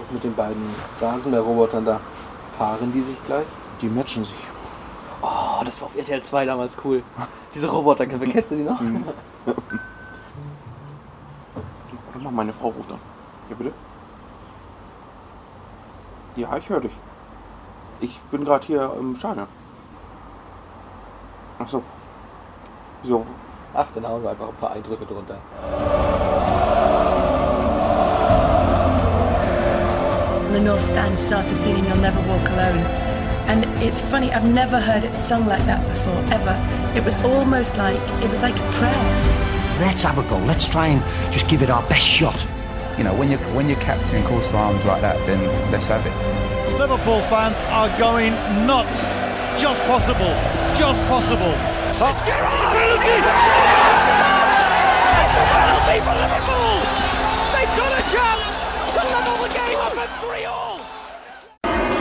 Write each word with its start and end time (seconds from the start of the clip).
Was 0.00 0.06
ist 0.06 0.14
mit 0.14 0.24
den 0.24 0.34
beiden 0.34 0.62
Rasenmäher-Robotern 0.98 1.84
da? 1.84 2.00
Paaren 2.56 2.90
die 2.90 3.02
sich 3.02 3.22
gleich? 3.26 3.44
Die 3.82 3.88
matchen 3.88 4.24
sich. 4.24 4.34
Oh, 5.20 5.62
das 5.62 5.78
war 5.82 5.88
auf 5.88 5.96
RTL 5.96 6.22
2 6.22 6.46
damals 6.46 6.74
cool. 6.82 7.02
Diese 7.54 7.68
Roboter, 7.68 8.06
kennst 8.06 8.50
du 8.50 8.56
die 8.56 8.62
noch? 8.62 8.80
Mhm. 8.80 9.04
Warte 9.44 9.60
mal, 12.24 12.30
meine 12.30 12.54
Frau 12.54 12.68
ruft 12.68 12.90
an. 12.90 12.98
Ja, 13.50 13.56
bitte? 13.56 13.72
Ja, 16.36 16.56
ich 16.56 16.66
höre 16.70 16.80
dich. 16.80 16.92
Ich 18.00 18.18
bin 18.30 18.46
gerade 18.46 18.66
hier 18.66 18.94
im 18.98 19.16
Stadion. 19.16 19.48
Ach 21.58 21.68
so. 21.68 21.82
Wieso? 23.02 23.26
Ach, 23.74 23.86
dann 23.94 24.08
hauen 24.08 24.22
wir 24.22 24.30
einfach 24.30 24.48
ein 24.48 24.54
paar 24.54 24.70
Eindrücke 24.70 25.04
drunter. 25.04 25.36
The 30.60 30.66
North 30.66 30.82
Stand 30.82 31.16
started 31.16 31.56
singing 31.56 31.86
You'll 31.86 31.96
Never 31.96 32.20
Walk 32.28 32.50
Alone. 32.50 32.84
And 33.48 33.64
it's 33.82 33.98
funny, 34.00 34.30
I've 34.30 34.44
never 34.44 34.78
heard 34.78 35.04
it 35.04 35.18
sung 35.18 35.46
like 35.46 35.64
that 35.64 35.80
before, 35.88 36.20
ever. 36.34 36.54
It 36.94 37.02
was 37.02 37.16
almost 37.24 37.78
like, 37.78 37.98
it 38.22 38.28
was 38.28 38.42
like 38.42 38.56
a 38.56 38.72
prayer. 38.72 39.80
Let's 39.80 40.02
have 40.02 40.18
a 40.18 40.22
go. 40.28 40.36
Let's 40.38 40.68
try 40.68 40.88
and 40.88 41.32
just 41.32 41.48
give 41.48 41.62
it 41.62 41.70
our 41.70 41.82
best 41.88 42.06
shot. 42.06 42.46
You 42.98 43.04
know, 43.04 43.14
when 43.14 43.30
you're, 43.30 43.40
when 43.54 43.70
you're 43.70 43.80
captain 43.80 44.22
calls 44.26 44.48
to 44.48 44.56
arms 44.58 44.84
like 44.84 45.00
that, 45.00 45.16
then 45.26 45.40
let's 45.72 45.86
have 45.86 46.04
it. 46.04 46.12
Liverpool 46.78 47.22
fans 47.32 47.56
are 47.72 47.88
going 47.98 48.34
nuts. 48.66 49.04
Just 49.56 49.80
possible. 49.84 50.34
Just 50.76 51.00
possible. 51.08 51.54
Penalty! 51.96 53.16
It's 55.24 55.36
a 55.40 55.44
penalty 55.56 55.98
for 56.04 56.14
Liverpool! 56.20 56.76
They've 57.56 57.76
got 57.80 57.92
a 57.96 58.02
chance 58.12 58.59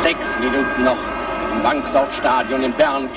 Sechs 0.03 0.39
Minuten 0.39 0.83
noch 0.83 0.97
im 1.53 1.63
Bankdorf-Stadion 1.63 2.63
in 2.63 2.73
Bern. 2.73 3.09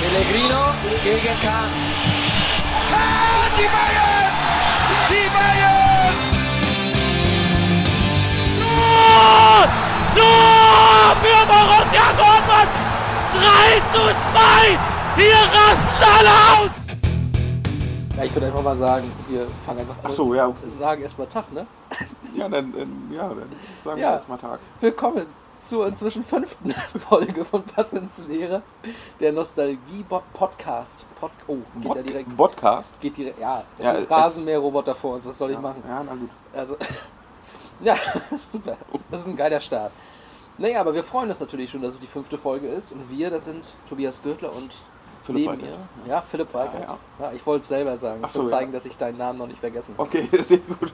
Pellegrino 0.00 0.62
gegen 1.04 1.40
Kahn. 1.42 1.70
Ah, 2.92 3.48
die 3.58 3.68
Bayern! 3.74 4.32
Die 5.10 5.28
Bayern! 5.34 6.14
Tor! 8.60 9.68
Tor 10.16 11.16
für 11.22 11.42
Borussia 11.46 12.06
Dortmund! 12.16 12.72
3 13.34 13.82
zu 13.92 14.02
2! 14.32 14.89
Hier 15.20 15.34
rasten 15.34 16.02
alle 16.02 16.30
aus! 16.30 16.70
Ja, 18.16 18.24
ich 18.24 18.34
würde 18.34 18.46
einfach 18.46 18.62
mal 18.62 18.76
sagen, 18.78 19.12
wir 19.28 19.46
fangen 19.66 19.80
einfach 19.80 19.96
an. 19.96 20.04
Ach 20.04 20.10
so, 20.10 20.34
ja. 20.34 20.46
und 20.46 20.56
Sagen 20.78 21.02
erstmal 21.02 21.26
Tag, 21.26 21.52
ne? 21.52 21.66
Ja, 22.32 22.48
dann, 22.48 22.72
dann, 22.72 23.10
ja, 23.12 23.28
dann 23.28 23.52
sagen 23.84 23.98
wir 23.98 24.02
Ja. 24.02 24.12
erstmal 24.12 24.38
Tag. 24.38 24.60
Willkommen 24.80 25.26
zur 25.60 25.88
inzwischen 25.88 26.24
fünften 26.24 26.74
Folge 27.10 27.44
von 27.44 27.62
Pass 27.64 27.92
ins 27.92 28.16
Leere, 28.28 28.62
der 29.20 29.32
Nostalgie-Podcast. 29.32 31.04
Pod 31.20 31.32
oh, 31.48 31.58
geht 31.82 31.96
da 31.96 32.02
direkt. 32.02 32.34
Podcast? 32.34 32.98
Geht 33.02 33.18
direkt, 33.18 33.38
ja, 33.38 33.62
es 33.76 33.84
Ja, 33.84 33.96
sind 33.96 34.10
Rasenmäher-Roboter 34.10 34.94
vor 34.94 35.16
uns, 35.16 35.26
was 35.26 35.36
soll 35.36 35.50
ich 35.50 35.56
ja, 35.56 35.60
machen? 35.60 35.82
Ja, 35.86 36.02
na 36.02 36.14
gut. 36.14 36.30
Also, 36.54 36.78
ja, 37.80 37.96
super. 38.50 38.78
Das 39.10 39.20
ist 39.20 39.26
ein 39.26 39.36
geiler 39.36 39.60
Start. 39.60 39.92
Naja, 40.56 40.80
aber 40.80 40.94
wir 40.94 41.04
freuen 41.04 41.28
uns 41.28 41.40
natürlich 41.40 41.70
schon, 41.70 41.82
dass 41.82 41.92
es 41.92 42.00
die 42.00 42.06
fünfte 42.06 42.38
Folge 42.38 42.68
ist. 42.68 42.90
Und 42.90 43.10
wir, 43.10 43.28
das 43.28 43.44
sind 43.44 43.66
Tobias 43.86 44.22
Gürtler 44.22 44.54
und 44.54 44.70
Philipp 45.24 45.50
neben 45.50 45.62
Weigert. 45.62 45.78
mir, 46.04 46.10
ja, 46.10 46.22
Philipp 46.22 46.54
Weigert. 46.54 46.80
Ja, 46.80 46.98
Ja, 47.18 47.32
ich 47.32 47.44
wollte 47.46 47.62
es 47.62 47.68
selber 47.68 47.98
sagen, 47.98 48.22
um 48.22 48.30
so, 48.30 48.44
ja. 48.44 48.48
zeigen, 48.50 48.72
dass 48.72 48.84
ich 48.84 48.96
deinen 48.96 49.18
Namen 49.18 49.38
noch 49.38 49.46
nicht 49.46 49.60
vergessen 49.60 49.94
habe. 49.96 50.08
Okay, 50.08 50.28
sehr 50.42 50.58
gut. 50.58 50.92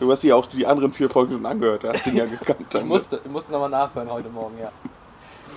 Du 0.00 0.10
hast 0.10 0.22
dir 0.22 0.36
auch 0.36 0.46
die 0.46 0.66
anderen 0.66 0.92
vier 0.92 1.08
Folgen 1.08 1.32
schon 1.32 1.46
angehört, 1.46 1.84
da 1.84 1.92
hast 1.92 2.06
du 2.06 2.10
ihn 2.10 2.16
ja 2.16 2.26
gekannt. 2.26 2.66
Ich 2.68 2.74
ne? 2.74 2.84
musste, 2.84 3.20
ich 3.24 3.30
musste 3.30 3.52
nochmal 3.52 3.70
nachhören 3.70 4.10
heute 4.10 4.28
Morgen, 4.28 4.58
ja. 4.58 4.70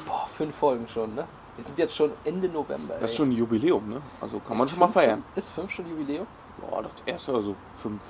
Boah, 0.05 0.29
fünf 0.37 0.55
Folgen 0.55 0.87
schon, 0.87 1.15
ne? 1.15 1.27
Wir 1.55 1.65
sind 1.65 1.77
jetzt 1.79 1.95
schon 1.95 2.11
Ende 2.23 2.47
November. 2.47 2.93
Das 2.99 3.05
ist 3.05 3.11
ey. 3.11 3.17
schon 3.17 3.29
ein 3.29 3.31
Jubiläum, 3.31 3.89
ne? 3.89 4.01
Also 4.21 4.39
kann 4.39 4.57
man 4.57 4.65
Ist 4.65 4.71
schon 4.71 4.79
mal 4.79 4.87
feiern. 4.87 5.23
Ist 5.35 5.49
fünf 5.49 5.71
schon 5.71 5.89
Jubiläum? 5.89 6.27
Ja, 6.61 6.81
das 6.81 6.91
erste, 7.05 7.33
also 7.33 7.55
fünf. 7.77 8.01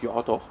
Ja, 0.00 0.22
doch. 0.22 0.42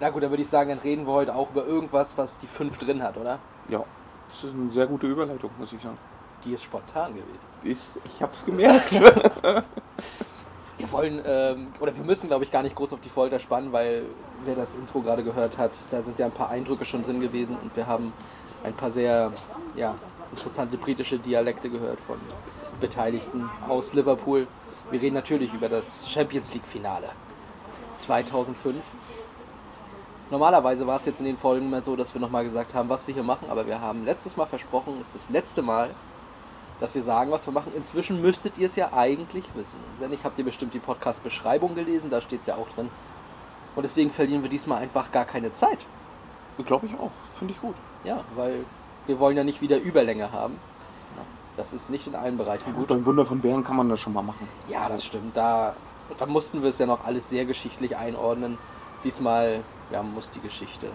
Na 0.00 0.10
gut, 0.10 0.22
dann 0.22 0.30
würde 0.30 0.42
ich 0.42 0.48
sagen, 0.48 0.70
dann 0.70 0.78
reden 0.80 1.06
wir 1.06 1.12
heute 1.12 1.34
auch 1.34 1.50
über 1.50 1.64
irgendwas, 1.64 2.16
was 2.18 2.36
die 2.38 2.46
fünf 2.46 2.78
drin 2.78 3.02
hat, 3.02 3.16
oder? 3.16 3.38
Ja. 3.68 3.84
Das 4.28 4.44
ist 4.44 4.54
eine 4.54 4.70
sehr 4.70 4.86
gute 4.86 5.06
Überleitung, 5.06 5.50
muss 5.58 5.72
ich 5.72 5.82
sagen. 5.82 5.98
Die 6.44 6.52
ist 6.52 6.62
spontan 6.64 7.14
gewesen. 7.14 7.38
Ich, 7.62 7.78
ich 8.04 8.22
hab's 8.22 8.44
gemerkt. 8.44 8.92
Wir 10.78 10.90
wollen, 10.92 11.20
ähm, 11.26 11.74
oder 11.78 11.94
wir 11.94 12.02
müssen, 12.02 12.28
glaube 12.28 12.42
ich, 12.44 12.50
gar 12.50 12.62
nicht 12.62 12.74
groß 12.74 12.94
auf 12.94 13.00
die 13.02 13.10
Folter 13.10 13.38
spannen, 13.38 13.70
weil 13.70 14.04
wer 14.46 14.54
das 14.54 14.74
Intro 14.74 15.02
gerade 15.02 15.22
gehört 15.22 15.58
hat, 15.58 15.72
da 15.90 16.00
sind 16.00 16.18
ja 16.18 16.24
ein 16.24 16.32
paar 16.32 16.48
Eindrücke 16.48 16.86
schon 16.86 17.04
drin 17.04 17.20
gewesen 17.20 17.58
und 17.62 17.76
wir 17.76 17.86
haben 17.86 18.14
ein 18.64 18.72
paar 18.72 18.90
sehr 18.90 19.30
ja, 19.76 19.94
interessante 20.30 20.78
britische 20.78 21.18
Dialekte 21.18 21.68
gehört 21.68 22.00
von 22.06 22.16
Beteiligten 22.80 23.50
aus 23.68 23.92
Liverpool. 23.92 24.46
Wir 24.90 25.02
reden 25.02 25.16
natürlich 25.16 25.52
über 25.52 25.68
das 25.68 25.84
Champions 26.08 26.54
League-Finale 26.54 27.10
2005. 27.98 28.76
Normalerweise 30.30 30.86
war 30.86 30.98
es 30.98 31.04
jetzt 31.04 31.18
in 31.18 31.26
den 31.26 31.36
Folgen 31.36 31.66
immer 31.66 31.82
so, 31.82 31.94
dass 31.94 32.14
wir 32.14 32.22
nochmal 32.22 32.44
gesagt 32.44 32.72
haben, 32.72 32.88
was 32.88 33.06
wir 33.06 33.12
hier 33.12 33.22
machen, 33.22 33.50
aber 33.50 33.66
wir 33.66 33.82
haben 33.82 34.06
letztes 34.06 34.38
Mal 34.38 34.46
versprochen, 34.46 34.98
ist 35.00 35.14
das 35.14 35.28
letzte 35.28 35.60
Mal, 35.60 35.90
dass 36.80 36.94
wir 36.94 37.02
sagen, 37.02 37.30
was 37.30 37.46
wir 37.46 37.52
machen. 37.52 37.72
Inzwischen 37.76 38.20
müsstet 38.20 38.58
ihr 38.58 38.66
es 38.66 38.76
ja 38.76 38.92
eigentlich 38.92 39.44
wissen. 39.54 39.78
Wenn 39.98 40.10
nicht, 40.10 40.24
habt 40.24 40.38
ihr 40.38 40.44
bestimmt 40.44 40.74
die 40.74 40.78
Podcast-Beschreibung 40.78 41.74
gelesen, 41.74 42.10
da 42.10 42.20
steht 42.20 42.40
es 42.40 42.46
ja 42.46 42.56
auch 42.56 42.68
drin. 42.70 42.90
Und 43.76 43.82
deswegen 43.84 44.10
verlieren 44.10 44.42
wir 44.42 44.50
diesmal 44.50 44.82
einfach 44.82 45.12
gar 45.12 45.24
keine 45.24 45.52
Zeit. 45.54 45.78
Glaube 46.66 46.86
ich 46.86 46.94
auch. 46.94 47.10
Finde 47.38 47.54
ich 47.54 47.60
gut. 47.60 47.74
Ja, 48.04 48.22
weil 48.34 48.64
wir 49.06 49.18
wollen 49.18 49.36
ja 49.36 49.44
nicht 49.44 49.62
wieder 49.62 49.78
Überlänge 49.78 50.32
haben. 50.32 50.58
Das 51.56 51.72
ist 51.72 51.90
nicht 51.90 52.06
in 52.06 52.14
allen 52.14 52.38
Bereichen 52.38 52.74
Gut, 52.74 52.88
gut. 52.88 52.96
ein 52.96 53.04
Wunder 53.06 53.26
von 53.26 53.40
Bären 53.40 53.64
kann 53.64 53.76
man 53.76 53.88
das 53.88 54.00
schon 54.00 54.12
mal 54.12 54.22
machen. 54.22 54.48
Ja, 54.68 54.88
das 54.88 55.04
stimmt. 55.04 55.36
Da, 55.36 55.74
da 56.18 56.26
mussten 56.26 56.62
wir 56.62 56.70
es 56.70 56.78
ja 56.78 56.86
noch 56.86 57.04
alles 57.04 57.28
sehr 57.28 57.44
geschichtlich 57.44 57.96
einordnen. 57.96 58.56
Diesmal 59.04 59.62
ja, 59.90 60.02
muss 60.02 60.30
die 60.30 60.40
Geschichte 60.40 60.86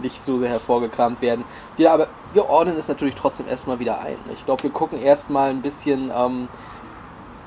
nicht 0.00 0.24
so 0.24 0.38
sehr 0.38 0.48
hervorgekramt 0.48 1.20
werden. 1.20 1.44
Wir, 1.76 1.92
aber 1.92 2.08
wir 2.32 2.48
ordnen 2.48 2.76
es 2.76 2.88
natürlich 2.88 3.14
trotzdem 3.14 3.48
erstmal 3.48 3.78
wieder 3.78 4.00
ein. 4.00 4.16
Ich 4.32 4.44
glaube, 4.44 4.62
wir 4.62 4.70
gucken 4.70 4.98
erstmal 5.00 5.50
ein 5.50 5.62
bisschen, 5.62 6.10
ähm, 6.14 6.48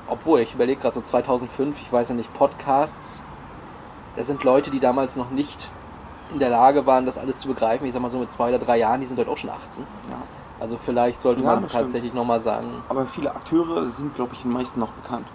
obwohl 0.08 0.40
ich 0.40 0.54
überlege 0.54 0.80
gerade 0.80 0.94
so 0.94 1.00
2005, 1.00 1.80
ich 1.80 1.92
weiß 1.92 2.10
ja 2.10 2.14
nicht, 2.14 2.32
Podcasts. 2.34 3.22
Da 4.16 4.22
sind 4.22 4.44
Leute, 4.44 4.70
die 4.70 4.80
damals 4.80 5.16
noch 5.16 5.30
nicht 5.30 5.70
in 6.32 6.38
der 6.38 6.50
Lage 6.50 6.86
waren, 6.86 7.06
das 7.06 7.18
alles 7.18 7.38
zu 7.38 7.48
begreifen. 7.48 7.86
Ich 7.86 7.92
sag 7.92 8.02
mal 8.02 8.10
so 8.10 8.18
mit 8.18 8.30
zwei 8.30 8.48
oder 8.48 8.58
drei 8.58 8.78
Jahren, 8.78 9.00
die 9.00 9.06
sind 9.06 9.18
heute 9.18 9.30
auch 9.30 9.36
schon 9.38 9.50
18. 9.50 9.84
Ja. 10.10 10.16
Also 10.60 10.78
vielleicht 10.82 11.20
sollte 11.20 11.42
Ja, 11.42 11.56
man 11.56 11.68
tatsächlich 11.68 12.14
nochmal 12.14 12.40
sagen, 12.40 12.82
Aber 12.88 13.06
viele 13.06 13.34
Akteure 13.34 13.86
sind, 13.86 14.14
glaube 14.14 14.34
ich, 14.34 14.42
den 14.42 14.52
meisten 14.52 14.78
noch 14.80 14.92
bekannt. 14.92 15.26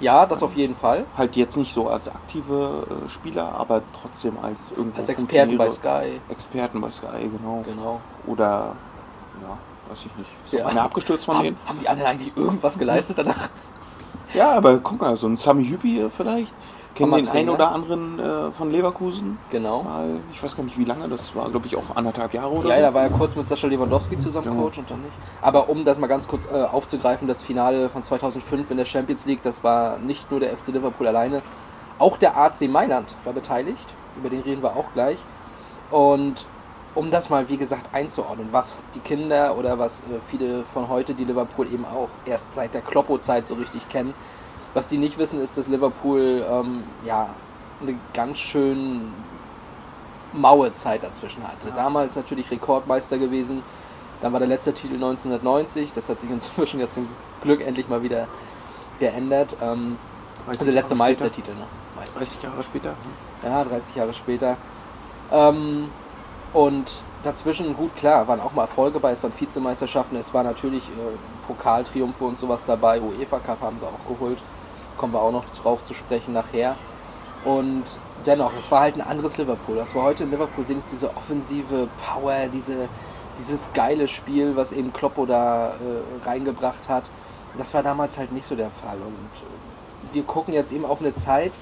Ja, 0.00 0.26
das 0.26 0.42
auf 0.42 0.54
jeden 0.54 0.74
Fall. 0.76 1.06
Halt 1.16 1.36
jetzt 1.36 1.56
nicht 1.56 1.72
so 1.72 1.88
als 1.88 2.08
aktive 2.08 3.04
äh, 3.06 3.08
Spieler, 3.08 3.54
aber 3.54 3.82
trotzdem 3.92 4.38
als 4.38 4.58
irgendwo 4.70 5.00
Als 5.00 5.08
Experten 5.08 5.56
bei. 5.56 5.70
Sky. 5.70 6.20
Experten 6.28 6.80
bei 6.80 6.90
Sky, 6.90 7.28
genau. 7.30 7.62
Genau. 7.62 8.00
Oder, 8.26 8.74
ja, 9.42 9.58
weiß 9.88 10.06
ich 10.06 10.16
nicht. 10.16 10.30
Ist 10.44 10.52
Ja. 10.52 10.66
einer 10.66 10.82
abgestürzt 10.82 11.24
von 11.24 11.36
haben, 11.38 11.44
denen? 11.44 11.58
haben 11.64 11.78
die 11.78 11.88
anderen 11.88 12.10
eigentlich 12.10 12.36
irgendwas 12.36 12.78
geleistet 12.78 13.18
danach? 13.18 13.50
Ja, 14.34 14.52
aber 14.52 14.78
guck 14.80 15.00
mal, 15.00 15.16
so 15.16 15.26
ein 15.28 15.36
Sami 15.36 15.66
Hüppi 15.66 16.00
äh, 16.00 16.10
vielleicht. 16.10 16.52
Kennen 16.96 17.10
den 17.12 17.18
einen 17.20 17.26
Trainer. 17.28 17.52
oder 17.54 17.72
anderen 17.72 18.18
äh, 18.18 18.50
von 18.52 18.70
Leverkusen. 18.70 19.38
Genau. 19.50 19.82
Mal, 19.82 20.16
ich 20.32 20.42
weiß 20.42 20.56
gar 20.56 20.64
nicht 20.64 20.78
wie 20.78 20.84
lange, 20.84 21.08
das 21.08 21.34
war 21.36 21.48
glaube 21.50 21.66
ich 21.66 21.76
auch 21.76 21.94
anderthalb 21.94 22.34
Jahre 22.34 22.50
oder 22.50 22.68
Ja, 22.70 22.76
so. 22.76 22.82
da 22.82 22.94
war 22.94 23.02
ja 23.04 23.08
kurz 23.10 23.36
mit 23.36 23.48
Sascha 23.48 23.66
Lewandowski 23.66 24.18
zusammen 24.18 24.46
Genau. 24.50 24.62
Coach 24.62 24.78
und 24.78 24.90
dann 24.90 25.02
nicht. 25.02 25.12
Aber 25.42 25.68
um 25.68 25.84
das 25.84 25.98
mal 25.98 26.06
ganz 26.06 26.26
kurz 26.26 26.46
äh, 26.52 26.54
aufzugreifen, 26.64 27.28
das 27.28 27.42
Finale 27.42 27.88
von 27.90 28.02
2005 28.02 28.70
in 28.70 28.76
der 28.78 28.84
Champions 28.86 29.24
League, 29.26 29.42
das 29.42 29.62
war 29.62 29.98
nicht 29.98 30.30
nur 30.30 30.40
der 30.40 30.56
FC 30.56 30.68
Liverpool 30.68 31.06
alleine, 31.06 31.42
auch 31.98 32.16
der 32.16 32.36
AC 32.36 32.62
Mailand 32.68 33.14
war 33.24 33.32
beteiligt. 33.32 33.86
Über 34.16 34.30
den 34.30 34.40
reden 34.40 34.62
wir 34.62 34.70
auch 34.76 34.86
gleich. 34.94 35.18
Und 35.90 36.46
um 36.94 37.10
das 37.10 37.28
mal, 37.28 37.48
wie 37.50 37.58
gesagt, 37.58 37.94
einzuordnen, 37.94 38.48
was 38.52 38.74
die 38.94 39.00
Kinder 39.00 39.56
oder 39.58 39.78
was 39.78 40.00
äh, 40.00 40.18
viele 40.30 40.64
von 40.72 40.88
heute, 40.88 41.12
die 41.14 41.24
Liverpool 41.24 41.66
eben 41.72 41.84
auch 41.84 42.08
erst 42.24 42.46
seit 42.54 42.72
der 42.72 42.80
Kloppo-Zeit 42.80 43.46
so 43.46 43.54
richtig 43.54 43.86
kennen, 43.90 44.14
was 44.76 44.88
die 44.88 44.98
nicht 44.98 45.16
wissen, 45.16 45.40
ist, 45.42 45.56
dass 45.56 45.68
Liverpool 45.68 46.44
ähm, 46.48 46.84
ja 47.04 47.30
eine 47.80 47.98
ganz 48.12 48.38
schön 48.38 49.14
maue 50.34 50.74
Zeit 50.74 51.02
dazwischen 51.02 51.42
hatte. 51.48 51.72
Damals 51.74 52.14
natürlich 52.14 52.50
Rekordmeister 52.50 53.16
gewesen. 53.16 53.62
Dann 54.20 54.32
war 54.34 54.38
der 54.38 54.48
letzte 54.48 54.74
Titel 54.74 54.96
1990. 54.96 55.92
Das 55.94 56.10
hat 56.10 56.20
sich 56.20 56.30
inzwischen 56.30 56.78
jetzt 56.78 56.92
zum 56.92 57.08
Glück 57.40 57.62
endlich 57.62 57.88
mal 57.88 58.02
wieder 58.02 58.28
geändert. 59.00 59.56
Ähm, 59.62 59.96
30 60.44 60.48
also 60.48 60.64
der 60.66 60.74
letzte 60.74 60.94
Jahre. 60.94 61.08
Meistertitel. 61.08 61.50
Ne? 61.52 61.66
Meister. 61.96 62.18
30 62.18 62.42
Jahre 62.42 62.62
später. 62.62 62.94
Ja, 63.42 63.64
30 63.64 63.96
Jahre 63.96 64.14
später. 64.14 64.56
Ähm, 65.32 65.88
Und 66.52 67.02
dazwischen, 67.22 67.74
gut, 67.76 67.96
klar, 67.96 68.28
waren 68.28 68.40
auch 68.40 68.52
mal 68.52 68.62
Erfolge 68.62 69.00
bei 69.00 69.14
so 69.14 69.30
Vizemeisterschaften. 69.38 70.16
Es 70.16 70.32
war 70.34 70.44
natürlich 70.44 70.82
äh, 70.84 71.46
Pokaltriumphe 71.46 72.24
und 72.24 72.38
sowas 72.38 72.62
dabei. 72.66 73.00
UEFA 73.00 73.38
Cup 73.38 73.62
haben 73.62 73.78
sie 73.78 73.86
auch 73.86 74.06
geholt. 74.08 74.38
Kommen 74.96 75.12
wir 75.12 75.20
auch 75.20 75.32
noch 75.32 75.44
drauf 75.62 75.82
zu 75.82 75.94
sprechen 75.94 76.32
nachher. 76.32 76.76
Und 77.44 77.84
dennoch, 78.24 78.52
es 78.58 78.70
war 78.70 78.80
halt 78.80 78.96
ein 78.96 79.02
anderes 79.02 79.38
Liverpool. 79.38 79.76
Das 79.76 79.94
war 79.94 80.02
heute 80.02 80.24
in 80.24 80.30
Liverpool 80.30 80.66
sehen 80.66 80.78
ist 80.78 80.88
diese 80.90 81.16
offensive 81.16 81.88
Power, 82.04 82.48
diese, 82.52 82.88
dieses 83.38 83.72
geile 83.72 84.08
Spiel, 84.08 84.56
was 84.56 84.72
eben 84.72 84.92
Kloppo 84.92 85.26
da 85.26 85.68
äh, 85.68 86.26
reingebracht 86.26 86.88
hat. 86.88 87.04
Das 87.56 87.72
war 87.72 87.82
damals 87.82 88.18
halt 88.18 88.32
nicht 88.32 88.46
so 88.46 88.56
der 88.56 88.70
Fall. 88.70 88.96
Und 88.96 89.14
äh, 89.14 90.14
wir 90.14 90.22
gucken 90.24 90.54
jetzt 90.54 90.72
eben 90.72 90.84
auf 90.84 91.00
eine 91.00 91.14
Zeit, 91.14 91.52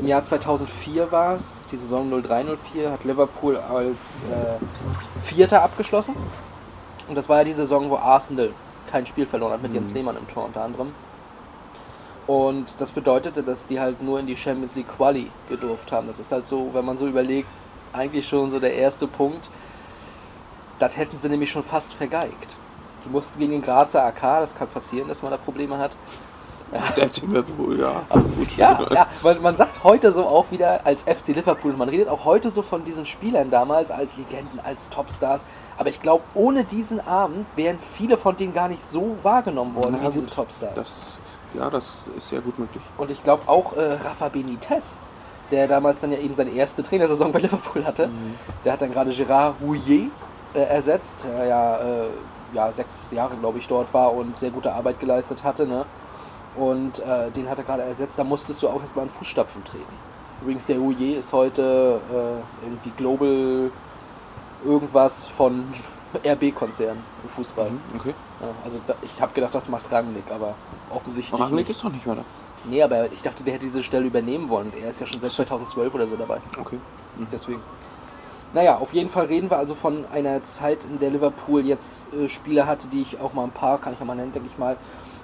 im 0.00 0.06
Jahr 0.06 0.22
2004 0.22 1.12
war 1.12 1.34
es, 1.34 1.60
die 1.70 1.76
Saison 1.76 2.12
03-04, 2.12 2.90
hat 2.90 3.04
Liverpool 3.04 3.56
als 3.56 3.96
äh, 4.30 5.24
Vierter 5.24 5.62
abgeschlossen. 5.62 6.14
Und 7.08 7.14
das 7.14 7.28
war 7.28 7.38
ja 7.38 7.44
die 7.44 7.52
Saison, 7.52 7.90
wo 7.90 7.96
Arsenal 7.96 8.50
kein 8.90 9.06
Spiel 9.06 9.26
verloren 9.26 9.52
hat 9.52 9.62
mit 9.62 9.74
Jens 9.74 9.92
Lehmann 9.92 10.16
im 10.16 10.28
Tor 10.28 10.44
unter 10.44 10.62
anderem. 10.62 10.92
Und 12.26 12.66
das 12.78 12.92
bedeutete, 12.92 13.42
dass 13.42 13.66
die 13.66 13.80
halt 13.80 14.02
nur 14.02 14.18
in 14.18 14.26
die 14.26 14.36
Champions 14.36 14.74
League 14.74 14.88
Quali 14.88 15.30
gedurft 15.48 15.92
haben. 15.92 16.06
Das 16.08 16.18
ist 16.18 16.32
halt 16.32 16.46
so, 16.46 16.70
wenn 16.72 16.84
man 16.84 16.96
so 16.96 17.06
überlegt, 17.06 17.48
eigentlich 17.92 18.26
schon 18.26 18.50
so 18.50 18.58
der 18.58 18.74
erste 18.74 19.06
Punkt. 19.06 19.50
Das 20.78 20.96
hätten 20.96 21.18
sie 21.18 21.28
nämlich 21.28 21.50
schon 21.50 21.62
fast 21.62 21.94
vergeigt. 21.94 22.56
Die 23.04 23.10
mussten 23.10 23.38
gegen 23.38 23.52
den 23.52 23.62
Grazer 23.62 24.04
AK, 24.04 24.40
das 24.40 24.54
kann 24.54 24.68
passieren, 24.68 25.08
dass 25.08 25.22
man 25.22 25.30
da 25.30 25.36
Probleme 25.36 25.78
hat. 25.78 25.92
Selbst 26.94 27.18
in 27.22 27.28
Liverpool, 27.28 27.78
ja. 27.78 28.02
Absolut. 28.08 28.56
Ja, 28.56 28.80
ja, 28.92 29.06
weil 29.22 29.38
man 29.38 29.56
sagt 29.56 29.84
heute 29.84 30.12
so 30.12 30.24
auch 30.24 30.50
wieder 30.50 30.84
als 30.84 31.02
FC 31.02 31.28
Liverpool, 31.28 31.74
man 31.74 31.88
redet 31.88 32.08
auch 32.08 32.24
heute 32.24 32.50
so 32.50 32.62
von 32.62 32.84
diesen 32.84 33.06
Spielern 33.06 33.50
damals 33.50 33.90
als 33.90 34.16
Legenden, 34.16 34.58
als 34.60 34.88
Topstars. 34.90 35.44
Aber 35.76 35.90
ich 35.90 36.00
glaube, 36.00 36.24
ohne 36.34 36.64
diesen 36.64 37.00
Abend 37.00 37.46
wären 37.56 37.78
viele 37.96 38.16
von 38.16 38.36
denen 38.36 38.54
gar 38.54 38.68
nicht 38.68 38.84
so 38.86 39.16
wahrgenommen 39.22 39.74
worden 39.76 40.00
wie 40.00 40.10
diese 40.10 40.26
Topstars. 40.26 40.74
Das, 40.74 41.18
ja, 41.54 41.70
das 41.70 41.90
ist 42.16 42.28
sehr 42.28 42.40
gut 42.40 42.58
möglich. 42.58 42.82
Und 42.98 43.10
ich 43.10 43.22
glaube 43.22 43.42
auch 43.46 43.76
äh, 43.76 43.94
Rafa 43.94 44.28
Benitez, 44.28 44.96
der 45.50 45.68
damals 45.68 46.00
dann 46.00 46.10
ja 46.12 46.18
eben 46.18 46.34
seine 46.34 46.50
erste 46.50 46.82
Trainersaison 46.82 47.32
bei 47.32 47.38
Liverpool 47.40 47.84
hatte, 47.84 48.08
der 48.64 48.72
hat 48.72 48.82
dann 48.82 48.92
gerade 48.92 49.10
Gérard 49.10 49.54
Rouillet 49.60 50.10
äh, 50.54 50.60
ersetzt, 50.60 51.24
der 51.24 51.44
ja, 51.46 51.76
äh, 51.78 52.08
ja 52.52 52.72
sechs 52.72 53.10
Jahre, 53.10 53.36
glaube 53.36 53.58
ich, 53.58 53.66
dort 53.68 53.92
war 53.92 54.12
und 54.14 54.38
sehr 54.38 54.50
gute 54.50 54.72
Arbeit 54.72 55.00
geleistet 55.00 55.44
hatte. 55.44 55.66
Ne? 55.66 55.84
Und 56.56 57.00
äh, 57.00 57.30
den 57.32 57.48
hat 57.50 57.58
er 57.58 57.64
gerade 57.64 57.82
ersetzt, 57.82 58.18
da 58.18 58.24
musstest 58.24 58.62
du 58.62 58.68
auch 58.68 58.80
erstmal 58.80 59.06
in 59.06 59.10
Fußstapfen 59.10 59.64
treten. 59.64 59.92
Übrigens, 60.40 60.66
der 60.66 60.78
Rouillet 60.78 61.18
ist 61.18 61.32
heute 61.32 62.00
äh, 62.12 62.64
irgendwie 62.66 62.90
Global 62.96 63.70
irgendwas 64.64 65.26
von 65.26 65.72
RB-Konzern 66.24 66.96
im 67.22 67.28
Fußball. 67.30 67.70
Mhm, 67.70 67.80
Okay. 67.96 68.14
Ja, 68.40 68.48
also 68.64 68.80
da, 68.86 68.94
ich 69.02 69.20
habe 69.20 69.32
gedacht, 69.32 69.54
das 69.54 69.68
macht 69.68 69.90
Rangnick, 69.92 70.24
aber 70.30 70.54
offensichtlich 70.90 71.40
Rangnick 71.40 71.68
nicht. 71.68 71.76
ist 71.76 71.84
doch 71.84 71.90
nicht 71.92 72.04
mehr 72.06 72.16
da. 72.16 72.24
Nee, 72.64 72.82
aber 72.82 73.12
ich 73.12 73.22
dachte, 73.22 73.42
der 73.44 73.54
hätte 73.54 73.66
diese 73.66 73.82
Stelle 73.82 74.06
übernehmen 74.06 74.48
wollen. 74.48 74.72
Er 74.82 74.90
ist 74.90 75.00
ja 75.00 75.06
schon 75.06 75.20
seit 75.20 75.32
2012 75.32 75.94
oder 75.94 76.06
so 76.06 76.16
dabei. 76.16 76.40
Okay. 76.58 76.78
Mhm. 77.16 77.26
Deswegen. 77.30 77.60
Naja, 78.54 78.78
auf 78.78 78.92
jeden 78.92 79.10
Fall 79.10 79.26
reden 79.26 79.50
wir 79.50 79.58
also 79.58 79.74
von 79.74 80.04
einer 80.12 80.44
Zeit, 80.44 80.78
in 80.88 80.98
der 81.00 81.10
Liverpool 81.10 81.64
jetzt 81.66 82.06
äh, 82.14 82.28
Spieler 82.28 82.66
hatte, 82.66 82.86
die 82.88 83.02
ich 83.02 83.20
auch 83.20 83.32
mal 83.34 83.44
ein 83.44 83.50
paar, 83.50 83.78
kann 83.78 83.92
ich 83.92 83.98
ja 83.98 84.04
mal 84.04 84.14
nennen, 84.14 84.32
denke 84.32 84.48
ich 84.50 84.58
mal, 84.58 84.76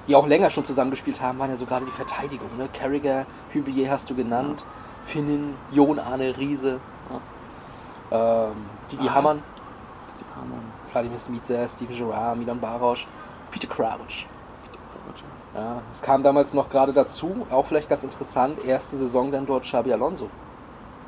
die 0.09 0.17
auch 0.17 0.27
länger 0.27 0.51
schon 0.51 0.65
zusammengespielt 0.65 1.21
haben, 1.23 1.39
waren 1.39 1.51
ja 1.51 1.57
so 1.57 1.65
gerade 1.65 1.85
die 1.85 1.93
Verteidigung. 1.93 2.49
Ne? 2.59 2.69
Carragher, 2.73 3.27
Hübier 3.51 3.91
hast 3.91 4.11
du 4.11 4.15
genannt, 4.17 4.65
Finnin, 5.07 5.55
Jon 5.71 5.99
Arne 6.01 6.37
Riese, 6.37 6.81
ja. 8.11 8.49
ähm, 8.51 8.57
Didi 8.91 9.09
Ah. 9.09 9.15
Hamann, 9.15 9.43
Die 10.21 10.25
Hamann. 10.37 10.65
Vladimir 10.91 11.19
Smicer, 11.19 11.69
Steven 11.69 11.97
Gerrard, 11.97 12.39
Milan 12.39 12.61
Barosch, 12.61 13.09
Peter 13.51 13.69
Crouch. 13.69 14.27
Ja, 15.55 15.83
es 15.91 16.01
kam 16.01 16.23
damals 16.23 16.53
noch 16.53 16.69
gerade 16.69 16.93
dazu, 16.93 17.47
auch 17.51 17.67
vielleicht 17.67 17.89
ganz 17.89 18.05
interessant, 18.05 18.59
erste 18.61 18.99
Saison 18.99 19.33
dann 19.33 19.47
dort 19.47 19.65
Xabi 19.65 19.93
Alonso. 19.93 20.31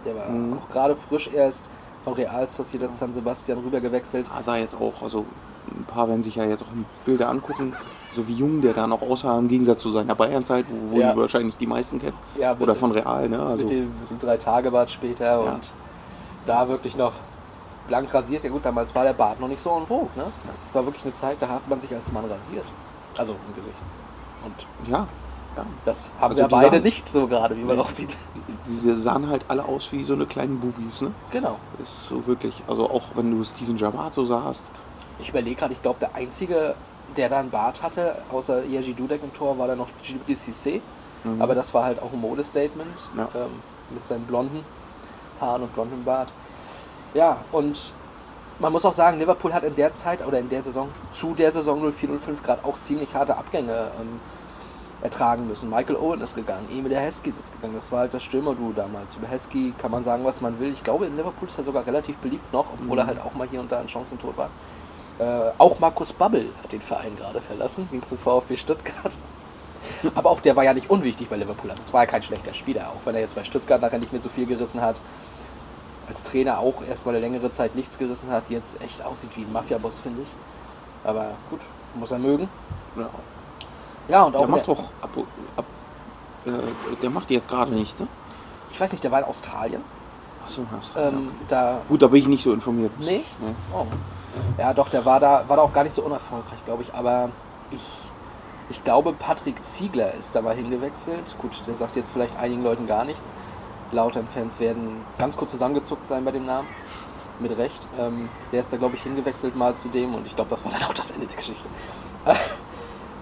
Der 0.05 0.17
war 0.17 0.33
Mhm. 0.33 0.55
auch 0.59 0.69
gerade 0.69 0.97
frisch 0.97 1.29
erst 1.29 1.69
von 2.03 2.15
Real 2.15 2.49
Sociedad 2.49 2.97
San 2.97 3.13
Sebastian 3.13 3.59
rübergewechselt. 3.59 4.29
Da 4.29 4.43
sah 4.43 4.57
jetzt 4.57 4.75
auch, 4.75 5.03
also 5.03 5.31
ein 5.71 5.87
paar 5.87 6.09
werden 6.09 6.23
sich 6.23 6.35
ja 6.37 6.45
jetzt 6.45 6.63
auch 6.63 6.73
Bilder 7.05 7.29
angucken, 7.29 7.77
so 8.11 8.27
wie 8.27 8.35
jung 8.35 8.63
der 8.63 8.75
da 8.75 8.87
noch 8.87 9.01
aussah 9.03 9.39
im 9.39 9.49
Gegensatz 9.49 9.83
zu 9.83 9.93
seiner 9.93 10.15
Bayern-Zeit, 10.17 10.69
wo, 10.69 10.91
wo 10.91 11.01
Ja. 11.01 11.13
die 11.13 11.17
wahrscheinlich 11.17 11.57
die 11.57 11.67
meisten 11.67 11.99
kennen. 12.01 12.19
Ja, 12.35 12.59
Oder 12.59 12.75
von 12.75 12.91
Real, 12.93 13.29
ne? 13.29 13.41
Also, 13.43 13.65
mit, 13.65 13.71
dem, 13.71 13.97
mit 14.01 14.11
dem 14.11 14.19
Drei-Tage-Bart 14.19 14.91
später 14.91 15.43
und 15.43 15.75
da 16.47 16.69
wirklich 16.69 16.97
noch 16.97 17.15
blank 17.89 18.13
rasiert. 18.13 18.45
Ja 18.45 18.51
gut, 18.51 18.65
damals 18.65 18.95
war 18.95 19.05
der 19.05 19.13
Bart 19.13 19.41
noch 19.41 19.49
nicht 19.49 19.63
so 19.63 19.71
en 19.77 19.87
vogue, 19.87 20.09
ne? 20.17 20.27
Es 20.69 20.75
war 20.75 20.85
wirklich 20.85 21.05
eine 21.05 21.15
Zeit, 21.17 21.37
da 21.41 21.49
hat 21.49 21.69
man 21.69 21.81
sich 21.81 21.93
als 21.95 22.11
Mann 22.13 22.25
rasiert. 22.25 22.65
Also 23.17 23.33
im 23.49 23.55
Gesicht. 23.55 23.77
Und 24.45 24.89
ja, 24.91 25.07
ja. 25.57 25.67
das 25.85 26.11
haben 26.21 26.31
Also 26.31 26.43
wir 26.45 26.49
beide 26.49 26.71
sahen- 26.77 26.83
nicht 26.83 27.09
so 27.09 27.27
gerade, 27.27 27.57
wie 27.57 27.63
man 27.63 27.79
auch 27.79 27.91
sieht. 27.91 28.17
Diese 28.67 28.99
sahen 29.01 29.29
halt 29.29 29.45
alle 29.49 29.65
aus 29.65 29.93
wie 29.93 30.03
so 30.05 30.15
eine 30.15 30.27
kleinen 30.27 30.59
Bubis, 30.61 31.01
ne? 31.03 31.13
Genau. 31.31 31.59
Ist 31.83 32.09
so 32.09 32.27
wirklich, 32.27 32.63
also 32.67 32.89
auch 32.91 33.03
wenn 33.15 33.31
du 33.31 33.45
Steven 33.45 33.77
Gerrard 33.77 34.15
so 34.15 34.25
sahst, 34.27 34.63
Ich 35.19 35.29
überlege 35.29 35.57
gerade, 35.57 35.73
ich 35.75 35.83
glaube, 35.83 35.99
der 36.01 36.15
einzige, 36.15 36.75
der 37.17 37.29
da 37.29 37.39
einen 37.41 37.51
Bart 37.51 37.83
hatte, 37.83 38.17
außer 38.33 38.65
Jerzy 38.65 38.95
Dudek 38.95 39.23
im 39.23 39.33
Tor, 39.35 39.59
war 39.59 39.67
dann 39.69 39.79
noch 39.79 39.89
Djibril 40.03 40.37
Cissé. 40.37 40.81
Mhm. 41.25 41.41
Aber 41.41 41.55
das 41.55 41.73
war 41.75 41.85
halt 41.85 42.03
auch 42.03 42.13
ein 42.13 42.21
Modestatement 42.21 42.89
Ja. 43.17 43.29
ähm, 43.35 43.51
mit 43.91 44.09
seinen 44.09 44.25
blonden 44.25 44.65
Haaren 45.41 45.63
und 45.63 45.75
blondem 45.75 46.03
Bart. 46.05 46.29
Ja, 47.15 47.45
und 47.51 47.95
man 48.59 48.73
muss 48.73 48.85
auch 48.85 48.95
sagen, 48.95 49.19
Liverpool 49.19 49.53
hat 49.55 49.65
in 49.65 49.75
der 49.75 49.95
Zeit 49.95 50.25
oder 50.27 50.39
in 50.39 50.49
der 50.49 50.63
Saison, 50.63 50.89
zu 51.15 51.35
der 51.35 51.53
Saison 51.53 51.81
04-05 51.83 52.43
gerade 52.43 52.65
auch 52.65 52.79
ziemlich 52.79 53.15
harte 53.15 53.37
Abgänge 53.37 53.93
ähm, 54.01 54.21
ertragen 55.03 55.47
müssen. 55.47 55.69
Michael 55.69 55.97
Owen 55.97 56.21
ist 56.21 56.35
gegangen, 56.35 56.69
Emil 56.71 56.97
Heskey 56.97 57.31
ist 57.31 57.53
gegangen. 57.53 57.75
Das 57.75 57.91
war 57.93 58.01
halt 58.01 58.15
das 58.15 58.23
Stürmerduo 58.23 58.73
damals. 58.73 59.17
Über 59.17 59.27
Heskey 59.29 59.75
kann 59.77 59.91
man 59.91 60.05
sagen, 60.05 60.25
was 60.25 60.41
man 60.41 60.59
will. 60.61 60.73
Ich 60.73 60.85
glaube, 60.85 61.07
in 61.07 61.17
Liverpool 61.17 61.49
ist 61.49 61.59
er 61.59 61.65
sogar 61.65 61.87
relativ 61.87 62.19
beliebt 62.19 62.53
noch, 62.53 62.73
obwohl 62.73 62.99
er 62.99 63.05
Mhm. 63.05 63.09
halt 63.09 63.21
auch 63.21 63.35
mal 63.35 63.49
hier 63.49 63.61
und 63.61 63.73
da 63.73 63.81
in 63.81 63.89
Chancen 63.89 64.19
tot 64.19 64.37
war. 64.37 64.51
Äh, 65.19 65.53
auch 65.59 65.79
Markus 65.81 66.13
Babbel 66.13 66.55
hat 66.63 66.73
den 66.73 66.83
Verein 66.83 67.17
gerade 67.17 67.41
verlassen, 67.43 67.89
ging 67.91 68.05
zum 68.07 68.19
VfB 68.19 68.57
Stuttgart. 68.57 69.13
Aber 70.15 70.31
auch 70.31 70.41
der 70.41 70.57
war 70.57 70.65
ja 70.65 70.75
nicht 70.75 70.91
unwichtig 70.91 71.29
bei 71.29 71.37
Liverpool. 71.37 71.71
Also 71.71 71.83
es 71.83 71.93
war 71.93 72.03
ja 72.03 72.07
kein 72.07 72.23
schlechter 72.23 72.55
Spieler, 72.55 72.91
auch 72.91 73.05
wenn 73.05 73.15
er 73.15 73.21
jetzt 73.21 73.35
bei 73.35 73.45
Stuttgart 73.45 73.81
nachher 73.81 73.99
nicht 73.99 74.13
mehr 74.13 74.23
so 74.23 74.29
viel 74.29 74.47
gerissen 74.47 74.81
hat. 74.81 75.03
Als 76.09 76.23
Trainer 76.25 76.59
auch 76.59 76.83
erstmal 76.83 77.15
eine 77.15 77.25
längere 77.25 77.53
Zeit 77.53 77.75
nichts 77.75 77.99
gerissen 77.99 78.31
hat, 78.31 78.45
jetzt 78.49 78.81
echt 78.83 79.05
aussieht 79.05 79.31
wie 79.37 79.43
ein 79.43 79.53
Mafia-Boss, 79.53 80.01
finde 80.01 80.23
ich. 80.23 80.29
Aber 81.05 81.31
gut, 81.51 81.61
muss 81.95 82.11
er 82.11 82.19
mögen. 82.19 82.49
ja, 82.97 83.09
Ja, 84.09 84.23
und 84.25 84.37
auch 84.37 84.41
der 84.41 84.49
macht 84.49 84.67
der, 84.67 84.75
doch 84.75 84.85
ab, 85.01 85.11
ab 85.57 85.65
äh, 86.47 86.97
der 87.03 87.11
macht 87.11 87.31
jetzt 87.31 87.49
gerade 87.49 87.73
nichts, 87.73 88.01
ne? 88.01 88.09
ich 88.73 88.81
weiß 88.81 88.91
nicht, 88.93 89.05
der 89.05 89.11
war 89.13 89.21
in 89.21 89.27
Australien. 89.27 89.83
Achso, 90.45 90.63
hast 90.73 90.93
Ähm, 90.97 91.31
da 91.49 91.81
Gut, 91.89 92.03
da 92.03 92.09
bin 92.09 92.19
ich 92.21 92.27
nicht 92.27 92.43
so 92.43 92.53
informiert. 92.53 92.99
Nicht? 92.99 93.27
Nee. 93.41 93.55
Oh. 93.73 93.87
Ja, 94.59 94.75
doch, 94.75 94.89
der 94.89 95.05
war 95.05 95.21
da, 95.21 95.45
war 95.47 95.57
da 95.57 95.63
auch 95.63 95.73
gar 95.73 95.85
nicht 95.85 95.95
so 95.95 96.03
unerfolgreich, 96.03 96.65
glaube 96.65 96.83
ich. 96.83 96.95
Aber 96.95 97.31
ich, 97.71 97.81
ich 98.71 98.83
glaube, 98.83 99.13
Patrick 99.13 99.65
Ziegler 99.67 100.15
ist 100.15 100.35
da 100.35 100.43
mal 100.43 100.57
hingewechselt. 100.57 101.37
Gut, 101.39 101.63
der 101.67 101.75
sagt 101.75 101.97
jetzt 101.97 102.11
vielleicht 102.11 102.37
einigen 102.37 102.63
Leuten 102.63 102.87
gar 102.87 103.05
nichts. 103.05 103.33
Lautern-Fans 103.93 104.59
werden 104.61 105.05
ganz 105.19 105.37
kurz 105.37 105.53
zusammengezuckt 105.53 106.07
sein 106.09 106.25
bei 106.25 106.33
dem 106.33 106.47
Namen. 106.47 106.69
Mit 107.39 107.57
Recht. 107.57 107.87
Ähm, 107.99 108.29
der 108.53 108.61
ist 108.61 108.73
da, 108.73 108.77
glaube 108.77 108.97
ich, 108.97 109.03
hingewechselt 109.03 109.57
mal 109.57 109.75
zu 109.75 109.89
dem 109.89 110.15
und 110.15 110.27
ich 110.27 110.37
glaube, 110.37 110.51
das 110.51 110.65
war 110.65 110.73
dann 110.73 110.83
auch 110.85 110.95
das 110.95 111.11
Ende 111.11 111.27
der 111.27 111.37
Geschichte. 111.37 111.69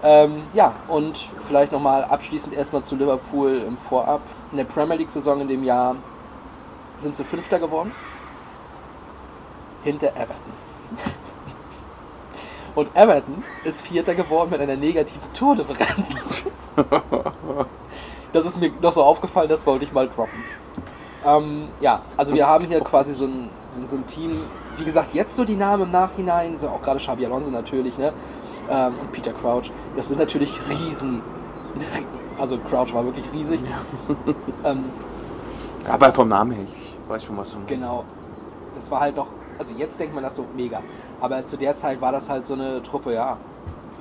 ähm, 0.03 0.43
ja, 0.53 0.73
und 0.87 1.29
vielleicht 1.47 1.71
nochmal 1.71 2.03
abschließend 2.03 2.53
erstmal 2.53 2.83
zu 2.83 2.95
Liverpool 2.95 3.63
im 3.67 3.77
Vorab. 3.77 4.21
In 4.51 4.57
der 4.57 4.65
Premier 4.65 4.95
League-Saison 4.95 5.41
in 5.41 5.47
dem 5.47 5.63
Jahr 5.63 5.95
sind 6.99 7.17
sie 7.17 7.23
Fünfter 7.23 7.57
geworden. 7.59 7.93
Hinter 9.83 10.09
Everton. 10.09 10.53
Und 12.75 12.95
Everton 12.95 13.43
ist 13.65 13.81
Vierter 13.81 14.15
geworden 14.15 14.51
mit 14.51 14.61
einer 14.61 14.77
negativen 14.77 15.33
Tordifferenz. 15.33 16.09
Das 18.33 18.45
ist 18.45 18.59
mir 18.59 18.71
noch 18.81 18.93
so 18.93 19.03
aufgefallen, 19.03 19.49
das 19.49 19.65
wollte 19.65 19.85
ich 19.85 19.91
mal 19.91 20.07
droppen. 20.07 20.43
Ähm, 21.25 21.67
ja, 21.81 22.01
also 22.17 22.33
wir 22.33 22.47
haben 22.47 22.65
hier 22.65 22.81
quasi 22.81 23.13
so 23.13 23.25
ein, 23.25 23.49
so, 23.69 23.85
so 23.85 23.95
ein 23.97 24.07
Team, 24.07 24.41
wie 24.77 24.85
gesagt, 24.85 25.13
jetzt 25.13 25.35
so 25.35 25.45
die 25.45 25.55
Namen 25.55 25.83
im 25.83 25.91
Nachhinein, 25.91 26.59
so 26.59 26.69
auch 26.69 26.81
gerade 26.81 26.99
Xabi 26.99 27.25
Alonso 27.25 27.51
natürlich, 27.51 27.97
ne? 27.97 28.13
Ähm, 28.69 28.93
und 28.99 29.11
Peter 29.11 29.33
Crouch, 29.33 29.71
das 29.95 30.07
sind 30.07 30.19
natürlich 30.19 30.59
Riesen. 30.69 31.21
Also 32.39 32.57
Crouch 32.57 32.93
war 32.93 33.05
wirklich 33.05 33.25
riesig. 33.33 33.59
ähm, 34.63 34.85
Aber 35.87 36.11
vom 36.11 36.29
Namen 36.29 36.51
her, 36.51 36.65
ich 36.65 37.09
weiß 37.09 37.23
schon, 37.23 37.37
was 37.37 37.51
du 37.51 37.57
meinst. 37.57 37.69
Genau. 37.69 38.03
Das 38.75 38.89
war 38.89 39.01
halt 39.01 39.17
doch, 39.17 39.27
also 39.59 39.73
jetzt 39.77 39.99
denkt 39.99 40.15
man 40.15 40.23
das 40.23 40.35
so 40.35 40.45
mega. 40.55 40.81
Aber 41.19 41.45
zu 41.45 41.57
der 41.57 41.77
Zeit 41.77 42.01
war 42.01 42.11
das 42.11 42.29
halt 42.29 42.47
so 42.47 42.53
eine 42.55 42.81
Truppe, 42.81 43.13
ja, 43.13 43.37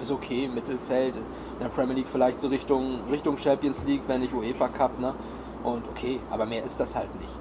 ist 0.02 0.10
okay, 0.10 0.49
Mittelfeld, 0.49 1.14
in 1.61 1.67
der 1.67 1.71
Premier 1.71 1.95
League 1.95 2.09
vielleicht 2.11 2.40
so 2.40 2.49
Richtung, 2.49 3.00
Richtung 3.11 3.38
Champions 3.38 3.83
League, 3.87 4.02
wenn 4.07 4.23
nicht 4.23 4.33
UEFA 4.33 4.69
Cup, 4.69 4.99
ne? 4.99 5.14
Und 5.62 5.85
okay, 5.88 6.19
aber 6.31 6.47
mehr 6.47 6.64
ist 6.64 6.81
das 6.81 6.97
halt 6.97 7.14
nicht. 7.21 7.33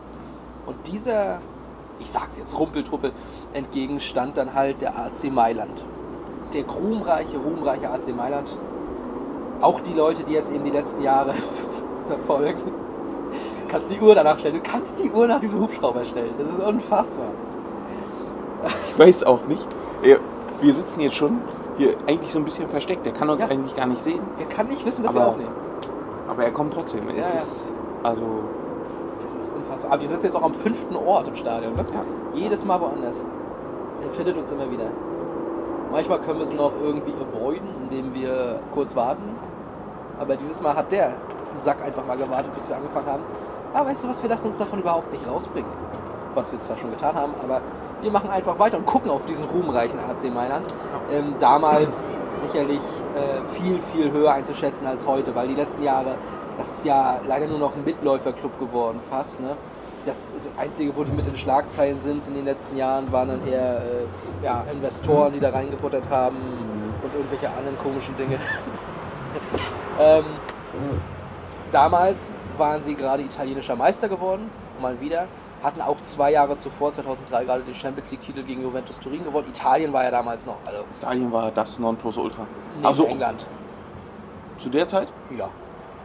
Und 0.66 0.76
dieser 0.88 1.40
ich 2.00 2.10
sag's 2.10 2.38
jetzt, 2.38 2.58
Rumpeltruppe 2.58 3.12
entgegen 3.54 4.00
stand 4.00 4.38
dann 4.38 4.54
halt 4.54 4.82
der 4.82 4.98
AC 4.98 5.32
Mailand. 5.32 5.84
Der 6.54 6.66
ruhmreiche, 6.66 7.38
ruhmreiche 7.38 7.90
AC 7.90 8.16
Mailand. 8.16 8.50
Auch 9.62 9.82
die 9.82 9.94
Leute, 9.94 10.24
die 10.24 10.34
jetzt 10.34 10.52
eben 10.52 10.64
die 10.64 10.72
letzten 10.72 11.02
Jahre 11.02 11.36
verfolgen. 12.08 12.62
Du 12.64 13.68
kannst 13.68 13.92
die 13.92 14.00
Uhr 14.00 14.16
danach 14.16 14.40
stellen. 14.40 14.56
Du 14.56 14.62
kannst 14.62 14.98
die 15.04 15.12
Uhr 15.12 15.28
nach 15.28 15.40
diesem 15.40 15.60
Hubschrauber 15.60 16.06
stellen. 16.06 16.34
Das 16.40 16.54
ist 16.54 16.60
unfassbar. 16.60 17.32
Ich 18.90 18.98
weiß 18.98 19.24
auch 19.26 19.46
nicht. 19.46 19.68
Wir 20.62 20.74
sitzen 20.74 21.02
jetzt 21.02 21.16
schon 21.16 21.40
hier 21.79 21.95
eigentlich 22.07 22.31
so 22.31 22.39
ein 22.39 22.45
bisschen 22.45 22.67
versteckt. 22.67 23.05
Der 23.05 23.13
kann 23.13 23.29
uns 23.29 23.41
Ja. 23.41 23.48
eigentlich 23.50 23.75
gar 23.75 23.88
nicht 23.88 24.01
sehen. 24.01 24.19
Der 24.38 24.45
kann 24.48 24.67
nicht 24.67 24.86
wissen, 24.86 25.01
dass 25.03 25.13
wir 25.13 25.21
Aber- 25.21 25.29
aufnehmen. 25.31 25.51
Aber 26.29 26.43
er 26.43 26.51
kommt 26.51 26.74
trotzdem. 26.74 27.07
Es 27.09 27.15
Ja, 27.15 27.24
ja. 27.24 27.39
ist 27.39 27.71
also 28.03 28.24
Das 29.24 29.36
ist 29.36 29.51
unfassbar. 29.55 29.91
Aber 29.93 30.01
wir 30.01 30.09
sitzen 30.09 30.25
jetzt 30.25 30.36
auch 30.36 30.43
am 30.43 30.53
fünften 30.55 30.95
Ort 30.95 31.27
im 31.27 31.36
Stadion. 31.36 31.74
Ne? 31.75 31.86
Ja. 31.93 32.03
Jedes 32.33 32.63
Mal 32.65 32.79
woanders. 32.79 33.15
Er 34.03 34.09
findet 34.12 34.38
uns 34.38 34.51
immer 34.51 34.69
wieder. 34.71 34.86
Manchmal 35.91 36.19
können 36.19 36.38
wir 36.39 36.43
es 36.45 36.53
noch 36.53 36.71
irgendwie 36.83 37.13
avoiden, 37.13 37.67
indem 37.89 38.13
wir 38.13 38.59
kurz 38.74 38.95
warten. 38.95 39.24
Aber 40.19 40.36
dieses 40.36 40.62
Mal 40.62 40.75
hat 40.75 40.91
der 40.91 41.13
Sack 41.63 41.81
einfach 41.83 42.05
mal 42.05 42.15
gewartet, 42.17 42.53
bis 42.55 42.67
wir 42.69 42.75
angefangen 42.75 43.07
haben. 43.07 43.24
Aber 43.74 43.89
weißt 43.89 44.03
du 44.03 44.09
was, 44.09 44.21
wir 44.21 44.29
lassen 44.29 44.48
uns 44.50 44.57
davon 44.57 44.79
überhaupt 44.79 45.12
nicht 45.12 45.27
rausbringen. 45.29 45.69
Was 46.36 46.51
wir 46.51 46.59
zwar 46.62 46.77
schon 46.77 46.91
getan 46.91 47.15
haben, 47.15 47.33
aber 47.43 47.62
wir 48.01 48.12
machen 48.12 48.29
einfach 48.29 48.58
weiter 48.60 48.77
und 48.77 48.86
gucken 48.86 49.12
auf 49.12 49.25
diesen 49.25 49.46
ruhmreichen 49.46 50.00
AC 50.00 50.32
Mailand. 50.34 50.74
Ähm, 51.12 51.36
damals 51.39 52.12
sicherlich 52.41 52.82
äh, 53.15 53.56
viel, 53.56 53.79
viel 53.94 54.12
höher 54.12 54.34
einzuschätzen 54.34 54.88
als 54.88 55.06
heute, 55.06 55.34
weil 55.36 55.48
die 55.48 55.56
letzten 55.56 55.84
Jahre, 55.84 56.15
das 56.58 56.68
ist 56.70 56.86
ja 56.86 57.20
leider 57.27 57.48
nur 57.48 57.60
noch 57.60 57.75
ein 57.75 57.84
Mitläuferclub 57.84 58.58
geworden, 58.60 59.00
fast. 59.10 59.39
Ne? 59.39 59.58
Das, 60.06 60.15
das 60.38 60.51
Einzige, 60.58 60.96
wo 60.96 61.03
die 61.03 61.12
mit 61.12 61.27
den 61.27 61.36
Schlagzeilen 61.36 62.01
sind 62.01 62.27
in 62.27 62.36
den 62.36 62.46
letzten 62.46 62.77
Jahren, 62.77 63.12
waren 63.12 63.27
dann 63.27 63.48
eher 63.48 63.79
äh, 63.79 64.44
ja, 64.44 64.63
Investoren, 64.72 65.34
die 65.34 65.39
da 65.39 65.50
reingebuttert 65.50 66.10
haben 66.10 66.38
und 67.03 67.13
irgendwelche 67.13 67.50
anderen 67.50 67.77
komischen 67.77 68.15
Dinge. 68.15 68.39
ähm, 70.00 70.24
damals 71.72 72.34
waren 72.58 72.84
sie 72.84 72.96
gerade 72.96 73.24
italienischer 73.24 73.75
Meister 73.75 74.08
geworden, 74.08 74.50
mal 74.82 75.00
wieder. 75.01 75.27
Hatten 75.63 75.82
auch 75.82 75.98
zwei 75.98 76.32
Jahre 76.32 76.58
zuvor, 76.58 76.92
2003, 76.94 77.44
gerade 77.46 77.63
den 77.63 77.75
Champions 77.75 78.10
League-Titel 78.12 78.44
gegen 78.44 78.62
Juventus 78.63 78.98
Turin 79.00 79.24
gewonnen. 79.24 79.48
Italien 79.50 79.92
war 79.92 80.04
ja 80.06 80.12
damals 80.12 80.46
noch, 80.46 80.56
also 80.66 80.84
Italien 81.01 81.32
war 81.32 81.51
das 81.51 81.78
Nonplusultra. 81.80 82.44
nee, 82.80 82.86
Also 82.86 83.04
England. 83.06 83.46
zu 84.58 84.70
der 84.70 84.88
Zeit? 84.88 85.10
Ja. 85.38 85.50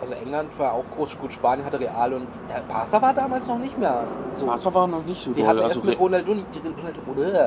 Also 0.01 0.13
England 0.15 0.51
war 0.59 0.73
auch 0.73 0.85
groß, 0.97 1.17
gut, 1.21 1.33
Spanien 1.33 1.65
hatte 1.65 1.79
Real 1.79 2.13
und 2.15 2.27
Barca 2.69 3.01
war 3.01 3.15
damals 3.15 3.47
noch 3.47 3.59
nicht 3.59 3.79
mehr 3.79 4.03
so. 4.35 4.45
Barca 4.47 4.75
war 4.75 4.87
noch 4.89 5.05
nicht 5.05 5.23
so 5.23 5.31
die 5.33 5.41
doll. 5.41 5.49
hatten 5.49 5.61
Also 5.61 5.79
erst 5.79 5.85
mit 5.85 6.01
Ronaldinho, 6.01 6.45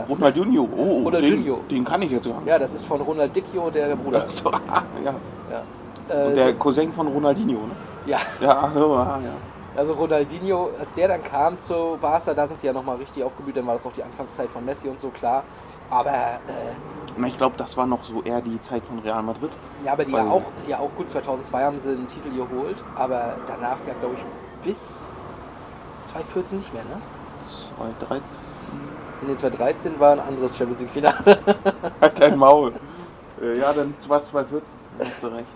Ronaldinho, 0.09 0.69
oh, 0.75 1.01
Ronaldinho. 1.03 1.55
Den, 1.55 1.67
den 1.67 1.85
kann 1.85 2.01
ich 2.01 2.11
jetzt 2.11 2.23
sagen. 2.23 2.45
ja, 2.45 2.57
das 2.57 2.71
ist 2.73 2.85
von 2.85 3.01
Ronaldinho, 3.01 3.69
der 3.69 3.95
Bruder. 3.97 4.23
Ach 4.25 4.31
so, 4.31 4.49
ja. 5.03 5.13
Ja. 5.51 6.15
Äh, 6.15 6.27
Und 6.27 6.35
der 6.37 6.53
Cousin 6.53 6.93
von 6.93 7.07
Ronaldinho, 7.07 7.59
ne? 7.67 7.75
ja, 8.05 8.19
Ja, 8.39 8.71
so, 8.73 8.93
ah, 8.95 9.19
ja. 9.21 9.29
Also 9.77 9.93
Ronaldinho, 9.93 10.71
als 10.77 10.93
der 10.95 11.07
dann 11.07 11.23
kam 11.23 11.59
zu 11.59 11.97
Barca, 12.01 12.33
da 12.33 12.47
sind 12.47 12.61
die 12.61 12.65
ja 12.67 12.73
nochmal 12.73 12.97
richtig 12.97 13.23
aufgeblüht, 13.23 13.57
dann 13.57 13.67
war 13.67 13.75
das 13.75 13.85
auch 13.85 13.93
die 13.93 14.03
Anfangszeit 14.03 14.49
von 14.51 14.65
Messi 14.65 14.89
und 14.89 14.99
so, 14.99 15.11
klar. 15.11 15.45
Aber, 15.89 16.41
äh, 16.47 16.73
Na, 17.17 17.27
Ich 17.27 17.37
glaube, 17.37 17.57
das 17.57 17.77
war 17.77 17.85
noch 17.85 18.03
so 18.05 18.21
eher 18.23 18.41
die 18.41 18.59
Zeit 18.59 18.85
von 18.85 18.99
Real 18.99 19.23
Madrid. 19.23 19.51
ja, 19.83 19.93
aber 19.93 20.05
die 20.05 20.11
ja 20.11 20.29
auch, 20.29 20.51
die 20.65 20.69
ja 20.71 20.79
auch 20.79 20.93
gut, 20.95 21.09
2002 21.09 21.63
haben 21.63 21.79
sie 21.81 21.91
einen 21.91 22.07
Titel 22.07 22.29
geholt, 22.33 22.83
aber 22.95 23.37
danach 23.45 23.85
ja, 23.85 23.93
glaube 23.93 24.15
ich, 24.15 24.25
bis 24.63 24.79
2014 26.03 26.59
nicht 26.59 26.73
mehr, 26.73 26.83
ne? 26.85 27.01
2013. 27.69 28.97
In 29.21 29.27
den 29.27 29.37
2013 29.37 29.99
war 29.99 30.11
ein 30.11 30.19
anderes 30.19 30.55
Champions 30.57 30.81
League 30.81 30.91
Finale. 30.91 31.43
Halt 32.01 32.19
dein 32.19 32.37
Maul. 32.37 32.79
Äh, 33.41 33.57
ja, 33.59 33.73
dann 33.73 33.95
war 34.07 34.19
es 34.19 34.27
2014. 34.27 34.79
Da 34.97 35.05
hast 35.05 35.23
du 35.23 35.27
recht. 35.27 35.47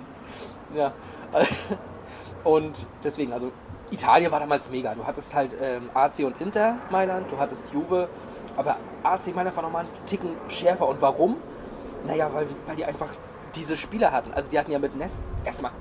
ja. 0.73 0.93
Und 2.43 2.87
deswegen, 3.03 3.33
also 3.33 3.51
Italien 3.91 4.31
war 4.31 4.39
damals 4.39 4.69
mega. 4.69 4.95
Du 4.95 5.05
hattest 5.05 5.33
halt 5.33 5.51
ähm, 5.61 5.89
AC 5.93 6.19
und 6.19 6.39
Inter 6.41 6.75
Mailand, 6.89 7.29
du 7.31 7.37
hattest 7.37 7.65
Juve, 7.73 8.07
aber 8.57 8.77
AC 9.03 9.35
Mailand 9.35 9.55
war 9.55 9.63
nochmal 9.63 9.85
einen 9.85 10.05
Ticken 10.07 10.31
schärfer. 10.49 10.87
Und 10.87 11.01
warum? 11.01 11.37
Naja, 12.07 12.29
weil, 12.33 12.47
weil 12.65 12.75
die 12.75 12.85
einfach 12.85 13.09
diese 13.55 13.77
Spieler 13.77 14.11
hatten. 14.11 14.31
Also 14.33 14.49
die 14.49 14.57
hatten 14.57 14.71
ja 14.71 14.79
mit 14.79 14.95
Nest 14.95 15.19
erstmal, 15.43 15.71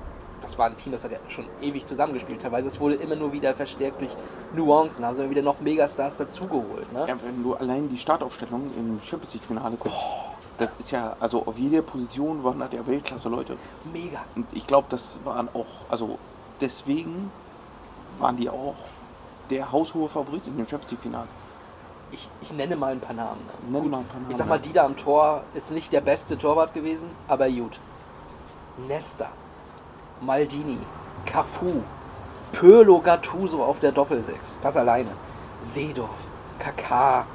das 0.41 0.57
war 0.57 0.67
ein 0.67 0.77
Team, 0.77 0.91
das 0.91 1.03
hat 1.03 1.11
ja 1.11 1.17
schon 1.29 1.45
ewig 1.61 1.85
zusammengespielt. 1.85 2.41
Teilweise 2.41 2.67
es 2.67 2.79
wurde 2.79 2.95
immer 2.95 3.15
nur 3.15 3.31
wieder 3.31 3.53
verstärkt 3.53 4.01
durch 4.01 4.11
Nuancen, 4.53 5.05
haben 5.05 5.15
sie 5.15 5.29
wieder 5.29 5.41
noch 5.41 5.59
Megastars 5.61 6.17
dazugeholt. 6.17 6.91
Ne? 6.91 7.05
Ja, 7.07 7.15
wenn 7.23 7.43
du 7.43 7.55
allein 7.55 7.87
die 7.89 7.97
Startaufstellung 7.97 8.71
im 8.77 8.99
Champions 9.01 9.33
League 9.33 9.45
Finale 9.45 9.77
guckst, 9.77 9.97
das 10.57 10.77
ist 10.79 10.91
ja, 10.91 11.15
also 11.19 11.45
auf 11.45 11.57
jeder 11.57 11.81
Position 11.81 12.43
waren 12.43 12.59
da 12.59 12.67
ja 12.71 12.85
Weltklasse 12.85 13.29
Leute. 13.29 13.57
Mega. 13.91 14.21
Und 14.35 14.45
ich 14.51 14.67
glaube, 14.67 14.87
das 14.89 15.19
waren 15.23 15.49
auch, 15.53 15.65
also 15.89 16.19
deswegen 16.59 17.31
waren 18.19 18.37
die 18.37 18.49
auch 18.49 18.75
der 19.49 19.71
haushohe 19.71 20.09
Favorit 20.09 20.45
in 20.47 20.57
dem 20.57 20.67
Champions 20.67 20.91
League 20.91 21.01
Finale. 21.01 21.27
Ich, 22.11 22.27
ich 22.41 22.51
nenne 22.51 22.75
mal 22.75 22.91
ein 22.91 22.99
paar 22.99 23.15
Namen. 23.15 23.41
Ne? 23.69 23.79
Mal 23.79 23.99
ein 23.99 24.05
paar 24.05 24.19
Namen. 24.19 24.31
Ich 24.31 24.37
sag 24.37 24.47
mal, 24.47 24.59
Dida 24.59 24.85
am 24.85 24.97
Tor 24.97 25.43
ist 25.53 25.71
nicht 25.71 25.93
der 25.93 26.01
beste 26.01 26.37
Torwart 26.37 26.73
gewesen, 26.73 27.09
aber 27.27 27.49
gut. 27.49 27.79
Nesta, 28.87 29.27
Maldini, 30.21 30.77
Cafu, 31.25 31.81
Pirlo 32.51 32.99
Gattuso 32.99 33.63
auf 33.63 33.79
der 33.79 33.91
Doppelsechs, 33.91 34.55
das 34.61 34.75
alleine. 34.75 35.11
Seedorf, 35.63 36.09
Kaká, 36.59 37.25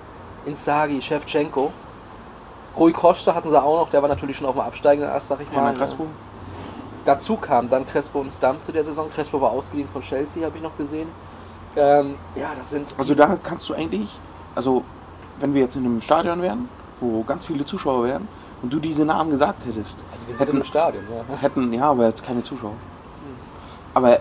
Inzaghi, 0.44 1.00
Shevchenko. 1.00 1.72
Rui 2.76 2.92
Costa 2.92 3.34
hatten 3.34 3.50
sie 3.50 3.62
auch 3.62 3.80
noch, 3.80 3.90
der 3.90 4.02
war 4.02 4.08
natürlich 4.08 4.36
schon 4.36 4.46
auf 4.46 4.54
dem 4.54 4.60
absteigenden 4.60 5.10
Ast, 5.10 5.28
sag 5.28 5.40
ich 5.40 5.50
mal. 5.52 5.74
Crespo. 5.74 6.06
Dazu 7.06 7.36
kam 7.36 7.70
dann 7.70 7.86
Crespo 7.86 8.20
und 8.20 8.32
Stam 8.32 8.60
zu 8.62 8.72
der 8.72 8.84
Saison. 8.84 9.08
Crespo 9.10 9.40
war 9.40 9.50
ausgeliehen 9.52 9.88
von 9.88 10.02
Chelsea, 10.02 10.44
habe 10.44 10.56
ich 10.56 10.62
noch 10.62 10.76
gesehen. 10.76 11.08
Ähm, 11.76 12.16
ja, 12.34 12.50
das 12.58 12.70
sind. 12.70 12.94
Also 12.98 13.14
da 13.14 13.38
kannst 13.42 13.68
du 13.68 13.74
eigentlich, 13.74 14.10
also 14.56 14.82
wenn 15.38 15.54
wir 15.54 15.62
jetzt 15.62 15.76
in 15.76 15.84
einem 15.84 16.00
Stadion 16.02 16.42
wären, 16.42 16.68
wo 17.00 17.22
ganz 17.22 17.46
viele 17.46 17.64
Zuschauer 17.64 18.04
wären 18.04 18.26
und 18.62 18.72
du 18.72 18.80
diese 18.80 19.04
Namen 19.04 19.30
gesagt 19.30 19.64
hättest, 19.64 19.98
also 20.12 20.26
wir 20.26 20.34
sind 20.36 20.46
hätten- 20.46 20.56
im 20.58 20.64
Stadion, 20.64 21.04
ja. 21.10 21.36
hätten, 21.40 21.72
ja, 21.72 21.90
aber 21.90 22.06
jetzt 22.06 22.24
keine 22.24 22.42
Zuschauer. 22.42 22.74
Aber 23.94 24.18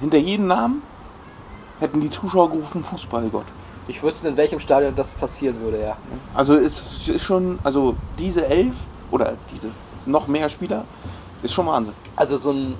hinter 0.00 0.18
jedem 0.18 0.46
Namen 0.48 0.82
hätten 1.78 2.00
die 2.00 2.10
Zuschauer 2.10 2.50
gerufen 2.50 2.82
Fußballgott. 2.82 3.46
Ich 3.86 4.02
wüsste, 4.02 4.28
in 4.28 4.36
welchem 4.36 4.60
Stadion 4.60 4.94
das 4.96 5.14
passieren 5.14 5.60
würde, 5.60 5.80
ja. 5.80 5.96
Also 6.34 6.54
es 6.54 7.08
ist 7.08 7.22
schon, 7.22 7.58
also 7.62 7.94
diese 8.18 8.46
elf 8.46 8.74
oder 9.10 9.34
diese 9.52 9.70
noch 10.06 10.26
mehr 10.26 10.48
Spieler 10.48 10.84
ist 11.42 11.52
schon 11.52 11.66
Wahnsinn. 11.66 11.94
Also 12.16 12.36
so 12.36 12.50
ein, 12.50 12.74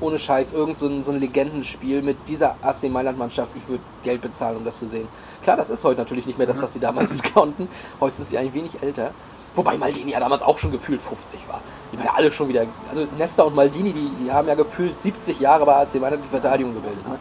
ohne 0.00 0.18
Scheiß, 0.18 0.52
irgend 0.52 0.78
so 0.78 0.86
ein, 0.86 1.04
so 1.04 1.12
ein 1.12 1.20
Legendenspiel 1.20 2.02
mit 2.02 2.16
dieser 2.28 2.56
AC 2.62 2.84
Mailand-Mannschaft, 2.84 3.50
ich 3.54 3.68
würde 3.68 3.82
Geld 4.02 4.22
bezahlen, 4.22 4.56
um 4.56 4.64
das 4.64 4.78
zu 4.78 4.88
sehen. 4.88 5.08
Klar, 5.42 5.56
das 5.56 5.70
ist 5.70 5.84
heute 5.84 6.00
natürlich 6.00 6.26
nicht 6.26 6.38
mehr 6.38 6.46
das, 6.46 6.60
was 6.60 6.72
die 6.72 6.80
damals 6.80 7.22
konnten. 7.34 7.68
Heute 8.00 8.16
sind 8.16 8.30
sie 8.30 8.38
ein 8.38 8.52
wenig 8.54 8.82
älter. 8.82 9.12
Wobei 9.54 9.76
Maldini 9.76 10.12
ja 10.12 10.20
damals 10.20 10.42
auch 10.42 10.58
schon 10.58 10.70
gefühlt 10.70 11.02
50 11.02 11.40
war. 11.48 11.60
Die 11.92 11.98
waren 11.98 12.06
ja 12.06 12.14
alle 12.14 12.30
schon 12.30 12.48
wieder, 12.48 12.66
also 12.88 13.06
Nesta 13.18 13.42
und 13.42 13.56
Maldini, 13.56 13.92
die, 13.92 14.10
die 14.22 14.30
haben 14.30 14.46
ja 14.46 14.54
gefühlt 14.54 15.02
70 15.02 15.40
Jahre 15.40 15.66
bei 15.66 15.74
AC 15.74 15.94
Mailand 15.96 16.22
die 16.24 16.28
Verteidigung 16.28 16.74
gebildet. 16.74 17.04
Ne? 17.06 17.18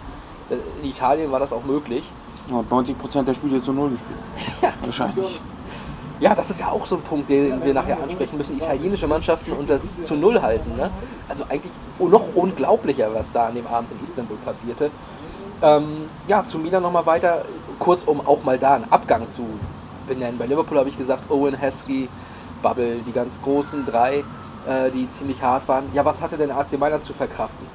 In 0.82 0.90
Italien 0.90 1.32
war 1.32 1.40
das 1.40 1.52
auch 1.52 1.64
möglich. 1.64 2.04
Ja, 2.50 2.64
90% 2.70 3.24
der 3.24 3.34
Spiele 3.34 3.62
zu 3.62 3.74
Null 3.74 3.92
gespielt. 3.92 4.20
Ja. 4.62 4.74
Wahrscheinlich. 4.84 5.40
Ja, 6.20 6.36
das 6.36 6.50
ist 6.50 6.60
ja 6.60 6.70
auch 6.70 6.86
so 6.86 6.98
ein 6.98 7.02
Punkt, 7.02 7.30
den 7.30 7.64
wir 7.64 7.74
nachher 7.74 8.02
ansprechen 8.02 8.38
müssen. 8.38 8.58
Italienische 8.58 9.08
Mannschaften 9.08 9.54
und 9.54 9.70
das 9.70 10.02
zu 10.02 10.16
Null 10.16 10.42
halten. 10.42 10.76
Ne? 10.76 10.92
Also 11.30 11.46
eigentlich 11.48 11.72
noch 11.98 12.36
unglaublicher, 12.36 13.14
was 13.14 13.32
da 13.32 13.48
an 13.48 13.56
dem 13.56 13.68
Abend 13.68 13.92
in 13.94 14.04
Istanbul 14.04 14.38
passierte. 14.44 14.92
Ähm, 15.62 16.10
ja, 16.28 16.46
zu 16.46 16.58
Milan 16.58 16.84
nochmal 16.84 17.06
weiter. 17.06 17.46
Kurz, 17.80 18.04
um 18.04 18.20
auch 18.20 18.44
mal 18.44 18.60
da 18.60 18.76
einen 18.76 18.92
Abgang 18.92 19.30
zu 19.30 19.46
benennen. 20.08 20.38
Bei 20.38 20.46
Liverpool 20.46 20.78
habe 20.78 20.90
ich 20.90 20.98
gesagt, 20.98 21.32
Owen, 21.32 21.54
Heskey, 21.54 22.10
Bubble, 22.62 23.00
die 23.06 23.14
ganz 23.14 23.42
großen 23.42 23.86
drei, 23.86 24.26
äh, 24.68 24.92
die 24.94 25.10
ziemlich 25.12 25.42
hart 25.42 25.70
waren. 25.70 25.86
Ja, 25.94 26.04
was 26.04 26.22
hatte 26.22 26.38
denn 26.38 26.52
AC 26.52 26.78
Mailand 26.78 27.06
zu 27.06 27.14
verkraften? 27.14 27.66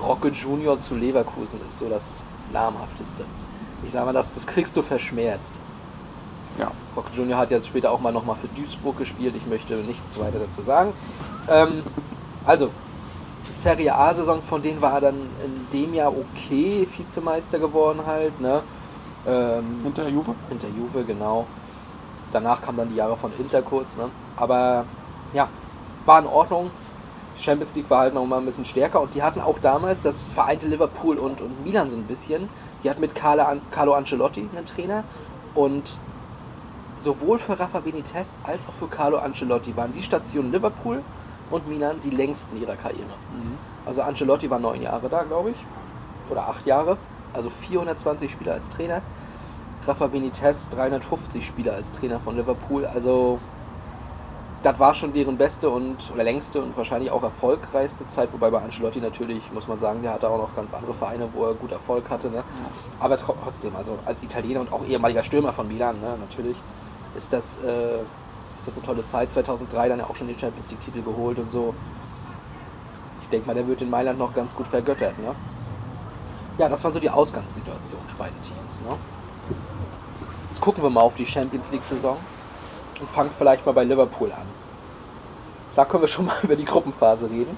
Rocke 0.00 0.28
Junior 0.28 0.78
zu 0.78 0.94
Leverkusen 0.94 1.60
ist 1.66 1.78
so 1.78 1.88
das 1.88 2.22
namhafteste. 2.52 3.24
Ich 3.84 3.90
sage 3.90 4.06
mal, 4.06 4.12
das, 4.12 4.32
das 4.32 4.46
kriegst 4.46 4.76
du 4.76 4.82
verschmerzt. 4.82 5.52
Ja. 6.58 6.70
Rock 6.96 7.06
Junior 7.14 7.38
hat 7.38 7.50
jetzt 7.50 7.66
später 7.66 7.90
auch 7.90 8.00
mal 8.00 8.12
nochmal 8.12 8.36
für 8.36 8.48
Duisburg 8.48 8.98
gespielt. 8.98 9.34
Ich 9.36 9.46
möchte 9.46 9.74
nichts 9.76 10.18
weiter 10.18 10.38
dazu 10.38 10.62
sagen. 10.62 10.92
Ähm, 11.48 11.82
also, 12.44 12.70
Serie 13.62 13.94
A-Saison 13.94 14.42
von 14.42 14.60
denen 14.62 14.82
war 14.82 14.94
er 14.94 15.00
dann 15.00 15.30
in 15.44 15.66
dem 15.72 15.94
Jahr 15.94 16.12
okay, 16.12 16.86
Vizemeister 16.96 17.58
geworden 17.58 18.00
halt, 18.04 18.40
ne? 18.40 18.62
Ähm, 19.26 19.80
Hinter 19.84 20.08
Juve? 20.08 20.34
hinter 20.48 20.68
Juve, 20.68 21.04
genau. 21.04 21.46
Danach 22.32 22.60
kamen 22.62 22.78
dann 22.78 22.88
die 22.88 22.96
Jahre 22.96 23.16
von 23.16 23.32
Inter 23.38 23.62
kurz, 23.62 23.96
ne? 23.96 24.10
Aber 24.36 24.84
ja, 25.32 25.48
war 26.04 26.18
in 26.18 26.26
Ordnung. 26.26 26.70
Champions 27.38 27.74
League 27.74 27.88
war 27.88 28.00
halt 28.00 28.14
noch 28.14 28.26
mal 28.26 28.38
ein 28.38 28.44
bisschen 28.44 28.64
stärker 28.64 29.00
und 29.00 29.14
die 29.14 29.22
hatten 29.22 29.40
auch 29.40 29.58
damals, 29.60 30.00
das 30.02 30.18
vereinte 30.34 30.66
Liverpool 30.66 31.18
und, 31.18 31.40
und 31.40 31.64
Milan 31.64 31.90
so 31.90 31.96
ein 31.96 32.04
bisschen, 32.04 32.48
die 32.82 32.90
hatten 32.90 33.00
mit 33.00 33.14
Carlo, 33.14 33.44
Carlo 33.70 33.94
Ancelotti 33.94 34.48
einen 34.54 34.66
Trainer 34.66 35.04
Und 35.54 35.98
sowohl 37.02 37.38
für 37.38 37.58
Rafa 37.58 37.80
Benitez 37.80 38.36
als 38.42 38.66
auch 38.68 38.74
für 38.74 38.88
Carlo 38.88 39.18
Ancelotti 39.18 39.76
waren 39.76 39.92
die 39.92 40.02
Stationen 40.02 40.52
Liverpool 40.52 41.04
und 41.48 41.66
Milan 41.66 42.00
die 42.00 42.10
längsten 42.10 42.56
ihrer 42.56 42.76
Karriere. 42.76 43.18
Mhm. 43.28 43.58
Also 43.84 44.02
Ancelotti 44.02 44.50
war 44.50 44.58
neun 44.58 44.80
Jahre 44.82 45.08
da, 45.08 45.24
glaube 45.24 45.50
ich. 45.52 45.66
Oder 46.30 46.48
acht 46.48 46.66
Jahre. 46.66 46.98
Also 47.32 47.50
420 47.50 48.32
Spiele 48.32 48.52
als 48.52 48.68
Trainer. 48.68 49.02
Rafa 49.86 50.08
Benitez 50.08 50.68
350 50.70 51.46
Spiele 51.46 51.72
als 51.72 51.90
Trainer 51.92 52.20
von 52.20 52.36
Liverpool. 52.36 52.86
Also 52.86 53.40
das 54.62 54.78
war 54.78 54.94
schon 54.94 55.12
deren 55.12 55.38
beste 55.38 55.70
und 55.70 56.10
oder 56.10 56.22
längste 56.22 56.62
und 56.62 56.76
wahrscheinlich 56.76 57.10
auch 57.10 57.22
erfolgreichste 57.24 58.06
Zeit, 58.06 58.32
wobei 58.32 58.50
bei 58.50 58.60
Ancelotti 58.60 59.00
natürlich, 59.00 59.50
muss 59.50 59.66
man 59.66 59.78
sagen, 59.80 60.02
der 60.02 60.12
hatte 60.12 60.30
auch 60.30 60.38
noch 60.38 60.54
ganz 60.54 60.72
andere 60.72 60.94
Vereine, 60.94 61.32
wo 61.32 61.44
er 61.44 61.54
gut 61.56 61.72
Erfolg 61.72 62.10
hatte. 62.10 62.30
Ne? 62.30 62.44
Aber 62.98 63.16
tro- 63.18 63.38
trotzdem, 63.40 63.74
also 63.74 64.00
als 64.04 64.22
Italiener 64.22 64.60
und 64.60 64.70
auch 64.72 64.84
ehemaliger 64.84 65.24
Stürmer 65.24 65.52
von 65.52 65.66
Milan, 65.66 65.98
ne, 66.00 66.16
natürlich 66.16 66.64
ist 67.16 67.32
das, 67.32 67.56
äh, 67.64 68.00
ist 68.00 68.66
das 68.66 68.74
eine 68.74 68.84
tolle 68.84 69.06
Zeit. 69.06 69.32
2003 69.32 69.88
dann 69.88 69.98
ja 69.98 70.06
auch 70.06 70.16
schon 70.16 70.26
den 70.26 70.38
Champions 70.38 70.70
League 70.70 70.80
Titel 70.80 71.02
geholt 71.02 71.38
und 71.38 71.50
so. 71.50 71.74
Ich 73.22 73.28
denke 73.28 73.46
mal, 73.46 73.54
der 73.54 73.66
wird 73.66 73.82
in 73.82 73.90
Mailand 73.90 74.18
noch 74.18 74.34
ganz 74.34 74.54
gut 74.54 74.68
vergöttert. 74.68 75.18
Ne? 75.18 75.34
Ja, 76.58 76.68
das 76.68 76.82
waren 76.84 76.92
so 76.92 77.00
die 77.00 77.10
Ausgangssituationen 77.10 78.06
der 78.08 78.24
beiden 78.24 78.42
Teams. 78.42 78.80
Ne? 78.82 78.96
Jetzt 80.50 80.60
gucken 80.60 80.82
wir 80.82 80.90
mal 80.90 81.00
auf 81.00 81.14
die 81.14 81.26
Champions 81.26 81.70
League 81.70 81.84
Saison 81.84 82.18
und 83.00 83.10
fangen 83.10 83.30
vielleicht 83.36 83.64
mal 83.64 83.72
bei 83.72 83.84
Liverpool 83.84 84.30
an. 84.32 84.46
Da 85.74 85.84
können 85.84 86.02
wir 86.02 86.08
schon 86.08 86.26
mal 86.26 86.36
über 86.42 86.56
die 86.56 86.64
Gruppenphase 86.64 87.30
reden. 87.30 87.56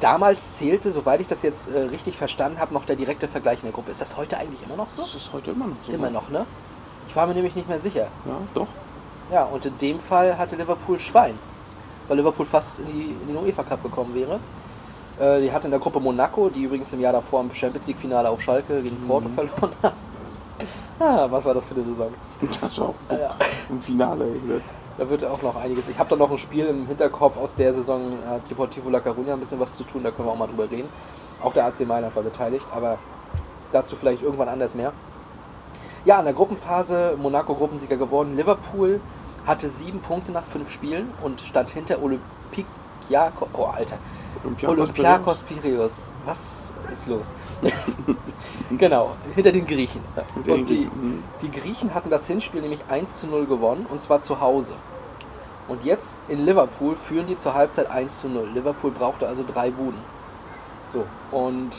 Damals 0.00 0.56
zählte, 0.56 0.92
soweit 0.92 1.20
ich 1.20 1.26
das 1.26 1.42
jetzt 1.42 1.68
äh, 1.68 1.80
richtig 1.80 2.16
verstanden 2.16 2.60
habe, 2.60 2.72
noch 2.72 2.84
der 2.84 2.94
direkte 2.94 3.26
Vergleich 3.26 3.58
in 3.58 3.64
der 3.64 3.72
Gruppe. 3.72 3.90
Ist 3.90 4.00
das 4.00 4.16
heute 4.16 4.36
eigentlich 4.38 4.62
immer 4.62 4.76
noch 4.76 4.90
so? 4.90 5.02
Das 5.02 5.14
ist 5.14 5.32
heute 5.32 5.50
immer 5.50 5.66
noch 5.66 5.76
so. 5.84 5.92
Immer 5.92 6.10
noch, 6.10 6.28
ne? 6.28 6.46
Ich 7.08 7.16
war 7.16 7.26
mir 7.26 7.34
nämlich 7.34 7.54
nicht 7.56 7.68
mehr 7.68 7.80
sicher. 7.80 8.08
Ja, 8.26 8.36
doch. 8.54 8.66
Ja, 9.32 9.44
und 9.44 9.64
in 9.66 9.76
dem 9.78 9.98
Fall 10.00 10.38
hatte 10.38 10.56
Liverpool 10.56 10.98
Schwein, 11.00 11.38
weil 12.06 12.16
Liverpool 12.18 12.46
fast 12.46 12.78
in, 12.78 12.86
die, 12.86 13.16
in 13.22 13.28
den 13.28 13.36
UEFA 13.36 13.62
Cup 13.62 13.82
gekommen 13.82 14.14
wäre. 14.14 14.38
Äh, 15.18 15.40
die 15.42 15.52
hatte 15.52 15.66
in 15.66 15.70
der 15.70 15.80
Gruppe 15.80 16.00
Monaco, 16.00 16.48
die 16.48 16.62
übrigens 16.62 16.92
im 16.92 17.00
Jahr 17.00 17.12
davor 17.12 17.40
im 17.40 17.52
Champions 17.52 17.86
League 17.86 17.98
Finale 17.98 18.28
auf 18.28 18.40
Schalke 18.40 18.82
gegen 18.82 18.96
Porto 19.06 19.28
verloren 19.34 19.72
hat. 19.82 19.92
ah, 21.00 21.26
was 21.30 21.44
war 21.44 21.54
das 21.54 21.66
für 21.66 21.74
eine 21.74 21.84
Saison? 21.84 22.12
Das 22.60 22.78
auch 22.80 22.94
Ja. 23.10 23.34
im 23.68 23.80
Finale. 23.82 24.24
ne? 24.26 24.60
Da 24.96 25.08
wird 25.08 25.24
auch 25.24 25.42
noch 25.42 25.56
einiges. 25.56 25.88
Ich 25.88 25.98
habe 25.98 26.10
da 26.10 26.16
noch 26.16 26.30
ein 26.30 26.38
Spiel 26.38 26.66
im 26.66 26.86
Hinterkopf 26.86 27.36
aus 27.36 27.54
der 27.54 27.72
Saison, 27.74 28.18
hat 28.28 28.48
Deportivo 28.50 28.90
La 28.90 28.98
Coruña 28.98 29.32
ein 29.34 29.40
bisschen 29.40 29.60
was 29.60 29.74
zu 29.76 29.84
tun, 29.84 30.02
da 30.02 30.10
können 30.10 30.26
wir 30.28 30.32
auch 30.32 30.38
mal 30.38 30.48
drüber 30.48 30.68
reden. 30.70 30.88
Auch 31.42 31.52
der 31.52 31.66
AC 31.66 31.86
Mailand 31.86 32.14
war 32.16 32.22
beteiligt, 32.24 32.66
aber 32.74 32.98
dazu 33.72 33.94
vielleicht 33.96 34.22
irgendwann 34.22 34.48
anders 34.48 34.74
mehr. 34.74 34.92
Ja, 36.08 36.20
in 36.20 36.24
der 36.24 36.32
Gruppenphase 36.32 37.18
Monaco 37.20 37.54
Gruppensieger 37.54 37.98
geworden. 37.98 38.34
Liverpool 38.34 38.98
hatte 39.46 39.68
sieben 39.68 40.00
Punkte 40.00 40.32
nach 40.32 40.44
fünf 40.44 40.70
Spielen 40.70 41.12
und 41.22 41.42
stand 41.42 41.68
hinter 41.68 41.98
Olympiakos. 42.02 43.48
Oh, 43.52 43.64
Alter. 43.64 43.98
Olympiakos 44.42 44.78
Olympiakos 44.78 45.42
Piraeus. 45.42 46.00
Was 46.24 46.38
ist 46.90 47.08
los? 47.08 47.26
genau, 48.78 49.16
hinter 49.34 49.52
den 49.52 49.66
Griechen. 49.66 50.00
Und 50.34 50.46
die, 50.46 50.64
Griechen, 50.64 50.84
mhm. 50.94 51.22
die 51.42 51.50
Griechen 51.50 51.92
hatten 51.92 52.08
das 52.08 52.26
Hinspiel 52.26 52.62
nämlich 52.62 52.80
1 52.88 53.18
zu 53.20 53.26
0 53.26 53.44
gewonnen 53.44 53.84
und 53.84 54.00
zwar 54.00 54.22
zu 54.22 54.40
Hause. 54.40 54.72
Und 55.68 55.84
jetzt 55.84 56.16
in 56.28 56.46
Liverpool 56.46 56.96
führen 56.96 57.26
die 57.26 57.36
zur 57.36 57.52
Halbzeit 57.52 57.90
1 57.90 58.20
zu 58.20 58.30
0. 58.30 58.48
Liverpool 58.54 58.92
brauchte 58.92 59.28
also 59.28 59.44
drei 59.46 59.70
Buden. 59.70 60.00
So, 60.94 61.04
und 61.36 61.72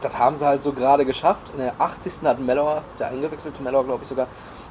das 0.00 0.16
haben 0.16 0.38
sie 0.38 0.46
halt 0.46 0.62
so 0.62 0.72
gerade 0.72 1.04
geschafft. 1.04 1.42
In 1.52 1.58
der 1.58 1.74
80. 1.78 2.22
hat 2.24 2.38
Mellor, 2.38 2.82
der 2.98 3.08
eingewechselte 3.08 3.62
Mellor, 3.62 3.84
glaube 3.84 4.02
ich 4.02 4.08
sogar, 4.08 4.26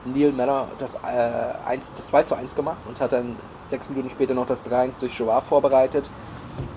Neil 0.05 0.31
Mellor, 0.31 0.67
das, 0.79 0.95
äh, 0.95 1.67
1, 1.67 1.91
das 1.95 2.07
2 2.07 2.23
zu 2.23 2.35
1 2.35 2.55
gemacht 2.55 2.77
und 2.87 2.99
hat 2.99 3.11
dann 3.11 3.35
sechs 3.67 3.89
Minuten 3.89 4.09
später 4.09 4.33
noch 4.33 4.47
das 4.47 4.63
3 4.63 4.91
durch 4.99 5.17
Joao 5.17 5.41
vorbereitet. 5.41 6.09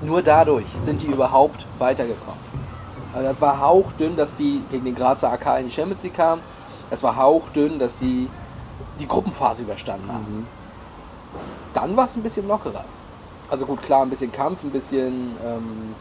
Nur 0.02 0.23
dadurch 0.23 0.66
sind 0.78 1.00
die 1.00 1.07
überhaupt 1.07 1.66
weitergekommen. 1.78 2.40
Also 3.12 3.28
das 3.28 3.40
war 3.40 3.61
hauchdünn, 3.61 4.16
dass 4.16 4.35
die 4.35 4.63
gegen 4.71 4.84
den 4.84 4.95
Grazer 4.95 5.32
AK 5.32 5.60
in 5.60 5.67
die 5.67 5.73
Champions 5.73 6.02
League 6.02 6.15
kamen. 6.15 6.43
Es 6.91 7.02
war 7.02 7.17
hauchdünn, 7.17 7.78
dass 7.78 7.99
sie 7.99 8.28
die 8.99 9.06
Gruppenphase 9.06 9.63
überstanden 9.63 10.13
haben. 10.13 10.47
Dann 11.75 11.97
war 11.97 12.06
es 12.06 12.17
ein 12.17 12.23
bisschen 12.23 12.47
lockerer. 12.47 12.84
Also 13.49 13.67
gut, 13.67 13.82
klar, 13.82 14.02
ein 14.02 14.10
bisschen 14.10 14.30
Kampf, 14.30 14.63
ein 14.63 14.71
bisschen, 14.71 15.36
ähm, 15.45 15.95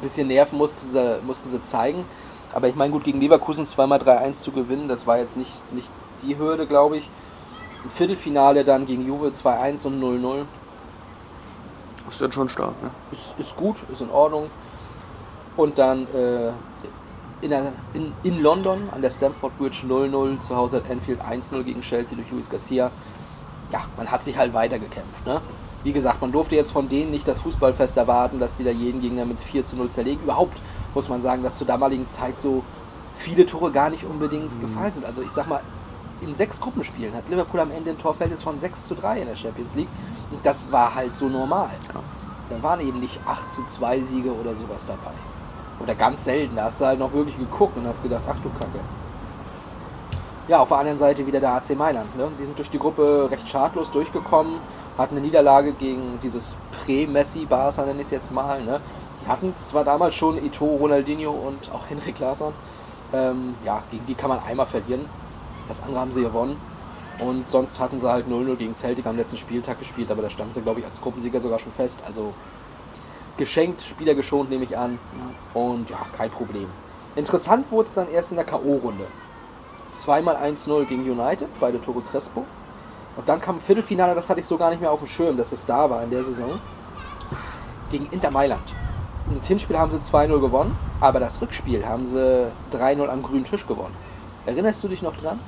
bisschen 0.00 0.28
Nerven 0.28 0.58
mussten 0.58 0.90
sie, 0.90 1.20
mussten 1.24 1.50
sie 1.50 1.62
zeigen. 1.62 2.04
Aber 2.52 2.68
ich 2.68 2.74
meine, 2.74 2.92
gut, 2.92 3.04
gegen 3.04 3.20
Leverkusen 3.20 3.66
zweimal 3.66 4.00
3-1 4.00 4.34
zu 4.34 4.52
gewinnen, 4.52 4.88
das 4.88 5.06
war 5.06 5.18
jetzt 5.18 5.36
nicht, 5.36 5.52
nicht 5.72 5.88
die 6.22 6.38
Hürde, 6.38 6.66
glaube 6.66 6.98
ich. 6.98 7.10
Im 7.84 7.90
Viertelfinale 7.90 8.64
dann 8.64 8.86
gegen 8.86 9.06
Juve 9.06 9.28
2-1 9.28 9.86
und 9.86 10.02
0-0. 10.02 10.44
Ist 12.08 12.20
dann 12.20 12.32
schon 12.32 12.48
stark, 12.48 12.82
ne? 12.82 12.90
ist, 13.12 13.34
ist 13.38 13.56
gut, 13.56 13.76
ist 13.92 14.00
in 14.00 14.10
Ordnung. 14.10 14.50
Und 15.56 15.78
dann 15.78 16.06
äh, 16.14 16.52
in, 17.42 17.50
der, 17.50 17.72
in, 17.92 18.12
in 18.22 18.42
London 18.42 18.88
an 18.90 19.02
der 19.02 19.10
Stamford 19.10 19.56
Bridge 19.58 19.82
0-0, 19.86 20.40
zu 20.40 20.56
Hause 20.56 20.78
at 20.78 20.90
Anfield 20.90 21.20
1-0 21.20 21.62
gegen 21.62 21.82
Chelsea 21.82 22.16
durch 22.16 22.30
Luis 22.30 22.48
Garcia. 22.48 22.90
Ja, 23.70 23.84
man 23.96 24.10
hat 24.10 24.24
sich 24.24 24.36
halt 24.36 24.54
weitergekämpft. 24.54 25.26
Ne? 25.26 25.40
Wie 25.84 25.92
gesagt, 25.92 26.20
man 26.20 26.32
durfte 26.32 26.56
jetzt 26.56 26.72
von 26.72 26.88
denen 26.88 27.10
nicht 27.10 27.28
das 27.28 27.40
Fußballfest 27.40 27.96
erwarten, 27.96 28.40
dass 28.40 28.56
die 28.56 28.64
da 28.64 28.70
jeden 28.70 29.00
Gegner 29.00 29.24
mit 29.24 29.38
4 29.38 29.64
zu 29.64 29.76
0 29.76 29.90
zerlegen. 29.90 30.22
Überhaupt 30.22 30.60
muss 30.94 31.08
man 31.08 31.22
sagen, 31.22 31.42
dass 31.42 31.56
zur 31.56 31.66
damaligen 31.66 32.08
Zeit 32.10 32.38
so 32.38 32.62
viele 33.16 33.46
Tore 33.46 33.70
gar 33.70 33.90
nicht 33.90 34.04
unbedingt 34.04 34.60
gefallen 34.60 34.92
sind. 34.92 35.06
Also 35.06 35.22
ich 35.22 35.30
sag 35.30 35.48
mal, 35.48 35.60
in 36.20 36.34
sechs 36.34 36.60
Gruppenspielen 36.60 37.14
hat 37.14 37.28
Liverpool 37.28 37.60
am 37.60 37.70
Ende 37.70 37.90
ein 37.90 37.98
Torverhältnis 37.98 38.42
von 38.42 38.58
6 38.58 38.84
zu 38.84 38.94
3 38.96 39.20
in 39.20 39.28
der 39.28 39.36
Champions 39.36 39.74
League. 39.74 39.88
Und 40.30 40.44
das 40.44 40.70
war 40.72 40.94
halt 40.94 41.14
so 41.16 41.28
normal. 41.28 41.70
Da 42.50 42.62
waren 42.62 42.80
eben 42.80 42.98
nicht 42.98 43.20
8 43.26 43.52
zu 43.52 43.64
2 43.66 44.02
Siege 44.02 44.32
oder 44.32 44.54
sowas 44.56 44.84
dabei. 44.86 45.14
Oder 45.80 45.94
ganz 45.94 46.24
selten. 46.24 46.56
Da 46.56 46.64
hast 46.64 46.80
du 46.80 46.86
halt 46.86 46.98
noch 46.98 47.12
wirklich 47.12 47.38
geguckt 47.38 47.76
und 47.76 47.86
hast 47.86 48.02
gedacht, 48.02 48.22
ach 48.28 48.36
du 48.42 48.50
Kacke. 48.50 48.80
Ja, 50.48 50.60
auf 50.60 50.68
der 50.68 50.78
anderen 50.78 50.98
Seite 50.98 51.26
wieder 51.26 51.40
der 51.40 51.52
AC 51.52 51.76
Mailand. 51.76 52.16
Ne? 52.16 52.30
Die 52.40 52.44
sind 52.46 52.58
durch 52.58 52.70
die 52.70 52.78
Gruppe 52.78 53.28
recht 53.30 53.48
schadlos 53.48 53.90
durchgekommen, 53.90 54.54
hatten 54.98 55.16
eine 55.16 55.24
Niederlage 55.24 55.72
gegen 55.72 56.18
dieses 56.22 56.54
Prä-Messi-Barca, 56.84 57.86
nenne 57.86 58.00
ich 58.00 58.06
es 58.06 58.10
jetzt 58.10 58.32
mal. 58.32 58.62
Ne? 58.62 58.80
Die 59.22 59.28
hatten 59.28 59.54
zwar 59.62 59.84
damals 59.84 60.16
schon 60.16 60.44
Ito, 60.44 60.64
Ronaldinho 60.64 61.30
und 61.30 61.72
auch 61.72 61.88
Henrik 61.88 62.18
Larsson. 62.18 62.52
Ähm, 63.12 63.54
ja, 63.64 63.82
gegen 63.90 64.04
die 64.06 64.14
kann 64.14 64.28
man 64.28 64.40
einmal 64.40 64.66
verlieren. 64.66 65.06
Das 65.68 65.80
andere 65.82 66.00
haben 66.00 66.12
sie 66.12 66.22
gewonnen. 66.22 66.60
Und 67.20 67.50
sonst 67.50 67.78
hatten 67.80 68.00
sie 68.00 68.08
halt 68.08 68.26
0-0 68.26 68.56
gegen 68.56 68.74
Celtic 68.74 69.06
am 69.06 69.16
letzten 69.16 69.38
Spieltag 69.38 69.78
gespielt, 69.78 70.10
aber 70.10 70.22
da 70.22 70.30
standen 70.30 70.54
sie, 70.54 70.62
glaube 70.62 70.80
ich, 70.80 70.86
als 70.86 71.00
Gruppensieger 71.00 71.40
sogar 71.40 71.58
schon 71.58 71.72
fest. 71.72 72.02
Also 72.06 72.32
geschenkt, 73.36 73.82
Spieler 73.82 74.14
geschont, 74.14 74.50
nehme 74.50 74.64
ich 74.64 74.76
an. 74.76 74.98
Und 75.54 75.90
ja, 75.90 75.98
kein 76.16 76.30
Problem. 76.30 76.68
Interessant 77.16 77.70
wurde 77.70 77.88
es 77.88 77.94
dann 77.94 78.10
erst 78.10 78.30
in 78.30 78.36
der 78.36 78.44
K.O.-Runde. 78.44 79.06
Zweimal 79.92 80.36
1-0 80.36 80.84
gegen 80.84 81.10
United, 81.10 81.48
beide 81.58 81.80
Tore 81.80 82.02
Crespo. 82.02 82.44
Und 83.18 83.28
dann 83.28 83.40
kam 83.40 83.56
ein 83.56 83.60
Viertelfinale, 83.62 84.14
das 84.14 84.30
hatte 84.30 84.38
ich 84.38 84.46
so 84.46 84.56
gar 84.56 84.70
nicht 84.70 84.80
mehr 84.80 84.92
auf 84.92 85.00
dem 85.00 85.08
Schirm, 85.08 85.36
dass 85.36 85.50
es 85.50 85.66
da 85.66 85.90
war 85.90 86.04
in 86.04 86.10
der 86.10 86.22
Saison. 86.22 86.60
Gegen 87.90 88.06
Inter 88.12 88.30
Mailand. 88.30 88.72
Das 89.36 89.48
Hinspiel 89.48 89.76
haben 89.76 89.90
sie 89.90 89.98
2-0 89.98 90.38
gewonnen, 90.38 90.78
aber 91.00 91.18
das 91.18 91.40
Rückspiel 91.42 91.84
haben 91.84 92.06
sie 92.06 92.52
3-0 92.72 93.08
am 93.08 93.24
grünen 93.24 93.44
Tisch 93.44 93.66
gewonnen. 93.66 93.94
Erinnerst 94.46 94.84
du 94.84 94.88
dich 94.88 95.02
noch 95.02 95.16
dran? 95.16 95.40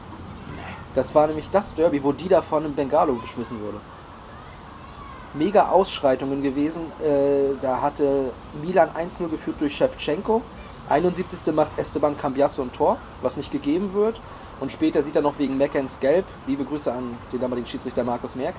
Das 0.96 1.14
war 1.14 1.28
nämlich 1.28 1.48
das 1.52 1.72
Derby, 1.76 2.02
wo 2.02 2.10
Dida 2.10 2.42
von 2.42 2.64
einem 2.64 2.74
Bengalo 2.74 3.14
geschmissen 3.14 3.60
wurde. 3.60 3.78
Mega 5.34 5.68
Ausschreitungen 5.68 6.42
gewesen. 6.42 6.90
Äh, 7.00 7.54
da 7.62 7.80
hatte 7.80 8.32
Milan 8.60 8.90
1-0 8.90 9.28
geführt 9.28 9.60
durch 9.60 9.76
Shevchenko. 9.76 10.42
71. 10.88 11.54
macht 11.54 11.78
Esteban 11.78 12.18
Cambiasso 12.18 12.62
ein 12.62 12.72
Tor, 12.72 12.96
was 13.22 13.36
nicht 13.36 13.52
gegeben 13.52 13.94
wird. 13.94 14.20
Und 14.60 14.70
später 14.70 15.02
sieht 15.02 15.16
er 15.16 15.22
noch 15.22 15.38
wegen 15.38 15.56
Meckens 15.56 16.00
gelb. 16.00 16.26
Liebe 16.44 16.64
Grüße 16.66 16.92
an 16.92 17.18
den 17.32 17.40
damaligen 17.40 17.66
Schiedsrichter 17.66 18.04
Markus 18.04 18.34
Merck. 18.34 18.56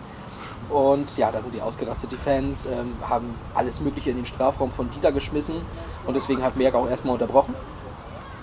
Und 0.68 1.16
ja, 1.16 1.32
da 1.32 1.42
sind 1.44 1.54
die 1.54 1.62
ausgerastet, 1.62 2.12
die 2.12 2.18
Fans, 2.18 2.66
ähm, 2.66 2.98
haben 3.08 3.38
alles 3.54 3.80
Mögliche 3.80 4.10
in 4.10 4.16
den 4.18 4.26
Strafraum 4.26 4.72
von 4.72 4.90
Dieter 4.90 5.12
geschmissen. 5.12 5.64
Und 6.04 6.16
deswegen 6.16 6.44
hat 6.44 6.56
Merck 6.56 6.74
auch 6.74 6.90
erstmal 6.90 7.14
unterbrochen. 7.14 7.56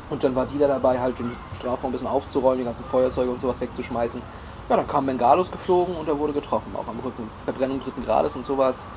Und 0.09 0.25
dann 0.25 0.35
war 0.37 0.47
Dieter 0.47 0.69
dabei, 0.69 1.01
halt 1.01 1.19
den 1.19 1.37
Strafraum 1.51 1.91
ein 1.91 1.93
bisschen 1.93 2.07
aufzurollen, 2.07 2.59
die 2.59 2.65
ganzen 2.65 2.87
Feuerzeuge 2.87 3.31
und 3.31 3.41
sowas 3.41 3.61
wegzuschmeißen. 3.61 4.23
Ja, 4.69 4.77
dann 4.77 4.87
kam 4.87 5.07
Bengalos 5.07 5.51
geflogen 5.51 5.97
und 5.97 6.09
er 6.09 6.19
wurde 6.19 6.33
getroffen, 6.33 6.77
auch 6.77 6.89
am 6.89 7.01
Rücken. 7.01 7.33
Verbrennung 7.45 7.81
dritten 7.81 8.03
Grades 8.03 8.37
und 8.37 8.47
sowas. 8.47 8.89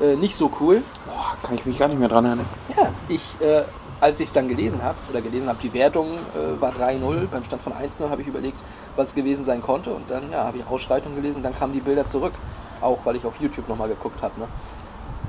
Äh, 0.00 0.16
nicht 0.16 0.36
so 0.36 0.50
cool. 0.60 0.82
Boah, 1.06 1.36
kann 1.42 1.56
ich 1.56 1.64
mich 1.64 1.78
gar 1.78 1.88
nicht 1.88 1.98
mehr 1.98 2.08
dran 2.08 2.24
erinnern. 2.24 2.46
Ja, 2.76 2.92
ich, 3.08 3.22
äh, 3.40 3.62
als 4.00 4.20
ich 4.20 4.28
es 4.28 4.32
dann 4.32 4.48
gelesen 4.48 4.82
habe, 4.82 4.98
oder 5.10 5.22
gelesen 5.22 5.48
habe, 5.48 5.58
die 5.62 5.72
Wertung 5.72 6.18
äh, 6.34 6.60
war 6.60 6.72
3-0, 6.72 7.28
beim 7.28 7.44
Stand 7.44 7.62
von 7.62 7.72
1-0 7.72 8.10
habe 8.10 8.20
ich 8.20 8.28
überlegt, 8.28 8.58
was 8.94 9.08
es 9.08 9.14
gewesen 9.14 9.44
sein 9.44 9.62
konnte. 9.62 9.90
Und 9.94 10.10
dann 10.10 10.30
ja, 10.30 10.44
habe 10.44 10.58
ich 10.58 10.66
Ausschreitung 10.66 11.14
gelesen, 11.14 11.42
dann 11.42 11.54
kamen 11.54 11.72
die 11.72 11.80
Bilder 11.80 12.06
zurück. 12.06 12.32
Auch 12.82 12.98
weil 13.04 13.16
ich 13.16 13.24
auf 13.24 13.40
YouTube 13.40 13.68
nochmal 13.68 13.88
geguckt 13.88 14.20
habe. 14.20 14.38
Ne? 14.38 14.48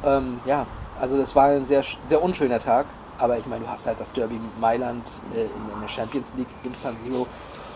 Ähm, 0.03 0.39
ja, 0.45 0.65
also 0.99 1.17
das 1.17 1.33
war 1.33 1.47
ein 1.47 1.65
sehr, 1.65 1.83
sehr 2.07 2.21
unschöner 2.21 2.59
Tag. 2.59 2.87
Aber 3.19 3.37
ich 3.37 3.45
meine, 3.47 3.63
du 3.63 3.71
hast 3.71 3.85
halt 3.87 3.99
das 3.99 4.11
Derby 4.13 4.39
Mailand 4.59 5.03
äh, 5.33 5.41
in, 5.41 5.73
in 5.73 5.81
der 5.81 5.87
Champions 5.87 6.33
League 6.35 6.47
im 6.63 6.75
San 6.75 6.97
Siro. 7.03 7.25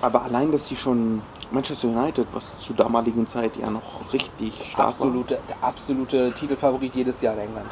Aber 0.02 0.24
allein, 0.24 0.52
dass 0.52 0.68
sie 0.68 0.76
schon 0.76 1.22
Manchester 1.52 1.90
United, 1.90 2.28
was 2.34 2.58
zur 2.60 2.76
damaligen 2.76 3.28
Zeit 3.28 3.58
ja 3.58 3.70
noch 3.70 4.12
richtig 4.14 4.54
stark 4.72 4.90
Absolute, 4.90 5.40
der 5.50 5.56
absolute 5.62 6.34
Titelfavorit 6.34 6.96
jedes 6.96 7.22
Jahr 7.22 7.34
in 7.36 7.42
England. 7.42 7.72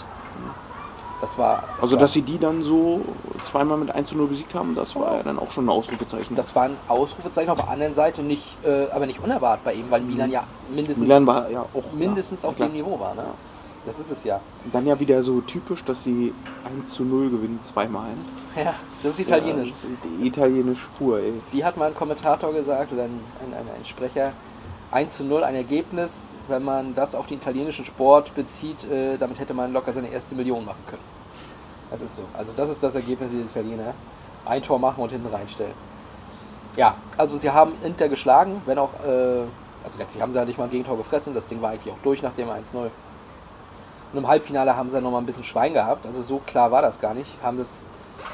Das 1.21 1.37
war. 1.37 1.63
war. 1.63 1.63
Also, 1.81 1.95
war, 1.95 2.01
dass 2.01 2.13
sie 2.13 2.21
die 2.21 2.37
dann 2.37 2.63
so 2.63 3.01
zweimal 3.43 3.77
mit 3.77 3.91
1 3.91 4.09
zu 4.09 4.17
0 4.17 4.27
besiegt 4.27 4.53
haben, 4.55 4.75
das 4.75 4.95
war 4.95 5.17
ja 5.17 5.23
dann 5.23 5.37
auch 5.39 5.51
schon 5.51 5.65
ein 5.65 5.69
Ausrufezeichen. 5.69 6.35
Das 6.35 6.55
war 6.55 6.63
ein 6.63 6.77
Ausrufezeichen 6.87 7.49
auf 7.49 7.57
der 7.57 7.69
anderen 7.69 7.93
Seite, 7.93 8.21
nicht, 8.21 8.45
äh, 8.63 8.89
aber 8.91 9.05
nicht 9.05 9.21
unerwartet 9.21 9.65
bei 9.65 9.73
ihm, 9.73 9.89
weil 9.89 10.01
Milan 10.01 10.31
ja 10.31 10.43
mindestens, 10.69 11.07
Milan 11.07 11.27
war 11.27 11.49
ja 11.49 11.61
auch 11.61 11.91
mindestens 11.93 12.43
ja, 12.43 12.49
auf 12.49 12.55
klar. 12.55 12.69
dem 12.69 12.73
Niveau 12.73 12.99
war. 12.99 13.15
Ne? 13.15 13.25
Das 13.85 13.97
ist 13.99 14.11
es 14.11 14.23
ja. 14.23 14.41
Und 14.65 14.75
dann 14.75 14.85
ja 14.85 14.99
wieder 14.99 15.23
so 15.23 15.41
typisch, 15.41 15.83
dass 15.83 16.03
sie 16.03 16.33
1 16.65 16.89
zu 16.91 17.03
0 17.03 17.29
gewinnen, 17.29 17.59
zweimal. 17.63 18.11
Ja, 18.55 18.75
das 18.89 19.05
ist 19.05 19.19
italienisch. 19.19 19.69
Das 19.69 19.83
ist 19.85 19.89
italienisch 20.21 20.87
pur, 20.97 21.19
ey. 21.19 21.33
Wie 21.51 21.63
hat 21.63 21.77
mal 21.77 21.89
ein 21.89 21.95
Kommentator 21.95 22.53
gesagt 22.53 22.91
oder 22.91 23.03
ein, 23.03 23.19
ein, 23.41 23.53
ein, 23.53 23.67
ein 23.75 23.85
Sprecher? 23.85 24.33
1 24.91 25.15
zu 25.15 25.23
0 25.23 25.43
ein 25.43 25.55
Ergebnis, 25.55 26.11
wenn 26.47 26.63
man 26.63 26.95
das 26.95 27.15
auf 27.15 27.27
den 27.27 27.37
italienischen 27.37 27.85
Sport 27.85 28.33
bezieht, 28.35 28.83
äh, 28.89 29.17
damit 29.17 29.39
hätte 29.39 29.53
man 29.53 29.71
locker 29.71 29.93
seine 29.93 30.09
erste 30.09 30.35
Million 30.35 30.65
machen 30.65 30.83
können. 30.87 31.03
Das 31.91 32.01
ist 32.01 32.15
so. 32.15 32.23
Also 32.33 32.51
das 32.55 32.69
ist 32.69 32.83
das 32.83 32.95
Ergebnis 32.95 33.31
der 33.31 33.41
Italiener. 33.41 33.93
Ein 34.45 34.63
Tor 34.63 34.79
machen 34.79 35.01
und 35.01 35.11
hinten 35.11 35.27
reinstellen. 35.27 35.73
Ja, 36.75 36.95
also 37.17 37.37
sie 37.37 37.49
haben 37.49 37.73
Inter 37.83 38.09
geschlagen, 38.09 38.61
wenn 38.65 38.77
auch, 38.77 38.93
äh, 39.05 39.41
also 39.83 39.97
letztlich 39.97 40.21
haben 40.21 40.31
sie 40.31 40.37
ja 40.37 40.45
nicht 40.45 40.57
mal 40.57 40.65
ein 40.65 40.69
Gegentor 40.69 40.97
gefressen, 40.97 41.33
das 41.33 41.47
Ding 41.47 41.61
war 41.61 41.71
eigentlich 41.71 41.93
auch 41.93 41.99
durch 42.03 42.21
nach 42.21 42.33
dem 42.33 42.49
1-0. 42.49 42.89
Und 44.11 44.19
im 44.19 44.27
Halbfinale 44.27 44.75
haben 44.75 44.89
sie 44.89 44.99
nochmal 45.01 45.21
ein 45.21 45.25
bisschen 45.25 45.43
Schwein 45.43 45.73
gehabt, 45.73 46.05
also 46.05 46.21
so 46.21 46.39
klar 46.45 46.71
war 46.71 46.81
das 46.81 46.99
gar 46.99 47.13
nicht. 47.13 47.31
Haben 47.43 47.57
das 47.57 47.67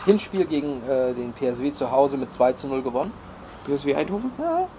Hinspiel 0.06 0.46
gegen 0.46 0.82
äh, 0.88 1.14
den 1.14 1.34
PSW 1.34 1.72
zu 1.72 1.92
Hause 1.92 2.18
mit 2.18 2.32
2 2.32 2.54
zu 2.54 2.68
0 2.68 2.82
gewonnen. 2.82 3.12
PSW 3.66 3.96
Eindhoven? 3.96 4.32
Ja. 4.40 4.68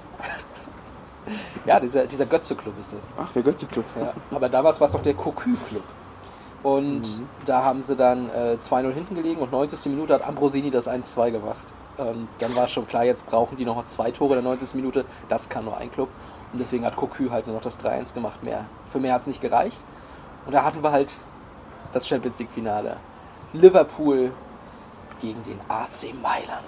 Ja, 1.64 1.80
dieser, 1.80 2.06
dieser 2.06 2.24
Götze-Club 2.26 2.74
ist 2.78 2.92
das. 2.92 3.00
Ach, 3.18 3.32
der 3.32 3.42
Götze-Club. 3.42 3.84
Ja, 4.00 4.12
aber 4.30 4.48
damals 4.48 4.78
war 4.80 4.86
es 4.86 4.92
doch 4.92 5.02
der 5.02 5.14
Cocu-Club. 5.14 5.82
Und 6.62 7.00
Mhm. 7.00 7.28
da 7.46 7.64
haben 7.64 7.82
sie 7.82 7.96
dann 7.96 8.30
äh, 8.30 8.58
2-0 8.62 8.92
hinten 8.92 9.14
gelegen 9.16 9.40
und 9.40 9.50
90. 9.50 9.86
Minute 9.86 10.14
hat 10.14 10.26
Ambrosini 10.26 10.70
das 10.70 10.86
1-2 10.88 11.32
gemacht. 11.32 11.56
Und 11.96 12.28
dann 12.38 12.54
war 12.54 12.68
schon 12.68 12.86
klar, 12.86 13.04
jetzt 13.04 13.26
brauchen 13.26 13.56
die 13.56 13.64
noch 13.64 13.84
zwei 13.86 14.12
Tore 14.12 14.36
in 14.36 14.42
der 14.44 14.50
90. 14.52 14.74
Minute. 14.74 15.04
Das 15.28 15.48
kann 15.48 15.64
nur 15.64 15.76
ein 15.76 15.90
Club. 15.90 16.08
Und 16.52 16.60
deswegen 16.60 16.84
hat 16.84 16.94
Cocu 16.94 17.30
halt 17.30 17.46
nur 17.48 17.56
noch 17.56 17.62
das 17.62 17.76
3-1 17.80 18.14
gemacht. 18.14 18.44
Mehr. 18.44 18.66
Für 18.92 19.00
mehr 19.00 19.14
hat 19.14 19.22
es 19.22 19.26
nicht 19.26 19.40
gereicht. 19.40 19.76
Und 20.46 20.52
da 20.52 20.64
hatten 20.64 20.82
wir 20.82 20.92
halt 20.92 21.12
das 21.92 22.06
Champions 22.06 22.38
League-Finale. 22.38 22.96
Liverpool 23.52 24.30
gegen 25.20 25.42
den 25.44 25.60
AC 25.68 26.14
Mailand. 26.22 26.64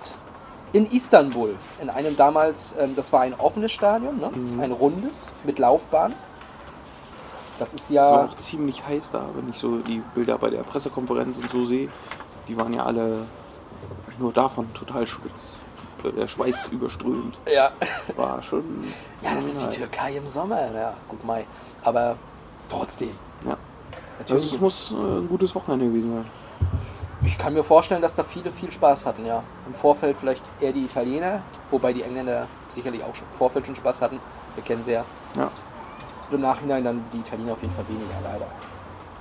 In 0.73 0.91
Istanbul, 0.91 1.55
in 1.81 1.89
einem 1.89 2.17
damals, 2.17 2.75
ähm, 2.79 2.95
das 2.95 3.13
war 3.13 3.23
ein 3.23 3.35
offenes 3.35 3.73
Stadion, 3.73 4.19
ne? 4.19 4.31
Mhm. 4.31 4.61
ein 4.61 4.73
rundes 4.73 5.31
mit 5.45 5.59
Laufbahn. 5.59 6.15
Das 7.59 7.73
ist 7.73 7.91
Es 7.91 7.97
war 7.97 8.25
ja, 8.25 8.25
auch 8.27 8.37
ziemlich 8.37 8.87
heiß 8.87 9.11
da, 9.11 9.25
wenn 9.35 9.49
ich 9.49 9.59
so 9.59 9.79
die 9.79 10.03
Bilder 10.15 10.39
bei 10.39 10.51
der 10.51 10.63
Pressekonferenz 10.63 11.37
und 11.37 11.51
so 11.51 11.65
sehe. 11.65 11.89
Die 12.47 12.57
waren 12.57 12.73
ja 12.73 12.85
alle 12.85 13.27
nur 14.19 14.33
davon 14.33 14.73
total 14.75 15.07
schwitz. 15.07 15.67
Der 16.17 16.29
Schweiß 16.29 16.69
überströmt. 16.71 17.39
ja, 17.53 17.73
War 18.17 18.41
schon. 18.43 18.93
ja, 19.21 19.35
das 19.35 19.47
ist 19.47 19.61
die. 19.73 19.77
Türkei 19.79 20.17
im 20.17 20.29
Sommer, 20.29 20.73
ja, 20.73 20.95
gut 21.09 21.25
Mai, 21.25 21.45
aber 21.83 22.17
trotzdem. 22.69 23.11
Ja. 23.45 23.57
Natürlich 24.19 24.43
Also 24.45 24.57
es 24.57 24.61
muss 24.61 24.93
äh, 24.93 24.95
ein 24.95 25.29
gutes 25.29 25.55
Wochenende 25.55 25.87
gewesen 25.87 26.13
sein. 26.13 26.25
Ich 27.25 27.37
kann 27.37 27.53
mir 27.53 27.65
vorstellen, 27.65 28.01
dass 28.01 28.15
da 28.15 28.23
viele 28.23 28.51
viel 28.51 28.71
Spaß 28.71 29.05
hatten, 29.05 29.27
ja. 29.27 29.43
Im 29.67 29.75
Vorfeld 29.75 30.17
vielleicht 30.21 30.43
eher 30.61 30.73
die 30.73 30.85
Italiener, 30.85 31.43
wobei 31.71 31.93
die 31.93 32.03
Engländer 32.03 32.47
sicherlich 32.71 33.03
auch 33.03 33.15
schon 33.15 33.27
im 33.33 33.39
Vorfeld 33.39 33.67
schon 33.67 33.77
Spaß 33.77 34.01
hatten. 34.03 34.21
Wir 34.55 34.63
kennen 34.65 34.85
sie 34.85 34.93
ja. 34.93 35.05
Ja. 35.37 35.51
Und 36.29 36.37
im 36.37 36.41
Nachhinein 36.41 36.85
dann 36.85 37.05
die 37.13 37.19
Italiener 37.19 37.53
auf 37.53 37.63
jeden 37.63 37.75
Fall 37.75 37.89
weniger, 37.89 38.15
leider. 38.23 38.47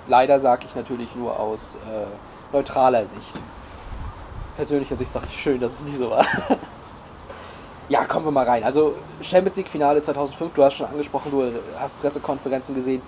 Leider 0.08 0.40
sage 0.40 0.66
ich 0.68 0.76
natürlich 0.76 1.14
nur 1.16 1.40
aus 1.40 1.76
äh, 1.86 2.54
neutraler 2.54 3.06
Sicht. 3.06 3.40
Persönlicher 4.56 4.96
Sicht 4.96 5.12
sage 5.12 5.28
ich 5.30 5.40
schön, 5.40 5.60
dass 5.60 5.74
es 5.74 5.82
nie 5.82 5.96
so 5.96 6.10
war. 6.12 6.26
ja, 7.90 8.06
kommen 8.06 8.26
wir 8.26 8.32
mal 8.32 8.46
rein. 8.46 8.64
Also 8.64 8.96
Champions 9.22 9.58
League 9.58 9.70
Finale 9.70 10.02
2005, 10.02 10.54
du 10.54 10.64
hast 10.64 10.76
schon 10.76 10.88
angesprochen, 10.88 11.32
du 11.32 11.52
hast 11.80 12.00
Pressekonferenzen 12.02 12.76
gesehen. 12.76 13.02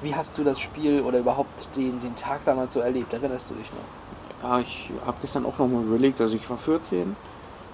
Wie 0.00 0.14
hast 0.14 0.36
du 0.38 0.44
das 0.44 0.60
Spiel 0.60 1.00
oder 1.02 1.18
überhaupt 1.18 1.66
den, 1.76 2.00
den 2.00 2.14
Tag 2.16 2.44
damals 2.44 2.72
so 2.74 2.80
erlebt? 2.80 3.12
Erinnerst 3.12 3.50
du 3.50 3.54
dich 3.54 3.72
noch? 3.72 3.88
Ja, 4.42 4.60
ich 4.60 4.90
habe 5.06 5.16
gestern 5.20 5.46
auch 5.46 5.58
nochmal 5.58 5.84
überlegt, 5.84 6.20
also 6.20 6.34
ich 6.36 6.48
war 6.50 6.58
14. 6.58 7.16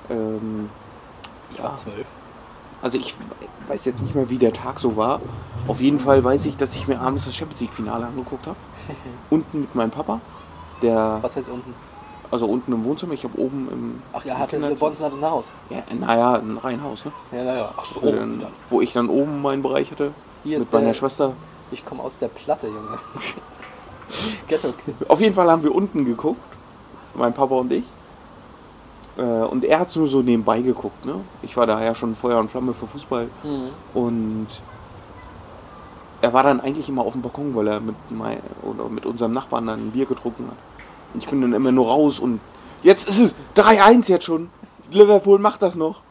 Ähm, 0.09 0.69
Ich 1.51 1.59
Ja. 1.59 1.65
war 1.65 1.77
zwölf. 1.77 2.07
also 2.83 2.97
ich 2.99 3.15
weiß 3.69 3.85
jetzt 3.85 4.03
nicht 4.03 4.15
mehr, 4.15 4.29
wie 4.31 4.39
der 4.39 4.53
Tag 4.53 4.79
so 4.79 4.97
war. 4.97 5.21
Auf 5.69 5.81
jeden 5.81 5.99
Fall 6.01 6.23
weiß 6.25 6.47
ich, 6.47 6.57
dass 6.57 6.75
ich 6.77 6.89
mir 6.89 7.01
abends 7.01 7.25
das 7.25 7.35
Champions 7.35 7.61
League 7.61 7.73
Finale 7.73 8.07
angeguckt 8.07 8.47
habe. 8.47 8.57
Unten 9.31 9.61
mit 9.63 9.75
meinem 9.75 9.91
Papa. 9.91 10.21
Der, 10.83 11.21
Was 11.23 11.37
heißt 11.37 11.49
unten? 11.49 11.75
also 12.31 12.47
unten 12.47 12.73
im 12.73 12.85
Wohnzimmer, 12.85 13.13
ich 13.15 13.25
habe 13.25 13.39
oben 13.39 13.69
im, 13.71 14.03
Ach 14.13 14.25
ja, 14.25 14.35
im 14.35 14.41
hatte 14.41 14.75
Bonzen 14.77 15.05
hatte 15.05 15.17
ein 15.17 15.25
Haus. 15.25 15.45
Ja, 15.71 15.83
naja, 15.95 16.35
ein 16.35 16.57
Reihenhaus, 16.57 17.05
ne? 17.05 17.13
Ja, 17.33 17.45
naja. 17.45 17.75
Ach 17.77 17.85
so. 17.85 18.03
Wo, 18.03 18.11
dann, 18.11 18.47
wo 18.69 18.81
ich 18.81 18.93
dann 18.93 19.09
oben 19.09 19.43
meinen 19.43 19.63
Bereich 19.63 19.91
hatte. 19.91 20.13
Hier 20.43 20.59
mit 20.59 20.67
ist 20.67 20.73
der, 20.73 20.81
meiner 20.81 20.95
Schwester. 20.95 21.35
Ich 21.71 21.85
komme 21.85 22.03
aus 22.03 22.19
der 22.19 22.29
Platte, 22.29 22.67
Junge. 22.67 22.99
Ghetto 24.49 24.73
Kid. 24.85 25.09
Auf 25.09 25.21
jeden 25.21 25.35
Fall 25.35 25.51
haben 25.51 25.63
wir 25.63 25.75
unten 25.75 26.05
geguckt. 26.05 26.41
Mein 27.15 27.33
Papa 27.33 27.55
und 27.55 27.73
ich. 27.73 27.85
Äh, 29.17 29.23
Und 29.23 29.65
er 29.65 29.81
hat 29.81 29.95
nur 29.97 30.09
so 30.09 30.23
nebenbei 30.23 30.61
geguckt, 30.63 31.05
ne? 31.05 31.17
Ich 31.43 31.57
war 31.57 31.67
da 31.67 31.83
ja 31.83 31.95
schon 31.95 32.15
Feuer 32.15 32.39
und 32.39 32.51
Flamme 32.51 32.75
für 32.75 32.87
Fußball. 32.87 33.29
Mhm. 33.43 33.71
Und 33.95 34.47
er 36.23 36.33
war 36.33 36.43
dann 36.43 36.61
eigentlich 36.61 36.89
immer 36.89 37.03
auf 37.03 37.13
dem 37.13 37.23
Balkon, 37.23 37.55
weil 37.55 37.69
er 37.69 37.81
mit, 37.81 37.95
mein, 38.11 38.39
oder 38.63 38.89
mit 38.89 39.07
unserem 39.07 39.33
Nachbarn 39.33 39.67
dann 39.67 39.89
ein 39.89 39.91
Bier 39.93 40.07
getrunken 40.07 40.47
hat. 40.49 40.57
Und 41.15 41.23
ich 41.23 41.29
bin 41.29 41.41
dann 41.41 41.53
immer 41.55 41.73
nur 41.73 41.87
raus 41.87 42.21
und 42.21 42.41
jetzt 42.83 43.09
ist 43.09 43.19
es 43.19 43.35
3-1 43.57 44.09
jetzt 44.09 44.25
schon. 44.25 44.51
Liverpool 44.91 45.39
macht 45.39 45.63
das 45.63 45.77
noch. 45.77 46.03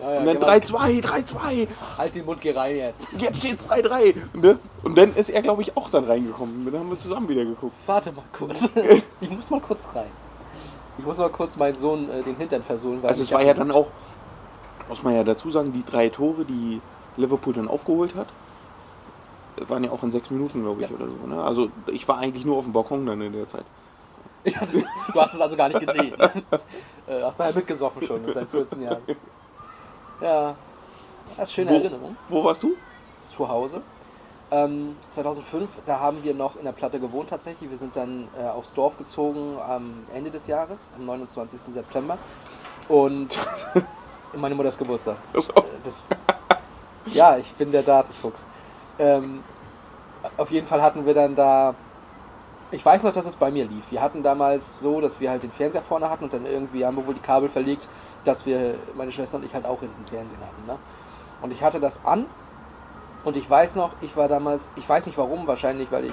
Ja, 0.00 0.12
ja, 0.12 0.18
und 0.20 0.26
dann 0.26 0.34
genau. 0.34 0.46
3-2, 0.46 1.02
3-2. 1.02 1.68
Halt 1.96 2.14
den 2.14 2.24
Mund, 2.26 2.40
geh 2.40 2.50
rein 2.52 2.76
jetzt. 2.76 3.06
Jetzt 3.18 3.38
steht's 3.38 3.68
3-3. 3.68 4.14
Ne? 4.34 4.58
Und 4.82 4.98
dann 4.98 5.14
ist 5.14 5.30
er, 5.30 5.40
glaube 5.42 5.62
ich, 5.62 5.76
auch 5.76 5.88
dann 5.90 6.04
reingekommen. 6.04 6.64
Dann 6.70 6.80
haben 6.80 6.90
wir 6.90 6.98
zusammen 6.98 7.28
wieder 7.28 7.44
geguckt. 7.44 7.74
Warte 7.86 8.12
mal 8.12 8.24
kurz. 8.36 8.56
ich 9.20 9.30
muss 9.30 9.50
mal 9.50 9.60
kurz 9.60 9.88
rein. 9.94 10.10
Ich 10.98 11.06
muss 11.06 11.16
mal 11.16 11.30
kurz 11.30 11.56
meinen 11.56 11.74
Sohn 11.74 12.10
äh, 12.10 12.22
den 12.22 12.36
Hintern 12.36 12.62
versohlen. 12.62 13.00
Also 13.02 13.22
es 13.22 13.32
war 13.32 13.42
ja 13.42 13.54
dann 13.54 13.70
auch, 13.70 13.86
muss 14.88 15.02
man 15.02 15.14
ja 15.14 15.24
dazu 15.24 15.50
sagen, 15.50 15.72
die 15.72 15.84
drei 15.84 16.10
Tore, 16.10 16.44
die 16.44 16.80
Liverpool 17.16 17.54
dann 17.54 17.68
aufgeholt 17.68 18.14
hat, 18.14 18.28
waren 19.68 19.84
ja 19.84 19.90
auch 19.90 20.02
in 20.02 20.10
sechs 20.10 20.30
Minuten, 20.30 20.62
glaube 20.62 20.82
ich, 20.82 20.90
Ja. 20.90 20.94
oder 20.96 21.06
so. 21.06 21.26
Ne? 21.26 21.42
Also 21.42 21.70
ich 21.86 22.06
war 22.08 22.18
eigentlich 22.18 22.44
nur 22.44 22.58
auf 22.58 22.64
dem 22.64 22.72
Balkon 22.72 23.06
dann 23.06 23.20
in 23.20 23.32
der 23.32 23.46
Zeit. 23.46 23.64
Ja, 24.44 24.66
du, 24.66 25.20
hast 25.20 25.34
es 25.34 25.40
also 25.40 25.56
gar 25.56 25.68
nicht 25.68 25.86
gesehen. 25.86 26.14
äh, 27.06 27.22
hast 27.22 27.38
nachher 27.38 27.54
mitgesoffen 27.54 28.04
schon 28.04 28.24
mit 28.26 28.34
deinen 28.34 28.48
14 28.48 28.82
Jahren. 28.82 29.00
Ja, 30.22 30.54
das 31.36 31.48
ist 31.48 31.54
schöne 31.54 31.70
Wo- 31.70 31.74
Erinnerung. 31.74 32.16
Wo 32.28 32.44
warst 32.44 32.62
du? 32.62 32.74
zu 33.36 33.48
Hause. 33.48 33.80
Ähm, 34.50 34.96
2005, 35.14 35.68
da 35.86 35.98
haben 36.00 36.22
wir 36.22 36.34
noch 36.34 36.56
in 36.56 36.64
der 36.64 36.72
Platte 36.72 37.00
gewohnt 37.00 37.30
tatsächlich. 37.30 37.70
Wir 37.70 37.78
sind 37.78 37.96
dann 37.96 38.28
äh, 38.38 38.42
aufs 38.46 38.74
Dorf 38.74 38.98
gezogen 38.98 39.56
am 39.66 40.04
Ende 40.14 40.30
des 40.30 40.46
Jahres, 40.46 40.78
am 40.98 41.06
29. 41.06 41.58
September. 41.72 42.18
Und 42.88 43.38
meine 44.34 44.54
Mutters 44.54 44.76
Geburtstag. 44.76 45.16
Achso. 45.34 45.52
Äh, 45.52 45.62
Das, 45.84 47.14
ja, 47.14 47.38
ich 47.38 47.50
bin 47.54 47.72
der 47.72 47.82
Datenfuchs. 47.82 48.40
Ähm, 48.98 49.42
auf 50.36 50.50
jeden 50.50 50.66
Fall 50.66 50.82
hatten 50.82 51.06
wir 51.06 51.14
dann 51.14 51.34
da. 51.34 51.74
Ich 52.70 52.84
weiß 52.84 53.02
noch, 53.02 53.12
dass 53.12 53.26
es 53.26 53.36
bei 53.36 53.50
mir 53.50 53.64
lief. 53.64 53.84
Wir 53.90 54.02
hatten 54.02 54.22
damals 54.22 54.80
so, 54.80 55.00
dass 55.00 55.20
wir 55.20 55.30
halt 55.30 55.42
den 55.42 55.52
Fernseher 55.52 55.82
vorne 55.82 56.10
hatten 56.10 56.24
und 56.24 56.32
dann 56.34 56.44
irgendwie 56.46 56.84
haben 56.84 56.96
wir 56.96 57.06
wohl 57.06 57.14
die 57.14 57.20
Kabel 57.20 57.48
verlegt, 57.48 57.88
dass 58.24 58.46
wir, 58.46 58.76
meine 58.94 59.12
Schwester 59.12 59.36
und 59.36 59.44
ich 59.44 59.54
halt 59.54 59.66
auch 59.66 59.80
hinten 59.80 60.06
Fernsehen 60.06 60.40
hatten. 60.40 60.66
Ne? 60.66 60.78
Und 61.40 61.52
ich 61.52 61.62
hatte 61.62 61.80
das 61.80 62.04
an 62.04 62.26
und 63.24 63.36
ich 63.36 63.48
weiß 63.48 63.74
noch, 63.76 63.90
ich 64.00 64.16
war 64.16 64.28
damals, 64.28 64.68
ich 64.76 64.88
weiß 64.88 65.06
nicht 65.06 65.18
warum, 65.18 65.46
wahrscheinlich 65.46 65.90
weil 65.90 66.06
ich 66.06 66.12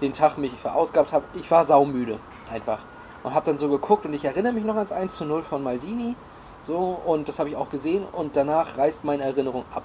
den 0.00 0.12
Tag 0.12 0.38
mich 0.38 0.52
verausgabt 0.52 1.12
habe. 1.12 1.24
Ich 1.34 1.50
war 1.50 1.64
saumüde 1.64 2.18
einfach 2.50 2.80
und 3.22 3.34
habe 3.34 3.46
dann 3.46 3.58
so 3.58 3.68
geguckt 3.68 4.06
und 4.06 4.14
ich 4.14 4.24
erinnere 4.24 4.52
mich 4.52 4.64
noch 4.64 4.76
ans 4.76 4.92
1 4.92 5.14
zu 5.14 5.24
0 5.24 5.42
von 5.42 5.62
Maldini. 5.62 6.16
So, 6.66 7.00
und 7.04 7.28
das 7.28 7.38
habe 7.38 7.48
ich 7.48 7.56
auch 7.56 7.70
gesehen 7.70 8.04
und 8.12 8.36
danach 8.36 8.76
reißt 8.76 9.04
meine 9.04 9.22
Erinnerung 9.22 9.64
ab. 9.74 9.84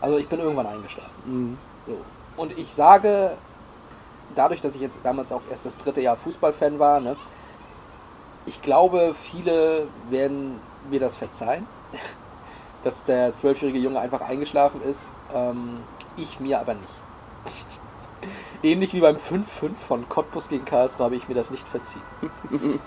Also 0.00 0.16
ich 0.18 0.28
bin 0.28 0.40
irgendwann 0.40 0.66
eingeschlafen. 0.66 1.10
Mhm. 1.24 1.58
So. 1.86 1.96
Und 2.36 2.56
ich 2.56 2.72
sage, 2.74 3.36
dadurch, 4.34 4.60
dass 4.60 4.74
ich 4.74 4.80
jetzt 4.80 5.00
damals 5.02 5.32
auch 5.32 5.42
erst 5.50 5.66
das 5.66 5.76
dritte 5.76 6.00
Jahr 6.00 6.16
Fußballfan 6.16 6.78
war, 6.78 7.00
ne, 7.00 7.16
ich 8.48 8.62
glaube, 8.62 9.14
viele 9.30 9.88
werden 10.08 10.60
mir 10.90 11.00
das 11.00 11.16
verzeihen, 11.16 11.66
dass 12.84 13.04
der 13.04 13.34
zwölfjährige 13.34 13.78
Junge 13.78 14.00
einfach 14.00 14.22
eingeschlafen 14.22 14.82
ist. 14.82 15.12
Ähm, 15.34 15.80
ich 16.16 16.40
mir 16.40 16.58
aber 16.58 16.74
nicht. 16.74 16.94
ähnlich 18.62 18.92
wie 18.92 19.00
beim 19.00 19.16
5-5 19.16 19.44
von 19.86 20.08
Cottbus 20.08 20.48
gegen 20.48 20.64
Karlsruhe 20.64 21.04
habe 21.04 21.16
ich 21.16 21.28
mir 21.28 21.34
das 21.34 21.50
nicht 21.50 21.66
verziehen. 21.68 22.02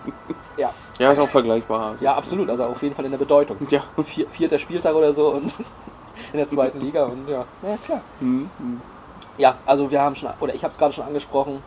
ja. 0.57 0.73
Ja, 0.99 1.11
ist 1.11 1.19
auch 1.19 1.29
vergleichbar. 1.29 1.95
Ja, 2.01 2.15
absolut. 2.15 2.49
Also 2.49 2.65
auf 2.65 2.81
jeden 2.81 2.95
Fall 2.95 3.05
in 3.05 3.11
der 3.11 3.17
Bedeutung. 3.17 3.57
Ja. 3.69 3.83
Vier, 4.03 4.27
vierter 4.29 4.59
Spieltag 4.59 4.95
oder 4.95 5.13
so 5.13 5.29
und 5.29 5.53
in 6.33 6.37
der 6.37 6.49
zweiten 6.49 6.79
Liga 6.79 7.05
und 7.05 7.27
ja, 7.29 7.45
ja 7.63 7.77
klar. 7.85 8.01
Mhm. 8.19 8.49
Ja, 9.37 9.55
also 9.65 9.89
wir 9.89 10.01
haben 10.01 10.15
schon, 10.15 10.29
oder 10.39 10.53
ich 10.53 10.63
habe 10.63 10.71
es 10.71 10.77
gerade 10.77 10.93
schon 10.93 11.05
angesprochen, 11.05 11.63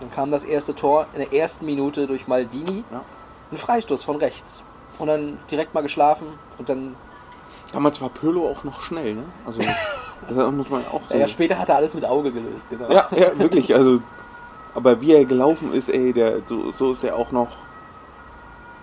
dann 0.00 0.10
kam 0.10 0.30
das 0.30 0.44
erste 0.44 0.74
Tor 0.74 1.06
in 1.12 1.20
der 1.20 1.32
ersten 1.32 1.64
Minute 1.64 2.06
durch 2.06 2.26
Maldini. 2.26 2.84
Ja. 2.90 3.02
Ein 3.50 3.58
Freistoß 3.58 4.04
von 4.04 4.16
rechts. 4.16 4.64
Und 4.98 5.08
dann 5.08 5.40
direkt 5.50 5.74
mal 5.74 5.80
geschlafen 5.82 6.38
und 6.56 6.68
dann, 6.68 6.96
Damals 7.72 8.00
war 8.00 8.10
Pirlo 8.10 8.46
auch 8.48 8.62
noch 8.62 8.82
schnell, 8.82 9.14
ne? 9.14 9.32
Also, 9.44 9.60
das 10.28 10.52
muss 10.52 10.68
man 10.68 10.86
auch 10.86 11.08
so. 11.08 11.18
ja, 11.18 11.26
später 11.26 11.58
hat 11.58 11.68
er 11.68 11.76
alles 11.76 11.94
mit 11.94 12.04
Auge 12.04 12.32
gelöst, 12.32 12.68
genau. 12.68 12.90
Ja, 12.90 13.08
ja, 13.16 13.38
wirklich. 13.38 13.74
Also, 13.74 14.00
aber 14.74 15.00
wie 15.00 15.12
er 15.12 15.26
gelaufen 15.26 15.72
ist, 15.72 15.88
ey, 15.88 16.12
der, 16.12 16.42
so, 16.46 16.72
so 16.72 16.92
ist 16.92 17.04
er 17.04 17.16
auch 17.16 17.32
noch. 17.32 17.58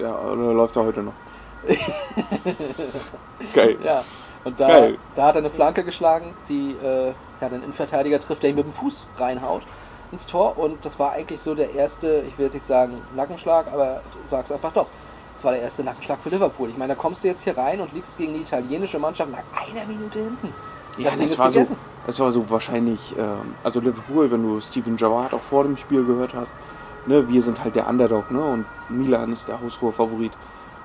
Ja, 0.01 0.19
oder 0.19 0.53
läuft 0.53 0.75
er 0.75 0.83
heute 0.83 1.03
noch? 1.03 1.15
Geil. 3.53 3.79
Ja, 3.83 4.05
und 4.43 4.59
da, 4.59 4.67
Geil. 4.67 4.99
da 5.13 5.25
hat 5.27 5.35
er 5.35 5.39
eine 5.39 5.51
Flanke 5.51 5.83
geschlagen, 5.83 6.37
die 6.47 6.75
äh, 6.77 7.15
ja, 7.39 7.49
den 7.49 7.61
Innenverteidiger 7.63 8.19
trifft, 8.19 8.43
der 8.43 8.49
ihn 8.49 8.55
mit 8.55 8.65
dem 8.65 8.73
Fuß 8.73 9.07
reinhaut 9.15 9.65
ins 10.11 10.25
Tor. 10.27 10.57
Und 10.57 10.85
das 10.85 10.99
war 10.99 11.13
eigentlich 11.13 11.41
so 11.41 11.55
der 11.55 11.71
erste, 11.73 12.23
ich 12.27 12.37
will 12.37 12.45
jetzt 12.45 12.53
nicht 12.53 12.65
sagen 12.67 13.07
Nackenschlag, 13.11 13.67
aber 13.67 14.03
sag's 14.23 14.51
einfach 14.51 14.73
doch. 14.73 14.91
Das 15.35 15.43
war 15.43 15.51
der 15.53 15.61
erste 15.61 15.83
Nackenschlag 15.83 16.21
für 16.21 16.29
Liverpool. 16.29 16.69
Ich 16.69 16.77
meine, 16.77 16.93
da 16.93 16.95
kommst 16.95 17.23
du 17.23 17.27
jetzt 17.27 17.43
hier 17.43 17.57
rein 17.57 17.81
und 17.81 17.91
liegst 17.93 18.17
gegen 18.17 18.33
die 18.33 18.41
italienische 18.41 18.99
Mannschaft 18.99 19.31
nach 19.31 19.43
einer 19.51 19.85
Minute 19.85 20.19
hinten. 20.19 20.55
Ja, 20.97 21.15
das 21.15 21.37
war, 21.37 21.51
so, 21.51 21.59
gegessen. 21.59 21.77
das 22.03 22.19
war 22.19 22.31
so 22.31 22.49
wahrscheinlich, 22.49 23.15
ähm, 23.17 23.57
also 23.63 23.79
Liverpool, 23.79 24.29
wenn 24.31 24.43
du 24.43 24.59
Steven 24.59 24.97
Gerrard 24.97 25.33
auch 25.33 25.43
vor 25.43 25.63
dem 25.63 25.77
Spiel 25.77 26.05
gehört 26.05 26.33
hast, 26.33 26.57
ne, 27.05 27.27
wir 27.27 27.41
sind 27.43 27.63
halt 27.63 27.75
der 27.75 27.87
Underdog, 27.87 28.29
ne, 28.31 28.43
und 28.43 28.67
Milan 28.87 29.31
ist 29.31 29.47
der 29.47 29.61
haushohe 29.61 29.93
Favorit. 29.93 30.37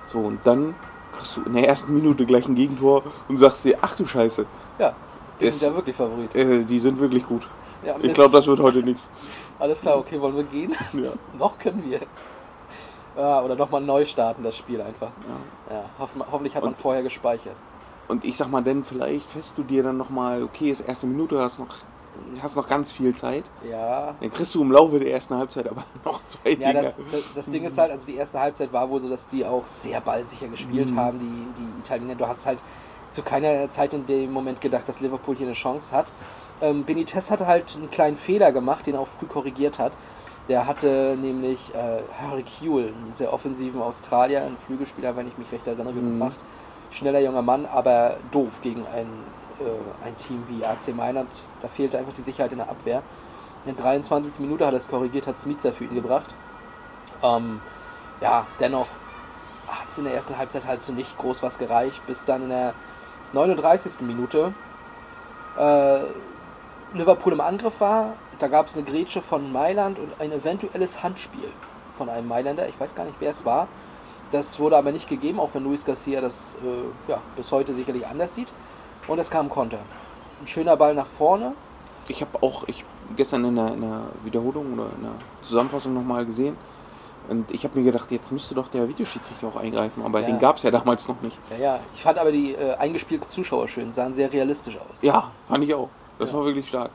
So, 0.06 0.24
und 0.24 0.46
dann 0.46 0.76
kriegst 1.12 1.36
du 1.36 1.42
in 1.44 1.54
der 1.54 1.68
ersten 1.68 1.92
Minute 1.94 2.26
gleich 2.26 2.48
ein 2.48 2.54
Gegentor 2.56 3.12
und 3.28 3.38
sagst 3.38 3.64
dir, 3.64 3.78
ach 3.82 3.96
du 3.96 4.06
Scheiße, 4.06 4.48
Ja, 4.78 4.96
die 5.40 5.48
Es- 5.48 5.60
sind 5.60 5.62
ja 5.62 5.74
wirklich 5.74 5.96
Favorit. 5.96 6.34
äh, 6.34 6.64
die 6.66 6.78
sind 6.80 6.98
wirklich 7.00 7.24
gut. 7.24 7.50
Ja, 7.86 7.94
Ich 8.02 8.12
glaube, 8.14 8.32
das 8.32 8.46
wird 8.46 8.58
heute 8.60 8.82
nichts. 8.82 9.08
Alles 9.58 9.80
klar, 9.80 9.96
okay, 9.98 10.20
wollen 10.20 10.36
wir 10.36 10.44
gehen? 10.44 10.74
Ja. 10.92 11.12
Noch 11.38 11.58
können 11.58 11.84
wir. 11.88 12.00
Ja, 13.16 13.42
oder 13.42 13.54
nochmal 13.56 13.80
neu 13.80 14.04
starten, 14.04 14.42
das 14.42 14.56
Spiel 14.56 14.80
einfach. 14.80 15.10
Ja. 15.70 15.84
Hoff, 15.98 16.10
hoffentlich 16.30 16.54
hat 16.54 16.62
man 16.64 16.74
Und- 16.74 16.80
vorher 16.80 17.02
gespeichert. 17.02 17.56
Und 18.08 18.24
ich 18.24 18.36
sag 18.36 18.48
mal, 18.50 18.62
denn 18.62 18.84
vielleicht 18.84 19.26
fest 19.32 19.58
du 19.58 19.64
dir 19.64 19.82
dann 19.82 19.96
nochmal, 19.96 20.42
okay, 20.42 20.70
ist 20.70 20.80
erste 20.80 21.06
Minute, 21.08 21.40
hast 21.40 21.58
noch, 21.58 21.74
hast 22.40 22.54
noch 22.54 22.68
ganz 22.68 22.92
viel 22.92 23.12
Zeit. 23.16 23.42
Ja, 23.68 24.14
Dann 24.20 24.30
kriegst 24.32 24.54
du 24.54 24.62
im 24.62 24.70
Laufe 24.70 25.00
der 25.00 25.10
ersten 25.10 25.34
Halbzeit 25.36 25.68
aber 25.68 25.82
noch 26.04 26.20
zwei 26.28 26.50
Ja, 26.50 26.68
Dinger. 26.72 26.82
das, 26.82 26.96
das, 27.10 27.34
das 27.34 27.46
Ding 27.50 27.64
ist 27.64 27.76
halt, 27.78 27.90
also 27.90 28.06
die 28.06 28.14
erste 28.16 28.38
Halbzeit 28.38 28.72
war 28.72 28.88
wohl 28.90 29.00
so, 29.00 29.08
dass 29.08 29.26
die 29.28 29.44
auch 29.44 29.66
sehr 29.66 30.00
ballsicher 30.00 30.46
gespielt 30.48 30.90
Mhm. 30.90 31.00
haben, 31.00 31.18
die, 31.18 31.24
die 31.60 31.80
Italiener. 31.80 32.14
Du 32.14 32.28
hast 32.28 32.46
halt 32.46 32.58
zu 33.10 33.22
keiner 33.22 33.68
Zeit 33.70 33.92
in 33.94 34.06
dem 34.06 34.30
Moment 34.32 34.60
gedacht, 34.60 34.88
dass 34.88 35.00
Liverpool 35.00 35.34
hier 35.34 35.46
eine 35.46 35.54
Chance 35.54 35.90
hat. 35.90 36.06
Ähm, 36.60 36.84
Benitez 36.86 37.30
hatte 37.30 37.46
halt 37.46 37.74
einen 37.76 37.90
kleinen 37.90 38.16
Fehler 38.16 38.52
gemacht, 38.52 38.86
den 38.86 38.94
er 38.94 39.00
auch 39.00 39.08
früh 39.08 39.26
korrigiert 39.26 39.78
hat. 39.78 39.96
Der 40.48 40.66
hatte 40.66 41.16
nämlich 41.18 41.74
äh, 41.74 42.04
Harry 42.12 42.44
Kewell, 42.44 42.90
einen 42.90 43.14
sehr 43.14 43.32
offensiven 43.32 43.82
Australier, 43.82 44.42
einen 44.44 44.58
Flügelspieler, 44.58 45.16
wenn 45.16 45.26
ich 45.26 45.38
mich 45.38 45.52
recht 45.52 45.66
erinnere, 45.66 45.92
Mhm. 45.92 46.04
gebracht. 46.12 46.38
Schneller 46.90 47.20
junger 47.20 47.42
Mann, 47.42 47.66
aber 47.66 48.18
doof 48.30 48.60
gegen 48.60 48.86
ein, 48.86 49.34
äh, 49.58 50.04
ein 50.04 50.16
Team 50.16 50.46
wie 50.48 50.64
AC 50.64 50.92
Mailand. 50.92 51.28
Da 51.60 51.68
fehlte 51.68 51.98
einfach 51.98 52.12
die 52.12 52.22
Sicherheit 52.22 52.52
in 52.52 52.58
der 52.58 52.68
Abwehr. 52.68 53.02
In 53.64 53.74
der 53.74 53.82
23. 53.84 54.42
Minute 54.42 54.66
hat 54.66 54.74
er 54.74 54.78
es 54.78 54.88
korrigiert, 54.88 55.26
hat 55.26 55.38
Smica 55.38 55.72
für 55.72 55.84
ihn 55.84 55.94
gebracht. 55.94 56.36
Ähm, 57.22 57.62
ja, 58.20 58.48
dennoch 58.60 58.88
hat 59.66 59.88
es 59.90 59.98
in 59.98 60.04
der 60.04 60.14
ersten 60.14 60.38
Halbzeit 60.38 60.64
halt 60.66 60.82
so 60.82 60.92
nicht 60.92 61.16
groß 61.18 61.42
was 61.42 61.58
gereicht, 61.58 62.06
bis 62.06 62.24
dann 62.24 62.42
in 62.44 62.50
der 62.50 62.74
39. 63.32 64.04
Minute 64.04 64.54
äh, 65.54 66.04
Liverpool 66.94 67.32
im 67.32 67.40
Angriff 67.40 67.80
war. 67.80 68.14
Da 68.38 68.48
gab 68.48 68.68
es 68.68 68.76
eine 68.76 68.84
Grätsche 68.84 69.22
von 69.22 69.52
Mailand 69.52 69.98
und 69.98 70.10
ein 70.20 70.32
eventuelles 70.32 71.02
Handspiel 71.02 71.48
von 71.96 72.08
einem 72.08 72.28
Mailänder. 72.28 72.68
Ich 72.68 72.78
weiß 72.78 72.94
gar 72.94 73.04
nicht, 73.04 73.16
wer 73.20 73.30
es 73.30 73.44
war. 73.44 73.68
Das 74.32 74.58
wurde 74.58 74.76
aber 74.76 74.92
nicht 74.92 75.08
gegeben, 75.08 75.38
auch 75.40 75.50
wenn 75.54 75.64
Luis 75.64 75.84
Garcia 75.84 76.20
das 76.20 76.56
äh, 76.62 77.10
ja, 77.10 77.20
bis 77.36 77.50
heute 77.52 77.74
sicherlich 77.74 78.06
anders 78.06 78.34
sieht. 78.34 78.48
Und 79.08 79.18
es 79.18 79.30
kam 79.30 79.48
Konter. 79.48 79.78
Ein 80.40 80.48
schöner 80.48 80.76
Ball 80.76 80.94
nach 80.94 81.06
vorne. 81.06 81.52
Ich 82.08 82.20
habe 82.20 82.42
auch 82.42 82.64
ich 82.66 82.84
gestern 83.16 83.44
in 83.44 83.56
der, 83.56 83.68
in 83.72 83.80
der 83.80 84.02
Wiederholung 84.24 84.74
oder 84.74 84.90
in 84.96 85.02
der 85.02 85.12
Zusammenfassung 85.42 85.94
nochmal 85.94 86.26
gesehen. 86.26 86.56
Und 87.28 87.50
ich 87.50 87.64
habe 87.64 87.78
mir 87.78 87.84
gedacht, 87.84 88.10
jetzt 88.12 88.30
müsste 88.30 88.54
doch 88.54 88.68
der 88.68 88.88
Videoschiedsrichter 88.88 89.48
auch 89.48 89.56
eingreifen, 89.56 90.04
aber 90.04 90.20
Ja. 90.20 90.26
den 90.26 90.38
gab 90.38 90.56
es 90.58 90.62
ja 90.62 90.70
damals 90.70 91.08
noch 91.08 91.20
nicht. 91.22 91.36
Ja, 91.50 91.56
ja. 91.56 91.80
Ich 91.94 92.02
fand 92.02 92.18
aber 92.18 92.30
die 92.30 92.54
äh, 92.54 92.74
eingespielten 92.76 93.28
Zuschauer 93.28 93.66
schön, 93.68 93.92
sahen 93.92 94.14
sehr 94.14 94.32
realistisch 94.32 94.76
aus. 94.76 95.02
Ja, 95.02 95.32
fand 95.48 95.64
ich 95.64 95.74
auch. 95.74 95.88
Das 96.18 96.30
Ja. 96.30 96.36
war 96.36 96.44
wirklich 96.44 96.68
stark. 96.68 96.90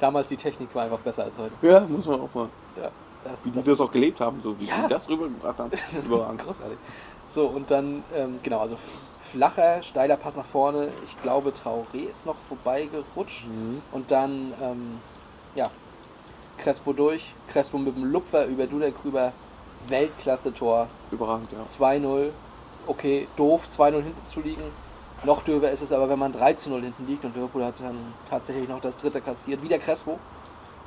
Damals 0.00 0.28
die 0.28 0.36
Technik 0.36 0.74
war 0.74 0.84
einfach 0.84 0.98
besser 0.98 1.24
als 1.24 1.36
heute. 1.38 1.54
Ja, 1.62 1.80
muss 1.80 2.06
man 2.06 2.20
auch 2.20 2.34
mal. 2.34 2.48
Ja, 2.76 2.90
das, 3.24 3.44
Wie 3.44 3.50
die 3.50 3.62
das 3.62 3.80
auch 3.80 3.92
gelebt 3.92 4.20
haben, 4.20 4.40
so 4.42 4.58
wie 4.58 4.66
Ja. 4.66 4.82
die 4.82 4.88
das 4.88 5.08
rübergebracht 5.08 5.58
haben. 5.58 5.70
Überragend. 6.04 6.44
Großartig. 6.44 6.78
So, 7.30 7.46
und 7.46 7.70
dann, 7.70 8.02
ähm, 8.14 8.40
genau, 8.42 8.58
also 8.60 8.76
flacher, 9.30 9.82
steiler 9.82 10.16
Pass 10.16 10.34
nach 10.36 10.44
vorne. 10.46 10.92
Ich 11.04 11.20
glaube, 11.22 11.50
Traoré 11.50 12.10
ist 12.10 12.26
noch 12.26 12.36
vorbeigerutscht. 12.48 13.46
Mhm. 13.46 13.82
Und 13.92 14.10
dann, 14.10 14.52
ähm, 14.60 15.00
ja, 15.54 15.70
Crespo 16.58 16.92
durch. 16.92 17.32
Crespo 17.48 17.78
mit 17.78 17.96
dem 17.96 18.04
Lupfer 18.04 18.46
über 18.46 18.66
Dudek 18.66 18.94
rüber. 19.04 19.32
Weltklasse-Tor. 19.88 20.88
Überragend, 21.10 21.50
ja. 21.52 21.62
2-0. 21.64 22.30
Okay, 22.86 23.28
doof, 23.36 23.68
2-0 23.68 24.02
hinten 24.02 24.26
zu 24.26 24.40
liegen. 24.40 24.62
Noch 25.24 25.44
döver 25.44 25.70
ist 25.70 25.82
es 25.82 25.92
aber, 25.92 26.08
wenn 26.08 26.18
man 26.18 26.34
3-0 26.34 26.80
hinten 26.80 27.06
liegt 27.06 27.24
und 27.24 27.36
Liverpool 27.36 27.64
hat 27.64 27.74
dann 27.78 28.12
tatsächlich 28.28 28.68
noch 28.68 28.80
das 28.80 28.96
dritte 28.96 29.20
kassiert. 29.20 29.62
Wieder 29.62 29.78
Crespo. 29.78 30.18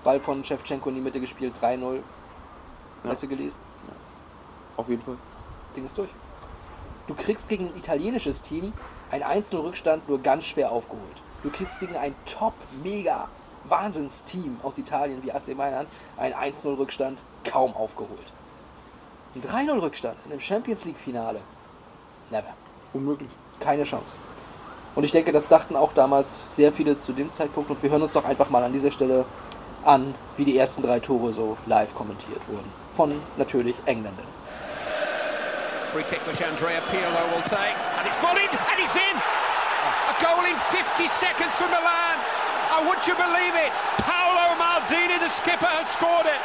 Ball 0.03 0.19
von 0.19 0.43
Shevchenko 0.43 0.89
in 0.89 0.95
die 0.95 1.01
Mitte 1.01 1.21
gespielt, 1.21 1.53
3-0. 1.61 1.95
Ja. 1.95 2.01
Hast 3.09 3.23
du 3.23 3.27
gelesen? 3.27 3.57
Auf 4.75 4.89
jeden 4.89 5.01
Fall. 5.03 5.17
Ding 5.75 5.85
ist 5.85 5.97
durch. 5.97 6.09
Du 7.07 7.13
kriegst 7.13 7.47
gegen 7.47 7.67
ein 7.67 7.77
italienisches 7.77 8.41
Team 8.41 8.73
einen 9.09 9.23
1-0-Rückstand 9.23 10.09
nur 10.09 10.19
ganz 10.19 10.45
schwer 10.45 10.71
aufgeholt. 10.71 11.21
Du 11.43 11.49
kriegst 11.49 11.79
gegen 11.79 11.95
ein 11.95 12.13
top, 12.25 12.53
mega, 12.83 13.29
Wahnsinnsteam 13.69 14.59
aus 14.63 14.77
Italien 14.77 15.23
wie 15.23 15.31
AC 15.31 15.55
Mailand 15.55 15.87
einen 16.17 16.33
1-0-Rückstand 16.33 17.19
kaum 17.45 17.73
aufgeholt. 17.73 18.33
Ein 19.33 19.43
3-0-Rückstand 19.43 20.17
in 20.25 20.31
einem 20.31 20.41
Champions 20.41 20.83
League-Finale. 20.83 21.39
Never. 22.31 22.53
Unmöglich. 22.93 23.29
Keine 23.59 23.83
Chance. 23.83 24.15
Und 24.95 25.03
ich 25.03 25.11
denke, 25.11 25.31
das 25.31 25.47
dachten 25.47 25.75
auch 25.75 25.93
damals 25.93 26.33
sehr 26.49 26.71
viele 26.71 26.97
zu 26.97 27.11
dem 27.11 27.31
Zeitpunkt. 27.31 27.69
Und 27.69 27.83
wir 27.83 27.89
hören 27.89 28.03
uns 28.03 28.13
doch 28.13 28.25
einfach 28.25 28.49
mal 28.49 28.63
an 28.63 28.71
dieser 28.73 28.91
Stelle 28.91 29.25
an, 29.83 30.15
wie 30.37 30.45
die 30.45 30.57
ersten 30.57 30.81
drei 30.81 30.99
Tore 30.99 31.33
so 31.33 31.57
live 31.65 31.93
kommentiert 31.95 32.41
wurden. 32.47 32.71
Von 32.95 33.21
natürlich 33.37 33.75
Engländern. 33.85 34.27
Free 35.91 36.03
kick 36.09 36.19
which 36.27 36.43
Andrea 36.43 36.81
Pirlo 36.91 37.23
will 37.31 37.43
take. 37.43 37.75
And 37.99 38.07
it's 38.07 38.17
volleyed 38.19 38.51
and 38.51 38.79
it's 38.83 38.95
in! 38.95 39.15
A 39.15 40.15
goal 40.19 40.43
in 40.43 40.55
50 40.71 41.07
seconds 41.07 41.55
from 41.55 41.71
Milan. 41.71 42.19
And 42.75 42.87
would 42.87 42.99
you 43.07 43.15
believe 43.15 43.55
it? 43.55 43.71
Paolo 44.03 44.55
Maldini, 44.59 45.19
the 45.19 45.29
skipper, 45.29 45.71
has 45.71 45.87
scored 45.87 46.25
it. 46.25 46.41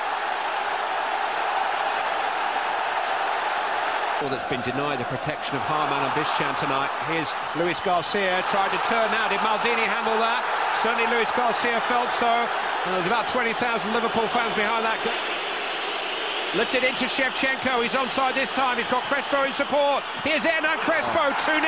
Well, 4.21 4.29
that's 4.29 4.45
been 4.45 4.61
denied 4.61 5.01
the 5.01 5.09
protection 5.09 5.57
of 5.57 5.65
Harman 5.65 5.97
and 5.97 6.13
Bischan 6.13 6.53
tonight. 6.61 6.93
Here's 7.09 7.33
Luis 7.57 7.81
Garcia 7.81 8.45
tried 8.53 8.69
to 8.69 8.81
turn 8.85 9.09
now. 9.17 9.33
Did 9.33 9.41
Maldini 9.41 9.81
handle 9.89 10.13
that? 10.21 10.45
Certainly 10.77 11.09
Luis 11.09 11.33
Garcia 11.33 11.81
felt 11.89 12.13
so. 12.13 12.29
And 12.29 12.93
there's 12.93 13.09
about 13.09 13.33
20,000 13.33 13.57
Liverpool 13.97 14.29
fans 14.29 14.53
behind 14.53 14.85
that. 14.85 15.01
Lifted 16.53 16.85
into 16.85 17.09
Shevchenko. 17.09 17.81
He's 17.81 17.97
onside 17.97 18.37
this 18.37 18.53
time. 18.53 18.77
He's 18.77 18.93
got 18.93 19.09
Crespo 19.09 19.49
in 19.49 19.57
support. 19.57 20.05
Here's 20.21 20.45
Hernan 20.45 20.77
Crespo, 20.85 21.33
2 21.41 21.57
0. 21.57 21.65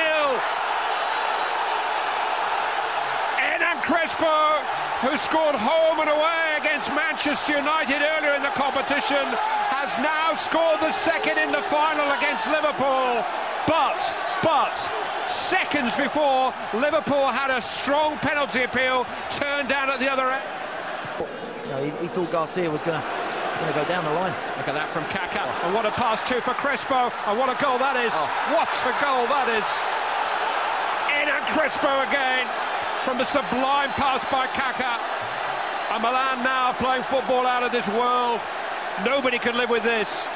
Hernan 3.40 3.80
Crespo, 3.80 4.60
who 5.00 5.16
scored 5.16 5.56
home 5.56 6.04
and 6.04 6.12
away 6.12 6.60
against 6.60 6.92
Manchester 6.92 7.56
United 7.56 8.04
earlier 8.04 8.36
in 8.36 8.44
the 8.44 8.52
competition, 8.52 9.24
has 9.82 9.98
now 9.98 10.30
scored 10.38 10.78
the 10.78 10.94
second 10.94 11.42
in 11.42 11.50
the 11.50 11.62
final 11.66 12.06
against 12.14 12.46
Liverpool. 12.46 13.18
But, 13.66 13.98
but, 14.38 14.78
seconds 15.26 15.98
before, 15.98 16.54
Liverpool 16.70 17.26
had 17.26 17.50
a 17.50 17.60
strong 17.60 18.14
penalty 18.22 18.62
appeal 18.62 19.06
turned 19.34 19.68
down 19.68 19.90
at 19.90 19.98
the 19.98 20.06
other 20.06 20.30
end. 20.30 20.46
Know, 21.66 21.82
he, 21.82 21.90
he 22.02 22.06
thought 22.06 22.30
Garcia 22.30 22.70
was 22.70 22.82
going 22.82 23.00
to 23.00 23.06
going 23.62 23.74
to 23.74 23.78
go 23.78 23.86
down 23.86 24.02
the 24.02 24.10
line. 24.18 24.34
Look 24.58 24.66
at 24.66 24.74
that 24.74 24.90
from 24.90 25.06
Kaká. 25.06 25.46
And 25.62 25.70
what 25.70 25.86
a 25.86 25.94
pass 25.94 26.18
too 26.22 26.42
for 26.42 26.50
Crespo. 26.58 27.14
And 27.30 27.38
what 27.38 27.46
a 27.46 27.54
goal 27.62 27.78
that 27.78 27.94
is. 27.94 28.10
Oh. 28.10 28.26
What 28.58 28.74
a 28.82 28.94
goal 28.98 29.22
that 29.30 29.46
is. 29.54 29.66
In 31.22 31.30
and 31.30 31.44
Crespo 31.54 32.02
again 32.02 32.50
from 33.06 33.22
the 33.22 33.26
sublime 33.26 33.94
pass 33.94 34.26
by 34.34 34.50
Kaká. 34.50 34.98
And 35.94 36.02
Milan 36.02 36.42
now 36.42 36.74
playing 36.74 37.06
football 37.06 37.46
out 37.46 37.62
of 37.62 37.70
this 37.70 37.86
world. 37.86 38.42
Nobody 39.04 39.38
can 39.38 39.56
live 39.56 39.70
with 39.70 39.82
this. 39.82 40.28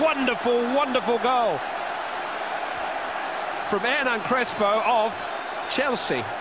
Wonderful, 0.00 0.56
wonderful 0.74 1.18
goal 1.18 1.58
from 3.68 3.80
Hernan 3.80 4.20
Crespo 4.20 4.82
of 4.84 5.12
Chelsea. 5.70 6.24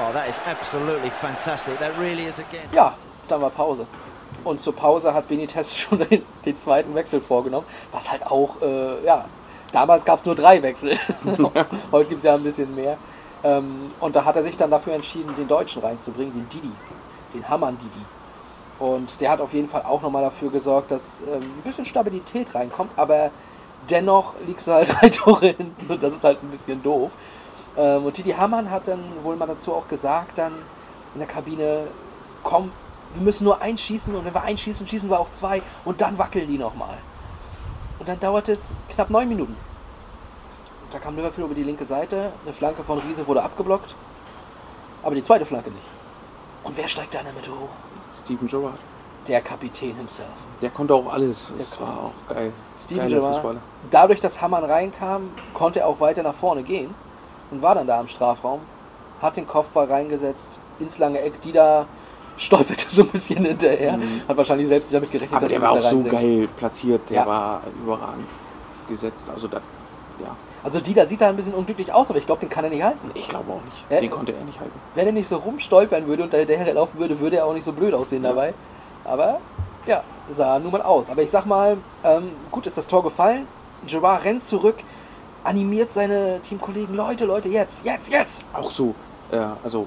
Oh, 0.00 0.12
that 0.12 0.28
is 0.28 0.38
absolutely 0.46 1.10
fantastic. 1.10 1.78
That 1.80 1.98
really 1.98 2.26
is 2.26 2.38
again. 2.38 2.68
Ja, 2.72 2.94
dann 3.26 3.40
war 3.40 3.50
Pause. 3.50 3.86
Und 4.44 4.60
zur 4.60 4.76
Pause 4.76 5.12
hat 5.12 5.26
Benitez 5.26 5.74
schon 5.76 5.98
den, 5.98 6.24
den 6.44 6.58
zweiten 6.58 6.94
Wechsel 6.94 7.20
vorgenommen, 7.20 7.66
was 7.90 8.08
halt 8.08 8.24
auch, 8.24 8.60
äh, 8.62 9.04
ja, 9.04 9.24
damals 9.72 10.04
gab 10.04 10.20
es 10.20 10.26
nur 10.26 10.36
drei 10.36 10.62
Wechsel. 10.62 11.00
Heute 11.90 12.08
gibt 12.10 12.18
es 12.18 12.24
ja 12.24 12.34
ein 12.34 12.44
bisschen 12.44 12.72
mehr. 12.76 12.96
Ähm, 13.42 13.92
und 13.98 14.14
da 14.14 14.24
hat 14.24 14.36
er 14.36 14.44
sich 14.44 14.56
dann 14.56 14.70
dafür 14.70 14.92
entschieden, 14.92 15.34
den 15.34 15.48
Deutschen 15.48 15.82
reinzubringen, 15.82 16.32
den 16.34 16.48
Didi, 16.48 16.72
den 17.34 17.48
Hammann 17.48 17.76
Didi. 17.78 18.04
Und 18.78 19.20
der 19.20 19.30
hat 19.30 19.40
auf 19.40 19.52
jeden 19.52 19.68
Fall 19.68 19.82
auch 19.82 20.02
nochmal 20.02 20.22
dafür 20.22 20.50
gesorgt, 20.50 20.90
dass 20.90 21.22
ähm, 21.22 21.42
ein 21.42 21.62
bisschen 21.64 21.84
Stabilität 21.84 22.54
reinkommt, 22.54 22.90
aber 22.96 23.30
dennoch 23.90 24.34
liegst 24.46 24.66
du 24.68 24.72
halt 24.72 24.88
drei 25.00 25.08
Tore 25.08 25.48
hinten 25.48 25.90
und 25.90 26.02
das 26.02 26.14
ist 26.14 26.22
halt 26.22 26.42
ein 26.42 26.50
bisschen 26.50 26.82
doof. 26.82 27.10
Ähm, 27.76 28.04
und 28.04 28.16
Didi 28.16 28.32
Hammann 28.32 28.70
hat 28.70 28.86
dann 28.86 29.00
wohl 29.24 29.36
mal 29.36 29.46
dazu 29.46 29.74
auch 29.74 29.88
gesagt, 29.88 30.38
dann 30.38 30.52
in 31.14 31.20
der 31.20 31.28
Kabine, 31.28 31.88
komm, 32.44 32.70
wir 33.14 33.22
müssen 33.22 33.44
nur 33.44 33.60
eins 33.60 33.80
schießen 33.80 34.14
und 34.14 34.24
wenn 34.24 34.34
wir 34.34 34.42
eins 34.42 34.60
schießen, 34.60 34.86
schießen 34.86 35.10
wir 35.10 35.18
auch 35.18 35.32
zwei 35.32 35.62
und 35.84 36.00
dann 36.00 36.18
wackeln 36.18 36.48
die 36.48 36.58
nochmal. 36.58 36.98
Und 37.98 38.08
dann 38.08 38.20
dauert 38.20 38.48
es 38.48 38.60
knapp 38.90 39.10
neun 39.10 39.28
Minuten. 39.28 39.56
Und 40.84 40.94
da 40.94 40.98
kam 41.00 41.16
Liverpool 41.16 41.44
über 41.44 41.54
die 41.54 41.64
linke 41.64 41.84
Seite, 41.84 42.32
eine 42.44 42.54
Flanke 42.54 42.84
von 42.84 42.98
Riese 42.98 43.26
wurde 43.26 43.42
abgeblockt, 43.42 43.94
aber 45.02 45.14
die 45.14 45.24
zweite 45.24 45.44
Flanke 45.44 45.70
nicht. 45.70 45.86
Und 46.64 46.76
wer 46.76 46.88
steigt 46.88 47.14
da 47.14 47.20
in 47.20 47.24
der 47.24 47.34
Mitte 47.34 47.50
hoch? 47.50 47.87
Steven 48.28 48.46
Gerrard. 48.46 48.78
Der 49.26 49.40
Kapitän 49.40 49.96
himself. 49.96 50.28
Der 50.60 50.68
konnte 50.70 50.94
auch 50.94 51.10
alles. 51.10 51.50
Das 51.56 51.70
Der 51.70 51.80
war 51.80 51.94
konnte 51.94 52.02
auch 52.30 52.34
geil. 52.34 52.52
Steven 52.78 53.08
Gerrard. 53.08 53.56
Dadurch, 53.90 54.20
dass 54.20 54.40
Hammann 54.42 54.64
reinkam, 54.64 55.30
konnte 55.54 55.80
er 55.80 55.86
auch 55.86 55.98
weiter 56.00 56.22
nach 56.22 56.34
vorne 56.34 56.62
gehen 56.62 56.94
und 57.50 57.62
war 57.62 57.74
dann 57.74 57.86
da 57.86 57.98
im 58.00 58.08
Strafraum, 58.08 58.60
hat 59.22 59.36
den 59.36 59.46
Kopfball 59.46 59.86
reingesetzt 59.86 60.58
ins 60.78 60.98
lange 60.98 61.20
Eck, 61.20 61.40
die 61.40 61.52
da 61.52 61.86
stolperte 62.36 62.84
so 62.90 63.02
ein 63.02 63.08
bisschen 63.08 63.44
hinterher, 63.44 63.96
Mhm. 63.96 64.20
hat 64.28 64.36
wahrscheinlich 64.36 64.68
selbst 64.68 64.86
nicht 64.90 64.94
damit 64.96 65.10
gerechnet, 65.10 65.32
Aber 65.34 65.40
dass 65.46 65.48
der 65.48 65.58
er 65.58 65.62
war 65.62 65.72
auch 65.72 65.90
so 65.90 66.02
geil 66.04 66.48
platziert. 66.58 67.00
Der 67.08 67.16
Ja. 67.16 67.26
war 67.26 67.62
überragend 67.82 68.26
gesetzt. 68.88 69.26
Also 69.34 69.48
da, 69.48 69.60
ja. 70.22 70.36
Also 70.64 70.80
Dida 70.80 71.06
sieht 71.06 71.20
da 71.20 71.28
ein 71.28 71.36
bisschen 71.36 71.54
unglücklich 71.54 71.92
aus, 71.92 72.10
aber 72.10 72.18
ich 72.18 72.26
glaube, 72.26 72.40
den 72.40 72.48
kann 72.48 72.64
er 72.64 72.70
nicht 72.70 72.82
halten. 72.82 73.10
Ich 73.14 73.28
glaube 73.28 73.52
auch 73.52 73.64
nicht. 73.64 73.90
Ja, 73.90 74.00
Den 74.00 74.10
konnte 74.10 74.32
er 74.32 74.44
nicht 74.44 74.58
halten. 74.58 74.78
Wenn 74.94 75.06
er 75.06 75.12
nicht 75.12 75.28
so 75.28 75.36
rumstolpern 75.36 76.06
würde 76.06 76.24
und 76.24 76.32
dahinter 76.32 76.72
laufen 76.72 76.98
würde, 76.98 77.20
würde 77.20 77.36
er 77.36 77.46
auch 77.46 77.54
nicht 77.54 77.64
so 77.64 77.72
blöd 77.72 77.94
aussehen 77.94 78.22
dabei. 78.22 78.54
Aber 79.04 79.38
ja, 79.86 80.02
sah 80.32 80.58
nun 80.58 80.72
mal 80.72 80.82
aus. 80.82 81.08
Aber 81.10 81.22
ich 81.22 81.30
sag 81.30 81.46
mal, 81.46 81.78
ähm, 82.04 82.32
gut 82.50 82.66
ist 82.66 82.76
das 82.76 82.86
Tor 82.86 83.02
gefallen. 83.02 83.46
Gerard 83.86 84.24
rennt 84.24 84.44
zurück, 84.44 84.76
animiert 85.44 85.92
seine 85.92 86.40
Teamkollegen, 86.40 86.94
Leute, 86.94 87.24
Leute, 87.24 87.48
jetzt, 87.48 87.84
jetzt, 87.84 88.08
jetzt. 88.08 88.44
Auch 88.52 88.70
so, 88.70 88.94
ja, 89.32 89.56
also, 89.62 89.86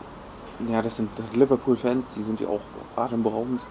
ja, 0.70 0.82
das 0.82 0.96
sind 0.96 1.10
Liverpool-Fans, 1.34 2.06
die 2.16 2.24
sind 2.24 2.40
ja 2.40 2.48
auch 2.48 2.62
atemberaubend. 2.96 3.62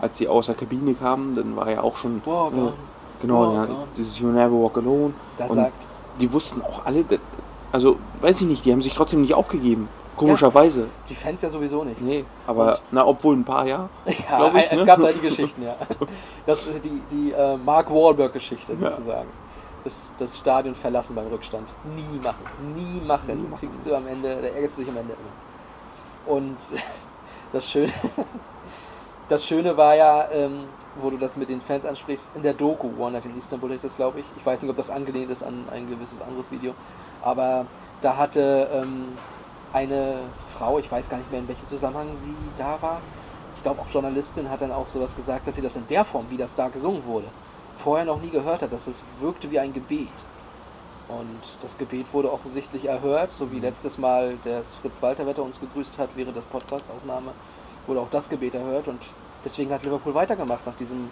Als 0.00 0.18
sie 0.18 0.28
aus 0.28 0.46
der 0.46 0.54
Kabine 0.54 0.94
kamen, 0.94 1.36
dann 1.36 1.56
war 1.56 1.70
ja 1.70 1.82
auch 1.82 1.96
schon. 1.96 2.20
Walk 2.24 2.52
äh, 2.52 2.72
genau, 3.22 3.56
Walk 3.56 3.68
ja, 3.68 3.76
dieses 3.96 4.18
You 4.18 4.28
Never 4.28 4.52
Walk 4.52 4.76
Alone. 4.76 5.14
Da 5.38 5.48
sagt, 5.48 5.86
die 6.20 6.32
wussten 6.32 6.62
auch 6.62 6.84
alle, 6.84 7.04
also, 7.72 7.98
weiß 8.20 8.40
ich 8.42 8.46
nicht, 8.46 8.64
die 8.64 8.72
haben 8.72 8.82
sich 8.82 8.94
trotzdem 8.94 9.22
nicht 9.22 9.34
aufgegeben. 9.34 9.88
Komischerweise. 10.16 10.88
die 11.10 11.14
Fans 11.14 11.42
ja 11.42 11.50
sowieso 11.50 11.84
nicht. 11.84 12.00
Nee, 12.00 12.24
aber, 12.46 12.72
Und- 12.72 12.82
na, 12.90 13.06
obwohl 13.06 13.36
ein 13.36 13.44
paar, 13.44 13.66
ja. 13.66 13.90
Ja, 14.06 14.54
ich, 14.56 14.72
es 14.72 14.78
ne? 14.78 14.86
gab 14.86 14.98
da 15.00 15.12
die 15.12 15.20
Geschichten, 15.20 15.62
ja. 15.62 15.76
Das 16.46 16.66
ist 16.66 16.82
die, 16.84 17.02
die 17.10 17.32
äh, 17.32 17.58
Mark 17.58 17.90
Wahlberg-Geschichte 17.90 18.72
Ja. 18.80 18.92
sozusagen. 18.92 19.28
Das, 19.84 19.92
das 20.18 20.36
Stadion 20.38 20.74
verlassen 20.74 21.14
beim 21.14 21.26
Rückstand. 21.28 21.68
Nie 21.94 22.18
machen. 22.18 22.44
Nie 22.74 23.00
machen. 23.06 23.42
Nie 23.42 23.48
machen. 23.48 23.60
Kriegst 23.60 23.84
du 23.84 23.94
am 23.94 24.06
Ende, 24.06 24.36
da 24.40 24.48
ärgerst 24.48 24.78
du 24.78 24.80
dich 24.82 24.90
am 24.90 24.96
Ende 24.96 25.12
immer. 25.12 26.34
Und 26.34 26.56
das 27.52 27.70
Schöne, 27.70 27.92
das 29.28 29.44
Schöne 29.44 29.76
war 29.76 29.94
ja, 29.94 30.30
ähm, 30.30 30.64
wo 31.00 31.10
du 31.10 31.16
das 31.16 31.36
mit 31.36 31.48
den 31.48 31.60
Fans 31.60 31.84
ansprichst, 31.84 32.24
in 32.34 32.42
der 32.42 32.54
Doku 32.54 32.88
One 32.98 33.12
Night 33.12 33.24
in 33.24 33.36
Istanbul 33.36 33.72
ist 33.72 33.84
das, 33.84 33.96
glaube 33.96 34.20
ich. 34.20 34.26
Ich 34.36 34.46
weiß 34.46 34.62
nicht, 34.62 34.70
ob 34.70 34.76
das 34.76 34.90
angelehnt 34.90 35.30
ist 35.30 35.42
an 35.42 35.68
ein 35.70 35.88
gewisses 35.88 36.20
anderes 36.20 36.50
Video. 36.50 36.74
Aber 37.22 37.66
da 38.02 38.16
hatte 38.16 38.68
ähm, 38.72 39.18
eine 39.72 40.20
Frau, 40.56 40.78
ich 40.78 40.90
weiß 40.90 41.08
gar 41.08 41.18
nicht 41.18 41.30
mehr 41.30 41.40
in 41.40 41.48
welchem 41.48 41.66
Zusammenhang 41.68 42.16
sie 42.22 42.36
da 42.56 42.80
war, 42.80 43.00
ich 43.56 43.62
glaube 43.62 43.80
auch 43.80 43.88
Journalistin 43.90 44.50
hat 44.50 44.60
dann 44.60 44.70
auch 44.70 44.88
sowas 44.90 45.16
gesagt, 45.16 45.48
dass 45.48 45.56
sie 45.56 45.62
das 45.62 45.76
in 45.76 45.86
der 45.88 46.04
Form, 46.04 46.26
wie 46.30 46.36
das 46.36 46.54
da 46.54 46.68
gesungen 46.68 47.04
wurde, 47.04 47.26
vorher 47.78 48.04
noch 48.04 48.20
nie 48.20 48.30
gehört 48.30 48.62
hat, 48.62 48.72
dass 48.72 48.86
es 48.86 49.00
wirkte 49.20 49.50
wie 49.50 49.58
ein 49.58 49.72
Gebet. 49.72 50.08
Und 51.08 51.40
das 51.62 51.78
Gebet 51.78 52.06
wurde 52.12 52.32
offensichtlich 52.32 52.84
erhört, 52.84 53.30
so 53.38 53.50
wie 53.50 53.60
letztes 53.60 53.96
Mal 53.96 54.36
der 54.44 54.62
Fritz 54.82 55.00
Walter 55.00 55.26
Wetter 55.26 55.42
uns 55.42 55.58
gegrüßt 55.58 55.98
hat 55.98 56.10
während 56.16 56.36
der 56.36 56.42
Podcastaufnahme, 56.42 57.32
wurde 57.86 58.00
auch 58.00 58.10
das 58.10 58.28
Gebet 58.28 58.54
erhört 58.54 58.88
und 58.88 59.00
deswegen 59.44 59.72
hat 59.72 59.84
Liverpool 59.84 60.14
weitergemacht 60.14 60.66
nach 60.66 60.76
diesem, 60.76 61.10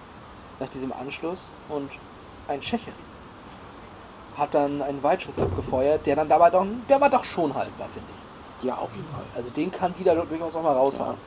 nach 0.61 0.69
diesem 0.69 0.93
Anschluss 0.93 1.51
und 1.69 1.91
ein 2.49 2.61
Tscheche 2.61 2.93
hat 4.35 4.55
dann 4.55 4.83
einen 4.83 5.03
Weitschuss 5.03 5.39
abgefeuert, 5.39 6.07
der 6.07 6.17
dann 6.17 6.29
dabei 6.29 6.51
doch, 6.51 6.67
der 6.89 7.01
war 7.01 7.09
doch 7.09 7.25
schon 7.25 7.55
haltbar, 7.55 7.89
finde 7.89 8.13
ich. 8.13 8.67
Ja, 8.67 8.77
auf 8.77 8.95
jeden 8.95 9.09
Fall. 9.09 9.27
Also 9.35 9.51
den 9.51 9.71
kann 9.71 9.95
die 9.95 10.05
da 10.05 10.15
durchaus 10.15 10.55
auch 10.57 10.63
mal 10.63 10.77
raushauen. 10.77 11.19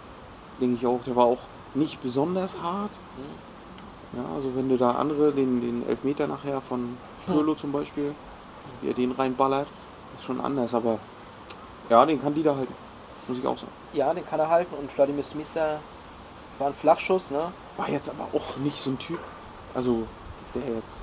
Denke 0.60 0.76
ich 0.76 0.86
auch, 0.86 1.04
der 1.04 1.16
war 1.16 1.26
auch 1.26 1.48
nicht 1.74 2.02
besonders 2.02 2.62
hart. 2.62 2.92
Hm. 3.16 3.38
Ja, 4.14 4.26
also 4.26 4.56
wenn 4.56 4.70
du 4.70 4.78
da 4.78 4.92
andere, 4.92 5.34
den, 5.34 5.62
den 5.62 5.88
Elfmeter 5.88 6.28
nachher 6.28 6.62
von 6.62 6.98
Pirlo 7.26 7.56
zum 7.56 7.72
Beispiel, 7.72 8.16
wie 8.82 8.88
er 8.88 8.94
den 8.94 9.12
reinballert, 9.12 9.68
ist 10.14 10.24
schon 10.24 10.42
anders, 10.42 10.74
aber 10.74 11.00
ja, 11.90 12.06
den 12.06 12.20
kann 12.20 12.34
die 12.34 12.44
da 12.44 12.56
halten. 12.56 12.87
Muss 13.28 13.38
ich 13.38 13.46
auch 13.46 13.58
sagen. 13.58 13.72
Ja, 13.94 14.13
den 14.13 14.26
kann 14.26 14.40
er 14.40 14.50
halten 14.50 14.74
und 14.76 14.92
Vladimir 14.92 15.24
Smica 15.24 15.80
war 16.60 16.68
ein 16.68 16.74
Flachschuss, 16.74 17.32
ne? 17.32 17.52
War 17.78 17.90
jetzt 17.90 18.10
aber 18.10 18.28
auch 18.34 18.58
nicht 18.58 18.78
so 18.78 18.92
ein 18.92 19.00
Typ, 19.00 19.20
also 19.76 20.04
der 20.56 20.76
jetzt 20.76 20.98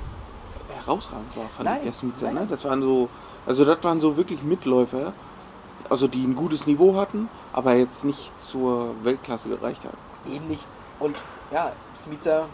herausragend 0.81 1.37
war, 1.37 1.45
fand 1.57 1.69
Nein, 1.69 1.81
ich, 1.85 2.19
der 2.19 2.33
nein, 2.33 2.43
ne? 2.43 2.47
Das 2.49 2.65
waren 2.65 2.83
so, 2.83 3.09
also 3.47 3.65
das 3.65 3.83
waren 3.85 4.01
so 4.01 4.17
wirklich 4.17 4.43
Mitläufer, 4.43 5.13
also 5.91 6.09
die 6.09 6.25
ein 6.25 6.35
gutes 6.35 6.67
Niveau 6.67 6.97
hatten, 6.97 7.29
aber 7.53 7.75
jetzt 7.75 8.05
nicht 8.05 8.39
zur 8.41 8.95
Weltklasse 9.05 9.49
gereicht 9.49 9.85
hat. 9.85 9.95
Ähnlich. 10.29 10.61
Und 10.99 11.17
ja, 11.53 11.73
Smica, 11.97 12.47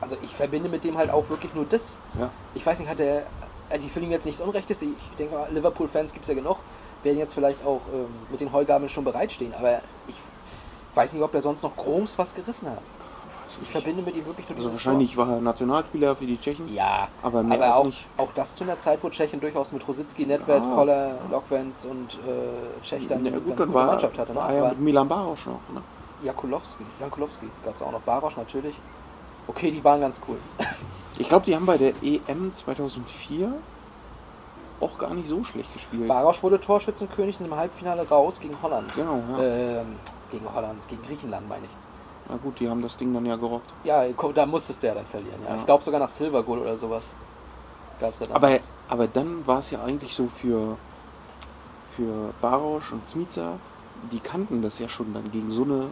also 0.00 0.16
ich 0.22 0.34
verbinde 0.34 0.68
mit 0.68 0.84
dem 0.84 0.96
halt 0.96 1.10
auch 1.10 1.28
wirklich 1.28 1.52
nur 1.54 1.64
das. 1.64 1.96
Ja. 2.18 2.30
Ich 2.54 2.64
weiß 2.64 2.78
nicht, 2.78 2.88
hat 2.88 3.00
er, 3.00 3.26
also 3.68 3.84
ich 3.84 3.94
will 3.94 4.04
ihm 4.04 4.10
jetzt 4.10 4.24
nichts 4.24 4.40
Unrechtes, 4.40 4.80
ich 4.82 4.94
denke 5.18 5.34
mal, 5.34 5.48
Liverpool-Fans 5.52 6.12
gibt 6.12 6.24
es 6.24 6.28
ja 6.28 6.34
genug, 6.34 6.58
werden 7.08 7.18
jetzt 7.18 7.34
vielleicht 7.34 7.62
auch 7.62 7.80
ähm, 7.92 8.26
mit 8.30 8.40
den 8.40 8.52
Heugabeln 8.52 8.88
schon 8.88 9.04
bereitstehen, 9.04 9.54
aber 9.54 9.82
ich 10.06 10.20
weiß 10.94 11.12
nicht, 11.12 11.22
ob 11.22 11.34
er 11.34 11.42
sonst 11.42 11.62
noch 11.62 11.76
groß 11.76 12.18
was 12.18 12.34
gerissen 12.34 12.68
hat. 12.70 12.82
Ich 13.62 13.70
verbinde 13.70 14.02
mit 14.02 14.14
ihm 14.14 14.26
wirklich 14.26 14.48
nur 14.48 14.56
Also 14.56 14.68
dieses 14.68 14.84
wahrscheinlich 14.86 15.16
war 15.16 15.30
er 15.30 15.40
Nationalspieler 15.40 16.16
für 16.16 16.26
die 16.26 16.38
Tschechen, 16.38 16.66
Tor. 16.66 16.76
Ja, 16.76 17.08
aber 17.22 17.42
mehr 17.42 17.56
aber 17.58 17.76
auch 17.76 17.86
nicht. 17.86 18.06
auch 18.18 18.32
das 18.32 18.54
zu 18.56 18.64
einer 18.64 18.78
Zeit, 18.78 19.02
wo 19.02 19.08
Tschechien 19.08 19.40
durchaus 19.40 19.72
mit 19.72 19.86
Rosicki, 19.88 20.26
Nedved, 20.26 20.48
Ja. 20.48 20.74
Koller, 20.74 21.26
Lokwenz 21.30 21.84
und 21.84 22.14
äh, 22.14 22.80
Tschech 22.82 23.06
dann 23.06 23.24
Ja, 23.24 23.32
eine 23.32 23.40
gute 23.40 23.72
war, 23.72 23.86
Mannschaft 23.86 24.18
hatte. 24.18 24.34
Ne? 24.34 24.40
war 24.40 24.68
mit 24.70 24.78
Milan 24.80 25.08
Barosch 25.08 25.46
noch. 25.46 25.68
Ne? 25.68 25.82
Jakulowski, 26.20 26.84
Jankulowski 26.98 27.50
gab 27.62 27.76
es 27.76 27.82
auch 27.82 27.92
noch, 27.92 28.02
Barosch 28.02 28.36
natürlich. 28.36 28.76
Okay, 29.46 29.70
die 29.70 29.82
waren 29.82 30.00
ganz 30.00 30.20
cool. 30.28 30.40
Ich 31.16 31.28
glaube, 31.28 31.46
die 31.46 31.54
haben 31.56 31.66
bei 31.66 31.78
der 31.78 31.94
EM 32.02 32.52
2004 32.52 33.62
auch 34.80 34.98
gar 34.98 35.14
nicht 35.14 35.28
so 35.28 35.44
schlecht 35.44 35.72
gespielt. 35.72 36.08
Barosch 36.08 36.42
wurde 36.42 36.60
Torschützenkönig 36.60 37.40
im 37.40 37.54
Halbfinale 37.54 38.08
raus 38.08 38.38
gegen 38.40 38.60
Holland. 38.62 38.92
Genau, 38.94 39.22
ja. 39.32 39.42
Ähm, 39.80 39.96
gegen 40.30 40.52
Holland, 40.52 40.86
gegen 40.88 41.02
Griechenland 41.02 41.48
meine 41.48 41.64
ich. 41.64 41.70
Na 42.28 42.36
gut, 42.36 42.60
die 42.60 42.68
haben 42.68 42.82
das 42.82 42.96
Ding 42.96 43.12
dann 43.14 43.24
ja 43.24 43.36
gerockt. 43.36 43.72
Ja, 43.84 44.04
da 44.34 44.46
musstest 44.46 44.82
du 44.82 44.86
ja 44.86 44.94
dann 44.94 45.06
verlieren. 45.06 45.40
Ja. 45.44 45.50
Ja. 45.50 45.56
Ich 45.56 45.66
glaube 45.66 45.82
sogar 45.82 45.98
nach 45.98 46.10
Silver 46.10 46.42
Goal 46.42 46.58
oder 46.58 46.76
sowas. 46.76 47.02
Gab 48.00 48.12
es 48.12 48.20
da 48.20 48.34
Aber, 48.34 48.58
aber 48.88 49.06
dann 49.08 49.46
war 49.46 49.60
es 49.60 49.70
ja 49.70 49.82
eigentlich 49.82 50.14
so 50.14 50.28
für, 50.28 50.76
für 51.96 52.32
Barosch 52.40 52.92
und 52.92 53.08
Smica, 53.08 53.54
die 54.12 54.20
kannten 54.20 54.62
das 54.62 54.78
ja 54.78 54.88
schon 54.88 55.12
dann 55.14 55.32
gegen 55.32 55.50
so 55.50 55.64
eine 55.64 55.86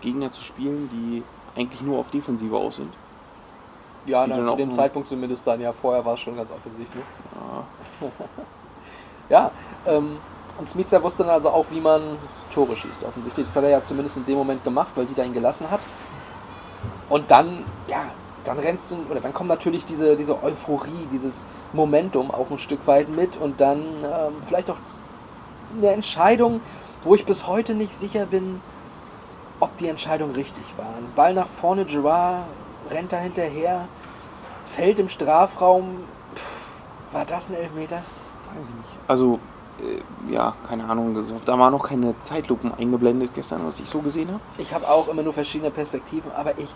Gegner 0.00 0.32
zu 0.32 0.42
spielen, 0.42 0.88
die 0.90 1.22
eigentlich 1.58 1.82
nur 1.82 1.98
auf 1.98 2.10
Defensive 2.10 2.56
aus 2.56 2.76
sind. 2.76 2.94
Ja, 4.06 4.26
na, 4.26 4.36
dann 4.36 4.48
zu 4.48 4.56
dem 4.56 4.72
Zeitpunkt 4.72 5.08
zumindest 5.08 5.46
dann, 5.46 5.60
ja, 5.60 5.72
vorher 5.72 6.04
war 6.04 6.14
es 6.14 6.20
schon 6.20 6.36
ganz 6.36 6.50
offensiv. 6.50 6.94
Ne? 6.94 7.02
Ja, 9.30 9.50
ähm, 9.86 10.18
und 10.58 10.68
Smica 10.68 11.02
wusste 11.02 11.22
dann 11.22 11.32
also 11.32 11.50
auch, 11.50 11.64
wie 11.70 11.80
man 11.80 12.18
Tore 12.52 12.76
schießt, 12.76 13.02
offensichtlich. 13.04 13.46
Das 13.46 13.56
hat 13.56 13.64
er 13.64 13.70
ja 13.70 13.82
zumindest 13.82 14.16
in 14.16 14.26
dem 14.26 14.36
Moment 14.36 14.62
gemacht, 14.62 14.92
weil 14.94 15.06
die 15.06 15.14
da 15.14 15.24
ihn 15.24 15.32
gelassen 15.32 15.70
hat. 15.70 15.80
Und 17.08 17.30
dann, 17.30 17.64
ja, 17.88 18.04
dann 18.44 18.58
rennst 18.58 18.90
du, 18.90 18.96
oder 19.10 19.20
dann 19.20 19.32
kommt 19.32 19.48
natürlich 19.48 19.84
diese, 19.86 20.16
diese 20.16 20.42
Euphorie, 20.42 21.08
dieses 21.10 21.46
Momentum 21.72 22.30
auch 22.30 22.50
ein 22.50 22.58
Stück 22.58 22.86
weit 22.86 23.08
mit 23.08 23.36
und 23.36 23.60
dann 23.60 23.80
ähm, 23.80 24.34
vielleicht 24.46 24.70
auch 24.70 24.76
eine 25.76 25.90
Entscheidung, 25.90 26.60
wo 27.02 27.14
ich 27.14 27.24
bis 27.24 27.46
heute 27.46 27.74
nicht 27.74 27.98
sicher 27.98 28.26
bin, 28.26 28.60
ob 29.60 29.76
die 29.78 29.88
Entscheidung 29.88 30.32
richtig 30.32 30.64
war. 30.76 30.86
Ein 30.86 31.12
Ball 31.16 31.34
nach 31.34 31.48
vorne, 31.48 31.84
Gerard 31.84 32.44
rennt 32.90 33.12
da 33.12 33.16
hinterher, 33.16 33.88
fällt 34.76 34.98
im 34.98 35.08
Strafraum. 35.08 36.04
War 37.14 37.24
das 37.24 37.48
ein 37.48 37.54
Elfmeter? 37.54 37.96
Weiß 37.96 38.64
ich 38.68 38.74
nicht. 38.74 38.98
Also, 39.06 39.38
äh, 39.80 40.32
ja, 40.32 40.54
keine 40.68 40.84
Ahnung. 40.84 41.14
das- 41.14 41.32
Da 41.44 41.58
waren 41.58 41.72
noch 41.72 41.88
keine 41.88 42.18
Zeitlupen 42.20 42.74
eingeblendet 42.74 43.30
gestern, 43.34 43.64
was 43.66 43.78
ich 43.80 43.88
so 43.88 44.00
gesehen 44.00 44.28
habe. 44.28 44.40
Ich 44.58 44.74
habe 44.74 44.88
auch 44.88 45.06
immer 45.08 45.22
nur 45.22 45.32
verschiedene 45.32 45.70
Perspektiven, 45.70 46.30
aber 46.32 46.58
ich, 46.58 46.68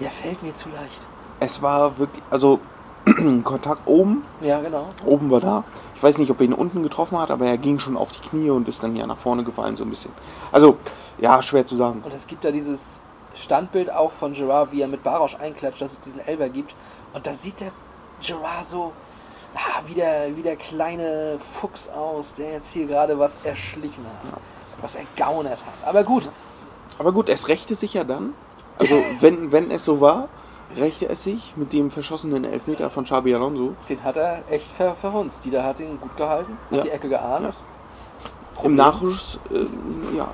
der 0.00 0.10
fällt 0.10 0.42
mir 0.42 0.54
zu 0.56 0.68
leicht. 0.70 1.00
Es 1.40 1.60
war 1.60 1.98
wirklich, 1.98 2.22
also 2.30 2.60
Kontakt 3.44 3.82
oben, 3.86 4.24
Ja, 4.40 4.60
genau. 4.62 4.86
oben 5.04 5.30
war 5.30 5.40
da. 5.40 5.64
Ich 5.94 6.02
weiß 6.02 6.16
nicht, 6.16 6.30
ob 6.30 6.40
er 6.40 6.46
ihn 6.46 6.54
unten 6.54 6.82
getroffen 6.82 7.18
hat, 7.18 7.30
aber 7.30 7.44
er 7.44 7.58
ging 7.58 7.78
schon 7.78 7.98
auf 7.98 8.10
die 8.12 8.26
Knie 8.26 8.48
und 8.48 8.66
ist 8.66 8.82
dann 8.82 8.96
ja 8.96 9.06
nach 9.06 9.18
vorne 9.18 9.44
gefallen, 9.44 9.76
so 9.76 9.84
ein 9.84 9.90
bisschen. 9.90 10.10
Also, 10.50 10.78
ja, 11.18 11.42
schwer 11.42 11.66
zu 11.66 11.76
sagen. 11.76 12.00
Und 12.02 12.14
es 12.14 12.26
gibt 12.26 12.42
da 12.46 12.50
dieses 12.50 13.00
Standbild 13.34 13.92
auch 13.92 14.12
von 14.12 14.32
Gerard, 14.32 14.72
wie 14.72 14.80
er 14.80 14.88
mit 14.88 15.02
Barosch 15.04 15.36
einklatscht, 15.36 15.82
dass 15.82 15.92
es 15.92 16.00
diesen 16.00 16.20
Elber 16.20 16.48
gibt. 16.48 16.74
Und 17.12 17.26
da 17.26 17.34
sieht 17.34 17.60
der 17.60 17.72
Gerard 18.26 18.64
so 18.66 18.92
ah, 19.54 19.82
wie, 19.86 19.94
der, 19.94 20.36
wie 20.36 20.42
der 20.42 20.56
kleine 20.56 21.38
Fuchs 21.60 21.88
aus, 21.88 22.34
der 22.34 22.52
jetzt 22.52 22.72
hier 22.72 22.86
gerade 22.86 23.18
was 23.18 23.36
erschlichen 23.44 24.04
hat. 24.04 24.40
Was 24.80 24.96
ergaunert 24.96 25.58
hat. 25.64 25.88
Aber 25.88 26.04
gut, 26.04 26.28
Aber 26.98 27.12
gut, 27.12 27.28
es 27.28 27.48
rächte 27.48 27.74
sich 27.74 27.94
ja 27.94 28.04
dann. 28.04 28.34
Also, 28.78 29.02
wenn, 29.20 29.50
wenn 29.52 29.70
es 29.70 29.84
so 29.84 30.00
war, 30.00 30.28
rächte 30.76 31.08
es 31.08 31.22
sich 31.24 31.54
mit 31.56 31.72
dem 31.72 31.90
verschossenen 31.90 32.44
Elfmeter 32.44 32.90
von 32.90 33.04
Xabi 33.04 33.34
Alonso. 33.34 33.74
den 33.88 34.02
hat 34.02 34.16
er 34.16 34.42
echt 34.50 34.70
ver 34.76 34.94
verhunzt. 34.96 35.44
Dieter 35.44 35.62
hat 35.64 35.78
ihn 35.80 36.00
gut 36.00 36.16
gehalten, 36.16 36.58
hat 36.70 36.78
Ja. 36.78 36.82
die 36.84 36.90
Ecke 36.90 37.08
geahnt. 37.08 37.54
Im 38.62 38.76
Nachschuss 38.76 39.38
äh, 39.50 40.16
ja, 40.16 40.28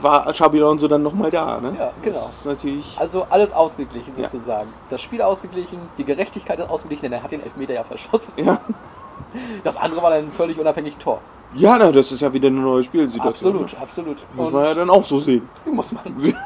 war 0.00 0.32
Xabi 0.32 0.58
Alonso 0.60 0.88
dann 0.88 1.02
nochmal 1.02 1.30
da. 1.30 1.60
Ne? 1.60 1.74
Ja, 1.78 1.90
genau. 2.02 2.20
Das 2.26 2.38
ist 2.38 2.46
natürlich. 2.46 2.96
Also 2.98 3.26
alles 3.28 3.52
ausgeglichen 3.52 4.12
Ja. 4.16 4.28
sozusagen. 4.28 4.72
Das 4.90 5.02
Spiel 5.02 5.20
ausgeglichen, 5.20 5.78
die 5.98 6.04
Gerechtigkeit 6.04 6.58
ist 6.60 6.68
ausgeglichen, 6.70 7.02
denn 7.02 7.12
er 7.12 7.22
hat 7.22 7.32
den 7.32 7.42
Elfmeter 7.42 7.74
ja 7.74 7.84
verschossen. 7.84 8.32
Ja, 8.36 8.58
Das 9.64 9.76
andere 9.76 10.02
war 10.02 10.10
dann 10.10 10.26
ein 10.26 10.32
völlig 10.32 10.58
unabhängig 10.58 10.96
Tor. 10.96 11.20
ja 11.54 11.76
na, 11.78 11.90
das 11.92 12.12
ist 12.12 12.20
ja 12.20 12.32
wieder 12.32 12.48
eine 12.48 12.60
neue 12.60 12.82
Spielsituation. 12.84 13.52
Absolut, 13.64 13.82
absolut. 13.82 14.16
Muss 14.34 14.46
Und- 14.48 14.52
man 14.54 14.64
ja 14.64 14.74
dann 14.74 14.90
auch 14.90 15.04
so 15.04 15.18
sehen. 15.20 15.48
Muss 15.66 15.90
man. 15.92 16.34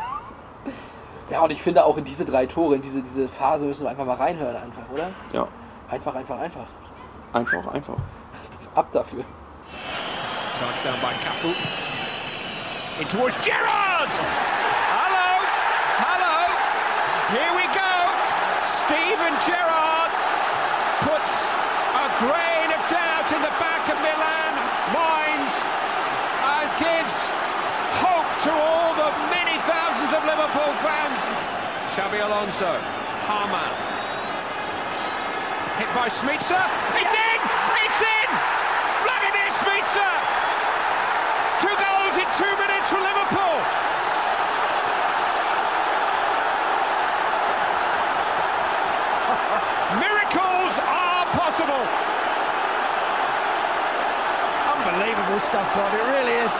Ja, 1.30 1.42
und 1.42 1.50
ich 1.50 1.60
finde 1.62 1.84
auch 1.84 1.98
in 1.98 2.04
diese 2.04 2.24
drei 2.24 2.46
Tore, 2.46 2.76
in 2.76 2.80
diese, 2.80 3.02
diese 3.02 3.28
Phase 3.28 3.66
müssen 3.66 3.82
wir 3.84 3.90
einfach 3.90 4.06
mal 4.06 4.16
reinhören, 4.16 4.56
einfach, 4.56 4.90
oder? 4.90 5.10
Ja, 5.34 5.46
Einfach, 5.90 6.14
einfach, 6.14 6.38
einfach. 6.38 6.64
einfach, 7.34 7.66
einfach. 7.74 7.96
Ab 8.74 8.86
dafür. 8.94 9.24
Charged 10.58 10.82
down 10.82 10.98
by 10.98 11.14
Cafu. 11.22 11.54
In 12.98 13.06
towards 13.06 13.38
Gerrard! 13.38 14.10
Hello! 14.10 15.30
Hello! 16.02 16.38
Here 17.30 17.54
we 17.54 17.62
go! 17.78 17.94
Steven 18.58 19.38
Gerrard 19.46 20.10
puts 21.06 21.54
a 21.94 22.10
grain 22.26 22.74
of 22.74 22.82
doubt 22.90 23.30
in 23.30 23.38
the 23.38 23.54
back 23.62 23.86
of 23.86 24.02
Milan 24.02 24.52
minds 24.90 25.54
and 26.42 26.66
gives 26.82 27.14
hope 28.02 28.26
to 28.42 28.50
all 28.50 28.98
the 28.98 29.14
many 29.30 29.62
thousands 29.62 30.10
of 30.10 30.26
Liverpool 30.26 30.74
fans. 30.82 31.22
Xabi 31.94 32.18
Alonso, 32.18 32.82
Harman. 33.30 33.70
Hit 35.78 35.90
by 35.94 36.10
Smitsa. 36.10 36.66
It's 36.98 37.14
in! 37.14 37.38
It's 37.86 38.02
in! 38.02 38.28
Vladimir 39.06 39.50
Smitsa! 39.54 40.27
In 42.18 42.26
two 42.34 42.50
minutes 42.58 42.90
for 42.90 42.98
Liverpool. 42.98 43.38
Miracles 50.02 50.74
are 50.82 51.30
possible. 51.30 51.78
Unbelievable 54.74 55.38
stuff, 55.38 55.62
Clive. 55.78 55.94
It 55.94 56.02
really 56.10 56.34
is. 56.42 56.58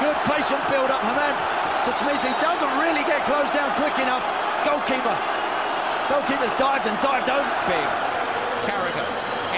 Good 0.00 0.16
patient 0.24 0.64
build-up, 0.72 1.04
Haman. 1.04 1.36
To 1.84 1.92
Smith, 1.92 2.24
he 2.24 2.32
doesn't 2.40 2.72
really 2.80 3.04
get 3.04 3.20
closed 3.28 3.52
down 3.52 3.68
quick 3.76 4.00
enough. 4.00 4.24
Goalkeeper. 4.64 5.12
Goalkeeper's 6.08 6.56
dived 6.56 6.88
and 6.88 6.96
dived 7.04 7.28
over. 7.28 7.44
Big. 7.68 7.84
Carragher 8.64 9.04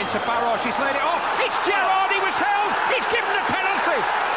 into 0.02 0.18
Barosh. 0.26 0.66
He's 0.66 0.74
laid 0.82 0.98
it 0.98 1.04
off. 1.06 1.22
It's 1.46 1.54
Gerrard. 1.62 2.10
He 2.10 2.18
was 2.26 2.34
held. 2.34 2.74
He's 2.90 3.06
given 3.06 3.30
the 3.30 3.46
penalty. 3.46 4.27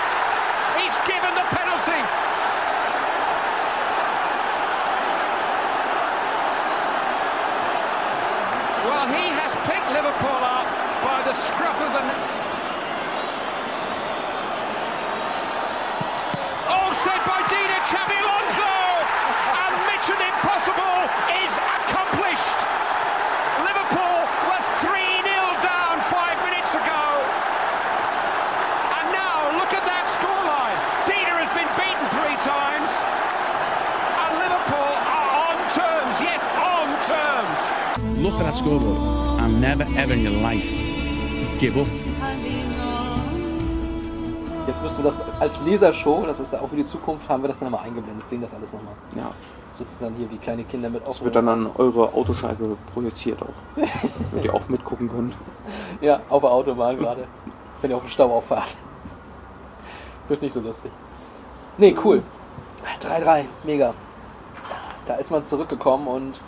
Given 1.32 1.44
the 1.44 1.56
penalty. 1.56 2.02
Well, 8.86 9.08
he 9.08 9.30
has 9.30 9.54
picked 9.66 9.92
Liverpool 9.92 10.44
up 10.44 10.66
by 11.04 11.22
the 11.24 11.34
scruff 11.34 11.80
of 11.80 11.94
the 11.94 12.02
neck. 12.08 12.31
Ever 40.02 40.14
in 40.14 40.26
your 40.26 40.42
life 40.42 40.68
give 41.60 41.80
up. 41.80 41.88
Jetzt 44.68 44.82
müssen 44.82 45.04
wir 45.04 45.12
das 45.12 45.16
als 45.40 45.62
Lesershow, 45.62 46.26
das 46.26 46.40
ist 46.40 46.56
auch 46.56 46.70
für 46.70 46.76
die 46.76 46.86
Zukunft, 46.86 47.30
haben 47.30 47.44
wir 47.44 47.50
das 47.50 47.60
dann 47.60 47.70
nochmal 47.70 47.88
eingeblendet, 47.88 48.28
sehen 48.28 48.42
das 48.42 48.54
alles 48.54 48.74
nochmal. 48.74 48.96
Ja, 49.16 49.32
Sitzen 49.78 49.98
dann 50.00 50.16
hier 50.16 50.30
wie 50.32 50.38
kleine 50.38 50.64
Kinder 50.64 50.90
mit 50.90 51.04
das 51.04 51.10
offenen 51.10 51.26
wird 51.26 51.36
dann 51.36 51.50
an 51.50 51.70
eure 51.78 52.14
Autoscheibe 52.14 52.78
projiziert 52.94 53.42
auch. 53.42 53.48
Damit 54.32 54.46
ihr 54.46 54.54
auch 54.54 54.68
mitgucken 54.70 55.08
könnt. 55.10 55.36
Ja, 56.02 56.22
auf 56.30 56.42
der 56.42 56.52
Autobahn 56.52 56.98
gerade. 56.98 57.28
Wenn 57.82 57.92
ihr 57.92 57.98
auf 57.98 58.04
den 58.04 58.10
Stau 58.10 58.32
auffahrt. 58.32 58.76
Wird 60.28 60.42
nicht 60.42 60.54
so 60.54 60.62
lustig. 60.62 60.92
Nee, 61.78 61.96
cool. 62.04 62.24
3-3, 63.02 63.46
mega. 63.64 63.94
Da 65.06 65.16
ist 65.16 65.32
man 65.32 65.46
zurückgekommen 65.48 66.08
und 66.08 66.40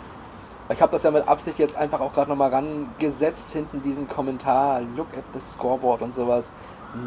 ich 0.74 0.82
habe 0.82 0.90
das 0.90 1.04
ja 1.04 1.12
mit 1.12 1.28
Absicht 1.28 1.60
jetzt 1.60 1.76
einfach 1.76 2.00
auch 2.00 2.12
gerade 2.12 2.28
nochmal 2.28 2.52
rangesetzt, 2.52 3.50
hinten 3.50 3.80
diesen 3.82 4.08
Kommentar, 4.08 4.80
look 4.96 5.06
at 5.16 5.22
the 5.32 5.40
scoreboard 5.40 6.02
und 6.02 6.16
sowas. 6.16 6.50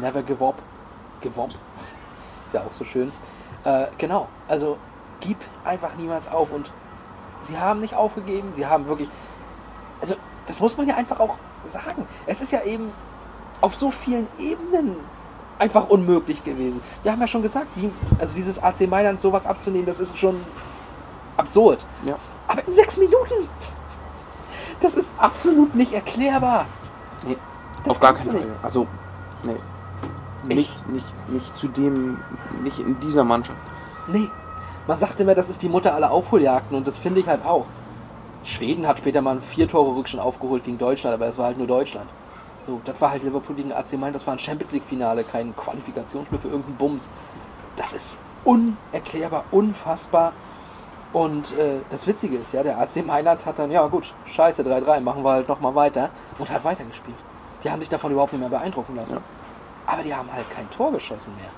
Never 0.00 0.22
give 0.22 0.42
up. 0.42 0.54
Give 1.20 1.38
up. 1.38 1.50
Ist 2.46 2.54
ja 2.54 2.62
auch 2.62 2.72
so 2.72 2.84
schön. 2.84 3.12
Äh, 3.64 3.88
genau, 3.98 4.28
also 4.48 4.78
gib 5.20 5.36
einfach 5.64 5.94
niemals 5.96 6.26
auf 6.28 6.50
und 6.50 6.72
sie 7.42 7.58
haben 7.58 7.80
nicht 7.80 7.94
aufgegeben, 7.94 8.52
sie 8.54 8.64
haben 8.64 8.86
wirklich, 8.86 9.10
also 10.00 10.14
das 10.46 10.60
muss 10.60 10.76
man 10.78 10.88
ja 10.88 10.94
einfach 10.94 11.20
auch 11.20 11.36
sagen. 11.70 12.08
Es 12.26 12.40
ist 12.40 12.52
ja 12.52 12.62
eben 12.62 12.92
auf 13.60 13.76
so 13.76 13.90
vielen 13.90 14.28
Ebenen 14.38 14.96
einfach 15.58 15.90
unmöglich 15.90 16.42
gewesen. 16.42 16.80
Wir 17.02 17.12
haben 17.12 17.20
ja 17.20 17.26
schon 17.26 17.42
gesagt, 17.42 17.66
wie, 17.74 17.90
also 18.18 18.34
dieses 18.34 18.62
AC 18.62 18.88
Mailand 18.88 19.20
sowas 19.20 19.44
abzunehmen, 19.44 19.84
das 19.84 20.00
ist 20.00 20.16
schon 20.18 20.42
absurd. 21.36 21.84
Ja. 22.06 22.16
Aber 22.48 22.66
in 22.66 22.74
sechs 22.74 22.96
Minuten, 22.96 23.48
das 24.80 24.94
ist 24.94 25.10
absolut 25.18 25.74
nicht 25.74 25.92
erklärbar. 25.92 26.66
Nee, 27.26 27.36
Das 27.84 27.92
auf 27.92 28.00
gar 28.00 28.14
keinen 28.14 28.30
Fall. 28.30 28.56
Also, 28.62 28.86
nee. 29.44 29.56
Nicht, 30.54 30.88
nicht, 30.88 31.28
nicht 31.28 31.56
zu 31.56 31.68
dem, 31.68 32.18
nicht 32.62 32.78
in 32.78 32.98
dieser 33.00 33.24
Mannschaft. 33.24 33.58
Nee. 34.06 34.30
Man 34.86 34.98
sagt 34.98 35.20
immer, 35.20 35.34
das 35.34 35.50
ist 35.50 35.62
die 35.62 35.68
Mutter 35.68 35.94
aller 35.94 36.10
Aufholjagden 36.10 36.76
und 36.76 36.86
das 36.88 36.96
finde 36.96 37.20
ich 37.20 37.26
halt 37.26 37.44
auch. 37.44 37.66
Schweden 38.44 38.86
hat 38.86 38.98
später 38.98 39.20
mal 39.20 39.32
einen 39.32 39.42
vier 39.42 39.68
Tore 39.68 39.94
Rückstand 39.94 40.22
aufgeholt 40.22 40.64
gegen 40.64 40.78
Deutschland, 40.78 41.12
aber 41.14 41.26
es 41.26 41.36
war 41.36 41.46
halt 41.46 41.58
nur 41.58 41.66
Deutschland. 41.66 42.08
So, 42.66 42.80
das 42.84 42.98
war 43.00 43.10
halt 43.10 43.22
Liverpool 43.22 43.56
gegen 43.56 43.72
AC 43.72 43.92
Mailand, 43.92 44.16
das 44.16 44.26
war 44.26 44.34
ein 44.34 44.38
Champions 44.38 44.72
League 44.72 44.84
Finale, 44.88 45.24
kein 45.24 45.54
Qualifikationsspiel 45.56 46.38
für 46.38 46.48
irgendeinen 46.48 46.76
Bums. 46.76 47.10
Das 47.76 47.92
ist 47.92 48.18
unerklärbar, 48.44 49.44
unfassbar. 49.50 50.32
Und 51.12 51.56
äh, 51.56 51.80
das 51.90 52.06
Witzige 52.06 52.36
ist 52.36 52.52
ja, 52.52 52.62
der 52.62 52.78
AC 52.78 53.04
Mailand 53.04 53.46
hat 53.46 53.58
dann, 53.58 53.70
ja 53.70 53.86
gut, 53.86 54.12
scheiße, 54.26 54.62
3-3, 54.62 55.00
machen 55.00 55.24
wir 55.24 55.30
halt 55.30 55.48
nochmal 55.48 55.74
weiter 55.74 56.10
und 56.38 56.50
hat 56.50 56.64
weitergespielt. 56.64 57.16
Die 57.64 57.70
haben 57.70 57.80
sich 57.80 57.88
davon 57.88 58.12
überhaupt 58.12 58.32
nicht 58.32 58.40
mehr 58.40 58.50
beeindrucken 58.50 58.94
lassen. 58.94 59.14
Ja. 59.14 59.22
Aber 59.86 60.02
die 60.02 60.14
haben 60.14 60.30
halt 60.30 60.50
kein 60.50 60.70
Tor 60.70 60.92
geschossen 60.92 61.34
mehr. 61.36 61.50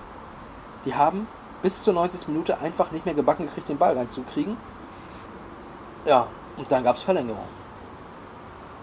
Die 0.84 0.94
haben 0.94 1.26
bis 1.62 1.82
zur 1.82 1.94
90. 1.94 2.28
Minute 2.28 2.58
einfach 2.58 2.92
nicht 2.92 3.04
mehr 3.04 3.14
gebacken 3.14 3.46
gekriegt, 3.46 3.68
den 3.68 3.76
Ball 3.76 3.96
reinzukriegen. 3.96 4.56
Ja, 6.06 6.28
und 6.56 6.70
dann 6.70 6.84
gab 6.84 6.96
es 6.96 7.02
Verlängerung. 7.02 7.44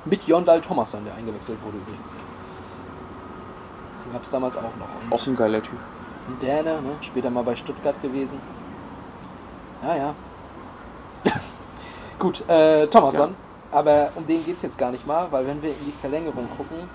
Mit 0.05 0.24
Jondal 0.28 0.61
Thomasson, 0.61 1.03
der 1.05 1.15
eingewechselt 1.15 1.57
wurde 1.63 1.78
übrigens. 1.78 2.13
Den 4.05 4.13
gab 4.13 4.24
es 4.24 4.30
damals 4.30 4.55
auch 4.57 4.61
noch. 4.61 4.88
Auch 5.11 5.26
ein 5.28 5.36
geiler 5.36 5.61
Typ. 5.61 5.80
ein 6.28 6.39
Däne, 6.39 6.82
ne, 6.82 6.91
später 7.01 7.30
mal 7.30 7.43
bei 7.43 7.55
Stuttgart 7.55 7.99
gewesen. 8.01 8.39
Ja, 9.82 9.95
ja. 9.95 10.15
Gut, 12.19 12.47
äh, 12.49 12.88
Thomasson. 12.88 13.36
Aber 13.71 14.11
um 14.15 14.25
den 14.25 14.45
geht 14.45 14.57
es 14.57 14.63
jetzt 14.63 14.78
gar 14.78 14.91
nicht 14.91 15.05
mal, 15.05 15.32
weil 15.32 15.45
wenn 15.45 15.61
wir 15.61 15.69
in 15.69 15.86
die 15.86 15.91
Verlängerung 16.01 16.47
gucken, 16.57 16.89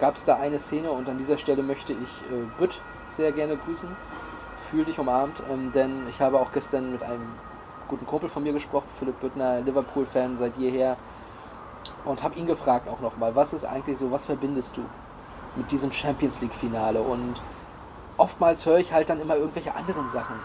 gab 0.00 0.16
es 0.16 0.24
da 0.24 0.36
eine 0.36 0.58
Szene 0.58 0.90
und 0.90 1.08
an 1.08 1.18
dieser 1.18 1.38
Stelle 1.38 1.62
möchte 1.62 1.92
ich 1.92 1.98
äh, 1.98 2.46
Bütt 2.58 2.80
sehr 3.16 3.32
gerne 3.32 3.56
grüßen. 3.56 3.88
Fühl 4.70 4.84
dich 4.84 4.98
umarmt, 4.98 5.42
ähm, 5.50 5.72
denn 5.72 6.06
ich 6.08 6.20
habe 6.20 6.38
auch 6.38 6.52
gestern 6.52 6.92
mit 6.92 7.02
einem 7.02 7.26
guten 7.88 8.06
Kumpel 8.06 8.28
von 8.28 8.42
mir 8.42 8.52
gesprochen, 8.52 8.86
Philipp 8.98 9.20
Büttner, 9.20 9.60
Liverpool-Fan 9.60 10.36
seit 10.38 10.56
jeher, 10.56 10.96
und 12.04 12.22
habe 12.22 12.38
ihn 12.38 12.46
gefragt 12.46 12.88
auch 12.88 13.00
nochmal, 13.00 13.34
was 13.34 13.52
ist 13.52 13.64
eigentlich 13.64 13.98
so, 13.98 14.10
was 14.10 14.26
verbindest 14.26 14.76
du 14.76 14.82
mit 15.56 15.70
diesem 15.72 15.90
Champions 15.90 16.40
League-Finale? 16.40 17.00
Und 17.00 17.40
oftmals 18.18 18.66
höre 18.66 18.78
ich 18.78 18.92
halt 18.92 19.08
dann 19.10 19.20
immer 19.20 19.36
irgendwelche 19.36 19.74
anderen 19.74 20.10
Sachen. 20.10 20.36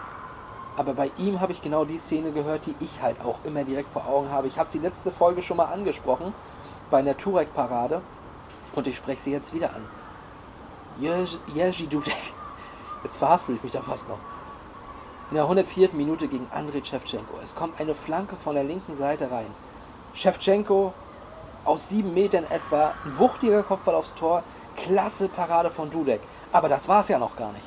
Aber 0.76 0.94
bei 0.94 1.10
ihm 1.18 1.40
habe 1.40 1.52
ich 1.52 1.62
genau 1.62 1.84
die 1.84 1.98
Szene 1.98 2.32
gehört, 2.32 2.66
die 2.66 2.74
ich 2.80 3.00
halt 3.00 3.20
auch 3.24 3.38
immer 3.44 3.62
direkt 3.64 3.92
vor 3.92 4.06
Augen 4.08 4.30
habe. 4.30 4.48
Ich 4.48 4.58
habe 4.58 4.70
sie 4.70 4.80
letzte 4.80 5.12
Folge 5.12 5.42
schon 5.42 5.56
mal 5.56 5.66
angesprochen, 5.66 6.34
bei 6.90 6.98
einer 6.98 7.16
Turek-Parade. 7.16 8.02
Und 8.74 8.86
ich 8.88 8.96
spreche 8.96 9.22
sie 9.22 9.32
jetzt 9.32 9.54
wieder 9.54 9.70
an. 9.70 9.86
Jerzy 11.00 11.86
Dudek. 11.86 12.16
Jetzt 13.04 13.18
verhaspel 13.18 13.54
ich 13.56 13.62
mich 13.62 13.72
da 13.72 13.82
fast 13.82 14.08
noch. 14.08 14.18
In 15.30 15.36
der 15.36 15.44
104. 15.44 15.90
Minute 15.92 16.26
gegen 16.26 16.48
Andrei 16.52 16.82
Shevchenko. 16.82 17.38
Es 17.42 17.54
kommt 17.54 17.80
eine 17.80 17.94
Flanke 17.94 18.36
von 18.36 18.54
der 18.54 18.64
linken 18.64 18.96
Seite 18.96 19.30
rein. 19.30 19.46
Shevchenko 20.14 20.92
aus 21.64 21.88
sieben 21.88 22.14
Metern 22.14 22.44
etwa, 22.50 22.94
ein 23.04 23.18
wuchtiger 23.18 23.62
Kopfball 23.62 23.94
aufs 23.94 24.14
Tor, 24.14 24.42
klasse 24.76 25.28
Parade 25.28 25.70
von 25.70 25.90
Dudek. 25.90 26.20
Aber 26.52 26.68
das 26.68 26.88
war 26.88 27.00
es 27.00 27.08
ja 27.08 27.18
noch 27.18 27.36
gar 27.36 27.52
nicht. 27.52 27.64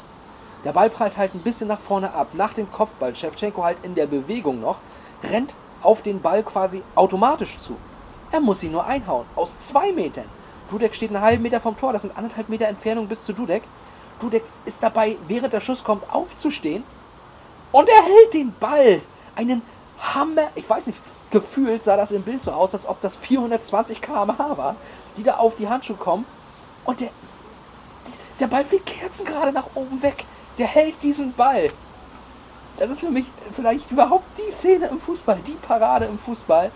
Der 0.68 0.74
Ball 0.74 0.90
prallt 0.90 1.16
halt 1.16 1.34
ein 1.34 1.44
bisschen 1.44 1.70
nach 1.70 1.80
vorne 1.80 2.14
ab. 2.14 2.32
Nach 2.34 2.52
dem 2.52 2.70
Kopfball, 2.70 3.16
Shevchenko 3.16 3.64
halt 3.64 3.78
in 3.84 3.96
der 3.96 4.06
Bewegung 4.06 4.60
noch, 4.60 4.80
rennt 5.24 5.54
auf 5.82 6.02
den 6.02 6.22
Ball 6.22 6.44
quasi 6.44 6.84
automatisch 6.94 7.58
zu. 7.60 7.78
Er 8.34 8.42
muss 8.42 8.62
ihn 8.64 8.74
nur 8.74 8.86
einhauen, 8.86 9.26
aus 9.38 9.58
zwei 9.60 9.94
Metern. 9.94 10.26
Dudek 10.70 10.94
steht 10.94 11.12
einen 11.12 11.24
halben 11.24 11.44
Meter 11.44 11.62
vom 11.62 11.78
Tor, 11.78 11.94
das 11.94 12.02
sind 12.02 12.18
anderthalb 12.18 12.50
Meter 12.50 12.68
Entfernung 12.68 13.08
bis 13.08 13.24
zu 13.24 13.32
Dudek. 13.32 13.64
Dudek 14.20 14.44
ist 14.66 14.84
dabei, 14.84 15.16
während 15.30 15.54
der 15.54 15.62
Schuss 15.62 15.86
kommt, 15.86 16.04
aufzustehen 16.14 16.84
und 17.72 17.88
er 17.88 18.04
hält 18.04 18.34
den 18.34 18.54
Ball. 18.60 19.02
Einen 19.38 19.62
Hammer, 19.98 20.50
ich 20.56 20.70
weiß 20.70 20.86
nicht, 20.86 21.00
gefühlt 21.32 21.86
sah 21.86 21.96
das 21.96 22.12
im 22.12 22.24
Bild 22.24 22.44
so 22.44 22.52
aus, 22.52 22.74
als 22.74 22.86
ob 22.86 23.00
das 23.00 23.16
420 23.16 24.02
km/h 24.02 24.58
war, 24.58 24.76
die 25.16 25.24
da 25.24 25.38
auf 25.38 25.56
die 25.56 25.70
Handschuhe 25.70 25.96
kommen. 25.96 26.26
Und 26.84 27.00
der, 27.00 27.12
der 28.42 28.48
Ball 28.48 28.66
fliegt 28.66 28.88
kerzengerade 28.88 29.54
nach 29.54 29.68
oben 29.74 30.02
weg. 30.02 30.26
Der 30.58 30.68
hält 30.68 30.96
diesen 31.04 31.34
Ball. 31.34 31.72
Das 32.78 32.90
ist 32.90 33.00
für 33.00 33.10
mich 33.10 33.26
vielleicht 33.56 33.90
überhaupt 33.92 34.26
die 34.38 34.52
Szene 34.52 34.88
im 34.88 35.00
Fußball, 35.00 35.40
die 35.46 35.54
Parade 35.54 36.06
im 36.06 36.20
Fußball. 36.20 36.72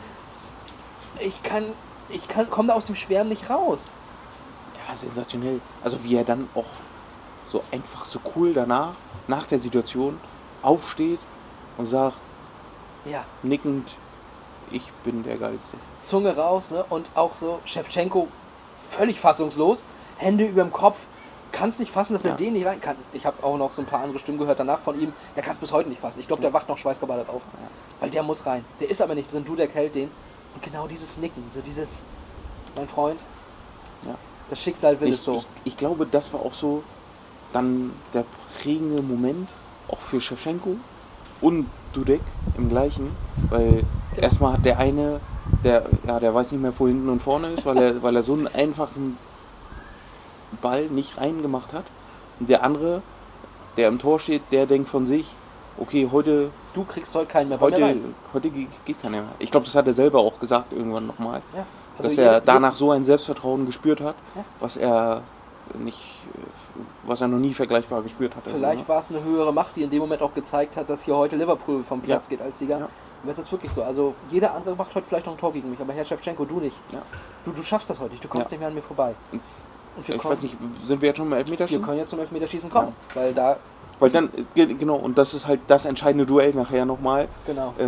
Ich 1.20 1.42
kann, 1.44 1.66
ich 2.10 2.28
kann, 2.28 2.50
komme 2.50 2.70
da 2.70 2.74
aus 2.74 2.88
dem 2.88 2.96
Schwärmen 2.96 3.30
nicht 3.30 3.50
raus. 3.50 3.86
Ja, 4.88 4.96
sensationell. 4.96 5.62
Also 5.84 6.04
wie 6.04 6.16
er 6.16 6.24
dann 6.24 6.50
auch 6.56 6.66
so 7.48 7.64
einfach 7.72 8.06
so 8.06 8.20
cool 8.36 8.54
danach, 8.54 8.94
nach 9.28 9.46
der 9.46 9.60
Situation, 9.60 10.20
aufsteht 10.64 11.20
und 11.78 11.86
sagt, 11.86 12.18
Ja. 13.06 13.24
nickend, 13.44 13.96
ich 14.72 14.90
bin 15.04 15.24
der 15.24 15.38
Geilste. 15.38 15.78
Zunge 16.02 16.36
raus, 16.36 16.72
ne? 16.72 16.84
Und 16.90 17.08
auch 17.14 17.36
so 17.36 17.60
Shevchenko 17.66 18.28
völlig 18.90 19.20
fassungslos, 19.20 19.84
Hände 20.18 20.46
über 20.46 20.64
dem 20.64 20.72
Kopf, 20.72 20.98
kann 21.52 21.70
es 21.70 21.80
nicht 21.80 21.92
fassen, 21.92 22.14
dass 22.14 22.24
er 22.24 22.32
Ja. 22.32 22.38
den 22.38 22.54
nicht 22.54 22.66
rein 22.66 22.80
kann. 22.82 22.96
Ich 23.14 23.26
habe 23.26 23.44
auch 23.44 23.58
noch 23.58 23.74
so 23.74 23.82
ein 23.82 23.86
paar 23.86 24.02
andere 24.02 24.20
Stimmen 24.20 24.38
gehört 24.38 24.60
danach 24.60 24.80
von 24.80 25.00
ihm, 25.00 25.14
der 25.36 25.44
kann 25.44 25.54
es 25.54 25.60
bis 25.60 25.72
heute 25.72 25.90
nicht 25.90 26.02
fassen. 26.02 26.20
Ich 26.20 26.28
glaube, 26.28 26.42
der 26.42 26.54
wacht 26.54 26.70
noch 26.70 26.78
schweißgebadet 26.78 27.30
auf. 27.30 27.42
Weil 28.00 28.10
der 28.10 28.24
muss 28.24 28.46
rein. 28.46 28.66
Der 28.80 28.90
ist 28.90 29.02
aber 29.02 29.16
nicht 29.16 29.32
drin, 29.32 29.44
du, 29.46 29.56
der 29.56 29.70
hält 29.70 29.96
den. 29.96 30.10
Und 30.54 30.64
genau 30.64 30.88
dieses 30.88 31.18
Nicken, 31.18 31.44
so 31.54 31.62
dieses, 31.62 32.00
mein 32.76 32.88
Freund, 32.88 33.20
Ja. 34.06 34.16
das 34.50 34.62
Schicksal 34.62 35.00
will 35.00 35.10
Ich, 35.10 35.16
es 35.16 35.24
so. 35.24 35.36
ich, 35.36 35.48
ich 35.66 35.78
glaube, 35.78 36.06
das 36.06 36.34
war 36.34 36.42
auch 36.42 36.54
so 36.54 36.84
dann 37.54 37.92
der 38.14 38.26
prägende 38.62 39.02
Moment, 39.02 39.50
auch 39.88 40.00
für 40.00 40.20
Shevchenko 40.22 40.76
und 41.42 41.68
Dudek 41.94 42.22
im 42.58 42.70
gleichen, 42.70 43.16
weil 43.50 43.84
erstmal 44.16 44.54
hat 44.54 44.66
der 44.66 44.78
eine, 44.80 45.20
der, 45.64 45.84
ja, 46.08 46.20
der 46.20 46.34
weiß 46.34 46.52
nicht 46.54 46.62
mehr, 46.62 46.74
wo 46.78 46.88
hinten 46.88 47.10
und 47.10 47.22
vorne 47.22 47.48
ist, 47.50 47.66
weil 47.66 47.78
er, 47.78 48.04
weil 48.04 48.16
er 48.16 48.24
so 48.24 48.34
einen 48.34 48.48
einfachen 48.48 49.18
Ball 50.62 50.86
nicht 50.86 51.18
reingemacht 51.18 51.74
hat. 51.74 51.86
Und 52.40 52.50
der 52.50 52.64
andere, 52.64 53.02
der 53.78 53.88
im 53.88 54.00
Tor 54.00 54.20
steht, 54.20 54.42
der 54.52 54.66
denkt 54.66 54.90
von 54.90 55.06
sich, 55.06 55.28
okay, 55.78 56.08
heute, 56.12 56.52
Du 56.74 56.84
kriegst 56.86 57.14
heute 57.16 57.28
keinen 57.28 57.50
mehr 57.50 57.58
mir 57.58 57.64
heute, 57.64 57.82
rein. 57.82 58.16
heute 58.34 58.50
ge- 58.50 58.68
geht 58.86 59.02
keiner 59.02 59.22
mehr. 59.22 59.32
Ich 59.40 59.52
glaube, 59.52 59.66
das 59.66 59.76
hat 59.76 59.88
er 59.88 59.94
selber 59.94 60.20
auch 60.20 60.40
gesagt 60.40 60.72
irgendwann 60.74 61.08
nochmal. 61.08 61.42
Ja. 61.56 61.66
Also 61.98 62.04
dass 62.04 62.16
je- 62.16 62.24
er 62.24 62.42
danach 62.42 62.76
so 62.76 62.92
ein 62.92 63.04
Selbstvertrauen 63.04 63.66
gespürt 63.66 64.00
hat, 64.02 64.16
Ja. 64.36 64.44
was 64.60 64.78
er 64.78 65.22
nicht, 65.78 66.00
was 67.04 67.22
er 67.22 67.28
noch 67.28 67.38
nie 67.38 67.54
vergleichbar 67.54 68.02
gespürt 68.02 68.36
hatte. 68.36 68.50
Vielleicht 68.50 68.80
so, 68.80 68.84
ne? 68.84 68.88
war 68.90 69.00
es 69.02 69.10
eine 69.10 69.24
höhere 69.24 69.54
Macht, 69.54 69.76
die 69.76 69.84
in 69.84 69.90
dem 69.90 70.00
Moment 70.00 70.22
auch 70.22 70.34
gezeigt 70.34 70.76
hat, 70.78 70.90
dass 70.90 71.04
hier 71.04 71.16
heute 71.16 71.36
Liverpool 71.36 71.84
vom 71.88 72.02
Platz 72.02 72.26
Ja. 72.26 72.30
geht 72.30 72.42
als 72.42 72.58
Sieger. 72.60 72.80
Ja. 72.80 72.86
Und 72.86 73.30
das 73.30 73.38
ist 73.38 73.52
wirklich 73.52 73.72
so. 73.72 73.84
Also 73.84 74.16
jeder 74.30 74.54
andere 74.56 74.76
macht 74.76 74.96
heute 74.96 75.06
vielleicht 75.08 75.26
noch 75.28 75.34
ein 75.34 75.40
Tor 75.40 75.54
gegen 75.54 75.70
mich, 75.70 75.80
aber 75.80 75.94
Herr 75.94 76.04
Shevchenko, 76.06 76.44
du 76.46 76.60
nicht. 76.60 76.76
Ja. 76.92 77.02
Du, 77.46 77.52
du 77.52 77.62
schaffst 77.64 77.90
das 77.90 78.00
heute 78.00 78.12
nicht. 78.14 78.24
Du 78.24 78.28
kommst 78.28 78.50
nicht 78.50 78.60
mehr 78.60 78.68
an 78.70 78.74
mir 78.74 78.82
vorbei. 78.82 79.14
Wir, 79.96 80.16
Ich 80.16 80.22
kommen, 80.22 80.32
weiß 80.34 80.44
nicht, 80.44 80.58
sind 80.84 81.02
wir 81.02 81.08
jetzt 81.10 81.18
schon 81.18 81.28
mal 81.28 81.36
wir 81.36 81.40
Elfmeterschießen? 81.40 81.84
können 81.84 81.98
jetzt 81.98 82.10
zum 82.10 82.20
Elfmeterschießen 82.20 82.70
kommen. 82.70 82.96
Weil 83.14 83.34
da, 83.34 83.58
Weil 84.00 84.10
dann, 84.10 84.30
ge- 84.56 84.74
genau, 84.74 84.96
und 84.96 85.18
das 85.18 85.34
ist 85.34 85.48
halt 85.48 85.62
das 85.68 85.86
entscheidende 85.86 86.26
Duell 86.26 86.54
nachher 86.54 86.86
nochmal, 86.86 87.28
genau. 87.46 87.74
äh, 87.78 87.86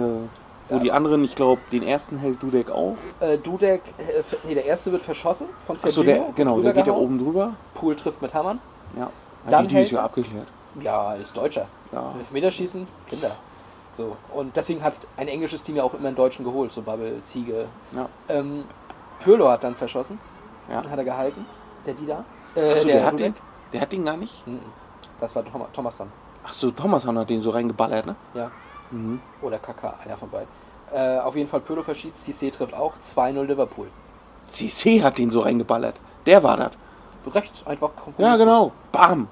wo 0.69 0.75
Ja. 0.75 0.79
die 0.79 0.91
anderen, 0.91 1.23
ich 1.23 1.35
glaube, 1.35 1.61
den 1.71 1.83
ersten 1.83 2.17
hält 2.17 2.41
Dudek 2.43 2.69
auch. 2.69 2.97
Äh, 3.19 3.37
Dudek, 3.37 3.81
äh, 3.97 4.23
nee, 4.43 4.53
der 4.53 4.65
erste 4.65 4.91
wird 4.91 5.01
verschossen 5.01 5.47
von 5.65 5.77
Achso, 5.77 6.03
Zerbrino, 6.03 6.25
der, 6.25 6.33
genau, 6.35 6.59
der 6.61 6.73
geht 6.73 6.87
ja 6.87 6.93
oben 6.93 7.19
drüber. 7.19 7.53
Pool 7.73 7.95
trifft 7.95 8.21
mit 8.21 8.33
Hammern. 8.33 8.59
Ja, 8.97 9.09
Dann 9.45 9.51
ja 9.51 9.61
die, 9.61 9.67
die 9.75 9.81
ist 9.81 9.91
ja 9.91 10.03
abgeklärt. 10.03 10.47
Ja, 10.81 11.13
ist 11.13 11.35
Deutscher. 11.35 11.67
Ja. 11.91 12.13
Elfmeterschießen, 12.19 12.87
Kinder. 13.09 13.31
So. 13.95 14.15
Und 14.33 14.55
deswegen 14.55 14.83
hat 14.83 14.95
ein 15.17 15.27
englisches 15.27 15.63
Team 15.63 15.75
ja 15.75 15.83
auch 15.83 15.93
immer 15.93 16.07
einen 16.07 16.15
Deutschen 16.17 16.43
geholt, 16.43 16.71
so 16.71 16.81
Babbel, 16.81 17.21
Ziege. 17.25 17.67
Ja. 17.95 18.07
Ähm, 18.27 18.65
Pirlo 19.23 19.49
hat 19.49 19.63
dann 19.63 19.75
verschossen. 19.75 20.17
Ja. 20.69 20.77
Hat 20.89 20.97
er 20.97 21.03
gehalten. 21.03 21.45
Der 21.85 21.93
Dida. 21.93 22.23
Äh, 22.55 22.71
Achso, 22.71 22.87
der, 22.87 23.05
hat 23.05 23.13
Dudek. 23.13 23.25
den, 23.35 23.35
der 23.73 23.81
hat 23.81 23.91
den 23.91 24.05
gar 24.05 24.17
nicht? 24.17 24.45
Mhm. 24.47 24.59
Das 25.19 25.35
war 25.35 25.43
Thomas, 25.45 25.67
Thomasson. 25.73 26.11
Achso, 26.43 26.71
Thomas 26.71 27.05
hat 27.05 27.29
den 27.29 27.41
so 27.41 27.49
reingeballert, 27.51 28.05
ne? 28.05 28.15
Ja. 28.33 28.51
Mhm. 28.91 29.19
Oder 29.41 29.57
Kaka, 29.59 29.95
einer 30.03 30.17
von 30.17 30.29
beiden. 30.29 30.47
Äh, 30.93 31.19
auf 31.19 31.35
jeden 31.35 31.49
Fall 31.49 31.61
Pirlo 31.61 31.81
verschießt, 31.83 32.15
Cissé 32.25 32.51
trifft 32.51 32.73
auch. 32.73 32.93
2-0 33.15 33.43
Liverpool. 33.45 33.87
Cissé 34.49 35.01
hat 35.01 35.17
den 35.17 35.31
so 35.31 35.39
reingeballert. 35.41 35.95
Der 36.25 36.43
war 36.43 36.57
das. 36.57 36.71
Rechts 37.33 37.65
einfach 37.65 37.89
Ja, 37.89 38.01
kompromisslos. 38.03 38.37
genau. 38.39 38.71
Bam. 38.91 39.27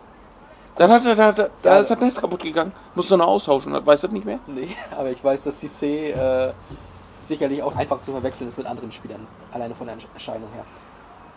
Dann 0.77 0.91
hat 0.91 1.05
er, 1.05 1.15
da, 1.15 1.31
da, 1.33 1.49
da 1.61 1.69
Ja. 1.75 1.79
ist 1.81 1.91
das 1.91 1.99
Netz 1.99 2.19
kaputt 2.19 2.41
gegangen. 2.41 2.71
Musste 2.95 3.17
noch 3.17 3.27
austauschen. 3.27 3.73
Weißt 3.73 4.03
du 4.03 4.07
das 4.07 4.13
nicht 4.13 4.25
mehr? 4.25 4.39
Nee, 4.47 4.75
aber 4.97 5.09
ich 5.11 5.21
weiß, 5.23 5.43
dass 5.43 5.61
Cissé 5.61 6.11
äh, 6.13 6.53
sicherlich 7.27 7.61
auch 7.61 7.75
einfach 7.75 8.01
zu 8.01 8.11
verwechseln 8.13 8.47
ist 8.47 8.57
mit 8.57 8.65
anderen 8.65 8.91
Spielern. 8.91 9.27
Alleine 9.51 9.75
von 9.75 9.85
der 9.87 9.97
Erscheinung 10.13 10.47
her. 10.55 10.63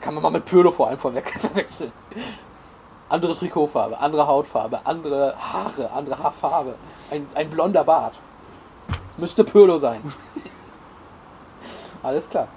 Kann 0.04 0.12
man 0.12 0.22
mal 0.22 0.30
mit 0.30 0.44
Pirlo 0.44 0.70
vor 0.70 0.88
allem 0.88 0.98
verwechseln. 0.98 1.90
Andere 3.08 3.34
Trikotfarbe, 3.38 3.98
andere 3.98 4.26
Hautfarbe, 4.26 4.80
andere 4.84 5.34
Haare, 5.38 5.90
andere 5.90 6.18
Haarfarbe. 6.18 6.74
Ein, 7.10 7.26
ein 7.34 7.48
blonder 7.48 7.84
Bart. 7.84 8.14
Müsste 9.16 9.44
Pirlo 9.44 9.78
sein. 9.78 10.12
Alles 12.02 12.28
klar. 12.28 12.48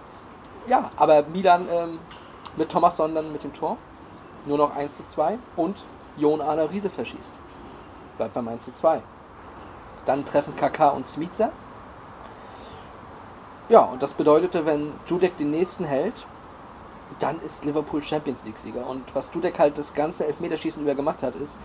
Ja, 0.68 0.90
aber 0.98 1.24
Milan 1.24 1.68
ähm, 1.72 2.00
mit 2.58 2.70
Thomas 2.70 2.98
Sondern 2.98 3.32
mit 3.32 3.46
dem 3.46 3.54
Tor. 3.54 3.78
Nur 4.46 4.58
noch 4.58 4.76
1 4.76 4.98
zu 4.98 5.08
2 5.08 5.40
und 5.56 5.78
Jon 6.18 6.42
Arne 6.42 6.70
Riese 6.70 6.90
verschießt. 6.90 7.32
Bleibt 8.18 8.34
beim 8.34 8.50
1 8.50 8.66
zu 8.66 8.74
2. 8.74 9.02
Dann 10.06 10.26
treffen 10.26 10.54
Kaká 10.58 10.90
und 10.90 11.08
Smica. 11.08 11.52
Ja, 13.70 13.84
und 13.84 14.04
das 14.04 14.14
bedeutete, 14.16 14.66
wenn 14.66 14.92
Dudek 15.08 15.38
den 15.38 15.52
nächsten 15.52 15.86
hält, 15.86 16.26
dann 17.20 17.42
ist 17.42 17.66
Liverpool 17.66 18.02
Champions 18.02 18.40
League-Sieger. 18.46 18.88
Und 18.88 19.04
was 19.14 19.32
Dudek 19.32 19.60
halt 19.60 19.78
das 19.78 19.94
ganze 19.94 20.26
Elfmeterschießen 20.26 20.82
über 20.82 20.96
gemacht 20.96 21.24
hat, 21.24 21.36
ist, 21.36 21.58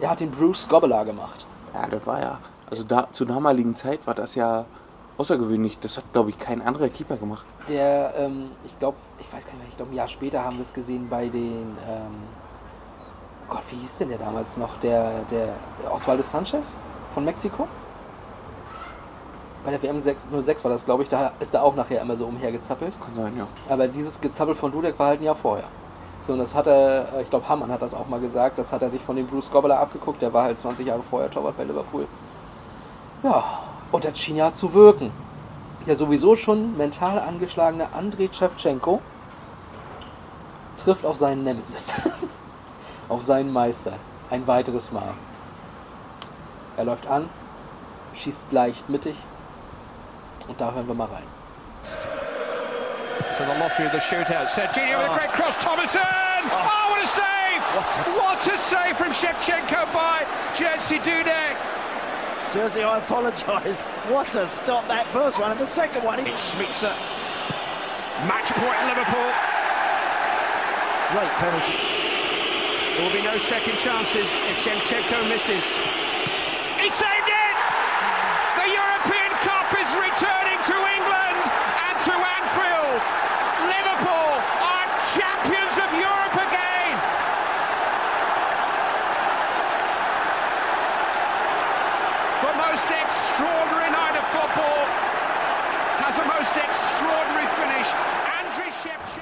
er 0.00 0.10
hat 0.10 0.20
den 0.20 0.30
Bruce 0.30 0.66
Gobbeler 0.68 1.04
gemacht. 1.04 1.46
Ja, 1.74 1.88
das 1.88 2.06
war 2.06 2.20
ja. 2.20 2.38
Also 2.68 2.84
da, 2.84 3.08
zur 3.12 3.26
damaligen 3.26 3.74
Zeit 3.74 4.06
war 4.06 4.14
das 4.14 4.34
ja 4.34 4.66
außergewöhnlich. 5.18 5.78
Das 5.80 5.96
hat, 5.96 6.04
glaube 6.12 6.30
ich, 6.30 6.38
kein 6.38 6.62
anderer 6.62 6.88
Keeper 6.88 7.16
gemacht. 7.16 7.44
Der, 7.68 8.14
ähm, 8.16 8.50
ich 8.64 8.78
glaube, 8.78 8.96
ich 9.18 9.26
weiß 9.32 9.44
gar 9.44 9.52
nicht 9.52 9.62
mehr, 9.62 9.68
ich 9.70 9.76
glaube, 9.76 9.92
ein 9.92 9.96
Jahr 9.96 10.08
später 10.08 10.44
haben 10.44 10.56
wir 10.56 10.62
es 10.62 10.72
gesehen 10.72 11.08
bei 11.08 11.28
den, 11.28 11.76
ähm, 11.88 12.14
Gott, 13.48 13.62
wie 13.70 13.76
hieß 13.76 13.96
denn 13.98 14.08
der 14.08 14.18
damals 14.18 14.56
noch? 14.56 14.78
Der, 14.80 15.20
der, 15.30 15.54
der 15.82 15.92
Osvaldo 15.92 16.22
Sanchez 16.22 16.74
von 17.14 17.24
Mexiko? 17.24 17.68
Bei 19.66 19.72
der 19.72 19.82
WM 19.82 19.98
6, 19.98 20.26
06 20.44 20.62
war 20.62 20.70
das, 20.70 20.84
glaube 20.84 21.02
ich, 21.02 21.08
da 21.08 21.32
ist 21.40 21.52
er 21.52 21.64
auch 21.64 21.74
nachher 21.74 22.00
immer 22.00 22.16
so 22.16 22.26
umhergezappelt. 22.26 22.92
Kann 23.00 23.14
sein, 23.16 23.36
ja. 23.36 23.48
Aber 23.68 23.88
dieses 23.88 24.20
Gezappel 24.20 24.54
von 24.54 24.70
Dudek 24.70 24.96
war 24.96 25.08
halt 25.08 25.20
ein 25.20 25.24
Jahr 25.24 25.34
vorher. 25.34 25.64
So, 26.20 26.34
und 26.34 26.38
das 26.38 26.54
hat 26.54 26.68
er, 26.68 27.20
ich 27.20 27.28
glaube, 27.30 27.48
Hamann 27.48 27.72
hat 27.72 27.82
das 27.82 27.92
auch 27.92 28.06
mal 28.06 28.20
gesagt, 28.20 28.58
das 28.58 28.72
hat 28.72 28.82
er 28.82 28.90
sich 28.90 29.02
von 29.02 29.16
dem 29.16 29.26
Bruce 29.26 29.50
Gobbeler 29.50 29.80
abgeguckt, 29.80 30.22
der 30.22 30.32
war 30.32 30.44
halt 30.44 30.60
20 30.60 30.86
Jahre 30.86 31.02
vorher 31.02 31.28
Torwart 31.32 31.56
bei 31.56 31.64
Liverpool. 31.64 32.06
Ja, 33.24 33.42
Und 33.90 34.04
der 34.04 34.14
schien 34.14 34.36
ja 34.36 34.52
zu 34.52 34.72
wirken. 34.72 35.10
Der 35.84 35.96
sowieso 35.96 36.36
schon 36.36 36.76
mental 36.76 37.18
angeschlagene 37.18 37.92
Andrei 37.92 38.28
Shevchenko 38.30 39.00
trifft 40.84 41.04
auf 41.04 41.16
seinen 41.16 41.42
Nemesis. 41.42 41.92
auf 43.08 43.24
seinen 43.24 43.52
Meister. 43.52 43.94
Ein 44.30 44.46
weiteres 44.46 44.92
Mal. 44.92 45.14
Er 46.76 46.84
läuft 46.84 47.08
an, 47.08 47.28
schießt 48.14 48.52
leicht 48.52 48.88
mittig. 48.88 49.16
Und 50.48 50.60
da 50.60 50.72
hören 50.72 50.86
wir 50.86 50.94
mal 50.94 51.08
rein. 51.08 51.26
To 53.36 53.44
the 53.44 53.58
lottery 53.58 53.86
of 53.86 53.92
the 53.92 53.98
shootout. 53.98 54.48
Serginho 54.48 54.98
with 54.98 55.10
a 55.10 55.14
great 55.14 55.28
ah. 55.28 55.36
cross. 55.36 55.54
Thomason! 55.56 56.00
Ah. 56.02 56.72
Oh, 56.72 56.90
what 56.92 57.02
a 57.02 57.06
save! 57.06 57.62
What 57.76 57.90
a 57.96 58.20
What 58.20 58.46
a 58.46 58.58
save 58.58 58.96
from 58.96 59.12
Shevchenko 59.12 59.92
by 59.92 60.24
Jerzy 60.54 60.98
Dudek. 61.02 61.56
Jersey, 62.52 62.82
I 62.82 62.98
apologise. 62.98 63.82
What 64.08 64.34
a 64.36 64.46
stop 64.46 64.86
that 64.88 65.06
first 65.08 65.40
one 65.40 65.50
and 65.50 65.60
the 65.60 65.66
second 65.66 66.04
one. 66.04 66.24
he- 66.24 66.30
It's 66.30 66.54
Schmitzer. 66.54 66.94
Match 68.24 68.48
point 68.56 68.80
Liverpool. 68.88 69.30
Great 71.12 71.32
penalty. 71.36 71.76
There 72.96 73.04
will 73.04 73.12
be 73.12 73.22
no 73.22 73.36
second 73.38 73.76
chances 73.78 74.28
if 74.48 74.56
Shevchenko 74.64 75.28
misses. 75.28 75.64
He 76.80 76.88
saved 76.88 77.28
it! 77.28 77.35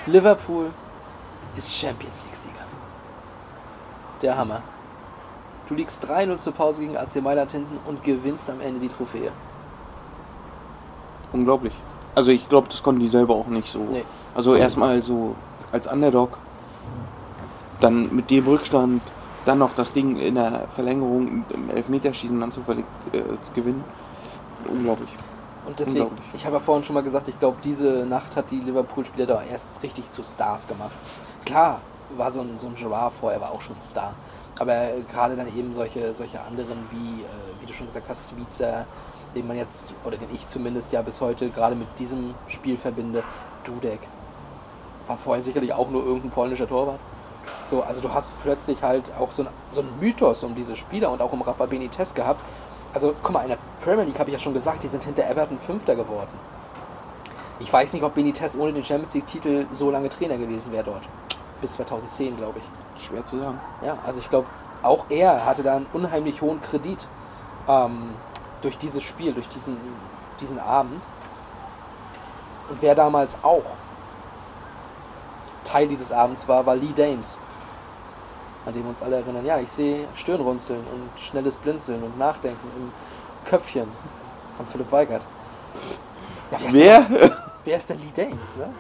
Liverpool 0.07 0.71
ist 1.57 1.73
Champions 1.75 2.23
League-Sieger. 2.25 2.65
Der 4.23 4.37
Hammer. 4.37 4.63
Du 5.69 5.75
liegst 5.75 6.05
3-0 6.05 6.39
zur 6.39 6.53
Pause 6.53 6.81
gegen 6.83 6.97
AC 6.97 7.17
Mailand 7.23 7.51
hinten 7.53 7.79
und 7.87 8.03
gewinnst 8.05 8.51
am 8.51 8.61
Ende 8.61 8.81
die 8.81 8.89
Trophäe. 8.89 9.31
Unglaublich. 11.33 11.73
Also 12.15 12.31
ich 12.31 12.49
glaube, 12.49 12.69
das 12.69 12.83
konnten 12.83 13.01
die 13.01 13.09
selber 13.09 13.35
auch 13.35 13.47
nicht 13.47 13.71
so. 13.71 13.81
Nee. 13.81 14.05
Also 14.35 14.55
erstmal 14.55 15.03
so 15.03 15.35
als 15.73 15.87
Underdog, 15.87 16.39
dann 17.81 18.15
mit 18.15 18.31
dem 18.31 18.47
Rückstand, 18.47 19.03
dann 19.47 19.59
noch 19.59 19.75
das 19.75 19.93
Ding 19.93 20.17
in 20.17 20.35
der 20.37 20.69
Verlängerung 20.75 21.45
im 21.49 21.71
Elfmeterschießen 21.71 22.39
dann 22.39 22.53
zu 22.53 22.61
verli- 22.61 22.85
äh, 23.13 23.23
gewinnen. 23.55 23.83
Unglaublich. 24.69 25.09
Und 25.67 25.81
deswegen, 25.81 26.11
ich 26.35 26.45
habe 26.45 26.57
ja 26.57 26.61
vorhin 26.61 26.85
schon 26.85 26.95
mal 26.95 27.03
gesagt, 27.03 27.29
ich 27.29 27.39
glaube, 27.39 27.59
diese 27.65 28.05
Nacht 28.07 28.37
hat 28.37 28.51
die 28.51 28.61
Liverpool-Spieler 28.61 29.27
da 29.27 29.43
erst 29.43 29.67
richtig 29.83 30.13
zu 30.13 30.23
Stars 30.23 30.67
gemacht. 30.67 30.93
Klar, 31.45 31.81
war 32.11 32.33
so 32.33 32.41
ein, 32.41 32.59
so 32.61 32.67
ein 32.67 32.75
Gerard 32.75 33.13
vorher, 33.15 33.41
war 33.41 33.51
auch 33.53 33.63
schon 33.63 33.77
ein 33.77 33.83
Star. 33.83 34.13
Aber 34.59 34.75
äh, 34.75 35.03
gerade 35.11 35.37
dann 35.37 35.55
eben 35.57 35.75
solche, 35.75 36.15
solche 36.15 36.43
anderen 36.43 36.91
wie, 36.91 37.23
äh, 37.23 37.27
wie 37.61 37.67
du 37.67 37.73
schon 37.73 37.87
gesagt 37.87 38.09
hast, 38.09 38.29
Switzer, 38.29 38.87
den 39.35 39.47
man 39.47 39.57
jetzt, 39.57 39.93
oder 40.05 40.17
den 40.17 40.33
ich 40.35 40.47
zumindest 40.49 40.93
ja 40.93 41.03
bis 41.03 41.21
heute 41.21 41.51
gerade 41.51 41.75
mit 41.75 41.89
diesem 41.99 42.35
Spiel 42.49 42.77
verbinde, 42.77 43.23
Dudek. 43.65 44.01
War 45.07 45.19
vorher 45.19 45.43
sicherlich 45.43 45.73
auch 45.73 45.91
nur 45.91 46.05
irgendein 46.05 46.31
polnischer 46.31 46.69
Torwart. 46.69 47.01
So, 47.67 47.83
also 47.83 48.01
du 48.01 48.13
hast 48.13 48.33
plötzlich 48.43 48.83
halt 48.83 49.05
auch 49.19 49.33
so 49.33 49.43
ein, 49.43 49.49
so 49.73 49.81
ein 49.81 49.99
Mythos 49.99 50.43
um 50.43 50.55
diese 50.55 50.77
Spieler 50.77 51.11
und 51.11 51.23
auch 51.23 51.33
um 51.33 51.43
Rafa 51.43 51.67
Benitez 51.67 52.15
gehabt. 52.15 52.41
Also, 52.95 53.13
guck 53.23 53.33
mal, 53.33 53.43
in 53.43 53.49
der 53.49 53.59
Premier 53.83 54.05
League 54.05 54.19
habe 54.21 54.31
ich 54.31 54.35
ja 54.35 54.41
schon 54.41 54.55
gesagt, 54.55 54.85
die 54.85 54.89
sind 54.89 55.03
hinter 55.03 55.29
Everton 55.29 55.59
Fünfter 55.67 55.97
geworden. 55.97 56.39
Ich 57.59 57.73
weiß 57.73 57.93
nicht, 57.93 58.05
ob 58.05 58.15
Benitez 58.15 58.55
ohne 58.55 58.73
den 58.73 58.85
Champions 58.85 59.13
League-Titel 59.15 59.67
so 59.73 59.91
lange 59.91 60.11
Trainer 60.11 60.39
gewesen 60.39 60.71
wäre 60.73 60.85
dort. 60.85 61.03
Bis 61.61 61.73
2010, 61.73 62.37
glaube 62.37 62.61
ich. 62.61 63.05
Schwer 63.05 63.25
zu 63.25 63.39
sagen. 63.39 63.59
Ja, 63.85 63.99
also 64.07 64.21
ich 64.21 64.31
glaube, 64.31 64.47
auch 64.83 65.07
er 65.09 65.45
hatte 65.45 65.65
da 65.65 65.77
einen 65.77 65.87
unheimlich 65.93 66.41
hohen 66.41 66.63
Kredit 66.63 67.09
ähm, 67.67 68.11
durch 68.63 68.79
dieses 68.79 69.03
Spiel, 69.03 69.33
durch 69.33 69.49
diesen, 69.49 69.77
diesen 70.41 70.61
Abend. 70.61 71.03
Und 72.71 72.81
wer 72.81 72.95
damals 72.95 73.35
auch 73.43 73.65
Teil 75.65 75.89
dieses 75.89 76.13
Abends 76.13 76.47
war, 76.47 76.65
war 76.65 76.77
Lee 76.77 76.93
Dames. 76.95 77.39
An 78.67 78.73
dem 78.73 78.83
wir 78.83 78.91
uns 78.91 79.03
alle 79.03 79.17
erinnern. 79.17 79.45
Ja, 79.45 79.59
ich 79.59 79.71
sehe 79.71 80.09
Stirnrunzeln 80.15 80.81
und 80.81 81.21
schnelles 81.21 81.57
Blinzeln 81.57 82.03
und 82.03 82.19
Nachdenken 82.19 82.69
im 82.77 82.93
Köpfchen 83.49 83.89
von 84.57 84.67
Philipp 84.69 84.91
Weigert. 84.91 85.23
Ja, 86.51 86.59
wer? 86.61 86.69
Ist 86.69 86.75
Wer? 86.75 87.01
denn, 87.03 87.33
wer 87.65 87.77
ist 87.79 87.91
denn 87.91 88.01
Lee 88.01 88.13
Dames, 88.15 88.57
ne? 88.57 88.71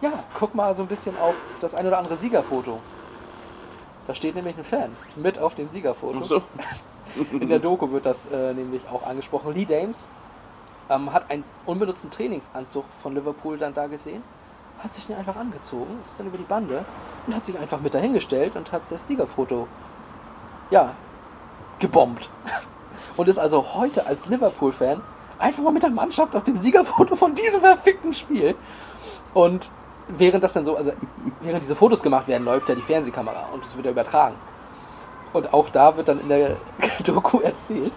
Ja, 0.00 0.24
guck 0.38 0.54
mal 0.54 0.76
so 0.76 0.82
ein 0.82 0.88
bisschen 0.88 1.16
auf 1.18 1.34
das 1.60 1.74
ein 1.74 1.86
oder 1.86 1.98
andere 1.98 2.16
Siegerfoto. 2.16 2.78
Da 4.06 4.14
steht 4.14 4.34
nämlich 4.34 4.56
ein 4.56 4.64
Fan 4.64 4.96
mit 5.16 5.38
auf 5.38 5.54
dem 5.54 5.68
Siegerfoto. 5.68 6.22
So. 6.24 6.42
In 7.32 7.48
der 7.48 7.58
Doku 7.58 7.90
wird 7.90 8.06
das 8.06 8.26
äh, 8.26 8.52
nämlich 8.54 8.82
auch 8.88 9.02
angesprochen. 9.06 9.54
Lee 9.54 9.64
Dames 9.64 10.06
ähm, 10.88 11.12
hat 11.12 11.30
einen 11.30 11.44
unbenutzten 11.66 12.10
Trainingsanzug 12.10 12.84
von 13.02 13.14
Liverpool 13.14 13.58
dann 13.58 13.74
da 13.74 13.86
gesehen, 13.86 14.22
hat 14.78 14.94
sich 14.94 15.06
den 15.06 15.16
einfach 15.16 15.36
angezogen, 15.36 15.98
ist 16.06 16.18
dann 16.18 16.28
über 16.28 16.38
die 16.38 16.44
Bande 16.44 16.84
und 17.26 17.34
hat 17.34 17.44
sich 17.44 17.58
einfach 17.58 17.80
mit 17.80 17.94
dahingestellt 17.94 18.56
und 18.56 18.70
hat 18.72 18.82
das 18.90 19.06
Siegerfoto, 19.06 19.66
ja, 20.70 20.94
gebombt. 21.78 22.28
Und 23.16 23.28
ist 23.28 23.38
also 23.38 23.74
heute 23.74 24.06
als 24.06 24.26
Liverpool-Fan 24.26 25.00
einfach 25.38 25.62
mal 25.62 25.72
mit 25.72 25.82
der 25.82 25.90
Mannschaft 25.90 26.34
auf 26.36 26.44
dem 26.44 26.58
Siegerfoto 26.58 27.16
von 27.16 27.34
diesem 27.34 27.60
verfickten 27.60 28.12
Spiel. 28.12 28.54
Und 29.34 29.70
während 30.08 30.42
das 30.44 30.52
dann 30.52 30.64
so, 30.64 30.76
also 30.76 30.92
während 31.40 31.62
diese 31.62 31.76
Fotos 31.76 32.02
gemacht 32.02 32.28
werden, 32.28 32.44
läuft 32.44 32.68
ja 32.68 32.74
die 32.74 32.82
Fernsehkamera 32.82 33.48
und 33.52 33.64
es 33.64 33.74
wird 33.74 33.86
ja 33.86 33.92
übertragen. 33.92 34.36
Und 35.32 35.52
auch 35.52 35.68
da 35.70 35.96
wird 35.96 36.08
dann 36.08 36.20
in 36.20 36.28
der 36.28 36.56
Doku 37.04 37.40
erzählt, 37.40 37.92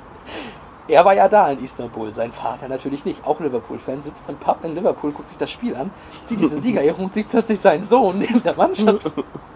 er 0.88 1.06
war 1.06 1.14
ja 1.14 1.30
da 1.30 1.50
in 1.50 1.64
Istanbul, 1.64 2.14
sein 2.14 2.32
Vater 2.32 2.68
natürlich 2.68 3.06
nicht, 3.06 3.26
auch 3.26 3.40
Liverpool-Fan, 3.40 4.02
sitzt 4.02 4.28
im 4.28 4.38
Pub 4.38 4.64
in 4.64 4.76
Liverpool, 4.76 5.12
guckt 5.12 5.30
sich 5.30 5.38
das 5.38 5.52
Spiel 5.52 5.76
an, 5.76 5.92
sieht 6.26 6.40
diese 6.40 6.60
Siegerehrung 6.62 7.06
und 7.06 7.14
sieht 7.14 7.30
plötzlich 7.30 7.60
seinen 7.60 7.84
Sohn 7.84 8.20
neben 8.20 8.42
der 8.44 8.56
Mannschaft 8.56 9.14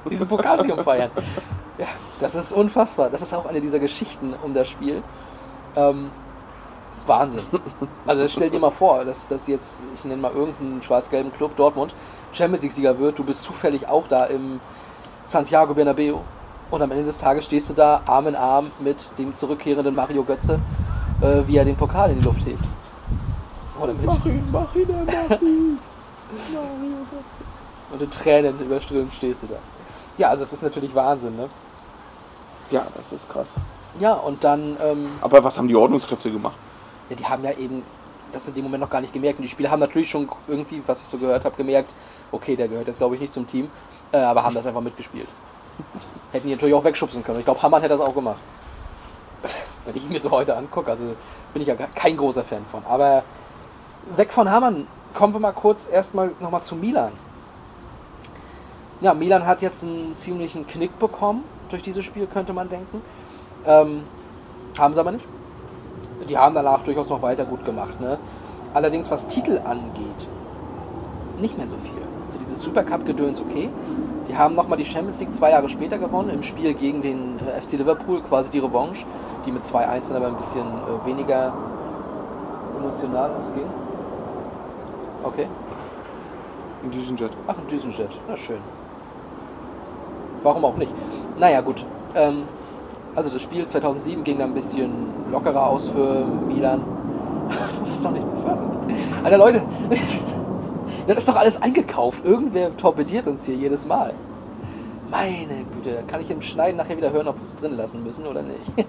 diesen 0.09 0.27
Pokaltriumph 0.27 0.83
feiern. 0.83 1.11
Ja, 1.77 1.87
das 2.19 2.35
ist 2.35 2.53
unfassbar. 2.53 3.09
Das 3.09 3.21
ist 3.21 3.33
auch 3.33 3.45
eine 3.45 3.59
dieser 3.59 3.79
Geschichten 3.79 4.33
um 4.43 4.53
das 4.53 4.67
Spiel. 4.67 5.03
Ähm, 5.75 6.11
Wahnsinn. 7.05 7.43
Also 8.07 8.27
stell 8.27 8.49
dir 8.49 8.59
mal 8.59 8.71
vor, 8.71 9.03
dass 9.03 9.27
das 9.27 9.47
jetzt, 9.47 9.77
ich 9.95 10.03
nenne 10.05 10.21
mal 10.21 10.31
irgendeinen 10.31 10.81
schwarz-gelben 10.81 11.33
Club, 11.33 11.55
Dortmund, 11.55 11.93
Champions 12.31 12.63
League-Sieger 12.63 12.99
wird, 12.99 13.19
du 13.19 13.23
bist 13.23 13.43
zufällig 13.43 13.87
auch 13.87 14.07
da 14.07 14.25
im 14.25 14.59
Santiago 15.25 15.73
Bernabeu 15.73 16.17
und 16.71 16.81
am 16.81 16.91
Ende 16.91 17.05
des 17.05 17.17
Tages 17.17 17.45
stehst 17.45 17.69
du 17.69 17.73
da 17.73 18.01
Arm 18.05 18.27
in 18.27 18.35
Arm 18.35 18.71
mit 18.79 19.17
dem 19.17 19.35
zurückkehrenden 19.35 19.95
Mario 19.95 20.23
Götze, 20.23 20.59
äh, 21.21 21.47
wie 21.47 21.57
er 21.57 21.65
den 21.65 21.77
Pokal 21.77 22.11
in 22.11 22.17
die 22.17 22.23
Luft 22.23 22.45
hebt. 22.45 22.59
Oder 23.79 23.93
mit 23.93 24.05
Mach 24.05 24.25
ihn, 24.25 24.51
mach 24.51 24.75
ihn, 24.75 24.89
er 24.89 25.05
mach 25.05 25.41
ihn. 25.41 25.79
und 27.91 28.01
in 28.01 28.11
Tränen 28.11 28.59
überströmt 28.59 29.13
stehst 29.13 29.43
du 29.43 29.47
da. 29.47 29.59
Ja, 30.17 30.29
also 30.29 30.43
es 30.43 30.53
ist 30.53 30.61
natürlich 30.63 30.95
Wahnsinn, 30.95 31.35
ne? 31.35 31.49
Ja, 32.71 32.87
das 32.95 33.11
ist 33.11 33.27
krass. 33.29 33.55
Ja, 33.99 34.13
und 34.13 34.43
dann, 34.43 34.77
ähm, 34.81 35.19
Aber 35.21 35.43
was 35.43 35.57
haben 35.57 35.67
die 35.67 35.75
Ordnungskräfte 35.75 36.31
gemacht? 36.31 36.57
ja, 37.09 37.15
die 37.15 37.25
haben 37.25 37.43
ja 37.43 37.53
eben 37.53 37.83
das 38.31 38.47
in 38.47 38.53
dem 38.55 38.63
Moment 38.63 38.81
noch 38.81 38.89
gar 38.89 39.01
nicht 39.01 39.13
gemerkt. 39.13 39.39
Und 39.39 39.43
die 39.43 39.49
Spieler 39.49 39.71
haben 39.71 39.79
natürlich 39.79 40.09
schon 40.09 40.29
irgendwie, 40.47 40.83
was 40.87 41.01
ich 41.01 41.07
so 41.07 41.17
gehört 41.17 41.45
habe, 41.45 41.55
gemerkt, 41.55 41.93
okay, 42.31 42.55
der 42.55 42.67
gehört 42.67 42.87
jetzt 42.87 42.97
glaube 42.97 43.15
ich 43.15 43.21
nicht 43.21 43.33
zum 43.33 43.47
Team, 43.47 43.71
äh, 44.11 44.17
aber 44.17 44.43
haben 44.43 44.55
das 44.55 44.65
einfach 44.65 44.81
mitgespielt. 44.81 45.35
Hätten 46.31 46.47
die 46.47 46.53
natürlich 46.53 46.75
auch 46.75 46.83
wegschubsen 46.83 47.23
können. 47.23 47.39
Ich 47.39 47.45
glaube, 47.45 47.61
Hammann 47.61 47.81
hätte 47.81 47.93
das 47.97 48.01
auch 48.01 48.15
gemacht. 48.15 48.43
Wenn 49.85 49.95
ich 49.95 50.09
mir 50.09 50.19
so 50.19 50.31
heute 50.31 50.55
angucke, 50.55 50.89
also 50.89 51.15
bin 51.53 51.61
ich 51.61 51.67
ja 51.67 51.75
kein 51.75 52.17
großer 52.17 52.43
Fan 52.43 52.65
von. 52.71 52.83
Aber 52.85 53.23
weg 54.15 54.33
von 54.33 54.49
Hammann, 54.49 54.87
kommen 55.13 55.33
wir 55.33 55.39
mal 55.39 55.53
kurz 55.53 55.87
erstmal 55.87 56.31
nochmal 56.39 56.63
zu 56.63 56.75
Milan. 56.75 57.11
Ja, 59.01 59.13
Milan 59.13 59.45
hat 59.45 59.61
jetzt 59.61 59.83
einen 59.83 60.15
ziemlichen 60.15 60.65
Knick 60.67 60.97
bekommen 60.99 61.43
durch 61.69 61.83
dieses 61.83 62.05
Spiel, 62.05 62.27
könnte 62.27 62.53
man 62.53 62.69
denken. 62.69 63.01
Ähm, 63.65 64.03
haben 64.77 64.93
sie 64.93 64.99
aber 64.99 65.11
nicht. 65.11 65.25
Die 66.29 66.37
haben 66.37 66.55
danach 66.55 66.83
durchaus 66.83 67.09
noch 67.09 67.21
weiter 67.21 67.45
gut 67.45 67.65
gemacht. 67.65 67.99
Ne? 67.99 68.17
Allerdings, 68.73 69.09
was 69.11 69.27
Titel 69.27 69.61
angeht, 69.63 70.27
nicht 71.39 71.57
mehr 71.57 71.67
so 71.67 71.77
viel. 71.77 72.01
Also 72.27 72.37
dieses 72.39 72.61
Supercup-Gedöns 72.61 73.41
okay. 73.41 73.69
Die 74.27 74.35
haben 74.35 74.55
nochmal 74.55 74.77
die 74.77 74.85
Champions 74.85 75.19
League 75.19 75.35
zwei 75.35 75.51
Jahre 75.51 75.69
später 75.69 75.97
gewonnen, 75.97 76.29
im 76.29 76.41
Spiel 76.41 76.73
gegen 76.73 77.01
den 77.01 77.39
äh, 77.39 77.61
FC 77.61 77.73
Liverpool, 77.73 78.21
quasi 78.21 78.49
die 78.49 78.59
Revanche, 78.59 79.05
die 79.45 79.51
mit 79.51 79.63
2-1 79.63 80.07
dann 80.07 80.17
aber 80.17 80.27
ein 80.27 80.37
bisschen 80.37 80.65
äh, 80.65 81.05
weniger 81.05 81.53
emotional 82.77 83.31
ausging. 83.39 83.67
Okay. 85.23 85.47
In 86.83 86.91
diesem 86.91 87.17
Jet. 87.17 87.31
Ach, 87.47 87.55
ein 87.57 87.67
Düsenjet. 87.67 88.09
Na 88.27 88.37
schön. 88.37 88.59
Warum 90.43 90.65
auch 90.65 90.77
nicht? 90.77 90.93
Naja, 91.39 91.61
gut. 91.61 91.83
Ähm, 92.13 92.43
also 93.15 93.29
das 93.29 93.41
Spiel 93.41 93.65
2007 93.65 94.23
ging 94.23 94.37
dann 94.37 94.51
ein 94.51 94.53
bisschen 94.53 95.31
lockerer 95.31 95.67
aus 95.67 95.87
für 95.89 96.25
Milan. 96.25 96.83
Das 97.79 97.89
ist 97.89 98.03
doch 98.03 98.11
nicht 98.11 98.27
zu 98.27 98.35
fassen. 98.37 98.69
Alter 99.23 99.37
Leute, 99.37 99.61
das 101.07 101.17
ist 101.17 101.29
doch 101.29 101.35
alles 101.35 101.61
eingekauft. 101.61 102.25
Irgendwer 102.25 102.75
torpediert 102.77 103.27
uns 103.27 103.45
hier 103.45 103.55
jedes 103.55 103.85
Mal. 103.85 104.13
Meine 105.09 105.65
Güte, 105.73 106.03
kann 106.07 106.21
ich 106.21 106.31
im 106.31 106.41
Schneiden 106.41 106.77
nachher 106.77 106.97
wieder 106.97 107.11
hören, 107.11 107.27
ob 107.27 107.37
wir 107.39 107.45
es 107.45 107.55
drin 107.55 107.77
lassen 107.77 108.03
müssen 108.03 108.25
oder 108.25 108.41
nicht. 108.41 108.61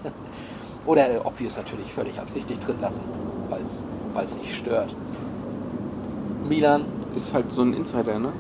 oder 0.87 1.11
äh, 1.11 1.19
ob 1.19 1.39
wir 1.39 1.49
es 1.49 1.57
natürlich 1.57 1.93
völlig 1.93 2.19
absichtlich 2.19 2.59
drin 2.61 2.77
lassen, 2.81 3.03
weil 3.49 4.25
es 4.25 4.37
nicht 4.37 4.55
stört. 4.57 4.95
Milan. 6.49 6.85
Ist 7.15 7.33
halt 7.35 7.51
so 7.53 7.63
ein 7.63 7.73
Insider, 7.75 8.19
ne? 8.19 8.33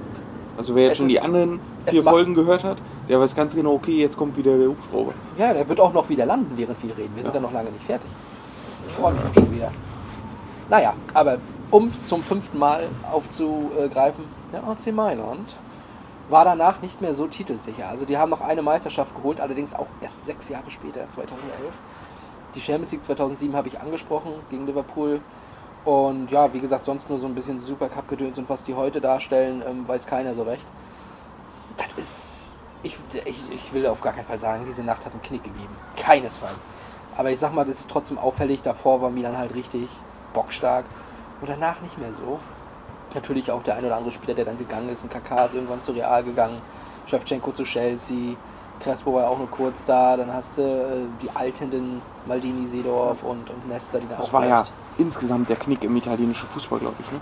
Also 0.57 0.75
wer 0.75 0.89
jetzt 0.89 0.99
schon 0.99 1.09
die 1.09 1.21
anderen 1.21 1.61
vier 1.87 2.03
Folgen 2.03 2.35
gehört 2.35 2.65
hat, 2.65 2.79
der 3.09 3.21
weiß 3.21 3.35
ganz 3.35 3.55
genau, 3.55 3.75
okay, 3.75 3.99
jetzt 4.01 4.17
kommt 4.17 4.37
wieder 4.37 4.57
der 4.57 4.69
Hubschrauber. 4.69 5.13
Ja, 5.39 5.53
der 5.53 5.69
wird 5.69 5.81
auch 5.81 5.93
noch 5.93 6.09
wieder 6.09 6.25
landen, 6.27 6.53
während 6.57 6.83
wir 6.83 6.97
reden. 6.97 7.15
Wir 7.15 7.23
sind 7.23 7.35
Ja. 7.35 7.41
ja 7.41 7.47
noch 7.47 7.53
lange 7.53 7.71
nicht 7.71 7.85
fertig. 7.85 8.09
Ich 8.89 8.95
freue 8.95 9.13
mich 9.13 9.23
auch 9.23 9.35
schon 9.35 9.55
wieder. 9.55 9.71
Naja, 10.71 10.95
aber 11.15 11.39
um 11.71 11.89
es 11.89 12.07
zum 12.09 12.23
fünften 12.23 12.59
Mal 12.59 12.85
aufzugreifen, 13.11 14.25
der 14.53 14.65
AC 14.65 14.93
Mailand 14.93 15.57
war 16.29 16.45
danach 16.45 16.81
nicht 16.83 17.01
mehr 17.01 17.15
so 17.15 17.27
titelsicher. 17.27 17.89
Also 17.89 18.05
die 18.05 18.19
haben 18.19 18.31
noch 18.31 18.41
eine 18.41 18.63
Meisterschaft 18.63 19.15
geholt, 19.15 19.41
allerdings 19.41 19.75
auch 19.75 19.87
erst 20.01 20.25
sechs 20.27 20.49
Jahre 20.49 20.71
später, 20.71 21.09
2011. 21.11 21.73
Die 22.55 22.61
Champions 22.61 22.93
League 22.93 23.05
2007 23.05 23.55
habe 23.55 23.69
ich 23.69 23.81
angesprochen 23.81 24.33
gegen 24.51 24.67
Liverpool. 24.67 25.21
Und 25.85 26.33
ja, 26.33 26.53
wie 26.53 26.61
gesagt, 26.61 26.85
sonst 26.85 27.09
nur 27.09 27.21
so 27.21 27.27
ein 27.27 27.35
bisschen 27.35 27.61
Supercup-Gedöns 27.61 28.39
und 28.39 28.49
was 28.49 28.65
die 28.65 28.75
heute 28.75 29.01
darstellen, 29.01 29.63
ähm, 29.67 29.87
weiß 29.87 30.07
keiner 30.07 30.35
so 30.35 30.43
recht. 30.43 30.67
Das 31.77 31.93
ist. 31.97 32.53
Ich, 32.83 32.97
ich, 33.25 33.51
ich 33.51 33.73
will 33.73 33.87
auf 33.87 34.01
gar 34.01 34.13
keinen 34.13 34.27
Fall 34.27 34.39
sagen, 34.39 34.65
diese 34.69 34.83
Nacht 34.83 35.05
hat 35.05 35.13
einen 35.13 35.23
Knick 35.23 35.45
gegeben. 35.45 35.75
Keinesfalls. 35.97 36.59
Aber 37.17 37.31
ich 37.31 37.39
sag 37.39 37.55
mal, 37.55 37.65
das 37.65 37.81
ist 37.81 37.91
trotzdem 37.91 38.19
auffällig. 38.19 38.63
Davor 38.63 39.01
war 39.01 39.11
Milan 39.11 39.37
halt 39.37 39.55
richtig 39.55 39.89
bockstark. 40.35 40.87
Und 41.41 41.49
danach 41.49 41.81
nicht 41.81 41.99
mehr 41.99 42.13
so. 42.15 42.41
Natürlich 43.17 43.51
auch 43.51 43.63
der 43.65 43.77
ein 43.77 43.85
oder 43.85 43.97
andere 43.97 44.13
Spieler, 44.13 44.35
der 44.35 44.45
dann 44.45 44.59
gegangen 44.59 44.91
ist. 44.91 45.03
Ein 45.05 45.09
KK 45.11 45.47
ist 45.47 45.55
irgendwann 45.55 45.83
zu 45.83 45.93
Real 45.93 46.23
gegangen. 46.25 46.63
Shevchenko 47.07 47.53
zu 47.53 47.65
Chelsea. 47.65 48.39
Crespo 48.79 49.15
war 49.15 49.23
ja 49.23 49.29
auch 49.29 49.39
nur 49.39 49.51
kurz 49.51 49.85
da. 49.85 50.17
Dann 50.17 50.33
hast 50.33 50.59
du 50.59 50.63
äh, 50.63 51.17
die 51.19 51.35
altenden 51.35 52.05
Maldini, 52.25 52.69
Seedorf 52.69 53.23
und, 53.23 53.51
und 53.51 53.67
Nesta, 53.67 54.01
die 54.01 54.09
da 54.09 54.19
Das 54.19 54.27
auch 54.27 54.33
war 54.33 54.47
ja 54.47 54.67
insgesamt 54.97 55.49
der 55.49 55.57
Knick 55.57 55.85
im 55.85 55.97
italienischen 55.97 56.49
Fußball, 56.49 56.79
glaube 56.81 56.97
ich. 57.03 57.11
Ne? 57.11 57.21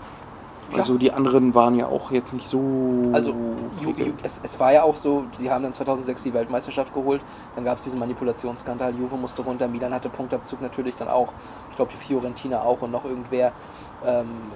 Ja. 0.69 0.79
Also 0.79 0.97
die 0.99 1.13
anderen 1.13 1.55
waren 1.55 1.75
ja 1.75 1.87
auch 1.87 2.11
jetzt 2.11 2.33
nicht 2.33 2.49
so. 2.49 3.13
Also 3.13 3.31
Ju- 3.31 3.95
Ju- 3.97 4.19
es, 4.23 4.39
es 4.43 4.59
war 4.59 4.73
ja 4.73 4.83
auch 4.83 4.97
so, 4.97 5.27
die 5.27 5.51
haben 5.51 5.63
dann 5.63 5.75
2006 5.75 6.23
die 6.23 6.33
Weltmeisterschaft 6.35 6.93
geholt, 6.93 7.25
dann 7.55 7.65
gab 7.65 7.79
es 7.79 7.85
diesen 7.85 7.99
Manipulationsskandal, 7.99 8.97
Juve 8.97 9.17
musste 9.17 9.43
runter, 9.43 9.69
Milan 9.69 9.93
hatte 9.95 10.11
Punktabzug 10.11 10.61
natürlich 10.61 10.97
dann 10.97 11.09
auch, 11.09 11.35
ich 11.71 11.77
glaube 11.77 11.93
die 11.93 11.99
Fiorentina 11.99 12.63
auch 12.63 12.83
und 12.83 12.91
noch 12.91 13.05
irgendwer. 13.05 13.55
Ähm, 14.01 14.55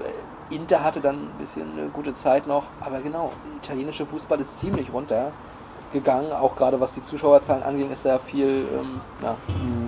Inter 0.51 0.83
hatte 0.83 1.01
dann 1.01 1.17
ein 1.17 1.39
bisschen 1.39 1.73
eine 1.73 1.89
gute 1.89 2.15
Zeit 2.15 2.47
noch, 2.47 2.65
aber 2.81 3.01
genau, 3.01 3.33
italienischer 3.63 4.07
Fußball 4.07 4.41
ist 4.41 4.59
ziemlich 4.61 4.93
runter 4.93 5.33
gegangen, 5.93 6.33
auch 6.33 6.57
gerade 6.57 6.81
was 6.81 6.95
die 6.95 7.03
Zuschauerzahlen 7.03 7.63
anging, 7.63 7.91
ist 7.91 8.05
da 8.05 8.19
viel 8.19 8.67
ähm, 8.73 9.01
ja, 9.23 9.37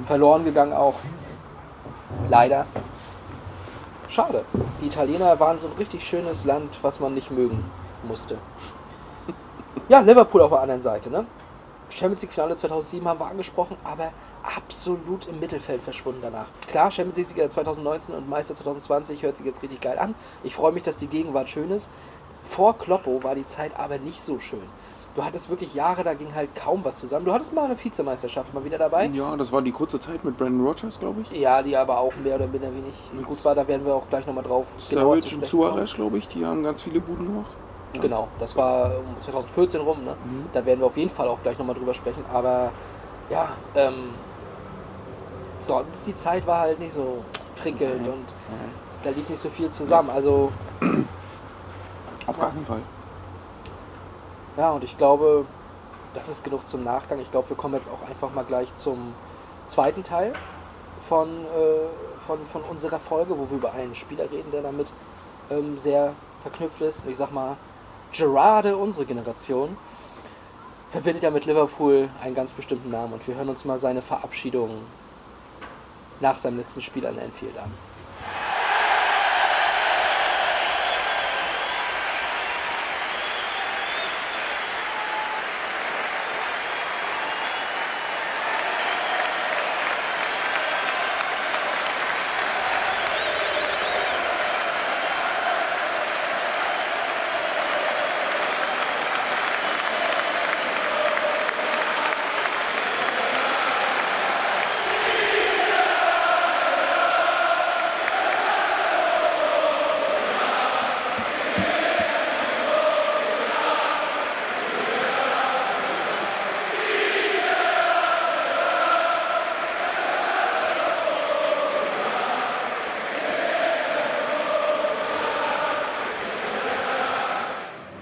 verloren 0.07 0.45
gegangen 0.45 0.73
auch. 0.73 0.95
Leider. 2.29 2.67
Schade. 4.09 4.45
Die 4.81 4.87
Italiener 4.87 5.39
waren 5.39 5.61
so 5.61 5.69
ein 5.69 5.75
richtig 5.75 6.05
schönes 6.05 6.45
Land, 6.45 6.71
was 6.83 7.01
man 7.01 7.15
nicht 7.15 7.31
mögen 7.31 7.65
musste. 8.07 8.39
Ja, 9.89 9.99
Liverpool 10.01 10.43
auf 10.43 10.51
der 10.51 10.61
anderen 10.61 10.83
Seite, 10.83 11.11
ne? 11.11 11.27
Champions 11.89 12.23
League 12.23 12.33
Finale 12.33 12.57
2007 12.57 13.07
haben 13.09 13.19
wir 13.19 13.27
angesprochen, 13.27 13.77
aber 13.83 14.13
absolut 14.43 15.27
im 15.27 15.41
Mittelfeld 15.41 15.83
verschwunden 15.83 16.21
danach. 16.23 16.47
Klar, 16.69 16.91
Champions 16.91 17.19
League 17.19 17.29
Sieger 17.29 17.51
2019 17.51 18.15
und 18.15 18.29
Meister 18.29 18.55
2020 18.55 19.23
hört 19.23 19.37
sich 19.37 19.47
jetzt 19.47 19.63
richtig 19.63 19.81
geil 19.81 19.99
an. 19.99 20.15
Ich 20.43 20.55
freue 20.55 20.73
mich, 20.73 20.83
dass 20.83 20.97
die 20.97 21.07
Gegenwart 21.07 21.49
schön 21.51 21.71
ist. 21.71 21.91
Vor 22.49 22.77
Kloppo 22.79 23.23
war 23.23 23.35
die 23.35 23.47
Zeit 23.47 23.73
aber 23.79 23.99
nicht 23.99 24.23
so 24.23 24.41
schön. 24.41 24.63
Du 25.17 25.25
hattest 25.25 25.51
wirklich 25.51 25.75
Jahre, 25.75 26.05
da 26.05 26.15
ging 26.15 26.35
halt 26.35 26.55
kaum 26.55 26.85
was 26.85 26.97
zusammen. 27.01 27.25
Du 27.25 27.33
hattest 27.33 27.53
mal 27.53 27.65
eine 27.65 27.77
Vizemeisterschaft 27.83 28.55
mal 28.55 28.65
wieder 28.65 28.79
dabei. 28.79 29.07
Ja, 29.07 29.37
das 29.37 29.51
war 29.51 29.61
die 29.61 29.73
kurze 29.73 29.99
Zeit 29.99 30.25
mit 30.25 30.37
Brandon 30.37 30.65
Rogers, 30.65 31.01
glaube 31.01 31.23
ich. 31.23 31.31
Ja, 31.33 31.63
die 31.63 31.77
aber 31.77 31.99
auch 31.99 32.15
mehr 32.17 32.37
oder 32.37 32.47
minder 32.47 32.69
wenig 32.69 33.27
gut 33.27 33.45
war. 33.45 33.57
Da 33.57 33.67
werden 33.67 33.85
wir 33.85 33.95
auch 33.95 34.09
gleich 34.09 34.25
nochmal 34.25 34.45
drauf 34.45 34.67
Sturridge 34.79 35.35
und. 35.35 35.47
Suarez, 35.47 35.95
glaube 35.95 36.19
ich, 36.19 36.29
die 36.29 36.47
haben 36.47 36.63
ganz 36.63 36.83
viele 36.83 37.01
Buden 37.01 37.27
gemacht. 37.27 37.51
Ja. 37.95 38.03
Genau, 38.03 38.29
das 38.39 38.55
war 38.55 38.99
um 38.99 39.21
2014 39.21 39.81
rum, 39.81 40.05
ne? 40.05 40.15
Mhm. 40.25 40.45
Da 40.53 40.65
werden 40.65 40.79
wir 40.79 40.87
auf 40.87 40.97
jeden 40.97 41.11
Fall 41.11 41.27
auch 41.27 41.43
gleich 41.43 41.59
nochmal 41.59 41.75
drüber 41.75 41.93
sprechen. 41.93 42.25
Aber 42.33 42.71
ja, 43.31 43.49
ähm, 43.75 44.11
sonst 45.61 46.07
die 46.07 46.17
Zeit 46.17 46.47
war 46.47 46.61
halt 46.61 46.79
nicht 46.79 46.95
so 46.95 47.25
prickelnd 47.57 48.03
Nein. 48.03 48.13
und 48.13 48.27
da 49.05 49.11
lief 49.11 49.29
nicht 49.29 49.41
so 49.41 49.49
viel 49.49 49.71
zusammen. 49.71 50.11
Also 50.11 50.53
Auf 52.27 52.39
gar 52.39 52.51
keinen 52.51 52.67
Fall. 52.67 52.81
ja, 54.57 54.71
und 54.71 54.85
ich 54.85 54.97
glaube, 54.99 55.47
das 56.15 56.29
ist 56.29 56.45
genug 56.45 56.69
zum 56.69 56.85
Nachgang. 56.85 57.21
Ich 57.21 57.31
glaube, 57.31 57.51
wir 57.51 57.57
kommen 57.57 57.75
jetzt 57.75 57.89
auch 57.89 58.09
einfach 58.09 58.33
mal 58.35 58.45
gleich 58.45 58.75
zum 58.75 59.15
zweiten 59.67 60.05
Teil 60.05 60.33
von, 61.09 61.29
äh, 61.29 62.27
von, 62.27 62.39
von 62.53 62.63
unserer 62.63 62.99
Folge, 62.99 63.39
wo 63.39 63.49
wir 63.51 63.59
über 63.59 63.73
einen 63.73 63.95
Spieler 63.95 64.31
reden, 64.31 64.51
der 64.51 64.63
damit 64.63 64.89
ähm, 65.51 65.79
sehr 65.79 66.13
verknüpft 66.43 66.81
ist. 66.81 67.05
Und 67.05 67.11
ich 67.11 67.17
sag 67.17 67.33
mal, 67.33 67.57
Gerarde, 68.13 68.77
unsere 68.77 69.07
Generation, 69.07 69.77
verbindet 70.91 71.23
ja 71.23 71.31
mit 71.31 71.47
Liverpool 71.47 72.09
einen 72.23 72.35
ganz 72.35 72.53
bestimmten 72.53 72.91
Namen. 72.91 73.15
Und 73.15 73.27
wir 73.27 73.37
hören 73.37 73.49
uns 73.49 73.65
mal 73.65 73.79
seine 73.79 74.03
Verabschiedung 74.03 74.83
nach 76.21 76.39
seinem 76.39 76.59
letzten 76.59 76.83
Spiel 76.83 77.07
an 77.07 77.19
Anfield 77.19 77.57
an. 77.59 77.71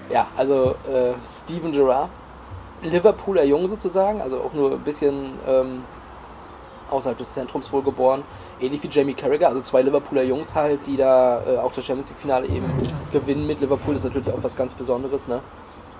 Ja, 0.09 0.27
also 0.49 0.75
äh, 0.91 1.13
Steven 1.27 1.71
Gerrard, 1.71 2.09
Liverpooler 2.81 3.43
Jung 3.43 3.67
sozusagen, 3.67 4.21
also 4.21 4.41
auch 4.41 4.53
nur 4.53 4.71
ein 4.71 4.79
bisschen 4.79 5.37
ähm, 5.47 5.83
außerhalb 6.89 7.17
des 7.17 7.31
Zentrums 7.33 7.71
wohl 7.71 7.83
geboren. 7.83 8.23
Ähnlich 8.59 8.81
wie 8.83 8.87
Jamie 8.87 9.13
Carragher, 9.13 9.49
also 9.49 9.61
zwei 9.61 9.81
Liverpooler 9.81 10.23
Jungs 10.23 10.55
halt, 10.55 10.85
die 10.87 10.97
da 10.97 11.41
äh, 11.45 11.57
auch 11.57 11.71
das 11.73 11.85
Champions 11.85 12.09
League 12.09 12.19
Finale 12.19 12.47
eben 12.47 12.71
gewinnen 13.11 13.45
mit 13.45 13.59
Liverpool, 13.59 13.95
ist 13.95 14.05
natürlich 14.05 14.29
auch 14.29 14.41
was 14.41 14.55
ganz 14.55 14.73
Besonderes, 14.73 15.27
ne? 15.27 15.41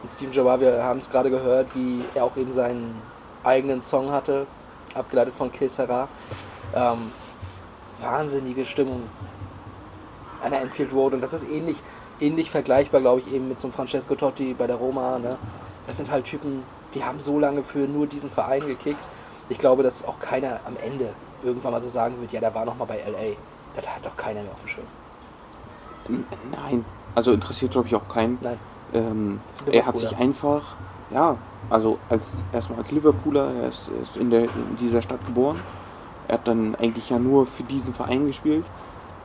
Und 0.02 0.10
Steven 0.10 0.32
Gerrard, 0.32 0.62
wir 0.62 0.84
haben 0.84 1.00
es 1.00 1.10
gerade 1.10 1.30
gehört, 1.30 1.68
wie 1.76 2.04
er 2.16 2.24
auch 2.24 2.36
eben 2.38 2.54
seinen 2.54 2.96
eigenen 3.44 3.82
Song 3.82 4.12
hatte, 4.12 4.48
abgeleitet 4.96 5.34
von 5.38 5.52
Kill. 5.52 5.70
Ähm, 6.76 7.12
wahnsinnige 8.02 8.66
Stimmung 8.66 9.04
an 10.42 10.52
der 10.52 10.62
Enfield 10.62 10.94
Road 10.94 11.14
und 11.14 11.22
das 11.22 11.34
ist 11.34 11.50
ähnlich, 11.50 11.78
ähnlich 12.20 12.52
vergleichbar, 12.52 13.02
glaube 13.02 13.22
ich, 13.22 13.34
eben 13.34 13.50
mit 13.50 13.60
so 13.60 13.68
einem 13.68 13.74
Francesco 13.74 14.16
Totti 14.16 14.54
bei 14.58 14.68
der 14.68 14.76
Roma. 14.76 15.20
Ne? 15.20 15.38
Das 15.88 15.98
sind 15.98 16.10
halt 16.12 16.26
Typen, 16.26 16.64
die 16.94 17.04
haben 17.04 17.20
so 17.20 17.40
lange 17.40 17.64
für 17.64 17.80
nur 17.80 18.08
diesen 18.08 18.30
Verein 18.30 18.66
gekickt. 18.66 19.04
Ich 19.50 19.58
glaube, 19.58 19.84
dass 19.84 20.04
auch 20.06 20.20
keiner 20.20 20.60
am 20.66 20.78
Ende 20.84 21.10
irgendwann 21.44 21.72
mal 21.72 21.82
so 21.82 21.90
sagen 21.90 22.20
wird, 22.20 22.32
ja, 22.32 22.40
der 22.40 22.54
war 22.54 22.66
noch 22.66 22.78
mal 22.78 22.86
bei 22.86 22.98
LA. 22.98 23.36
Das 23.76 23.88
hat 23.88 24.06
doch 24.06 24.16
keiner 24.18 24.42
mehr 24.42 24.52
auf 24.52 24.62
dem 24.62 24.68
Schirm. 24.68 24.88
Nein, 26.52 26.86
also 27.16 27.34
interessiert 27.34 27.72
glaube 27.72 27.88
ich 27.88 27.96
auch 27.96 28.08
keinen. 28.08 28.38
Nein. 28.42 28.60
Ähm, 28.94 29.40
er 29.72 29.86
hat 29.86 29.98
sich 29.98 30.16
einfach, 30.18 30.76
ja, 31.12 31.38
also 31.70 32.00
als 32.10 32.44
erstmal 32.52 32.80
als 32.80 32.92
Liverpooler, 32.92 33.54
er 33.54 33.70
ist, 33.70 33.92
ist 34.02 34.18
in, 34.18 34.32
der, 34.32 34.44
in 34.44 34.78
dieser 34.80 35.02
Stadt 35.02 35.24
geboren. 35.26 35.60
Er 36.28 36.36
hat 36.36 36.48
dann 36.48 36.76
eigentlich 36.76 37.10
ja 37.10 37.20
nur 37.20 37.46
für 37.46 37.64
diesen 37.64 37.94
Verein 37.94 38.28
gespielt. 38.28 38.66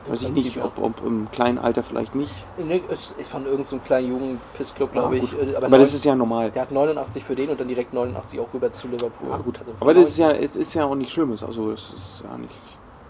Weiß 0.07 0.21
ich 0.21 0.29
nicht, 0.29 0.61
ob, 0.61 0.77
ob 0.79 1.01
im 1.01 1.31
kleinen 1.31 1.57
Alter 1.57 1.83
vielleicht 1.83 2.15
nicht. 2.15 2.31
Nee, 2.57 2.83
es 2.89 3.11
ist 3.11 3.29
von 3.29 3.45
irgendeinem 3.45 3.65
so 3.67 3.79
kleinen 3.79 4.07
Jugendpissclub, 4.09 4.91
glaube 4.91 5.17
Ja, 5.17 5.23
ich. 5.23 5.33
äh, 5.33 5.55
Aber, 5.55 5.69
neun- 5.69 5.79
das 5.81 5.93
ist 5.93 6.05
ja 6.05 6.15
normal. 6.15 6.51
Der 6.51 6.61
hat 6.61 6.71
89 6.71 7.23
für 7.23 7.35
den 7.35 7.49
und 7.49 7.59
dann 7.59 7.67
direkt 7.67 7.93
89 7.93 8.39
auch 8.39 8.53
rüber 8.53 8.71
zu 8.71 8.87
Liverpool. 8.87 9.29
Ja, 9.29 9.37
gut. 9.37 9.59
Also 9.59 9.75
Aber 9.79 9.93
das 9.93 10.03
90 10.05 10.13
ist 10.13 10.17
ja, 10.19 10.31
es 10.31 10.55
ist 10.55 10.73
ja 10.73 10.85
auch 10.85 10.95
nicht 10.95 11.11
Schlimmes. 11.11 11.43
Also 11.43 11.71
es 11.71 11.89
ist 11.89 12.21
ja 12.23 12.37
nicht 12.37 12.55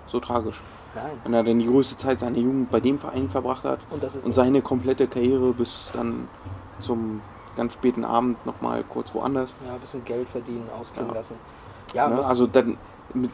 so 0.07 0.19
tragisch. 0.19 0.63
Nein. 0.93 1.19
Wenn 1.23 1.33
er 1.33 1.43
dann 1.43 1.59
die 1.59 1.65
größte 1.65 1.97
Zeit 1.97 2.19
seiner 2.19 2.37
Jugend 2.37 2.69
bei 2.69 2.79
dem 2.79 2.99
Verein 2.99 3.29
verbracht 3.29 3.63
hat 3.65 3.85
Und 3.89 4.03
das 4.03 4.15
ist 4.15 4.23
so. 4.23 4.31
seine 4.33 4.61
komplette 4.61 5.07
Karriere 5.07 5.53
bis 5.53 5.89
dann 5.91 6.29
zum 6.79 7.23
ganz 7.55 7.73
späten 7.73 8.03
Abend 8.05 8.45
nochmal 8.45 8.83
kurz 8.83 9.13
woanders. 9.13 9.55
Ja, 9.63 9.75
ein 9.75 9.79
bisschen 9.79 10.03
Geld 10.05 10.29
verdienen, 10.29 10.69
ausklingen 10.69 11.09
Ja. 11.09 11.15
lassen. 11.15 11.39
Ja, 11.93 12.09
ne? 12.09 12.23
Also 12.25 12.47
dann 12.47 12.77
mit, 13.13 13.31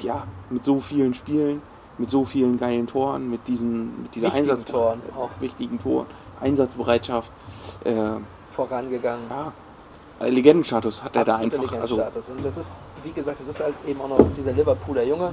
ja, 0.00 0.26
mit 0.48 0.64
so 0.64 0.80
vielen 0.80 1.14
Spielen, 1.14 1.62
mit 1.98 2.10
so 2.10 2.24
vielen 2.24 2.58
geilen 2.58 2.86
Toren, 2.86 3.30
mit 3.30 3.46
diesen 3.46 4.02
mit 4.02 4.14
dieser 4.14 4.28
Wichtigen 4.28 4.50
Einsatz 4.50 4.70
Toren 4.70 5.02
auch. 5.16 5.30
wichtigen 5.40 5.80
Toren, 5.80 6.06
Einsatzbereitschaft, 6.40 7.30
äh, 7.84 7.94
vorangegangen. 8.52 9.26
ja, 9.30 9.52
äh, 10.20 10.30
Legendenstatus 10.30 11.02
hat 11.02 11.16
er 11.16 11.24
da 11.24 11.36
einfach. 11.36 11.72
Also. 11.80 11.96
Und 11.96 12.44
das 12.44 12.56
ist, 12.56 12.78
wie 13.02 13.12
gesagt, 13.12 13.40
das 13.40 13.48
ist 13.48 13.60
halt 13.60 13.74
eben 13.86 14.00
auch 14.00 14.08
noch 14.08 14.26
dieser 14.36 14.52
Liverpooler 14.52 15.04
Junge. 15.04 15.32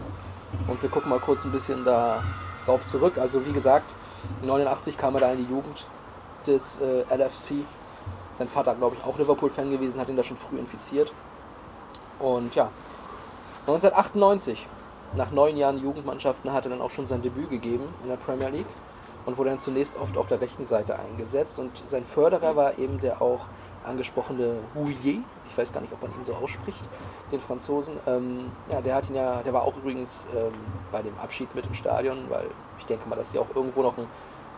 Und 0.68 0.82
wir 0.82 0.90
gucken 0.90 1.10
mal 1.10 1.20
kurz 1.20 1.44
ein 1.46 1.52
bisschen 1.52 1.86
darauf 1.86 2.86
zurück. 2.90 3.18
Also 3.18 3.46
wie 3.46 3.54
gesagt, 3.54 3.94
89 4.44 4.98
kam 4.98 5.16
er 5.16 5.22
da 5.22 5.32
in 5.32 5.46
die 5.46 5.52
Jugend 5.52 5.86
des 6.46 6.80
äh, 6.82 7.04
LFC. 7.16 7.66
Sein 8.38 8.48
Vater, 8.48 8.76
glaube 8.76 8.96
ich, 8.98 9.06
auch 9.06 9.18
Liverpool-Fan 9.18 9.70
gewesen, 9.70 10.00
hat 10.00 10.10
ihn 10.10 10.18
da 10.18 10.24
schon 10.24 10.38
früh 10.38 10.58
infiziert. 10.58 11.14
Und 12.20 12.54
ja, 12.56 12.70
1998, 13.68 14.68
nach 15.16 15.32
neun 15.32 15.58
Jahren 15.58 15.78
Jugendmannschaften, 15.78 16.52
hat 16.54 16.66
er 16.66 16.70
dann 16.70 16.82
auch 16.82 16.92
schon 16.92 17.08
sein 17.08 17.22
Debüt 17.22 17.50
gegeben 17.50 17.86
in 18.04 18.10
der 18.10 18.18
Premier 18.18 18.50
League 18.50 18.66
und 19.26 19.38
wurde 19.38 19.50
dann 19.50 19.60
zunächst 19.60 19.98
oft 20.00 20.18
auf 20.18 20.28
der 20.28 20.42
rechten 20.42 20.68
Seite 20.68 20.98
eingesetzt. 20.98 21.60
Und 21.60 21.84
sein 21.90 22.06
Förderer 22.06 22.56
war 22.56 22.78
eben 22.80 23.00
der 23.00 23.22
auch 23.22 23.42
angesprochene 23.84 24.58
Houillet. 24.76 25.22
Ich 25.50 25.58
weiß 25.58 25.74
gar 25.74 25.82
nicht, 25.82 25.92
ob 25.92 26.02
man 26.02 26.12
ihn 26.12 26.26
so 26.26 26.34
ausspricht, 26.34 26.80
den 27.32 27.42
Franzosen. 27.42 28.00
Ähm, 28.08 28.52
ja, 28.72 28.82
der 28.82 28.96
hat 28.96 29.10
ihn 29.10 29.16
ja, 29.16 29.42
der 29.44 29.54
war 29.54 29.64
auch 29.64 29.76
übrigens 29.76 30.26
ähm, 30.36 30.54
bei 30.92 31.02
dem 31.02 31.18
Abschied 31.18 31.54
mit 31.56 31.66
im 31.66 31.74
Stadion, 31.74 32.30
weil 32.30 32.46
ich 32.80 32.86
denke 32.86 33.08
mal, 33.10 33.16
dass 33.16 33.30
die 33.32 33.40
auch 33.40 33.54
irgendwo 33.54 33.82
noch 33.82 33.98
ein 33.98 34.08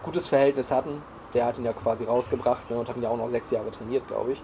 gutes 0.04 0.28
Verhältnis 0.28 0.72
hatten. 0.72 1.02
Der 1.34 1.46
hat 1.46 1.58
ihn 1.58 1.66
ja 1.66 1.74
quasi 1.74 2.04
rausgebracht 2.04 2.70
ne, 2.70 2.78
und 2.78 2.88
hat 2.88 2.96
ihn 2.96 3.02
ja 3.02 3.10
auch 3.10 3.18
noch 3.18 3.30
sechs 3.30 3.50
Jahre 3.50 3.72
trainiert, 3.72 4.08
glaube 4.08 4.34
ich. 4.34 4.44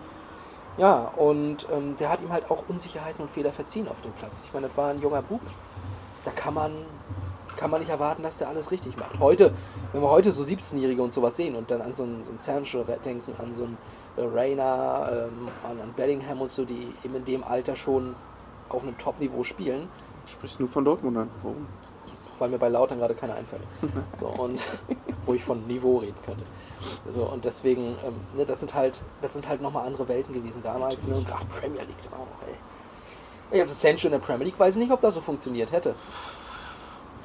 Ja, 0.78 1.12
und 1.18 1.68
ähm, 1.72 1.98
der 1.98 2.10
hat 2.10 2.22
ihm 2.22 2.32
halt 2.32 2.50
auch 2.50 2.64
Unsicherheiten 2.68 3.22
und 3.22 3.32
Fehler 3.32 3.52
verziehen 3.52 3.88
auf 3.88 4.02
dem 4.02 4.14
Platz. 4.14 4.42
Ich 4.46 4.54
meine, 4.54 4.68
das 4.68 4.78
war 4.78 4.90
ein 4.90 5.02
junger 5.02 5.22
Bub. 5.22 5.42
Da 6.26 6.32
kann 6.32 6.54
man, 6.54 6.72
kann 7.58 7.72
man 7.72 7.82
nicht 7.82 7.90
erwarten, 7.90 8.24
dass 8.24 8.38
der 8.38 8.50
alles 8.50 8.72
richtig 8.72 8.98
macht. 8.98 9.20
Heute, 9.20 9.54
wenn 9.92 10.02
wir 10.02 10.10
heute 10.10 10.32
so 10.32 10.44
17-Jährige 10.44 11.02
und 11.02 11.14
sowas 11.14 11.36
sehen 11.36 11.56
und 11.56 11.72
dann 11.72 11.82
an 11.82 11.94
so 11.94 12.04
einen, 12.04 12.24
so 12.24 12.30
einen 12.30 12.40
Sancho 12.40 12.84
denken, 12.84 13.34
an 13.40 13.56
so 13.56 13.64
einen 13.64 13.78
äh, 14.18 14.22
Reina, 14.22 15.10
ähm, 15.12 15.48
an, 15.64 15.80
an 15.80 15.94
Bellingham 15.96 16.42
und 16.42 16.52
so, 16.52 16.66
die 16.66 16.94
eben 17.04 17.16
in 17.16 17.26
dem 17.26 17.44
Alter 17.44 17.76
schon 17.76 18.16
auf 18.70 18.84
einem 18.84 18.98
Top-Niveau 18.98 19.44
spielen, 19.44 19.90
sprichst 20.28 20.60
nur 20.60 20.70
von 20.70 20.86
Dortmund 20.86 21.18
an. 21.18 21.30
Warum? 21.42 21.68
weil 22.40 22.50
mir 22.50 22.58
bei 22.58 22.70
Lautern 22.70 23.00
gerade 23.00 23.16
keiner 23.16 23.36
einfällt. 23.36 23.64
So, 24.20 24.28
und 24.28 24.62
wo 25.26 25.34
ich 25.34 25.44
von 25.44 25.66
Niveau 25.68 25.98
reden 25.98 26.16
könnte. 26.26 26.44
So, 27.12 27.24
und 27.26 27.46
deswegen, 27.46 27.98
ähm, 28.06 28.16
ne, 28.36 28.46
das 28.46 28.60
sind 28.60 28.74
halt, 28.74 29.00
das 29.22 29.34
sind 29.34 29.48
halt 29.48 29.62
nochmal 29.62 29.86
andere 29.86 30.08
Welten 30.08 30.34
gewesen 30.34 30.62
damals. 30.64 31.06
Ne, 31.06 31.16
und 31.16 31.28
gerade 31.28 31.46
Premier 31.46 31.82
League 31.82 31.98
auch 32.12 32.20
noch, 32.20 32.48
Also 33.52 33.74
Sancho 33.74 34.08
in 34.08 34.12
der 34.12 34.20
Premier 34.20 34.46
League 34.46 34.60
weiß 34.60 34.76
ich 34.76 34.82
nicht, 34.82 34.92
ob 34.92 35.02
das 35.02 35.16
so 35.16 35.22
funktioniert 35.22 35.72
hätte. 35.72 35.96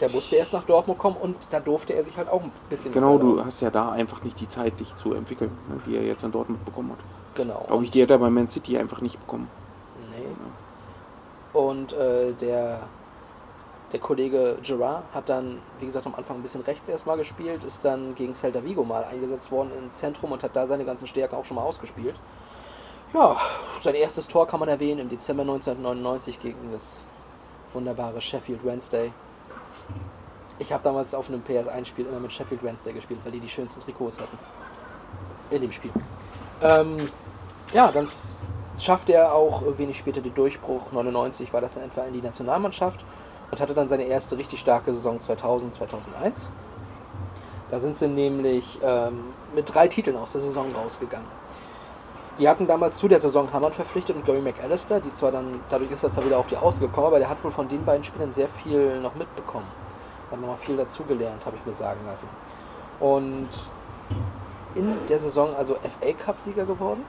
Der 0.00 0.10
musste 0.10 0.36
erst 0.36 0.52
nach 0.52 0.64
Dortmund 0.64 0.98
kommen 0.98 1.16
und 1.16 1.36
da 1.50 1.60
durfte 1.60 1.92
er 1.92 2.02
sich 2.04 2.16
halt 2.16 2.28
auch 2.28 2.42
ein 2.42 2.50
bisschen 2.68 2.92
Genau, 2.92 3.16
du 3.16 3.44
hast 3.44 3.60
ja 3.60 3.70
da 3.70 3.92
einfach 3.92 4.22
nicht 4.24 4.40
die 4.40 4.48
Zeit, 4.48 4.80
dich 4.80 4.94
zu 4.96 5.14
entwickeln, 5.14 5.52
ne, 5.68 5.80
die 5.86 5.96
er 5.96 6.02
jetzt 6.02 6.24
in 6.24 6.32
Dortmund 6.32 6.64
bekommen 6.64 6.90
hat. 6.92 6.98
Genau. 7.34 7.64
Glaube 7.66 7.84
ich, 7.84 7.90
die 7.90 8.02
hat 8.02 8.10
er 8.10 8.18
bei 8.18 8.30
Man 8.30 8.48
City 8.48 8.76
einfach 8.76 9.00
nicht 9.00 9.20
bekommen. 9.20 9.48
Nee. 10.10 10.26
Und 11.58 11.92
äh, 11.92 12.32
der, 12.32 12.80
der 13.92 14.00
Kollege 14.00 14.58
Gerard 14.62 15.04
hat 15.14 15.28
dann, 15.28 15.60
wie 15.78 15.86
gesagt, 15.86 16.06
am 16.06 16.14
Anfang 16.16 16.38
ein 16.38 16.42
bisschen 16.42 16.62
rechts 16.62 16.88
erstmal 16.88 17.16
gespielt, 17.16 17.62
ist 17.62 17.84
dann 17.84 18.16
gegen 18.16 18.34
Celta 18.34 18.64
Vigo 18.64 18.82
mal 18.82 19.04
eingesetzt 19.04 19.52
worden 19.52 19.70
im 19.78 19.92
Zentrum 19.92 20.32
und 20.32 20.42
hat 20.42 20.56
da 20.56 20.66
seine 20.66 20.84
ganzen 20.84 21.06
Stärken 21.06 21.36
auch 21.36 21.44
schon 21.44 21.56
mal 21.56 21.62
ausgespielt. 21.62 22.16
Ja, 23.14 23.36
sein 23.84 23.94
erstes 23.94 24.26
Tor 24.26 24.48
kann 24.48 24.58
man 24.58 24.68
erwähnen 24.68 25.02
im 25.02 25.08
Dezember 25.08 25.42
1999 25.42 26.40
gegen 26.40 26.72
das 26.72 26.82
wunderbare 27.72 28.20
Sheffield 28.20 28.64
Wednesday. 28.64 29.12
Ich 30.58 30.72
habe 30.72 30.82
damals 30.82 31.14
auf 31.14 31.28
einem 31.28 31.40
PS1-Spiel 31.42 32.06
immer 32.06 32.18
mit 32.18 32.32
Sheffield 32.32 32.64
Wednesday 32.64 32.92
gespielt, 32.92 33.20
weil 33.22 33.30
die 33.30 33.38
die 33.38 33.48
schönsten 33.48 33.80
Trikots 33.80 34.18
hatten. 34.18 34.36
In 35.52 35.62
dem 35.62 35.70
Spiel. 35.70 35.92
Ähm, 36.60 37.08
ja, 37.72 37.92
dann 37.92 38.08
schaffte 38.80 39.12
er 39.12 39.32
auch 39.32 39.62
wenig 39.78 39.96
später 39.96 40.20
den 40.20 40.34
Durchbruch. 40.34 40.90
99 40.90 41.52
war 41.52 41.60
das 41.60 41.72
dann 41.74 41.84
etwa 41.84 42.02
in 42.02 42.14
die 42.14 42.22
Nationalmannschaft 42.22 42.98
und 43.52 43.60
hatte 43.60 43.74
dann 43.74 43.88
seine 43.88 44.06
erste 44.06 44.36
richtig 44.36 44.58
starke 44.58 44.92
Saison 44.92 45.20
2000, 45.20 45.72
2001. 45.76 46.48
Da 47.70 47.78
sind 47.78 47.96
sie 47.96 48.08
nämlich 48.08 48.80
ähm, 48.82 49.26
mit 49.54 49.72
drei 49.72 49.86
Titeln 49.86 50.16
aus 50.16 50.32
der 50.32 50.40
Saison 50.40 50.74
rausgegangen. 50.74 51.43
Die 52.38 52.48
hatten 52.48 52.66
damals 52.66 52.96
zu 52.98 53.06
der 53.06 53.20
Saison 53.20 53.52
Hamann 53.52 53.72
verpflichtet 53.72 54.16
und 54.16 54.26
Gary 54.26 54.40
McAllister, 54.40 55.00
die 55.00 55.12
zwar 55.12 55.30
dann, 55.30 55.60
dadurch 55.68 55.92
ist 55.92 56.02
das 56.02 56.14
da 56.14 56.24
wieder 56.24 56.38
auf 56.38 56.48
die 56.48 56.56
ausgekommen, 56.56 57.06
aber 57.06 57.18
der 57.20 57.28
hat 57.28 57.42
wohl 57.44 57.52
von 57.52 57.68
den 57.68 57.84
beiden 57.84 58.02
Spielern 58.02 58.32
sehr 58.32 58.48
viel 58.48 59.00
noch 59.00 59.14
mitbekommen. 59.14 59.66
Hat 60.32 60.40
nochmal 60.40 60.56
viel 60.56 60.76
dazugelernt, 60.76 61.46
habe 61.46 61.56
ich 61.56 61.64
mir 61.64 61.74
sagen 61.74 62.00
lassen. 62.06 62.28
Und 62.98 63.48
in 64.74 64.96
der 65.08 65.20
Saison 65.20 65.54
also 65.54 65.74
FA 65.74 66.12
Cup-Sieger 66.12 66.64
geworden. 66.64 67.04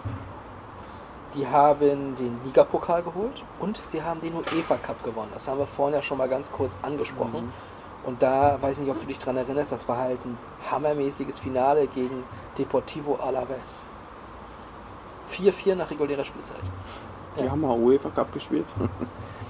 Die 1.34 1.48
haben 1.48 2.16
den 2.16 2.40
Ligapokal 2.46 3.02
geholt 3.02 3.44
und 3.60 3.78
sie 3.90 4.02
haben 4.02 4.22
den 4.22 4.34
UEFA 4.36 4.78
Cup 4.78 5.04
gewonnen. 5.04 5.32
Das 5.34 5.48
haben 5.48 5.58
wir 5.58 5.68
vorhin 5.68 5.96
ja 5.96 6.02
schon 6.02 6.18
mal 6.18 6.30
ganz 6.30 6.52
kurz 6.52 6.78
angesprochen. 6.82 7.52
Und 8.06 8.22
da 8.22 8.58
weiß 8.62 8.78
ich 8.78 8.84
nicht, 8.84 8.92
ob 8.92 9.02
du 9.02 9.08
dich 9.08 9.20
dran 9.20 9.36
erinnerst, 9.36 9.72
das 9.72 9.88
war 9.88 9.98
halt 9.98 10.24
ein 10.24 10.38
hammermäßiges 10.70 11.40
Finale 11.40 11.88
gegen 11.88 12.24
Deportivo 12.58 13.16
Alaves. 13.16 13.84
4-4 15.32 15.76
nach 15.76 15.90
regulärer 15.90 16.26
Spielzeit. 16.26 16.58
Die 17.38 17.44
Ja. 17.44 17.52
haben 17.52 17.62
mal 17.62 17.78
UEFA 17.78 18.10
Cup 18.10 18.32
gespielt. 18.34 18.66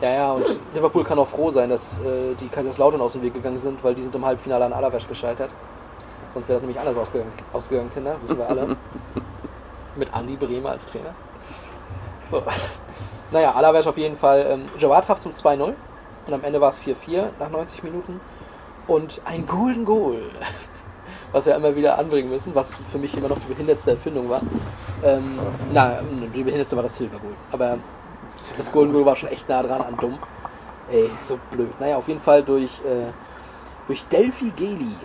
Ja, 0.02 0.10
ja, 0.10 0.32
und 0.34 0.44
Liverpool 0.74 1.06
kann 1.06 1.18
auch 1.20 1.28
froh 1.30 1.52
sein, 1.52 1.70
dass 1.70 1.98
äh, 2.00 2.36
die 2.36 2.50
Kaiserslautern 2.50 3.00
aus 3.00 3.14
dem 3.14 3.22
Weg 3.22 3.34
gegangen 3.34 3.60
sind, 3.60 3.82
weil 3.82 3.96
die 3.96 4.04
sind 4.04 4.14
im 4.14 4.26
Halbfinale 4.26 4.66
an 4.66 4.74
Alaves 4.74 5.08
gescheitert. 5.08 5.50
Sonst 6.34 6.50
wäre 6.50 6.58
das 6.58 6.64
nämlich 6.64 6.78
anders 6.78 6.98
ausgegangen, 6.98 7.32
ausgegangen 7.54 7.90
Kinder, 7.94 8.18
wissen 8.22 8.38
wir 8.38 8.50
alle. 8.50 8.76
Mit 9.96 10.10
Andy 10.14 10.36
Bremer 10.36 10.72
als 10.72 10.86
Trainer. 10.88 11.12
So. 12.30 12.44
Naja, 13.32 13.54
Alaves 13.54 13.88
auf 13.88 13.98
jeden 13.98 14.18
Fall. 14.18 14.46
Ähm, 14.50 14.66
Jawad 14.78 15.06
traf 15.06 15.22
zum 15.22 15.32
2-0 15.32 15.74
und 16.28 16.34
am 16.34 16.44
Ende 16.44 16.60
war 16.60 16.72
es 16.72 16.82
4-4 16.82 17.28
nach 17.40 17.50
90 17.50 17.82
Minuten. 17.84 18.20
Und 18.88 19.22
ein 19.24 19.48
Golden 19.48 19.86
Goal, 19.86 20.24
was 21.36 21.46
wir 21.46 21.54
immer 21.54 21.76
wieder 21.76 22.00
anbringen 22.00 22.30
müssen, 22.30 22.56
was 22.56 22.74
für 22.90 22.98
mich 22.98 23.14
immer 23.18 23.28
noch 23.28 23.38
die 23.40 23.54
behindertste 23.54 23.92
Erfindung 23.92 24.30
war. 24.30 24.42
Ähm, 25.04 25.38
na, 25.74 26.00
die 26.34 26.44
behindertste 26.44 26.78
war 26.78 26.84
das 26.84 26.96
Silver 26.96 27.20
Goal. 27.20 27.34
Aber 27.52 27.78
das 28.58 28.72
Golden 28.72 28.94
Goal 28.94 29.06
war 29.06 29.18
schon 29.18 29.28
echt 29.28 29.50
nah 29.50 29.62
dran 29.62 29.82
an 29.82 29.98
dumm. 29.98 30.18
Ey, 30.90 31.10
so 31.24 31.38
blöd. 31.52 31.78
Naja, 31.82 31.98
auf 31.98 32.08
jeden 32.08 32.22
Fall 32.22 32.42
durch, 32.42 32.72
äh, 32.86 33.12
durch 33.88 34.06
Delphi 34.06 34.52
Geli 34.52 34.96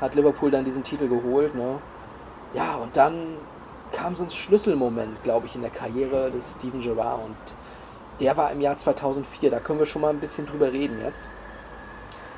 hat 0.00 0.16
Liverpool 0.16 0.50
dann 0.50 0.64
diesen 0.64 0.82
Titel 0.82 1.06
geholt. 1.06 1.54
Ne? 1.54 1.78
Ja, 2.54 2.74
und 2.74 2.96
dann 2.96 3.36
kam 3.92 4.16
so 4.16 4.24
ein 4.24 4.30
Schlüsselmoment, 4.30 5.22
glaube 5.22 5.46
ich, 5.46 5.54
in 5.54 5.60
der 5.60 5.70
Karriere 5.70 6.32
des 6.32 6.54
Steven 6.54 6.80
Gerrard. 6.80 7.20
Und 7.24 7.36
der 8.18 8.36
war 8.36 8.50
im 8.50 8.60
Jahr 8.60 8.78
2004. 8.78 9.52
Da 9.52 9.60
können 9.60 9.78
wir 9.78 9.86
schon 9.86 10.02
mal 10.02 10.10
ein 10.10 10.18
bisschen 10.18 10.44
drüber 10.44 10.72
reden 10.72 11.00
jetzt. 11.04 11.30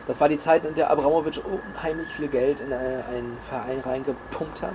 Das 0.06 0.20
war 0.20 0.28
die 0.28 0.38
Zeit, 0.38 0.64
in 0.64 0.74
der 0.74 0.90
Abramovic 0.90 1.40
unheimlich 1.44 2.08
viel 2.08 2.28
Geld 2.28 2.60
in 2.60 2.72
äh, 2.72 2.74
einen 2.74 3.38
Verein 3.48 3.80
reingepumpt 3.80 4.60
hat, 4.62 4.74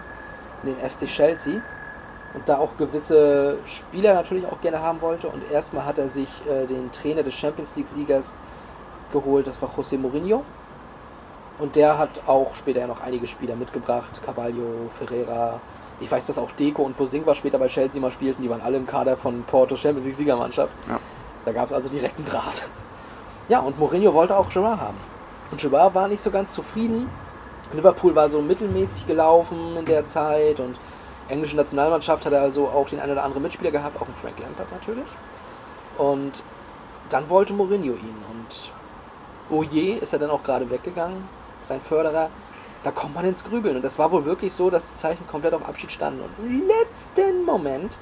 in 0.63 0.73
den 0.73 0.89
FC 0.89 1.05
Chelsea. 1.05 1.61
Und 2.33 2.47
da 2.47 2.57
auch 2.57 2.77
gewisse 2.77 3.57
Spieler 3.65 4.13
natürlich 4.13 4.45
auch 4.45 4.61
gerne 4.61 4.81
haben 4.81 5.01
wollte. 5.01 5.27
Und 5.27 5.49
erstmal 5.51 5.85
hat 5.85 5.97
er 5.97 6.09
sich 6.09 6.29
äh, 6.47 6.65
den 6.65 6.91
Trainer 6.91 7.23
des 7.23 7.33
Champions 7.33 7.75
League-Siegers 7.75 8.35
geholt, 9.11 9.47
das 9.47 9.59
war 9.61 9.69
José 9.69 9.97
Mourinho. 9.97 10.43
Und 11.57 11.75
der 11.75 11.97
hat 11.97 12.09
auch 12.25 12.55
später 12.55 12.79
ja 12.79 12.87
noch 12.87 13.01
einige 13.01 13.27
Spieler 13.27 13.55
mitgebracht, 13.55 14.21
Carvalho, 14.23 14.89
Ferreira. 14.97 15.59
Ich 15.99 16.09
weiß, 16.09 16.25
dass 16.25 16.37
auch 16.37 16.51
Deco 16.51 16.83
und 16.83 16.97
Bosingwa 16.97 17.35
später 17.35 17.59
bei 17.59 17.67
Chelsea 17.67 17.99
mal 17.99 18.11
spielten, 18.11 18.41
die 18.41 18.49
waren 18.49 18.61
alle 18.61 18.77
im 18.77 18.87
Kader 18.87 19.17
von 19.17 19.43
Porto 19.43 19.75
Champions 19.75 20.05
League 20.05 20.17
Siegermannschaft. 20.17 20.71
Ja. 20.87 20.99
Da 21.43 21.51
gab 21.51 21.67
es 21.67 21.73
also 21.73 21.89
direkten 21.89 22.23
Draht. 22.23 22.63
Ja, 23.49 23.59
und 23.59 23.77
Mourinho 23.77 24.13
wollte 24.13 24.37
auch 24.37 24.47
Gerard 24.47 24.79
haben. 24.79 24.97
Und 25.51 25.59
Gerard 25.59 25.95
war 25.95 26.07
nicht 26.07 26.21
so 26.21 26.31
ganz 26.31 26.53
zufrieden. 26.53 27.09
Liverpool 27.73 28.15
war 28.15 28.29
so 28.29 28.41
mittelmäßig 28.41 29.05
gelaufen 29.07 29.77
in 29.77 29.85
der 29.85 30.05
Zeit 30.05 30.59
und 30.59 30.77
englische 31.27 31.55
Nationalmannschaft 31.55 32.25
hat 32.25 32.33
er 32.33 32.41
also 32.41 32.67
auch 32.67 32.89
den 32.89 32.99
einen 32.99 33.11
oder 33.11 33.23
anderen 33.23 33.43
Mitspieler 33.43 33.71
gehabt, 33.71 34.01
auch 34.01 34.05
einen 34.05 34.15
Frank 34.15 34.39
Lampard 34.39 34.71
natürlich. 34.71 35.07
Und 35.97 36.43
dann 37.09 37.29
wollte 37.29 37.53
Mourinho 37.53 37.93
ihn 37.93 38.17
und 38.31 38.71
Oje 39.51 39.97
ist 39.97 40.13
er 40.13 40.19
dann 40.19 40.29
auch 40.29 40.43
gerade 40.43 40.69
weggegangen, 40.69 41.23
sein 41.61 41.81
Förderer. 41.81 42.29
Da 42.83 42.91
kommt 42.91 43.15
man 43.15 43.25
ins 43.25 43.43
Grübeln 43.43 43.75
und 43.75 43.83
das 43.83 43.99
war 43.99 44.11
wohl 44.11 44.25
wirklich 44.25 44.53
so, 44.53 44.69
dass 44.69 44.85
die 44.85 44.95
Zeichen 44.95 45.27
komplett 45.27 45.53
auf 45.53 45.67
Abschied 45.67 45.91
standen. 45.91 46.21
Und 46.21 46.47
im 46.47 46.67
letzten 46.67 47.43
Moment 47.43 47.97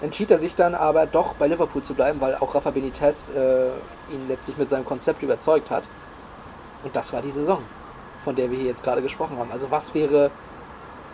entschied 0.00 0.30
er 0.30 0.38
sich 0.38 0.54
dann 0.54 0.74
aber 0.74 1.06
doch 1.06 1.34
bei 1.34 1.48
Liverpool 1.48 1.82
zu 1.82 1.94
bleiben, 1.94 2.20
weil 2.20 2.36
auch 2.36 2.54
Rafa 2.54 2.70
Benitez 2.70 3.30
äh, 3.30 3.68
ihn 4.12 4.26
letztlich 4.28 4.56
mit 4.56 4.70
seinem 4.70 4.84
Konzept 4.84 5.22
überzeugt 5.22 5.70
hat. 5.70 5.84
Und 6.86 6.94
das 6.94 7.12
war 7.12 7.20
die 7.20 7.32
Saison, 7.32 7.64
von 8.22 8.36
der 8.36 8.48
wir 8.48 8.58
hier 8.58 8.68
jetzt 8.68 8.84
gerade 8.84 9.02
gesprochen 9.02 9.36
haben. 9.38 9.50
Also 9.50 9.72
was 9.72 9.92
wäre, 9.92 10.30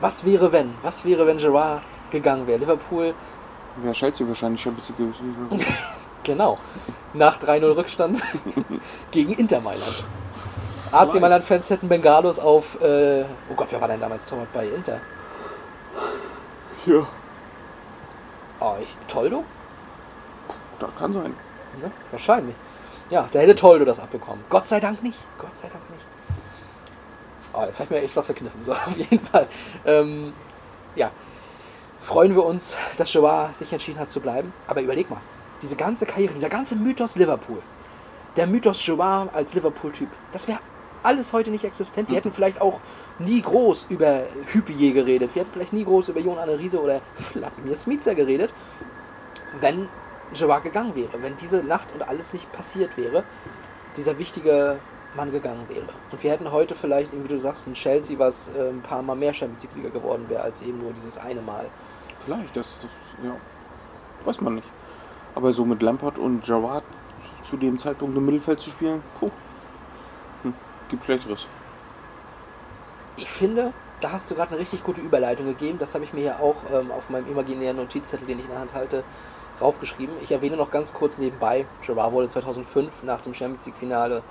was 0.00 0.22
wäre 0.22 0.52
wenn? 0.52 0.74
Was 0.82 1.02
wäre, 1.02 1.26
wenn 1.26 1.38
Gerard 1.38 1.80
gegangen 2.10 2.46
wäre? 2.46 2.58
Liverpool, 2.58 3.14
Wäre 3.76 3.94
Chelsea 3.94 4.28
wahrscheinlich 4.28 4.60
Champions 4.60 4.90
League 4.90 4.98
gewesen. 4.98 5.64
genau, 6.24 6.58
nach 7.14 7.40
3-0 7.40 7.74
Rückstand 7.74 8.22
gegen 9.12 9.32
Inter 9.32 9.62
Mailand. 9.62 10.04
AC 10.92 11.18
Mailand-Fans 11.18 11.70
hätten 11.70 11.88
Bengalos 11.88 12.38
auf, 12.38 12.78
äh, 12.82 13.24
oh 13.50 13.54
Gott, 13.56 13.68
wer 13.70 13.80
war 13.80 13.88
denn 13.88 13.98
damals 14.00 14.26
Torwart 14.26 14.52
bei 14.52 14.66
Inter? 14.66 15.00
Ja, 16.84 17.06
Oh, 18.60 18.74
ich, 18.78 18.94
Toldo? 19.08 19.42
das 20.78 20.90
kann 20.98 21.14
sein. 21.14 21.34
Ne? 21.80 21.90
Wahrscheinlich. 22.10 22.54
Ja, 23.11 23.28
da 23.32 23.38
hätte 23.40 23.55
Toldo 23.55 23.84
das 23.84 23.98
abbekommen. 23.98 24.44
Gott 24.48 24.66
sei 24.66 24.80
Dank 24.80 25.03
nicht. 25.03 25.18
Gott 25.38 25.57
sei 25.57 25.68
Dank 25.68 25.82
nicht. 25.90 26.05
Oh, 27.53 27.64
jetzt 27.66 27.80
hat 27.80 27.90
mir 27.90 28.00
echt 28.00 28.16
was 28.16 28.26
verkniffen. 28.26 28.62
So, 28.64 28.72
auf 28.72 28.96
jeden 28.96 29.20
Fall. 29.20 29.46
Ähm, 29.84 30.32
ja, 30.94 31.11
freuen 32.03 32.34
wir 32.34 32.44
uns, 32.44 32.76
dass 32.96 33.12
Joao 33.12 33.50
sich 33.57 33.72
entschieden 33.72 33.98
hat 33.98 34.11
zu 34.11 34.20
bleiben. 34.20 34.53
Aber 34.66 34.80
überleg 34.80 35.11
mal, 35.11 35.20
diese 35.61 35.76
ganze 35.76 36.07
Karriere, 36.07 36.34
dieser 36.34 36.48
ganze 36.48 36.76
Mythos 36.76 37.16
Liverpool, 37.16 37.62
der 38.36 38.46
Mythos 38.46 38.84
Joao 38.86 39.28
als 39.32 39.53
Liverpool-Typ, 39.55 40.09
das 40.32 40.48
wäre 40.48 40.59
alles 41.03 41.32
heute 41.32 41.50
nicht 41.50 41.64
existent. 41.64 42.09
Wir 42.09 42.16
hätten 42.16 42.32
vielleicht 42.32 42.61
auch 42.61 42.80
nie 43.18 43.42
groß 43.42 43.86
über 43.90 44.22
Hüppier 44.46 44.92
geredet. 44.92 45.34
Wir 45.34 45.42
hätten 45.42 45.53
vielleicht 45.53 45.72
nie 45.72 45.84
groß 45.84 46.09
über 46.09 46.20
Jon 46.20 46.38
Anne 46.38 46.59
Riese 46.59 46.80
oder 46.80 47.00
Vladimir 47.16 47.76
Smica 47.76 48.14
geredet, 48.14 48.50
wenn 49.61 49.88
Joao 50.34 50.60
gegangen 50.60 50.94
wäre. 50.94 51.22
Wenn 51.22 51.36
diese 51.36 51.62
Nacht 51.62 51.88
und 51.94 52.02
alles 52.02 52.32
nicht 52.32 52.50
passiert 52.52 52.96
wäre, 52.96 53.24
dieser 53.96 54.18
wichtige 54.18 54.78
Mann 55.14 55.30
gegangen 55.30 55.68
wäre. 55.68 55.88
Und 56.10 56.22
wir 56.22 56.30
hätten 56.30 56.50
heute 56.50 56.74
vielleicht, 56.74 57.12
wie 57.12 57.28
du 57.28 57.38
sagst, 57.38 57.66
ein 57.66 57.74
Chelsea, 57.74 58.18
was 58.18 58.50
äh, 58.56 58.70
ein 58.70 58.82
paar 58.82 59.02
Mal 59.02 59.16
mehr 59.16 59.34
Champions 59.34 59.62
League-Sieger 59.64 59.90
geworden 59.90 60.24
wäre, 60.28 60.42
als 60.42 60.62
eben 60.62 60.78
nur 60.78 60.92
dieses 60.92 61.18
eine 61.18 61.42
Mal. 61.42 61.66
Vielleicht, 62.24 62.56
das, 62.56 62.82
das 62.82 62.90
ja, 63.24 63.36
weiß 64.24 64.40
man 64.40 64.56
nicht. 64.56 64.68
Aber 65.34 65.52
so 65.52 65.64
mit 65.64 65.82
Lampard 65.82 66.18
und 66.18 66.44
Gerrard 66.44 66.84
zu 67.42 67.56
dem 67.56 67.78
Zeitpunkt 67.78 68.16
im 68.16 68.24
Mittelfeld 68.24 68.60
zu 68.60 68.70
spielen, 68.70 69.02
puh, 69.18 69.30
hm, 70.42 70.54
gibt 70.88 71.04
Schlechteres. 71.04 71.46
Ich 73.16 73.30
finde, 73.30 73.72
da 74.00 74.12
hast 74.12 74.30
du 74.30 74.34
gerade 74.34 74.52
eine 74.52 74.60
richtig 74.60 74.82
gute 74.82 75.00
Überleitung 75.00 75.46
gegeben. 75.46 75.78
Das 75.78 75.94
habe 75.94 76.04
ich 76.04 76.12
mir 76.12 76.20
hier 76.20 76.40
auch 76.40 76.56
ähm, 76.72 76.90
auf 76.90 77.08
meinem 77.10 77.30
imaginären 77.30 77.76
Notizzettel, 77.76 78.26
den 78.26 78.38
ich 78.38 78.44
in 78.44 78.50
der 78.50 78.60
Hand 78.60 78.74
halte, 78.74 79.04
raufgeschrieben. 79.62 80.14
Ich 80.22 80.30
erwähne 80.30 80.56
noch 80.56 80.70
ganz 80.70 80.92
kurz 80.92 81.18
nebenbei, 81.18 81.66
Gerard 81.84 82.12
wurde 82.12 82.28
2005 82.28 83.02
nach 83.02 83.20
dem 83.20 83.34
Champions 83.34 83.64
League-Finale 83.66 84.22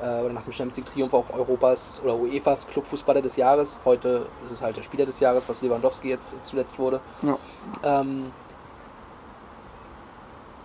äh, 0.00 0.20
oder 0.20 0.32
nach 0.32 0.42
dem 0.42 0.52
Champions 0.52 0.76
League-Triumph 0.76 1.14
auch 1.14 1.30
Europas 1.30 2.00
oder 2.04 2.16
UEFAs 2.16 2.66
Clubfußballer 2.68 3.22
des 3.22 3.36
Jahres. 3.36 3.78
Heute 3.84 4.26
ist 4.44 4.52
es 4.52 4.62
halt 4.62 4.76
der 4.76 4.82
Spieler 4.82 5.06
des 5.06 5.20
Jahres, 5.20 5.44
was 5.48 5.62
Lewandowski 5.62 6.08
jetzt 6.08 6.34
zuletzt 6.44 6.78
wurde. 6.78 7.00
Ja. 7.22 7.38
Ähm, 7.82 8.32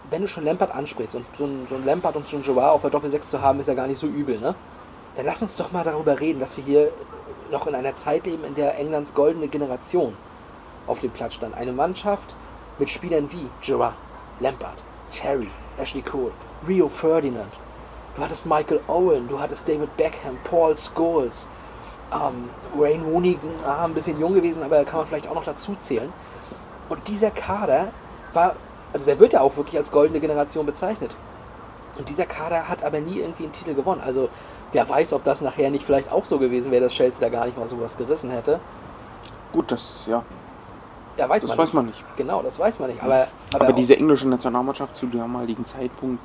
wenn 0.09 0.21
du 0.21 0.27
schon 0.27 0.43
Lampard 0.43 0.75
ansprichst 0.75 1.15
und 1.15 1.25
so 1.37 1.45
ein, 1.45 1.67
so 1.69 1.75
ein 1.75 1.85
Lampard 1.85 2.15
und 2.17 2.27
so 2.27 2.37
ein 2.37 2.43
Joao 2.43 2.73
auf 2.73 2.81
der 2.81 2.89
Doppel-6 2.89 3.21
zu 3.21 3.41
haben, 3.41 3.59
ist 3.61 3.67
ja 3.67 3.73
gar 3.73 3.87
nicht 3.87 3.99
so 3.99 4.07
übel, 4.07 4.39
ne? 4.39 4.55
Dann 5.15 5.25
lass 5.25 5.41
uns 5.41 5.55
doch 5.55 5.71
mal 5.71 5.83
darüber 5.83 6.19
reden, 6.19 6.39
dass 6.39 6.55
wir 6.57 6.63
hier 6.63 6.91
noch 7.49 7.67
in 7.67 7.75
einer 7.75 7.95
Zeit 7.95 8.25
leben, 8.25 8.43
in 8.43 8.55
der 8.55 8.77
Englands 8.77 9.13
goldene 9.13 9.47
Generation 9.47 10.15
auf 10.87 10.99
dem 10.99 11.11
Platz 11.11 11.35
stand. 11.35 11.55
Eine 11.55 11.71
Mannschaft 11.73 12.35
mit 12.81 12.89
Spielern 12.89 13.31
wie 13.31 13.47
Gerard, 13.63 13.93
Lampard, 14.39 14.77
Terry, 15.13 15.49
Ashley 15.77 16.01
Cole, 16.01 16.31
Rio 16.67 16.89
Ferdinand. 16.89 17.53
Du 18.15 18.23
hattest 18.23 18.43
Michael 18.47 18.79
Owen, 18.87 19.27
du 19.27 19.39
hattest 19.39 19.69
David 19.69 19.95
Beckham, 19.97 20.39
Paul 20.43 20.75
Scholes, 20.75 21.47
ähm, 22.11 22.49
Wayne 22.75 23.03
Rooney, 23.05 23.37
ah, 23.63 23.85
ein 23.85 23.93
bisschen 23.93 24.19
jung 24.19 24.33
gewesen, 24.33 24.63
aber 24.63 24.83
kann 24.83 25.01
man 25.01 25.07
vielleicht 25.07 25.27
auch 25.27 25.35
noch 25.35 25.45
dazu 25.45 25.75
zählen. 25.75 26.11
Und 26.89 27.07
dieser 27.07 27.29
Kader 27.29 27.89
war, 28.33 28.55
also 28.93 29.05
der 29.05 29.19
wird 29.19 29.33
ja 29.33 29.41
auch 29.41 29.55
wirklich 29.55 29.77
als 29.77 29.91
goldene 29.91 30.19
Generation 30.19 30.65
bezeichnet. 30.65 31.15
Und 31.99 32.09
dieser 32.09 32.25
Kader 32.25 32.67
hat 32.67 32.83
aber 32.83 32.99
nie 32.99 33.19
irgendwie 33.19 33.43
einen 33.43 33.53
Titel 33.53 33.75
gewonnen. 33.75 34.01
Also 34.03 34.29
wer 34.71 34.89
weiß, 34.89 35.13
ob 35.13 35.23
das 35.23 35.41
nachher 35.41 35.69
nicht 35.69 35.85
vielleicht 35.85 36.11
auch 36.11 36.25
so 36.25 36.39
gewesen 36.39 36.71
wäre, 36.71 36.85
dass 36.85 36.93
Chelsea 36.93 37.21
da 37.21 37.29
gar 37.29 37.45
nicht 37.45 37.59
mal 37.59 37.67
sowas 37.67 37.95
gerissen 37.95 38.31
hätte. 38.31 38.59
Gut, 39.51 39.71
das, 39.71 40.03
ja, 40.07 40.23
Ja, 41.21 41.29
weiß 41.29 41.43
das 41.43 41.49
man 41.49 41.57
weiß 41.59 41.73
man 41.73 41.85
nicht. 41.85 42.03
Genau, 42.17 42.41
das 42.41 42.57
weiß 42.57 42.79
man 42.79 42.89
nicht. 42.89 43.03
Aber, 43.03 43.27
aber, 43.53 43.65
Aber 43.65 43.73
diese 43.73 43.95
englische 43.95 44.27
Nationalmannschaft 44.27 44.97
zu 44.97 45.05
damaligen 45.05 45.63
Zeitpunkt 45.65 46.19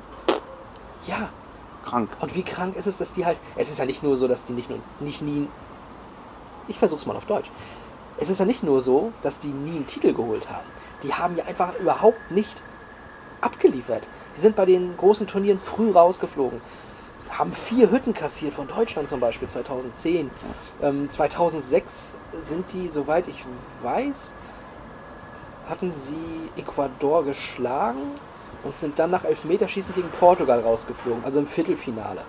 ja, 1.05 1.29
krank. 1.85 2.09
Und 2.19 2.33
wie 2.33 2.41
krank 2.41 2.75
ist 2.75 2.87
es, 2.87 2.97
dass 2.97 3.13
die 3.13 3.23
halt. 3.23 3.37
Es 3.55 3.69
ist 3.69 3.77
ja 3.77 3.85
nicht 3.85 4.01
nur 4.01 4.17
so, 4.17 4.27
dass 4.27 4.45
die 4.45 4.53
nicht 4.53 4.71
nur 4.71 4.79
nicht 4.99 5.21
nie. 5.21 5.49
Ich 6.67 6.79
versuch's 6.79 7.05
mal 7.05 7.15
auf 7.15 7.25
Deutsch. 7.25 7.51
Es 8.19 8.31
ist 8.31 8.39
ja 8.39 8.45
nicht 8.45 8.63
nur 8.63 8.81
so, 8.81 9.11
dass 9.21 9.39
die 9.39 9.49
nie 9.49 9.75
einen 9.75 9.85
Titel 9.85 10.13
geholt 10.13 10.49
haben. 10.49 10.65
Die 11.03 11.13
haben 11.13 11.37
ja 11.37 11.45
einfach 11.45 11.77
überhaupt 11.79 12.31
nicht 12.31 12.59
abgeliefert. 13.41 14.01
Die 14.35 14.41
sind 14.41 14.55
bei 14.55 14.65
den 14.65 14.97
großen 14.97 15.27
Turnieren 15.27 15.59
früh 15.59 15.91
rausgeflogen. 15.91 16.59
Haben 17.29 17.53
vier 17.53 17.91
Hütten 17.91 18.15
kassiert 18.15 18.55
von 18.55 18.67
Deutschland 18.67 19.09
zum 19.09 19.19
Beispiel 19.19 19.47
2010. 19.47 20.31
Ähm, 20.81 21.07
2006 21.07 22.15
sind 22.41 22.73
die, 22.73 22.87
soweit 22.89 23.27
ich 23.27 23.45
weiß, 23.83 24.33
hatten 25.69 25.93
sie 26.07 26.61
Ecuador 26.61 27.23
geschlagen 27.23 28.11
und 28.63 28.75
sind 28.75 28.97
dann 28.99 29.11
nach 29.11 29.23
Elfmeterschießen 29.23 29.93
gegen 29.93 30.09
Portugal 30.09 30.61
rausgeflogen, 30.61 31.23
also 31.23 31.39
im 31.39 31.47
Viertelfinale. 31.47 32.21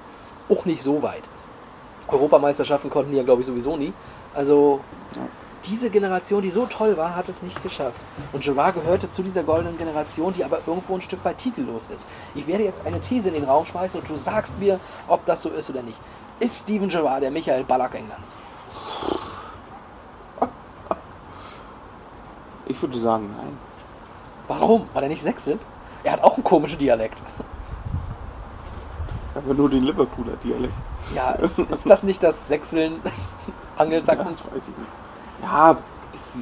Auch 0.48 0.64
nicht 0.64 0.82
so 0.82 1.02
weit. 1.02 1.22
Europameisterschaften 2.08 2.90
konnten 2.90 3.12
die 3.12 3.18
ja, 3.18 3.22
glaube 3.22 3.42
ich, 3.42 3.46
sowieso 3.46 3.76
nie. 3.76 3.92
Also 4.34 4.80
diese 5.64 5.90
Generation, 5.90 6.42
die 6.42 6.50
so 6.50 6.66
toll 6.66 6.96
war, 6.96 7.14
hat 7.14 7.28
es 7.28 7.42
nicht 7.42 7.62
geschafft. 7.62 7.96
Und 8.32 8.42
Gerard 8.42 8.74
gehörte 8.74 9.10
zu 9.10 9.22
dieser 9.22 9.42
goldenen 9.42 9.76
Generation, 9.76 10.32
die 10.32 10.44
aber 10.44 10.60
irgendwo 10.66 10.94
ein 10.94 11.02
Stück 11.02 11.24
weit 11.24 11.38
titellos 11.38 11.88
ist. 11.94 12.06
Ich 12.34 12.46
werde 12.46 12.64
jetzt 12.64 12.84
eine 12.86 13.00
These 13.00 13.28
in 13.28 13.34
den 13.34 13.44
Raum 13.44 13.66
schmeißen 13.66 14.00
und 14.00 14.08
du 14.08 14.16
sagst 14.16 14.58
mir, 14.58 14.80
ob 15.08 15.26
das 15.26 15.42
so 15.42 15.50
ist 15.50 15.68
oder 15.68 15.82
nicht. 15.82 15.98
Ist 16.40 16.62
Steven 16.62 16.88
Gerrard 16.88 17.22
der 17.22 17.30
Michael 17.30 17.64
Ballack 17.64 17.94
Englands? 17.94 18.36
Ich 22.68 22.80
würde 22.80 22.98
sagen, 22.98 23.34
nein. 23.36 23.58
Warum? 24.46 24.88
Weil 24.94 25.04
er 25.04 25.08
nicht 25.08 25.22
sächselt? 25.22 25.60
Er 26.04 26.12
hat 26.12 26.22
auch 26.22 26.34
einen 26.34 26.44
komischen 26.44 26.78
Dialekt. 26.78 27.22
Aber 29.34 29.54
nur 29.54 29.68
den 29.68 29.84
Liverpooler 29.84 30.36
Dialekt. 30.44 30.74
Ja, 31.14 31.30
ist, 31.32 31.58
ist 31.58 31.88
das 31.88 32.02
nicht 32.02 32.22
das 32.22 32.46
Sächseln 32.46 33.00
Angelsachsens? 33.76 34.42
Das 34.42 34.52
weiß 34.52 34.68
ich 34.68 34.78
nicht. 34.78 34.90
Ja, 35.42 35.76
es, 36.14 36.34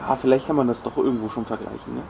ja, 0.00 0.16
vielleicht 0.16 0.46
kann 0.46 0.56
man 0.56 0.68
das 0.68 0.82
doch 0.82 0.96
irgendwo 0.96 1.28
schon 1.28 1.44
vergleichen, 1.44 1.94
ne? 1.94 2.02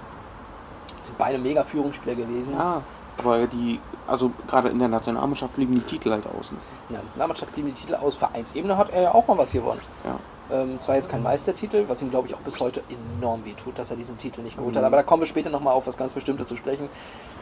sind 1.06 1.18
beide 1.18 1.38
mega 1.38 1.64
Führungsspieler 1.64 2.14
gewesen. 2.14 2.54
Ja, 2.54 2.82
aber 3.16 3.46
die, 3.46 3.80
also 4.06 4.30
gerade 4.48 4.68
in 4.68 4.78
der 4.78 4.88
Nationalmannschaft 4.88 5.54
blieben 5.54 5.74
die 5.74 5.80
Titel 5.80 6.10
halt 6.10 6.26
aus. 6.26 6.52
Ne? 6.52 6.58
Ja, 6.90 6.98
in 7.00 7.06
der 7.16 7.26
Mannschaft 7.26 7.52
blieben 7.54 7.68
die 7.68 7.80
Titel 7.80 7.94
aus. 7.94 8.14
Vereinsebene 8.16 8.76
hat 8.76 8.90
er 8.90 9.02
ja 9.02 9.14
auch 9.14 9.26
mal 9.26 9.38
was 9.38 9.52
gewonnen. 9.52 9.80
Ja. 10.04 10.16
Ähm, 10.50 10.78
zwar 10.80 10.94
jetzt 10.96 11.08
kein 11.08 11.22
Meistertitel, 11.22 11.88
was 11.88 12.00
ihm 12.02 12.10
glaube 12.10 12.28
ich 12.28 12.34
auch 12.34 12.40
bis 12.40 12.60
heute 12.60 12.82
enorm 12.88 13.44
wehtut, 13.44 13.78
dass 13.78 13.90
er 13.90 13.96
diesen 13.96 14.16
Titel 14.18 14.42
nicht 14.42 14.56
geholt 14.56 14.74
Mhm. 14.74 14.78
hat. 14.78 14.84
Aber 14.84 14.96
da 14.96 15.02
kommen 15.02 15.22
wir 15.22 15.26
später 15.26 15.50
nochmal 15.50 15.74
auf 15.74 15.86
was 15.86 15.96
ganz 15.96 16.12
Bestimmtes 16.14 16.46
zu 16.46 16.56
sprechen. 16.56 16.88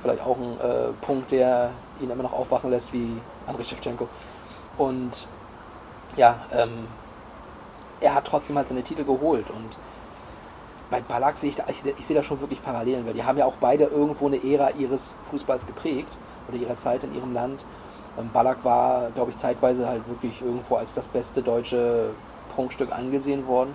Vielleicht 0.03 0.23
auch 0.23 0.39
ein 0.39 0.59
äh, 0.61 0.93
Punkt, 1.01 1.31
der 1.31 1.73
ihn 2.01 2.11
immer 2.11 2.23
noch 2.23 2.33
aufwachen 2.33 2.71
lässt, 2.71 2.93
wie 2.93 3.23
Andrei 3.47 3.65
Shevchenko. 3.65 4.09
Und 4.79 5.29
ja, 6.17 6.47
ähm, 6.53 6.89
er 8.01 8.15
hat 8.15 8.27
trotzdem 8.27 8.57
halt 8.57 8.69
seine 8.69 8.85
Titel 8.85 9.05
geholt. 9.05 9.51
Und 9.51 9.79
bei 10.91 11.01
Ballack 11.01 11.39
sehe 11.39 11.51
ich, 11.51 11.57
da, 11.57 11.65
ich, 11.69 11.85
ich 11.85 12.07
sehe 12.07 12.17
da 12.17 12.23
schon 12.23 12.41
wirklich 12.41 12.63
Parallelen, 12.63 13.07
weil 13.07 13.15
die 13.15 13.25
haben 13.25 13.39
ja 13.39 13.47
auch 13.47 13.57
beide 13.57 13.85
irgendwo 13.85 14.27
eine 14.27 14.43
Ära 14.43 14.71
ihres 14.71 15.19
Fußballs 15.31 15.67
geprägt 15.67 16.19
oder 16.47 16.57
ihrer 16.57 16.77
Zeit 16.77 17.05
in 17.05 17.13
ihrem 17.15 17.33
Land. 17.33 17.65
Ähm, 18.17 18.31
Ballack 18.33 18.65
war, 18.65 19.11
glaube 19.13 19.31
ich, 19.31 19.39
zeitweise 19.39 19.89
halt 19.89 20.07
wirklich 20.09 20.43
irgendwo 20.43 20.77
als 20.77 20.93
das 20.95 21.09
beste 21.09 21.43
deutsche 21.43 22.19
Prunkstück 22.55 22.93
angesehen 22.93 23.47
worden. 23.47 23.75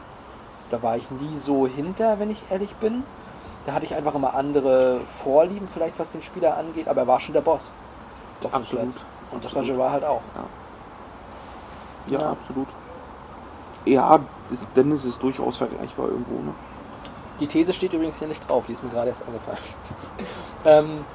Da 0.70 0.82
war 0.82 0.98
ich 0.98 1.10
nie 1.12 1.38
so 1.38 1.68
hinter, 1.68 2.20
wenn 2.20 2.30
ich 2.30 2.44
ehrlich 2.50 2.76
bin. 2.76 3.04
Da 3.66 3.74
hatte 3.74 3.86
ich 3.86 3.94
einfach 3.96 4.16
immer 4.16 4.34
andere 4.36 5.02
Vorlieben, 5.24 5.68
vielleicht 5.68 6.00
was 6.00 6.10
den 6.12 6.22
Spieler 6.22 6.58
angeht, 6.58 6.88
aber 6.88 7.02
er 7.02 7.08
war 7.08 7.20
schon 7.20 7.34
der 7.34 7.42
Boss. 7.42 7.72
Auf 8.44 8.54
Absolut. 8.54 8.84
Platz. 8.86 9.06
Und 9.32 9.44
das 9.44 9.54
war 9.54 9.62
Absolut. 9.62 9.78
Gerard 9.80 9.94
halt 9.94 10.06
auch. 10.06 10.22
Ja, 12.08 12.20
Ja. 12.20 12.30
absolut. 12.32 12.68
Ja, 13.86 14.20
ist, 14.52 14.68
dann 14.76 14.92
ist 14.92 15.22
durchaus 15.24 15.58
vergleichbar 15.58 16.08
irgendwo, 16.10 16.42
ne? 16.44 16.54
Die 17.40 17.48
These 17.48 17.74
steht 17.74 17.94
übrigens 17.94 18.18
hier 18.20 18.28
nicht 18.28 18.48
drauf, 18.48 18.66
die 18.68 18.74
ist 18.74 18.84
mir 18.84 18.90
gerade 18.90 19.10
erst 19.10 19.24
eingefallen. 19.26 19.58
ähm, 20.66 21.06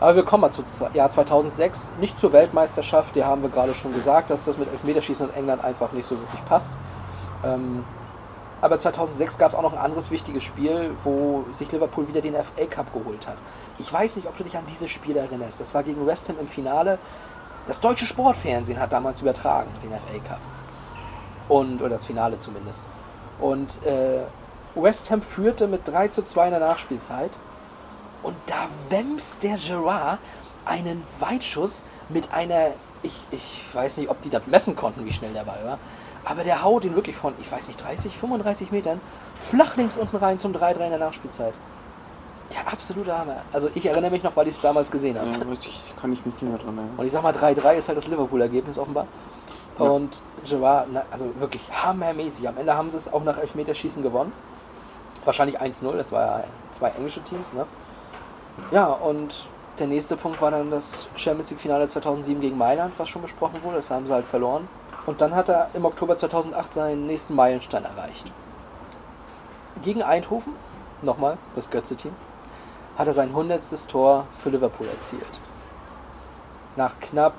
aber 0.00 0.16
wir 0.16 0.22
kommen 0.24 0.42
mal 0.42 0.50
zu 0.50 0.62
Z- 0.64 0.94
Jahr 0.94 1.10
2006, 1.10 1.90
nicht 2.00 2.18
zur 2.20 2.32
Weltmeisterschaft, 2.32 3.14
die 3.14 3.24
haben 3.24 3.42
wir 3.42 3.48
gerade 3.48 3.72
schon 3.74 3.92
gesagt, 3.94 4.28
dass 4.30 4.44
das 4.44 4.58
mit 4.58 4.70
Elfmeterschießen 4.70 5.30
in 5.30 5.34
England 5.34 5.64
einfach 5.64 5.92
nicht 5.92 6.06
so 6.06 6.18
wirklich 6.18 6.44
passt. 6.44 6.70
Ähm, 7.44 7.84
aber 8.60 8.78
2006 8.78 9.36
gab 9.36 9.50
es 9.50 9.54
auch 9.54 9.62
noch 9.62 9.74
ein 9.74 9.78
anderes 9.78 10.10
wichtiges 10.10 10.42
Spiel, 10.42 10.96
wo 11.04 11.44
sich 11.52 11.70
Liverpool 11.70 12.08
wieder 12.08 12.22
den 12.22 12.34
FA 12.34 12.64
Cup 12.70 12.94
geholt 12.94 13.26
hat. 13.26 13.36
Ich 13.78 13.92
weiß 13.92 14.16
nicht, 14.16 14.26
ob 14.26 14.38
du 14.38 14.44
dich 14.44 14.56
an 14.56 14.64
dieses 14.66 14.90
Spiel 14.90 15.16
erinnerst. 15.16 15.60
Das 15.60 15.74
war 15.74 15.82
gegen 15.82 16.06
West 16.06 16.28
Ham 16.30 16.38
im 16.40 16.48
Finale. 16.48 16.98
Das 17.66 17.80
deutsche 17.80 18.06
Sportfernsehen 18.06 18.80
hat 18.80 18.92
damals 18.92 19.20
übertragen, 19.20 19.70
den 19.82 19.90
FA 19.90 20.28
Cup. 20.28 20.40
Und, 21.48 21.80
oder 21.80 21.90
das 21.90 22.06
Finale 22.06 22.38
zumindest. 22.38 22.82
Und 23.38 23.84
äh, 23.84 24.22
West 24.74 25.10
Ham 25.10 25.20
führte 25.20 25.66
mit 25.66 25.86
3 25.86 26.08
zu 26.08 26.22
2 26.22 26.46
in 26.46 26.50
der 26.52 26.60
Nachspielzeit. 26.60 27.32
Und 28.22 28.36
da 28.46 28.68
wämst 28.88 29.42
der 29.42 29.58
Gerard 29.58 30.20
einen 30.64 31.02
Weitschuss 31.20 31.82
mit 32.08 32.32
einer, 32.32 32.70
ich, 33.02 33.12
ich 33.30 33.64
weiß 33.74 33.98
nicht, 33.98 34.08
ob 34.08 34.22
die 34.22 34.30
das 34.30 34.46
messen 34.46 34.74
konnten, 34.74 35.04
wie 35.04 35.12
schnell 35.12 35.34
der 35.34 35.44
Ball 35.44 35.62
war, 35.64 35.78
aber 36.24 36.44
der 36.44 36.62
haut 36.62 36.84
ihn 36.84 36.94
wirklich 36.94 37.16
von, 37.16 37.34
ich 37.40 37.50
weiß 37.50 37.66
nicht, 37.68 37.82
30, 37.82 38.16
35 38.16 38.72
Metern 38.72 39.00
flach 39.40 39.76
links 39.76 39.96
unten 39.96 40.16
rein 40.16 40.38
zum 40.38 40.52
3-3 40.52 40.84
in 40.84 40.90
der 40.90 40.98
Nachspielzeit. 40.98 41.54
Der 42.52 42.72
absolute 42.72 43.16
Hammer. 43.16 43.42
Also 43.52 43.68
ich 43.74 43.86
erinnere 43.86 44.10
mich 44.10 44.22
noch, 44.22 44.36
weil 44.36 44.48
ich 44.48 44.56
es 44.56 44.60
damals 44.60 44.90
gesehen 44.90 45.18
habe. 45.18 45.30
Ja, 45.30 45.38
ich, 45.52 45.94
kann 46.00 46.12
ich 46.12 46.24
mich 46.24 46.34
nicht 46.34 46.42
mehr 46.42 46.58
dran 46.58 46.78
erinnern. 46.78 46.94
Und 46.96 47.06
ich 47.06 47.12
sag 47.12 47.22
mal, 47.22 47.32
3-3 47.32 47.74
ist 47.74 47.88
halt 47.88 47.98
das 47.98 48.06
Liverpool-Ergebnis 48.06 48.78
offenbar. 48.78 49.06
Ja. 49.78 49.86
Und 49.86 50.22
Gerard, 50.48 50.88
also 51.10 51.32
wirklich 51.38 51.62
hammermäßig. 51.72 52.46
Am 52.48 52.56
Ende 52.56 52.74
haben 52.76 52.90
sie 52.90 52.96
es 52.96 53.12
auch 53.12 53.24
nach 53.24 53.38
Elfmeterschießen 53.38 54.02
gewonnen. 54.02 54.32
Wahrscheinlich 55.24 55.60
1-0, 55.60 55.90
das 55.96 56.12
war 56.12 56.20
ja 56.20 56.44
zwei 56.72 56.90
englische 56.90 57.22
Teams, 57.22 57.52
ne? 57.54 57.66
Ja, 58.70 58.86
und 58.86 59.48
der 59.78 59.86
nächste 59.86 60.16
Punkt 60.16 60.40
war 60.40 60.50
dann 60.50 60.70
das 60.70 61.08
Champions 61.16 61.50
League-Finale 61.50 61.88
2007 61.88 62.40
gegen 62.40 62.58
Mailand, 62.58 62.94
was 62.98 63.08
schon 63.08 63.22
besprochen 63.22 63.62
wurde. 63.64 63.78
Das 63.78 63.90
haben 63.90 64.06
sie 64.06 64.12
halt 64.12 64.26
verloren. 64.26 64.68
Und 65.06 65.20
dann 65.20 65.34
hat 65.34 65.48
er 65.48 65.68
im 65.74 65.84
Oktober 65.84 66.16
2008 66.16 66.74
seinen 66.74 67.06
nächsten 67.06 67.34
Meilenstein 67.34 67.84
erreicht. 67.84 68.30
Gegen 69.82 70.02
Eindhoven, 70.02 70.54
nochmal, 71.02 71.36
das 71.54 71.70
Götze-Team, 71.70 72.12
hat 72.96 73.06
er 73.06 73.14
sein 73.14 73.28
100. 73.28 73.62
Tor 73.88 74.26
für 74.42 74.50
Liverpool 74.50 74.88
erzielt. 74.88 75.26
Nach 76.76 76.98
knapp 77.00 77.34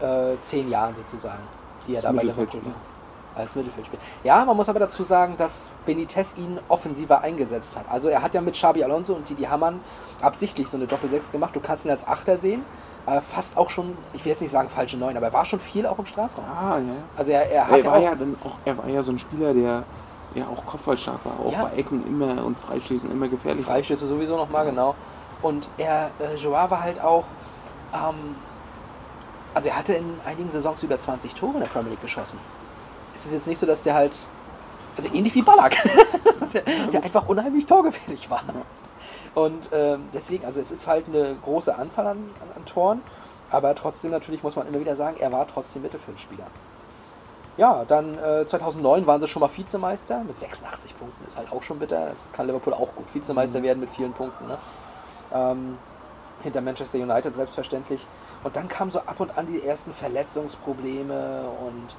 äh, 0.00 0.38
zehn 0.40 0.70
Jahren 0.70 0.94
sozusagen, 0.96 1.42
die 1.86 1.94
er 1.94 1.98
Als 1.98 2.04
da 2.04 2.12
bei 2.12 2.22
Liverpool 2.22 2.64
war. 2.64 2.74
Als 3.34 3.54
Mittelfeldspieler. 3.54 4.02
Ja, 4.24 4.44
man 4.44 4.56
muss 4.56 4.68
aber 4.68 4.80
dazu 4.80 5.04
sagen, 5.04 5.36
dass 5.38 5.70
Benitez 5.86 6.34
ihn 6.36 6.58
offensiver 6.68 7.20
eingesetzt 7.20 7.76
hat. 7.76 7.84
Also 7.88 8.08
er 8.08 8.22
hat 8.22 8.34
ja 8.34 8.40
mit 8.40 8.54
Xabi 8.54 8.82
Alonso 8.82 9.14
und 9.14 9.28
Didi 9.28 9.44
Hamann 9.44 9.80
absichtlich 10.20 10.68
so 10.68 10.76
eine 10.76 10.88
Doppel-6 10.88 11.30
gemacht. 11.30 11.54
Du 11.54 11.60
kannst 11.60 11.84
ihn 11.84 11.92
als 11.92 12.06
Achter 12.06 12.38
sehen, 12.38 12.64
aber 13.06 13.22
fast 13.22 13.56
auch 13.56 13.70
schon, 13.70 13.96
ich 14.12 14.24
will 14.24 14.30
jetzt 14.32 14.40
nicht 14.42 14.50
sagen 14.50 14.68
falsche 14.68 14.96
Neun, 14.96 15.16
aber 15.16 15.26
er 15.26 15.32
war 15.32 15.44
schon 15.44 15.60
viel 15.60 15.86
auch 15.86 15.98
im 15.98 16.06
Strafraum. 16.06 16.44
Ah, 16.44 16.78
ja. 16.78 16.94
Also 17.16 17.32
er, 17.32 17.50
er 17.50 17.64
hat 17.66 17.72
Er 17.72 17.78
ja 17.78 17.84
war 17.86 17.96
auch 17.98 18.02
ja 18.02 18.14
dann 18.14 18.36
auch, 18.44 18.52
er 18.64 18.78
war 18.78 18.88
ja 18.88 19.02
so 19.02 19.12
ein 19.12 19.18
Spieler, 19.18 19.52
der 19.54 19.82
ja 20.34 20.44
auch 20.46 20.64
kopfballstark 20.66 21.18
war, 21.24 21.32
auch 21.44 21.52
Ja. 21.52 21.64
bei 21.64 21.76
Ecken 21.78 22.06
immer 22.06 22.44
und 22.44 22.58
Freischießen 22.60 23.10
immer 23.10 23.28
gefährlich. 23.28 23.64
Freistöße 23.66 24.06
sowieso 24.06 24.36
nochmal, 24.36 24.64
genau. 24.66 24.94
Und 25.42 25.66
er, 25.78 26.10
äh, 26.20 26.36
Joao 26.36 26.70
war 26.70 26.80
halt 26.82 27.00
auch, 27.02 27.24
ähm, 27.94 28.36
also 29.54 29.68
er 29.70 29.76
hatte 29.78 29.94
in 29.94 30.20
einigen 30.24 30.50
Saisons 30.52 30.82
über 30.82 31.00
20 31.00 31.34
Tore 31.34 31.54
in 31.54 31.60
der 31.60 31.66
Premier 31.66 31.90
League 31.90 32.02
geschossen. 32.02 32.38
Es 33.16 33.26
ist 33.26 33.32
jetzt 33.32 33.46
nicht 33.48 33.58
so, 33.58 33.66
dass 33.66 33.82
der 33.82 33.94
halt, 33.94 34.12
also 34.96 35.08
ähnlich 35.12 35.34
wie 35.34 35.42
Ballack, 35.42 35.76
der, 36.54 36.62
der 36.92 37.02
einfach 37.02 37.28
unheimlich 37.28 37.66
torgefährlich 37.66 38.30
war. 38.30 38.42
Und 39.34 39.68
ähm, 39.72 40.08
deswegen, 40.12 40.44
also 40.44 40.60
es 40.60 40.70
ist 40.70 40.86
halt 40.86 41.06
eine 41.08 41.36
große 41.44 41.74
Anzahl 41.74 42.06
an, 42.06 42.30
an, 42.40 42.48
an 42.56 42.64
Toren, 42.66 43.02
aber 43.50 43.74
trotzdem 43.74 44.10
natürlich 44.10 44.42
muss 44.42 44.56
man 44.56 44.66
immer 44.66 44.80
wieder 44.80 44.96
sagen, 44.96 45.16
er 45.18 45.30
war 45.32 45.46
trotzdem 45.46 45.82
Mittelfeldspieler. 45.82 46.46
Ja, 47.56 47.84
dann 47.84 48.16
äh, 48.18 48.46
2009 48.46 49.06
waren 49.06 49.20
sie 49.20 49.28
schon 49.28 49.40
mal 49.40 49.50
Vizemeister 49.54 50.22
mit 50.24 50.38
86 50.38 50.96
Punkten. 50.98 51.26
Ist 51.26 51.36
halt 51.36 51.52
auch 51.52 51.62
schon 51.62 51.78
bitter. 51.78 52.06
Das 52.10 52.18
kann 52.32 52.46
Liverpool 52.46 52.72
auch 52.72 52.94
gut 52.94 53.12
Vizemeister 53.12 53.62
werden 53.62 53.80
mit 53.80 53.90
vielen 53.90 54.12
Punkten. 54.12 54.46
Ne? 54.46 54.58
Ähm, 55.34 55.78
hinter 56.42 56.60
Manchester 56.60 56.98
United 56.98 57.34
selbstverständlich. 57.36 58.06
Und 58.42 58.56
dann 58.56 58.68
kamen 58.68 58.90
so 58.90 59.00
ab 59.00 59.20
und 59.20 59.36
an 59.36 59.46
die 59.46 59.62
ersten 59.62 59.92
Verletzungsprobleme 59.92 61.42
und 61.60 61.94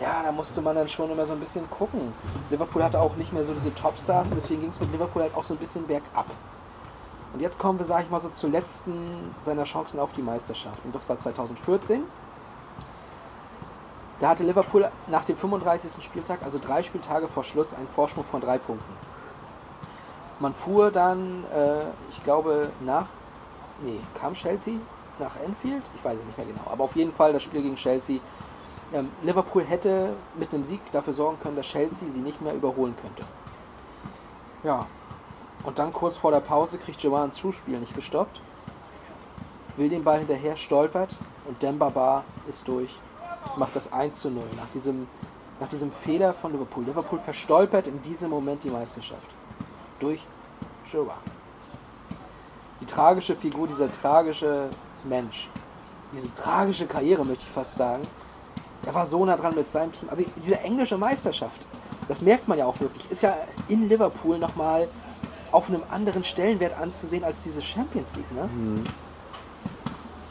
ja, 0.00 0.22
da 0.22 0.32
musste 0.32 0.62
man 0.62 0.76
dann 0.76 0.88
schon 0.88 1.10
immer 1.10 1.26
so 1.26 1.32
ein 1.32 1.40
bisschen 1.40 1.68
gucken. 1.70 2.14
Liverpool 2.48 2.82
hatte 2.82 3.00
auch 3.00 3.16
nicht 3.16 3.32
mehr 3.32 3.44
so 3.44 3.52
diese 3.52 3.74
Topstars 3.74 4.30
und 4.30 4.36
deswegen 4.36 4.60
ging 4.62 4.70
es 4.70 4.80
mit 4.80 4.92
Liverpool 4.92 5.22
halt 5.22 5.34
auch 5.34 5.44
so 5.44 5.54
ein 5.54 5.58
bisschen 5.58 5.86
bergab. 5.86 6.26
Und 7.32 7.40
jetzt 7.40 7.58
kommen 7.58 7.78
wir, 7.78 7.86
sage 7.86 8.04
ich 8.04 8.10
mal, 8.10 8.20
so 8.20 8.28
zur 8.28 8.50
letzten 8.50 9.34
seiner 9.44 9.64
Chancen 9.64 10.00
auf 10.00 10.12
die 10.12 10.22
Meisterschaft. 10.22 10.84
Und 10.84 10.94
das 10.94 11.08
war 11.08 11.18
2014. 11.18 12.02
Da 14.20 14.28
hatte 14.28 14.44
Liverpool 14.44 14.90
nach 15.06 15.24
dem 15.24 15.36
35. 15.36 16.04
Spieltag, 16.04 16.42
also 16.44 16.58
drei 16.58 16.82
Spieltage 16.82 17.28
vor 17.28 17.44
Schluss, 17.44 17.72
einen 17.72 17.88
Vorsprung 17.88 18.24
von 18.24 18.40
drei 18.40 18.58
Punkten. 18.58 18.92
Man 20.40 20.54
fuhr 20.54 20.90
dann, 20.90 21.44
äh, 21.44 21.84
ich 22.10 22.22
glaube, 22.22 22.72
nach, 22.80 23.06
nee, 23.78 24.00
kam 24.14 24.34
Chelsea 24.34 24.74
nach 25.18 25.36
Enfield? 25.36 25.82
Ich 25.94 26.04
weiß 26.04 26.18
es 26.18 26.26
nicht 26.26 26.36
mehr 26.38 26.46
genau. 26.46 26.66
Aber 26.66 26.84
auf 26.84 26.96
jeden 26.96 27.12
Fall 27.12 27.32
das 27.32 27.42
Spiel 27.42 27.62
gegen 27.62 27.76
Chelsea. 27.76 28.20
Ähm, 28.92 29.12
Liverpool 29.22 29.64
hätte 29.64 30.16
mit 30.34 30.52
einem 30.52 30.64
Sieg 30.64 30.90
dafür 30.92 31.12
sorgen 31.12 31.38
können, 31.38 31.56
dass 31.56 31.66
Chelsea 31.66 32.10
sie 32.10 32.20
nicht 32.20 32.40
mehr 32.40 32.54
überholen 32.54 32.96
könnte. 32.96 33.24
Ja. 34.62 34.90
Und 35.62 35.78
dann 35.78 35.92
kurz 35.92 36.16
vor 36.18 36.30
der 36.32 36.40
Pause 36.40 36.78
kriegt 36.78 37.02
Joao 37.02 37.22
ein 37.22 37.32
Zuspiel 37.32 37.80
nicht 37.80 37.94
gestoppt. 37.94 38.44
Will 39.76 39.88
den 39.88 40.04
Ball 40.04 40.18
hinterher, 40.20 40.56
stolpert 40.56 41.22
und 41.42 41.62
Demba 41.62 41.90
Ba 41.90 42.30
ist 42.44 42.68
durch. 42.68 43.02
Macht 43.54 43.74
das 43.76 43.92
1 43.92 44.20
zu 44.20 44.30
0 44.30 44.54
nach 44.54 44.68
diesem, 44.70 45.08
nach 45.58 45.68
diesem 45.68 45.92
Fehler 45.92 46.34
von 46.34 46.52
Liverpool. 46.52 46.84
Liverpool 46.84 47.20
verstolpert 47.20 47.86
in 47.86 48.02
diesem 48.02 48.30
Moment 48.30 48.62
die 48.64 48.70
Meisterschaft. 48.70 49.36
Durch 49.98 50.30
Joao. 50.84 51.24
Die 52.80 52.86
tragische 52.86 53.36
Figur, 53.36 53.68
dieser 53.68 53.92
tragische 53.92 54.76
Mensch. 55.02 55.54
Diese 56.12 56.34
tragische 56.34 56.86
Karriere, 56.88 57.24
möchte 57.24 57.44
ich 57.44 57.50
fast 57.52 57.76
sagen. 57.76 58.10
Er 58.84 58.94
war 58.94 59.06
so 59.06 59.24
nah 59.24 59.36
dran 59.36 59.54
mit 59.54 59.70
seinem 59.70 59.92
Team. 59.92 60.08
Also 60.10 60.24
diese 60.36 60.60
englische 60.60 60.98
Meisterschaft, 60.98 61.68
das 62.06 62.22
merkt 62.22 62.48
man 62.48 62.58
ja 62.58 62.66
auch 62.66 62.80
wirklich, 62.80 63.10
ist 63.10 63.22
ja 63.22 63.36
in 63.66 63.88
Liverpool 63.88 64.38
nochmal 64.38 64.92
auf 65.52 65.68
einem 65.68 65.84
anderen 65.88 66.24
Stellenwert 66.24 66.74
anzusehen 66.74 67.24
als 67.24 67.40
diese 67.40 67.62
Champions 67.62 68.14
League. 68.16 68.30
Ne? 68.30 68.48
Mhm. 68.52 68.86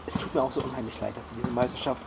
Es 0.05 0.17
tut 0.17 0.33
mir 0.33 0.41
auch 0.43 0.51
so 0.51 0.61
unheimlich 0.61 0.99
leid, 0.99 1.17
dass 1.17 1.29
sie 1.29 1.35
diese 1.35 1.51
Meisterschaft 1.51 2.03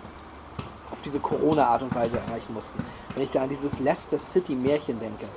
auf 0.91 1.01
diese 1.03 1.21
Corona-Art 1.21 1.83
und 1.83 1.95
Weise 1.95 2.19
erreichen 2.19 2.53
mussten. 2.53 2.81
Wenn 3.15 3.23
ich 3.23 3.31
da 3.31 3.43
an 3.43 3.49
dieses 3.49 3.79
Leicester 3.79 4.19
City-Märchen 4.19 5.01
denke, 5.01 5.29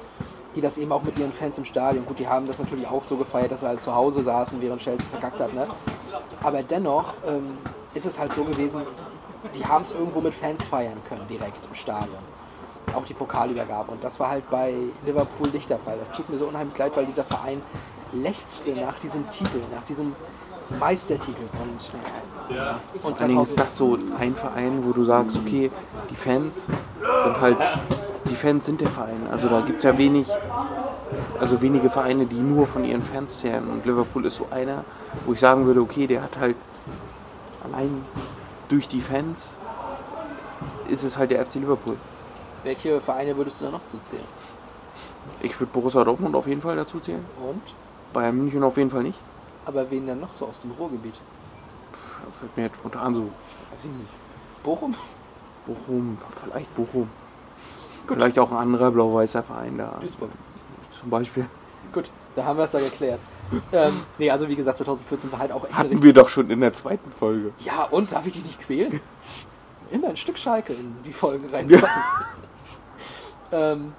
die 0.55 0.61
das 0.61 0.77
eben 0.77 0.91
auch 0.91 1.03
mit 1.03 1.17
ihren 1.17 1.33
Fans 1.33 1.57
im 1.57 1.65
Stadion, 1.65 2.05
gut, 2.05 2.19
die 2.19 2.27
haben 2.27 2.47
das 2.47 2.59
natürlich 2.59 2.87
auch 2.87 3.03
so 3.03 3.17
gefeiert, 3.17 3.51
dass 3.51 3.61
sie 3.61 3.67
halt 3.67 3.81
zu 3.81 3.93
Hause 3.95 4.23
saßen, 4.23 4.61
während 4.61 4.81
Chelsea 4.81 5.09
verkackt 5.09 5.39
hat, 5.39 5.53
ne? 5.53 5.69
Aber 6.41 6.63
dennoch 6.63 7.17
ähm, 7.23 7.69
ist 7.93 8.05
es 8.05 8.19
halt 8.19 8.33
so 8.33 8.45
gewesen, 8.45 8.87
die 9.53 9.65
haben 9.65 9.83
es 9.83 9.91
irgendwo 9.91 10.21
mit 10.21 10.33
Fans 10.33 10.65
feiern 10.67 11.03
können, 11.03 11.27
direkt 11.27 11.65
im 11.67 11.75
Stadion. 11.75 12.27
Auch 12.93 13.05
die 13.05 13.13
Pokalübergabe. 13.13 13.91
Und 13.91 14.03
das 14.03 14.19
war 14.19 14.29
halt 14.29 14.49
bei 14.49 14.73
Liverpool 15.05 15.49
nicht 15.49 15.69
der 15.69 15.79
Fall. 15.79 15.97
Das 15.99 16.11
tut 16.11 16.29
mir 16.29 16.37
so 16.37 16.47
unheimlich 16.47 16.77
leid, 16.77 16.93
weil 16.95 17.05
dieser 17.05 17.23
Verein 17.23 17.61
lechzte 18.13 18.71
nach 18.75 18.99
diesem 18.99 19.29
Titel, 19.29 19.61
nach 19.73 19.83
diesem 19.83 20.15
Meistertitel. 20.79 21.43
Und, 21.53 21.71
und 21.71 23.01
Vor 23.01 23.19
allen 23.19 23.29
Dingen 23.29 23.43
ist 23.43 23.59
das 23.59 23.75
so 23.75 23.97
ein 24.19 24.35
Verein, 24.35 24.83
wo 24.85 24.91
du 24.91 25.03
sagst, 25.03 25.37
okay, 25.37 25.71
die 26.09 26.15
Fans 26.15 26.67
sind 27.23 27.41
halt, 27.41 27.57
die 28.29 28.35
Fans 28.35 28.65
sind 28.65 28.81
der 28.81 28.89
Verein. 28.89 29.27
Also 29.31 29.47
da 29.47 29.61
gibt 29.61 29.77
es 29.77 29.83
ja 29.83 29.97
wenig, 29.97 30.27
also 31.39 31.61
wenige 31.61 31.89
Vereine, 31.89 32.25
die 32.25 32.39
nur 32.39 32.67
von 32.67 32.83
ihren 32.83 33.03
Fans 33.03 33.39
zehren. 33.39 33.67
Und 33.69 33.85
Liverpool 33.85 34.25
ist 34.25 34.35
so 34.35 34.47
einer, 34.51 34.83
wo 35.25 35.33
ich 35.33 35.39
sagen 35.39 35.65
würde, 35.65 35.81
okay, 35.81 36.07
der 36.07 36.23
hat 36.23 36.37
halt 36.39 36.57
allein 37.63 38.05
durch 38.69 38.87
die 38.87 39.01
Fans 39.01 39.57
ist 40.87 41.03
es 41.03 41.17
halt 41.17 41.31
der 41.31 41.45
FC 41.45 41.55
Liverpool. 41.55 41.97
Welche 42.65 42.99
Vereine 42.99 43.37
würdest 43.37 43.61
du 43.61 43.65
da 43.65 43.71
noch 43.71 43.85
zuzählen? 43.85 44.25
Ich 45.41 45.57
würde 45.59 45.71
Borussia 45.71 46.03
Dortmund 46.03 46.35
auf 46.35 46.47
jeden 46.47 46.61
Fall 46.61 46.75
dazu 46.75 46.99
zählen. 46.99 47.23
Und? 47.39 47.61
Bayern 48.11 48.35
München 48.35 48.63
auf 48.63 48.75
jeden 48.77 48.89
Fall 48.89 49.03
nicht. 49.03 49.19
Aber 49.65 49.89
wen 49.91 50.07
denn 50.07 50.19
noch 50.19 50.35
so 50.39 50.47
aus 50.47 50.59
dem 50.61 50.71
Ruhrgebiet? 50.71 51.13
Da 52.25 52.31
fällt 52.31 52.57
mir 52.57 52.63
jetzt 52.63 52.77
spontan 52.77 53.13
so, 53.13 53.21
weiß 53.21 53.83
ich 53.83 53.91
nicht. 53.91 54.09
Bochum? 54.63 54.95
Bochum, 55.67 56.17
vielleicht 56.31 56.75
Bochum. 56.75 57.07
Vielleicht 58.07 58.39
auch 58.39 58.51
ein 58.51 58.57
anderer 58.57 58.89
blau-weißer 58.89 59.43
Verein 59.43 59.77
da. 59.77 59.97
Duisburg. 60.01 60.31
Zum 60.89 61.09
Beispiel. 61.11 61.45
Gut, 61.93 62.09
da 62.35 62.45
haben 62.45 62.57
wir 62.57 62.65
es 62.65 62.73
ja 62.73 62.79
geklärt. 62.79 63.19
ähm, 63.71 63.93
nee, 64.17 64.31
also 64.31 64.47
wie 64.47 64.55
gesagt, 64.55 64.79
2014 64.79 65.31
war 65.31 65.37
halt 65.39 65.51
auch 65.51 65.65
echt 65.65 65.73
Hatten 65.75 66.01
wir 66.01 66.13
doch 66.13 66.29
schon 66.29 66.49
in 66.49 66.61
der 66.61 66.73
zweiten 66.73 67.11
Folge. 67.11 67.51
Ja, 67.59 67.83
und 67.83 68.11
darf 68.11 68.25
ich 68.25 68.33
dich 68.33 68.43
nicht 68.45 68.59
quälen? 68.59 68.99
Immer 69.91 70.09
ein 70.09 70.17
Stück 70.17 70.37
Schalke 70.39 70.73
in 70.73 70.95
die 71.03 71.13
Folge 71.13 71.51
rein. 71.53 71.69
Ähm, 73.55 73.93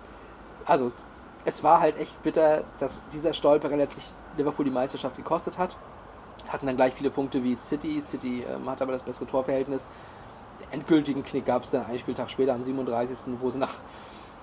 also, 0.65 0.93
es 1.45 1.62
war 1.62 1.81
halt 1.81 1.99
echt 1.99 2.23
bitter, 2.23 2.65
dass 2.78 3.01
dieser 3.12 3.33
Stolperer 3.33 3.77
letztlich 3.77 4.05
Liverpool 4.37 4.65
die 4.65 4.70
Meisterschaft 4.70 5.16
gekostet 5.16 5.59
hat. 5.59 5.77
Hatten 6.49 6.66
dann 6.66 6.77
gleich 6.77 6.95
viele 6.95 7.11
Punkte 7.11 7.43
wie 7.43 7.57
City. 7.57 8.03
City 8.03 8.43
ähm, 8.43 8.69
hat 8.69 8.83
aber 8.83 8.93
das 8.93 9.03
bessere 9.03 9.27
Torverhältnis. 9.27 9.87
Den 10.61 10.81
endgültigen 10.81 11.24
Knick 11.24 11.47
gab 11.47 11.65
es 11.65 11.70
dann 11.70 11.87
einen 11.87 11.99
Spieltag 11.99 12.31
später 12.31 12.55
am 12.55 12.62
37. 12.62 13.19
wo 13.41 13.51
sie 13.51 13.59
nach. 13.59 13.74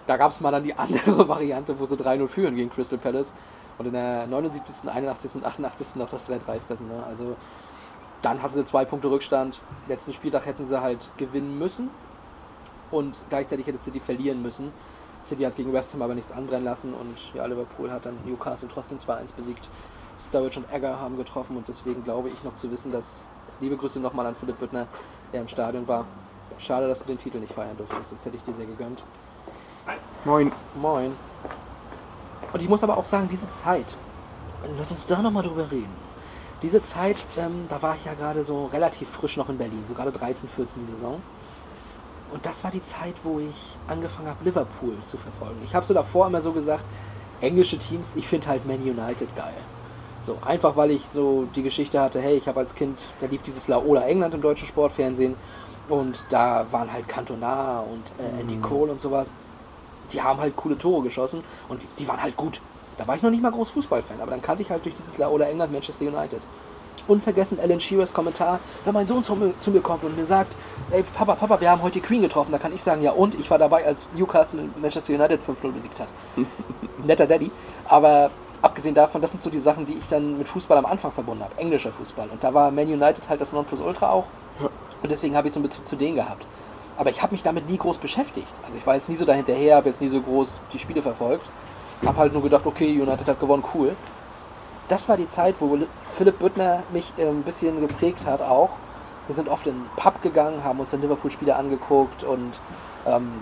Da 0.07 0.17
gab 0.17 0.31
es 0.31 0.41
mal 0.41 0.51
dann 0.51 0.63
die 0.63 0.73
andere 0.77 1.27
Variante, 1.27 1.79
wo 1.79 1.85
sie 1.85 1.95
3-0 1.95 2.27
führen 2.27 2.55
gegen 2.55 2.69
Crystal 2.69 2.97
Palace. 2.97 3.31
Und 3.77 3.87
in 3.87 3.93
der 3.93 4.27
79., 4.27 4.89
81. 4.89 5.35
und 5.35 5.45
88. 5.45 5.95
noch 5.95 6.09
das 6.09 6.27
3-3 6.27 6.39
fressen. 6.67 6.87
Ne? 6.87 7.03
Also 7.07 7.35
dann 8.21 8.41
hatten 8.41 8.55
sie 8.55 8.65
zwei 8.65 8.85
Punkte 8.85 9.09
Rückstand. 9.09 9.59
Letzten 9.87 10.13
Spieltag 10.13 10.45
hätten 10.45 10.67
sie 10.67 10.79
halt 10.79 11.09
gewinnen 11.17 11.59
müssen 11.59 11.89
und 12.91 13.15
gleichzeitig 13.29 13.67
hätte 13.67 13.79
City 13.79 13.99
verlieren 13.99 14.41
müssen. 14.41 14.71
City 15.25 15.43
hat 15.43 15.55
gegen 15.55 15.73
West 15.73 15.93
Ham 15.93 16.01
aber 16.01 16.15
nichts 16.15 16.31
anbrennen 16.31 16.65
lassen 16.65 16.93
und 16.93 17.17
ja, 17.33 17.45
Liverpool 17.45 17.91
hat 17.91 18.05
dann 18.05 18.17
Newcastle 18.25 18.69
trotzdem 18.73 18.97
2-1 18.97 19.33
besiegt. 19.35 19.69
Sturridge 20.19 20.59
und 20.59 20.71
Egger 20.71 20.99
haben 20.99 21.17
getroffen 21.17 21.57
und 21.57 21.67
deswegen 21.67 22.03
glaube 22.03 22.29
ich 22.29 22.43
noch 22.43 22.55
zu 22.55 22.69
wissen, 22.71 22.91
dass 22.91 23.05
liebe 23.59 23.77
Grüße 23.77 23.99
nochmal 23.99 24.25
an 24.25 24.35
Philipp 24.35 24.59
Büttner, 24.59 24.87
der 25.31 25.41
im 25.41 25.47
Stadion 25.47 25.87
war. 25.87 26.05
Schade, 26.59 26.87
dass 26.87 26.99
du 26.99 27.07
den 27.07 27.17
Titel 27.17 27.39
nicht 27.39 27.53
feiern 27.53 27.75
durftest, 27.77 28.11
das 28.11 28.25
hätte 28.25 28.37
ich 28.37 28.43
dir 28.43 28.53
sehr 28.53 28.65
gegönnt. 28.65 29.03
Moin. 30.25 30.51
Moin. 30.75 31.15
Und 32.51 32.61
ich 32.61 32.69
muss 32.69 32.83
aber 32.83 32.97
auch 32.97 33.05
sagen, 33.05 33.27
diese 33.29 33.49
Zeit, 33.49 33.97
lass 34.77 34.91
uns 34.91 35.05
da 35.05 35.21
nochmal 35.21 35.43
drüber 35.43 35.69
reden. 35.71 35.93
Diese 36.61 36.81
Zeit, 36.83 37.17
ähm, 37.37 37.65
da 37.67 37.81
war 37.81 37.95
ich 37.95 38.05
ja 38.05 38.13
gerade 38.13 38.43
so 38.43 38.67
relativ 38.67 39.09
frisch 39.09 39.35
noch 39.35 39.49
in 39.49 39.57
Berlin, 39.57 39.83
so 39.87 39.93
gerade 39.93 40.11
13, 40.11 40.47
14 40.47 40.85
die 40.85 40.91
Saison. 40.93 41.21
Und 42.33 42.45
das 42.47 42.63
war 42.63 42.71
die 42.71 42.81
Zeit, 42.81 43.23
wo 43.23 43.39
ich 43.39 43.79
angefangen 43.87 44.27
habe, 44.29 44.43
Liverpool 44.43 45.03
zu 45.03 45.17
verfolgen. 45.17 45.61
Ich 45.61 45.75
habe 45.75 45.85
so 45.85 45.93
davor 45.93 46.27
immer 46.27 46.41
so 46.41 46.53
gesagt, 46.53 46.87
englische 47.39 47.77
Teams, 47.79 48.15
ich 48.15 48.27
finde 48.27 48.47
halt 48.47 48.65
Man 48.65 48.81
United 48.81 49.35
geil. 49.35 49.67
So, 50.21 50.41
einfach 50.41 50.75
weil 50.77 50.91
ich 50.91 51.09
so 51.11 51.45
die 51.45 51.63
Geschichte 51.63 51.99
hatte, 52.01 52.21
hey, 52.21 52.35
ich 52.37 52.47
habe 52.47 52.59
als 52.59 52.75
Kind, 52.75 53.15
da 53.19 53.27
lief 53.27 53.43
dieses 53.43 53.67
Laola 53.67 54.05
England 54.07 54.33
im 54.35 54.41
deutschen 54.41 54.67
Sportfernsehen 54.67 55.39
und 55.87 56.31
da 56.31 56.71
waren 56.71 56.93
halt 56.93 57.07
Cantona 57.09 57.81
und 57.81 58.17
äh, 58.19 58.29
Andy 58.41 58.57
Cole 58.59 58.91
und 58.91 59.01
sowas. 59.01 59.31
Die 60.03 60.21
haben 60.21 60.39
halt 60.39 60.55
coole 60.55 60.77
Tore 60.77 61.03
geschossen 61.03 61.45
und 61.67 61.87
die 61.99 62.07
waren 62.07 62.21
halt 62.23 62.37
gut. 62.37 62.63
Da 62.97 63.07
war 63.07 63.15
ich 63.17 63.21
noch 63.23 63.31
nicht 63.31 63.41
mal 63.43 63.51
groß 63.51 63.71
Fußballfan, 63.71 64.21
aber 64.21 64.31
dann 64.31 64.41
kannte 64.41 64.63
ich 64.63 64.71
halt 64.71 64.85
durch 64.85 64.95
dieses 64.95 65.17
Laola 65.17 65.47
England 65.47 65.71
Manchester 65.73 66.05
United. 66.05 66.47
Unvergessen 67.07 67.59
Alan 67.59 67.79
Shearers 67.79 68.13
Kommentar, 68.13 68.59
wenn 68.85 68.93
mein 68.93 69.07
Sohn 69.07 69.23
zu 69.23 69.35
mir, 69.35 69.53
zu 69.59 69.71
mir 69.71 69.81
kommt 69.81 70.03
und 70.03 70.15
mir 70.15 70.25
sagt, 70.25 70.55
ey 70.91 71.03
Papa, 71.03 71.35
Papa, 71.35 71.59
wir 71.59 71.69
haben 71.69 71.81
heute 71.81 71.99
die 71.99 72.05
Queen 72.05 72.21
getroffen, 72.21 72.51
da 72.51 72.57
kann 72.57 72.73
ich 72.73 72.81
sagen, 72.81 73.01
ja 73.01 73.11
und, 73.11 73.35
ich 73.35 73.49
war 73.49 73.57
dabei, 73.57 73.85
als 73.85 74.09
Newcastle 74.13 74.69
Manchester 74.81 75.13
United 75.13 75.41
5-0 75.41 75.71
besiegt 75.71 75.99
hat. 75.99 76.07
Netter 77.05 77.27
Daddy. 77.27 77.51
Aber 77.85 78.31
abgesehen 78.61 78.95
davon, 78.95 79.21
das 79.21 79.31
sind 79.31 79.43
so 79.43 79.49
die 79.49 79.59
Sachen, 79.59 79.85
die 79.85 79.93
ich 79.93 80.07
dann 80.09 80.37
mit 80.37 80.47
Fußball 80.47 80.77
am 80.77 80.85
Anfang 80.85 81.11
verbunden 81.11 81.43
habe. 81.43 81.57
Englischer 81.57 81.91
Fußball. 81.91 82.29
Und 82.29 82.43
da 82.43 82.53
war 82.53 82.71
Man 82.71 82.87
United 82.87 83.27
halt 83.27 83.41
das 83.41 83.51
Nonplusultra 83.51 84.09
auch. 84.09 84.25
Und 85.01 85.11
deswegen 85.11 85.35
habe 85.35 85.47
ich 85.47 85.53
so 85.53 85.59
einen 85.59 85.67
Bezug 85.67 85.87
zu 85.87 85.95
denen 85.95 86.15
gehabt. 86.15 86.45
Aber 86.95 87.09
ich 87.09 87.21
habe 87.21 87.33
mich 87.33 87.43
damit 87.43 87.69
nie 87.69 87.77
groß 87.77 87.97
beschäftigt. 87.97 88.47
Also 88.63 88.77
ich 88.77 88.87
war 88.87 88.95
jetzt 88.95 89.09
nie 89.09 89.15
so 89.15 89.25
dahinterher, 89.25 89.75
habe 89.77 89.89
jetzt 89.89 89.99
nie 89.99 90.07
so 90.07 90.21
groß 90.21 90.59
die 90.71 90.79
Spiele 90.79 91.01
verfolgt. 91.01 91.45
Habe 92.05 92.17
halt 92.17 92.33
nur 92.33 92.43
gedacht, 92.43 92.65
okay, 92.65 92.89
United 93.01 93.27
hat 93.27 93.39
gewonnen, 93.39 93.63
cool. 93.73 93.95
Das 94.87 95.07
war 95.07 95.17
die 95.17 95.27
Zeit, 95.27 95.55
wo 95.59 95.77
Philipp 96.17 96.39
Büttner 96.39 96.83
mich 96.91 97.13
äh, 97.17 97.27
ein 97.27 97.43
bisschen 97.43 97.79
geprägt 97.79 98.25
hat 98.25 98.41
auch. 98.41 98.69
Wir 99.27 99.35
sind 99.35 99.47
oft 99.47 99.65
in 99.67 99.75
den 99.75 99.89
Pub 99.95 100.21
gegangen, 100.21 100.63
haben 100.63 100.79
uns 100.79 100.91
dann 100.91 101.01
Liverpool-Spiele 101.01 101.55
angeguckt 101.55 102.23
und 102.23 102.59
ähm, 103.05 103.41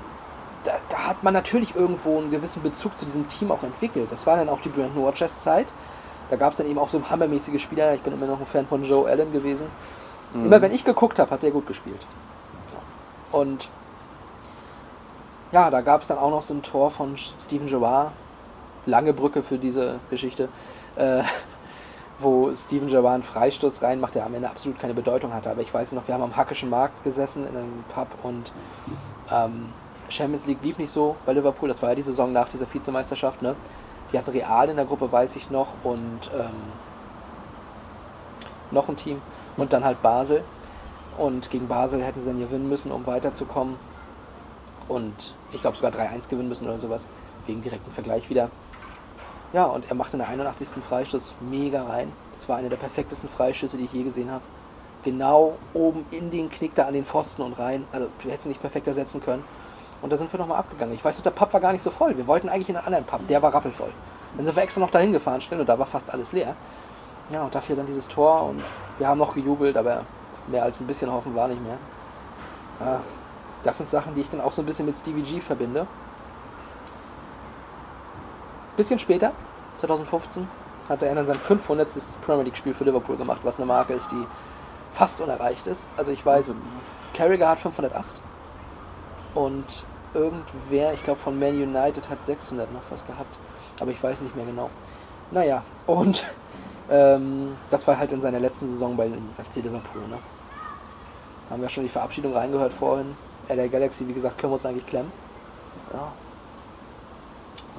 da, 0.63 0.73
da, 0.89 1.07
hat 1.07 1.23
man 1.23 1.33
natürlich 1.33 1.75
irgendwo 1.75 2.19
einen 2.19 2.29
gewissen 2.29 2.61
Bezug 2.61 2.95
zu 2.97 3.05
diesem 3.05 3.27
Team 3.29 3.51
auch 3.51 3.63
entwickelt. 3.63 4.07
Das 4.11 4.27
war 4.27 4.37
dann 4.37 4.47
auch 4.49 4.61
die 4.61 4.69
Brandon 4.69 5.03
Rogers 5.03 5.41
Zeit. 5.41 5.67
Da 6.29 6.35
gab 6.35 6.51
es 6.51 6.57
dann 6.57 6.67
eben 6.67 6.77
auch 6.77 6.89
so 6.89 7.01
hammermäßige 7.09 7.61
Spieler. 7.61 7.95
Ich 7.95 8.01
bin 8.01 8.13
immer 8.13 8.27
noch 8.27 8.39
ein 8.39 8.45
Fan 8.45 8.67
von 8.67 8.83
Joe 8.83 9.09
Allen 9.09 9.31
gewesen. 9.31 9.65
Mhm. 10.33 10.45
Immer 10.45 10.61
wenn 10.61 10.71
ich 10.71 10.85
geguckt 10.85 11.17
habe, 11.17 11.31
hat 11.31 11.41
der 11.41 11.51
gut 11.51 11.65
gespielt. 11.65 12.05
Und 13.31 13.69
ja, 15.51 15.69
da 15.69 15.81
gab 15.81 16.03
es 16.03 16.07
dann 16.07 16.17
auch 16.17 16.31
noch 16.31 16.43
so 16.43 16.53
ein 16.53 16.63
Tor 16.63 16.91
von 16.91 17.17
Steven 17.17 17.67
Gerrard. 17.67 18.11
Lange 18.85 19.13
Brücke 19.13 19.43
für 19.43 19.57
diese 19.57 19.99
Geschichte. 20.09 20.47
Äh, 20.95 21.23
wo 22.21 22.53
Steven 22.53 22.87
Gerrard 22.87 23.25
Freistoß 23.25 23.81
reinmacht, 23.81 24.15
der 24.15 24.25
am 24.25 24.33
Ende 24.33 24.49
absolut 24.49 24.79
keine 24.79 24.93
Bedeutung 24.93 25.33
hatte. 25.33 25.49
Aber 25.49 25.61
ich 25.61 25.73
weiß 25.73 25.91
noch, 25.93 26.07
wir 26.07 26.13
haben 26.13 26.23
am 26.23 26.35
Hackischen 26.35 26.69
Markt 26.69 27.03
gesessen 27.03 27.47
in 27.47 27.57
einem 27.57 27.83
Pub 27.93 28.07
und 28.23 28.51
ähm, 29.31 29.69
Champions 30.09 30.45
League 30.45 30.61
lief 30.61 30.77
nicht 30.77 30.91
so 30.91 31.15
bei 31.25 31.33
Liverpool. 31.33 31.69
Das 31.69 31.81
war 31.81 31.89
ja 31.89 31.95
die 31.95 32.01
Saison 32.01 32.31
nach 32.31 32.49
dieser 32.49 32.71
Vizemeisterschaft. 32.71 33.41
Ne? 33.41 33.55
Die 34.11 34.17
hatten 34.17 34.31
Real 34.31 34.69
in 34.69 34.75
der 34.75 34.85
Gruppe, 34.85 35.11
weiß 35.11 35.35
ich 35.35 35.49
noch, 35.49 35.67
und 35.83 36.29
ähm, 36.37 36.51
noch 38.71 38.89
ein 38.89 38.97
Team 38.97 39.21
und 39.57 39.73
dann 39.73 39.83
halt 39.83 40.01
Basel. 40.01 40.43
Und 41.17 41.49
gegen 41.49 41.67
Basel 41.67 42.03
hätten 42.03 42.21
sie 42.21 42.27
dann 42.27 42.39
gewinnen 42.39 42.69
müssen, 42.69 42.91
um 42.91 43.05
weiterzukommen. 43.05 43.75
Und 44.87 45.35
ich 45.51 45.61
glaube 45.61 45.77
sogar 45.77 45.91
3-1 45.91 46.29
gewinnen 46.29 46.49
müssen 46.49 46.65
oder 46.65 46.79
sowas. 46.79 47.01
Wegen 47.47 47.61
direkten 47.61 47.91
Vergleich 47.91 48.29
wieder. 48.29 48.49
Ja, 49.53 49.65
und 49.65 49.89
er 49.89 49.95
machte 49.95 50.13
in 50.13 50.19
der 50.19 50.29
81. 50.29 50.83
Freistoß 50.87 51.33
mega 51.41 51.83
rein. 51.83 52.11
Das 52.35 52.47
war 52.47 52.57
einer 52.57 52.69
der 52.69 52.77
perfektesten 52.77 53.29
Freischüsse, 53.29 53.77
die 53.77 53.85
ich 53.85 53.93
je 53.93 54.03
gesehen 54.03 54.31
habe. 54.31 54.43
Genau 55.03 55.57
oben 55.73 56.05
in 56.11 56.31
den 56.31 56.49
Knick 56.49 56.75
da 56.75 56.85
an 56.85 56.93
den 56.93 57.05
Pfosten 57.05 57.41
und 57.41 57.59
rein. 57.59 57.85
Also 57.91 58.07
du 58.21 58.29
hättest 58.29 58.45
ihn 58.45 58.49
nicht 58.49 58.61
perfekter 58.61 58.93
setzen 58.93 59.21
können. 59.21 59.43
Und 60.01 60.11
da 60.11 60.17
sind 60.17 60.31
wir 60.31 60.39
nochmal 60.39 60.57
abgegangen. 60.57 60.95
Ich 60.95 61.03
weiß 61.03 61.17
noch, 61.17 61.23
der 61.23 61.31
Pub 61.31 61.53
war 61.53 61.59
gar 61.59 61.73
nicht 61.73 61.81
so 61.81 61.91
voll. 61.91 62.15
Wir 62.17 62.27
wollten 62.27 62.49
eigentlich 62.49 62.69
in 62.69 62.77
einen 62.77 62.85
anderen 62.85 63.05
Pub. 63.05 63.27
Der 63.27 63.41
war 63.41 63.53
rappelvoll. 63.53 63.91
Dann 64.37 64.45
sind 64.45 64.55
wir 64.55 64.63
extra 64.63 64.79
noch 64.79 64.91
dahin 64.91 65.11
gefahren, 65.11 65.41
schnell, 65.41 65.59
und 65.59 65.67
da 65.67 65.77
war 65.77 65.85
fast 65.85 66.09
alles 66.09 66.31
leer. 66.31 66.55
Ja, 67.29 67.43
und 67.43 67.53
dafür 67.53 67.75
dann 67.75 67.85
dieses 67.85 68.07
Tor 68.07 68.43
und 68.43 68.61
wir 68.97 69.07
haben 69.07 69.17
noch 69.17 69.33
gejubelt, 69.33 69.77
aber 69.77 70.05
mehr 70.47 70.63
als 70.63 70.79
ein 70.79 70.87
bisschen 70.87 71.11
hoffen 71.11 71.35
war 71.35 71.47
nicht 71.47 71.61
mehr. 71.61 71.77
Ja, 72.79 73.01
das 73.63 73.77
sind 73.77 73.91
Sachen, 73.91 74.15
die 74.15 74.21
ich 74.21 74.29
dann 74.29 74.41
auch 74.41 74.51
so 74.51 74.61
ein 74.61 74.65
bisschen 74.65 74.85
mit 74.85 74.97
Stevie 74.97 75.21
G 75.21 75.39
verbinde. 75.39 75.85
Bisschen 78.77 78.99
später, 78.99 79.31
2015, 79.79 80.47
hat 80.87 81.03
er 81.03 81.15
dann 81.15 81.27
sein 81.27 81.39
500. 81.39 81.89
Premier 82.25 82.43
League 82.43 82.57
Spiel 82.57 82.73
für 82.73 82.83
Liverpool 82.83 83.17
gemacht, 83.17 83.41
was 83.43 83.57
eine 83.57 83.65
Marke 83.65 83.93
ist, 83.93 84.11
die 84.11 84.25
fast 84.93 85.21
unerreicht 85.21 85.67
ist. 85.67 85.87
Also 85.97 86.11
ich 86.11 86.25
weiß, 86.25 86.55
Carragher 87.13 87.49
hat 87.49 87.59
508 87.59 88.05
und 89.35 89.65
irgendwer, 90.13 90.93
ich 90.93 91.03
glaube 91.03 91.19
von 91.21 91.39
Man 91.39 91.53
United 91.53 92.09
hat 92.09 92.25
600 92.25 92.71
noch 92.73 92.81
was 92.89 93.05
gehabt, 93.05 93.35
aber 93.79 93.91
ich 93.91 94.01
weiß 94.01 94.19
nicht 94.21 94.35
mehr 94.35 94.45
genau. 94.45 94.69
Naja, 95.31 95.63
und 95.87 96.25
ähm, 96.89 97.55
das 97.69 97.87
war 97.87 97.97
halt 97.97 98.11
in 98.11 98.21
seiner 98.21 98.39
letzten 98.39 98.67
Saison 98.69 98.97
bei 98.97 99.07
dem 99.07 99.29
FC 99.37 99.57
Liverpool. 99.57 100.07
Ne? 100.09 100.17
Haben 101.49 101.61
wir 101.61 101.69
schon 101.69 101.83
die 101.83 101.89
Verabschiedung 101.89 102.33
reingehört 102.33 102.73
vorhin. 102.73 103.15
LA 103.49 103.67
Galaxy, 103.67 104.07
wie 104.07 104.13
gesagt, 104.13 104.37
können 104.37 104.51
wir 104.51 104.55
uns 104.55 104.65
eigentlich 104.65 104.85
klemmen. 104.85 105.11
Ja. 105.93 106.11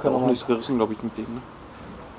Können 0.00 0.16
auch 0.16 0.26
nichts 0.26 0.46
gerissen, 0.46 0.76
glaube 0.76 0.94
ich, 0.94 1.02
mit 1.02 1.16
denen. 1.16 1.34
Ne? 1.34 1.42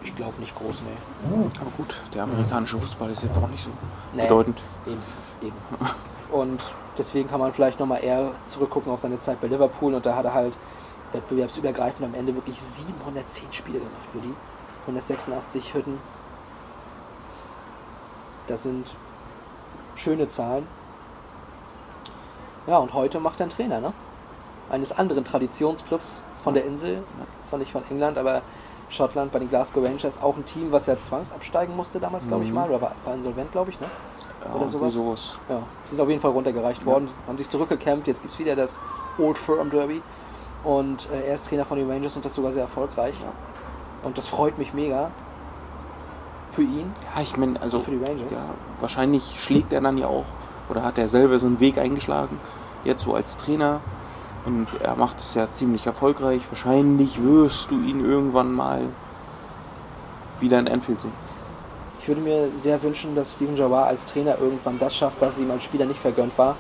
Ich 0.04 0.16
glaube 0.16 0.40
nicht 0.40 0.56
groß, 0.56 0.82
ne. 0.82 1.52
Aber 1.60 1.72
gut, 1.78 2.02
der 2.14 2.24
amerikanische 2.24 2.78
Fußball 2.78 3.10
ist 3.10 3.24
jetzt 3.24 3.38
auch 3.38 3.48
nicht 3.48 3.64
so 3.64 3.70
nee, 4.14 4.24
bedeutend. 4.24 4.62
Eben, 4.86 5.02
eben. 5.42 5.56
Und 6.32 6.62
deswegen 6.98 7.30
kann 7.30 7.40
man 7.40 7.54
vielleicht 7.54 7.80
nochmal 7.80 8.04
eher 8.04 8.32
zurückgucken 8.48 8.92
auf 8.92 9.02
seine 9.02 9.20
Zeit 9.22 9.40
bei 9.40 9.48
Liverpool 9.48 9.94
und 9.94 10.04
da 10.04 10.16
hat 10.16 10.26
er 10.26 10.34
halt 10.34 10.54
wettbewerbsübergreifend 11.12 12.04
am 12.04 12.16
Ende 12.16 12.34
wirklich 12.34 12.60
710 12.60 13.54
Spiele 13.54 13.78
gemacht 13.78 14.08
für 14.12 14.20
die. 14.20 14.34
186 14.88 15.76
Hütten. 15.76 16.00
Das 18.48 18.64
sind 18.64 18.88
schöne 19.96 20.28
Zahlen. 20.28 20.68
Ja, 22.66 22.80
und 22.80 22.94
heute 22.94 23.20
macht 23.20 23.40
er 23.40 23.44
einen 23.44 23.52
Trainer, 23.52 23.80
ne? 23.80 23.94
Eines 24.72 24.92
anderen 24.92 25.24
Traditionsclubs 25.24 26.24
von 26.44 26.54
der 26.54 26.66
Insel, 26.66 27.04
zwar 27.46 27.60
nicht 27.60 27.72
von 27.72 27.84
England, 27.90 28.18
aber 28.18 28.42
Schottland 28.90 29.32
bei 29.32 29.40
den 29.40 29.50
Glasgow 29.50 29.84
Rangers, 29.84 30.22
auch 30.22 30.36
ein 30.36 30.46
Team, 30.46 30.72
was 30.72 30.86
ja 30.86 31.00
zwangsabsteigen 31.00 31.76
musste 31.76 32.00
damals, 32.00 32.28
glaube 32.28 32.44
ich 32.44 32.50
mhm. 32.50 32.56
mal, 32.56 32.70
oder 32.70 32.82
war, 32.82 32.92
war 33.06 33.14
insolvent, 33.14 33.52
glaube 33.52 33.72
ich, 33.72 33.80
ne? 33.80 33.88
Ja, 34.46 34.56
oder 34.56 34.70
sowas. 34.70 34.94
sowas. 34.94 35.40
Ja, 35.50 35.64
sind 35.90 36.00
auf 36.00 36.10
jeden 36.10 36.22
Fall 36.22 36.32
runtergereicht 36.32 36.82
ja. 36.82 36.86
worden, 36.86 37.10
haben 37.28 37.38
sich 37.38 37.50
zurückgekämpft, 37.50 38.08
jetzt 38.08 38.22
gibt 38.22 38.34
es 38.34 38.40
wieder 38.40 38.56
das 38.56 38.80
Old 39.18 39.38
Firm 39.38 39.70
Derby 39.70 40.02
und 40.64 41.10
äh, 41.12 41.28
er 41.28 41.36
ist 41.36 41.48
Trainer 41.48 41.66
von 41.66 41.78
den 41.78 41.90
Rangers 41.90 42.16
und 42.16 42.26
das 42.26 42.36
sogar 42.36 42.52
sehr 42.52 42.64
erfolgreich. 42.64 43.16
Ja. 43.22 43.32
Und 44.04 44.18
das 44.18 44.28
freut 44.28 44.58
mich 44.58 44.74
mega. 44.74 45.12
Für 46.52 46.62
ihn. 46.62 46.94
Ja, 47.16 47.22
ich 47.22 47.36
meine, 47.36 47.60
also 47.62 47.80
für 47.82 47.92
die 47.92 48.04
Rangers. 48.04 48.32
Ja, 48.32 48.46
wahrscheinlich 48.80 49.40
schlägt 49.40 49.74
er 49.74 49.82
dann 49.82 49.98
ja 49.98 50.08
auch 50.08 50.26
oder 50.70 50.84
hat 50.84 50.98
er 50.98 51.08
selber 51.08 51.40
so 51.40 51.48
einen 51.48 51.60
Weg 51.60 51.78
eingeschlagen, 51.78 52.40
jetzt 52.84 53.04
so 53.04 53.16
als 53.16 53.38
Trainer. 53.38 53.82
Und 54.46 54.68
er 54.82 54.96
macht 54.96 55.20
es 55.20 55.34
ja 55.36 55.50
ziemlich 55.52 55.86
erfolgreich. 55.86 56.44
Wahrscheinlich 56.50 57.22
wirst 57.24 57.72
du 57.72 57.76
ihn 57.80 58.04
irgendwann 58.04 58.52
mal 58.52 58.90
wieder 60.40 60.60
in 60.60 60.68
Anfield 60.68 61.00
sehen. 61.00 61.14
Ich 62.02 62.08
würde 62.10 62.20
mir 62.20 62.52
sehr 62.58 62.84
wünschen, 62.84 63.16
dass 63.16 63.34
Steven 63.34 63.56
Jawar 63.56 63.86
als 63.86 64.06
Trainer 64.06 64.38
irgendwann 64.38 64.78
das 64.78 64.94
schafft, 64.94 65.22
was 65.22 65.38
ihm 65.38 65.50
als 65.52 65.64
Spieler 65.64 65.86
nicht 65.86 66.02
vergönnt 66.02 66.38
war, 66.38 66.58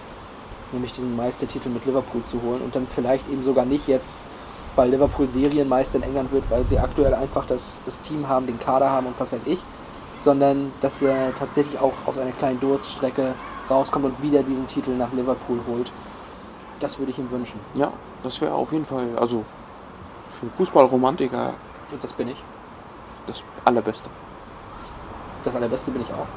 nämlich 0.72 0.94
diesen 0.94 1.18
Meistertitel 1.18 1.68
mit 1.68 1.86
Liverpool 1.86 2.24
zu 2.24 2.42
holen 2.42 2.62
und 2.62 2.74
dann 2.74 2.88
vielleicht 2.96 3.28
eben 3.28 3.44
sogar 3.44 3.66
nicht 3.66 3.86
jetzt, 3.90 4.30
weil 4.78 4.90
Liverpool 4.90 5.28
Serienmeister 5.28 5.98
in 5.98 6.04
England 6.04 6.32
wird, 6.32 6.50
weil 6.50 6.66
sie 6.68 6.80
aktuell 6.80 7.14
einfach 7.14 7.46
das, 7.46 7.82
das 7.86 8.00
Team 8.00 8.30
haben, 8.30 8.48
den 8.48 8.58
Kader 8.58 8.90
haben 8.90 9.08
und 9.08 9.20
was 9.20 9.34
weiß 9.34 9.42
ich, 9.46 9.60
sondern 10.22 10.72
dass 10.80 11.02
er 11.02 11.36
tatsächlich 11.36 11.78
auch 11.78 11.94
aus 12.06 12.18
einer 12.18 12.32
kleinen 12.32 12.62
Durststrecke 12.62 13.36
rauskommt 13.70 14.06
und 14.06 14.22
wieder 14.22 14.44
diesen 14.44 14.68
Titel 14.68 14.92
nach 14.92 15.12
Liverpool 15.12 15.60
holt. 15.68 15.92
Das 16.84 17.00
würde 17.00 17.12
ich 17.12 17.18
ihm 17.18 17.32
wünschen. 17.32 17.60
Ja, 17.74 17.92
das 18.22 18.40
wäre 18.42 18.54
auf 18.54 18.72
jeden 18.72 18.86
Fall, 18.86 19.08
also 19.18 19.44
für 20.40 20.50
Fußballromantiker. 20.58 21.54
Und 21.92 22.04
das 22.04 22.14
bin 22.14 22.28
ich. 22.28 22.38
Das 23.26 23.44
Allerbeste 23.66 24.10
das 25.44 25.56
allerbeste 25.56 25.92
bin 25.92 26.02
ich 26.02 26.10
auch. 26.10 26.28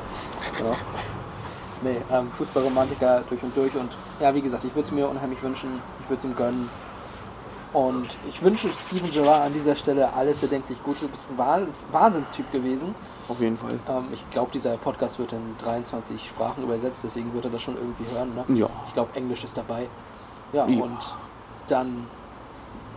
Ja. 0.64 0.76
Nee, 1.82 2.00
ähm, 2.10 2.30
Fußballromantiker 2.38 3.22
durch 3.28 3.42
und 3.42 3.56
durch. 3.56 3.74
Und 3.74 3.90
ja, 4.20 4.34
wie 4.34 4.40
gesagt, 4.40 4.64
ich 4.64 4.74
würde 4.74 4.86
es 4.86 4.92
mir 4.92 5.08
unheimlich 5.08 5.42
wünschen. 5.42 5.80
Ich 6.00 6.08
würde 6.08 6.18
es 6.18 6.24
ihm 6.24 6.34
gönnen. 6.34 6.68
Und 7.72 8.08
ich 8.28 8.40
wünsche 8.42 8.70
Steven 8.70 9.10
Gerrard 9.10 9.46
an 9.46 9.52
dieser 9.52 9.76
Stelle 9.76 10.12
alles 10.14 10.42
erdenklich 10.42 10.82
Gute. 10.82 11.00
Du 11.00 11.08
bist 11.08 11.30
ein 11.30 11.36
Wahnsinns 11.36 11.84
Wahnsinnstyp 11.92 12.50
gewesen. 12.50 12.94
Auf 13.28 13.40
jeden 13.40 13.56
Fall. 13.56 13.78
Ähm, 13.88 14.08
ich 14.12 14.30
glaube, 14.30 14.50
dieser 14.52 14.76
Podcast 14.78 15.18
wird 15.18 15.32
in 15.32 15.56
23 15.62 16.28
Sprachen 16.28 16.62
übersetzt, 16.62 17.00
deswegen 17.04 17.34
wird 17.34 17.44
er 17.44 17.50
das 17.50 17.60
schon 17.60 17.76
irgendwie 17.76 18.04
hören. 18.10 18.34
Ne? 18.34 18.44
Ja. 18.56 18.70
Ich 18.86 18.94
glaube, 18.94 19.10
Englisch 19.14 19.44
ist 19.44 19.56
dabei. 19.56 19.88
Ja, 20.52 20.66
Ja. 20.66 20.82
und 20.84 20.98
dann 21.68 22.06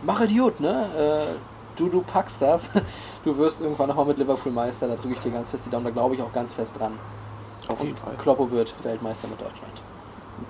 mach 0.02 0.20
Idiot, 0.20 0.60
ne? 0.60 0.86
Äh, 0.96 1.36
du, 1.76 1.88
du 1.88 2.02
packst 2.02 2.40
das. 2.42 2.68
Du 3.22 3.36
wirst 3.36 3.60
irgendwann 3.60 3.88
nochmal 3.88 4.06
mit 4.06 4.16
Liverpool 4.16 4.50
Meister, 4.50 4.88
da 4.88 4.94
drücke 4.96 5.12
ich 5.12 5.20
dir 5.20 5.30
ganz 5.30 5.50
fest 5.50 5.66
die 5.66 5.70
Daumen, 5.70 5.84
da 5.84 5.90
glaube 5.90 6.14
ich 6.14 6.22
auch 6.22 6.32
ganz 6.32 6.54
fest 6.54 6.74
dran. 6.78 6.98
Auf 7.68 7.78
und 7.80 7.86
jeden 7.88 7.98
Fall. 7.98 8.14
Kloppo 8.16 8.50
wird 8.50 8.74
Weltmeister 8.82 9.28
mit 9.28 9.38
Deutschland. 9.38 9.74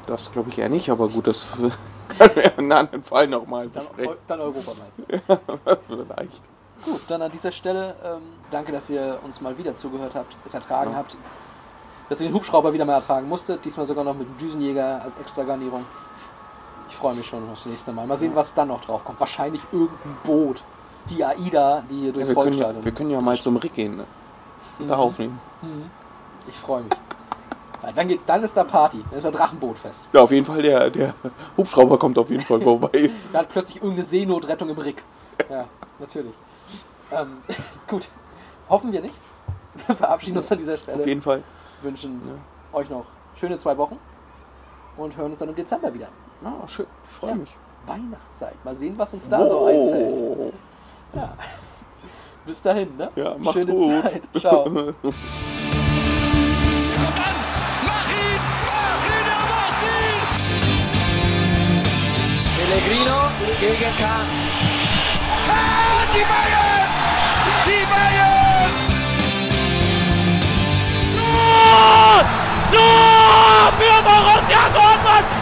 Das 0.06 0.30
glaube 0.30 0.50
ich 0.50 0.58
eher 0.60 0.68
nicht, 0.68 0.88
aber 0.88 1.08
gut, 1.08 1.26
das 1.26 1.50
können 2.16 2.36
wir 2.36 2.44
in 2.44 2.50
einem 2.58 2.72
anderen 2.72 3.02
Fall 3.02 3.26
nochmal 3.26 3.68
Dann, 3.70 3.86
besprechen. 3.86 4.12
Eu- 4.12 4.16
dann 4.28 4.40
Europameister. 4.40 5.40
Vielleicht. 5.88 6.40
Gut, 6.84 7.00
dann 7.08 7.22
an 7.22 7.32
dieser 7.32 7.50
Stelle 7.50 7.96
ähm, 8.04 8.22
danke, 8.52 8.70
dass 8.70 8.88
ihr 8.88 9.18
uns 9.24 9.40
mal 9.40 9.58
wieder 9.58 9.74
zugehört 9.74 10.14
habt, 10.14 10.36
es 10.46 10.54
ertragen 10.54 10.92
Ja. 10.92 10.98
habt, 10.98 11.16
dass 12.08 12.20
ihr 12.20 12.28
den 12.28 12.34
Hubschrauber 12.34 12.72
wieder 12.72 12.84
mal 12.84 12.92
ertragen 12.94 13.28
musstet, 13.28 13.64
diesmal 13.64 13.86
sogar 13.86 14.04
noch 14.04 14.14
mit 14.14 14.28
dem 14.28 14.38
Düsenjäger 14.38 15.02
als 15.02 15.18
Extragarnierung. 15.18 15.84
Ich 17.00 17.02
freue 17.02 17.14
mich 17.14 17.26
schon 17.28 17.48
aufs 17.50 17.64
nächste 17.64 17.92
Mal. 17.92 18.06
Mal 18.06 18.18
sehen, 18.18 18.32
was 18.34 18.52
dann 18.52 18.68
noch 18.68 18.84
drauf 18.84 19.02
kommt. 19.02 19.18
Wahrscheinlich 19.18 19.62
irgendein 19.72 20.18
Boot. 20.22 20.62
Die 21.08 21.24
AIDA, 21.24 21.82
die 21.88 21.94
hier 21.94 22.06
Ja, 22.08 22.12
durchs 22.12 22.28
wir, 22.28 22.34
können 22.34 22.58
ja, 22.58 22.84
wir 22.84 22.92
können 22.92 23.08
ja 23.10 23.20
mal 23.22 23.38
zum 23.38 23.56
Rick 23.56 23.72
gehen 23.72 23.96
ne? 23.96 24.04
und 24.78 24.86
da 24.86 24.96
Mhm. 24.96 25.00
aufnehmen. 25.00 25.40
Mhm. 25.62 25.90
Ich 26.46 26.56
freue 26.56 26.82
mich. 26.82 26.92
Ja, 27.82 27.92
Dann, 27.92 28.06
geht, 28.08 28.20
dann 28.26 28.42
ist 28.44 28.54
da 28.54 28.64
Party. 28.64 29.02
Dann 29.08 29.18
ist 29.18 29.24
da 29.24 29.30
Drachenbootfest. 29.30 30.10
Ja, 30.12 30.20
auf 30.20 30.30
jeden 30.30 30.44
Fall, 30.44 30.60
der, 30.60 30.90
der 30.90 31.14
Hubschrauber 31.56 31.98
kommt 31.98 32.18
auf 32.18 32.28
jeden 32.28 32.44
Fall 32.44 32.60
vorbei. 32.60 33.10
Da 33.32 33.38
hat 33.38 33.48
plötzlich 33.48 33.76
irgendeine 33.76 34.04
Seenotrettung 34.06 34.68
im 34.68 34.76
Rick. 34.78 35.02
Ja, 35.48 35.64
natürlich. 35.98 36.34
Ähm, 37.12 37.38
gut. 37.88 38.10
Hoffen 38.68 38.92
wir 38.92 39.00
nicht. 39.00 39.14
Wir 39.86 39.96
verabschieden 39.96 40.36
uns 40.36 40.52
an 40.52 40.58
dieser 40.58 40.76
Stelle. 40.76 41.00
Auf 41.00 41.06
jeden 41.06 41.22
Fall. 41.22 41.42
Wünschen 41.80 42.20
euch 42.74 42.90
noch 42.90 43.06
schöne 43.36 43.56
zwei 43.56 43.78
Wochen 43.78 43.96
und 44.98 45.16
hören 45.16 45.30
uns 45.30 45.40
dann 45.40 45.48
im 45.48 45.54
Dezember 45.54 45.94
wieder. 45.94 46.08
Ja, 46.42 46.68
schön. 46.68 46.86
Ich 47.10 47.16
freue 47.16 47.30
Ja. 47.30 47.36
mich. 47.36 47.56
Weihnachtszeit. 47.86 48.64
Mal 48.64 48.76
sehen, 48.76 48.94
was 48.98 49.12
uns 49.14 49.28
da 49.28 49.48
so 49.48 49.66
einfällt. 49.66 50.14
Oh. 50.18 50.52
Ja. 51.14 51.32
Bis 52.46 52.62
dahin, 52.62 52.96
ne? 52.96 53.10
Ja, 53.16 53.36
macht's 53.38 53.64
Schöne 53.64 53.72
gut. 53.74 54.02
Zeit. 54.02 54.22
Ciao. 54.40 54.64
Pellegrino 62.56 63.18
gegen 63.60 63.96
Kahn. 63.98 64.26
Kahn, 65.46 66.06
die 66.14 66.24
Bayern! 66.30 66.88
Die 67.66 67.84
Bayern! 67.92 68.72
Tor! 71.16 72.24
Tor 72.72 73.72
für 73.78 74.02
Borussia 74.02 74.62
Dortmund! 74.74 75.39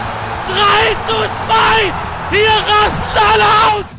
3 0.48 0.96
zu 1.08 1.16
2! 1.46 1.92
Hier 2.30 2.48
rasten 2.48 3.18
alle 3.32 3.44
aus! 3.44 3.97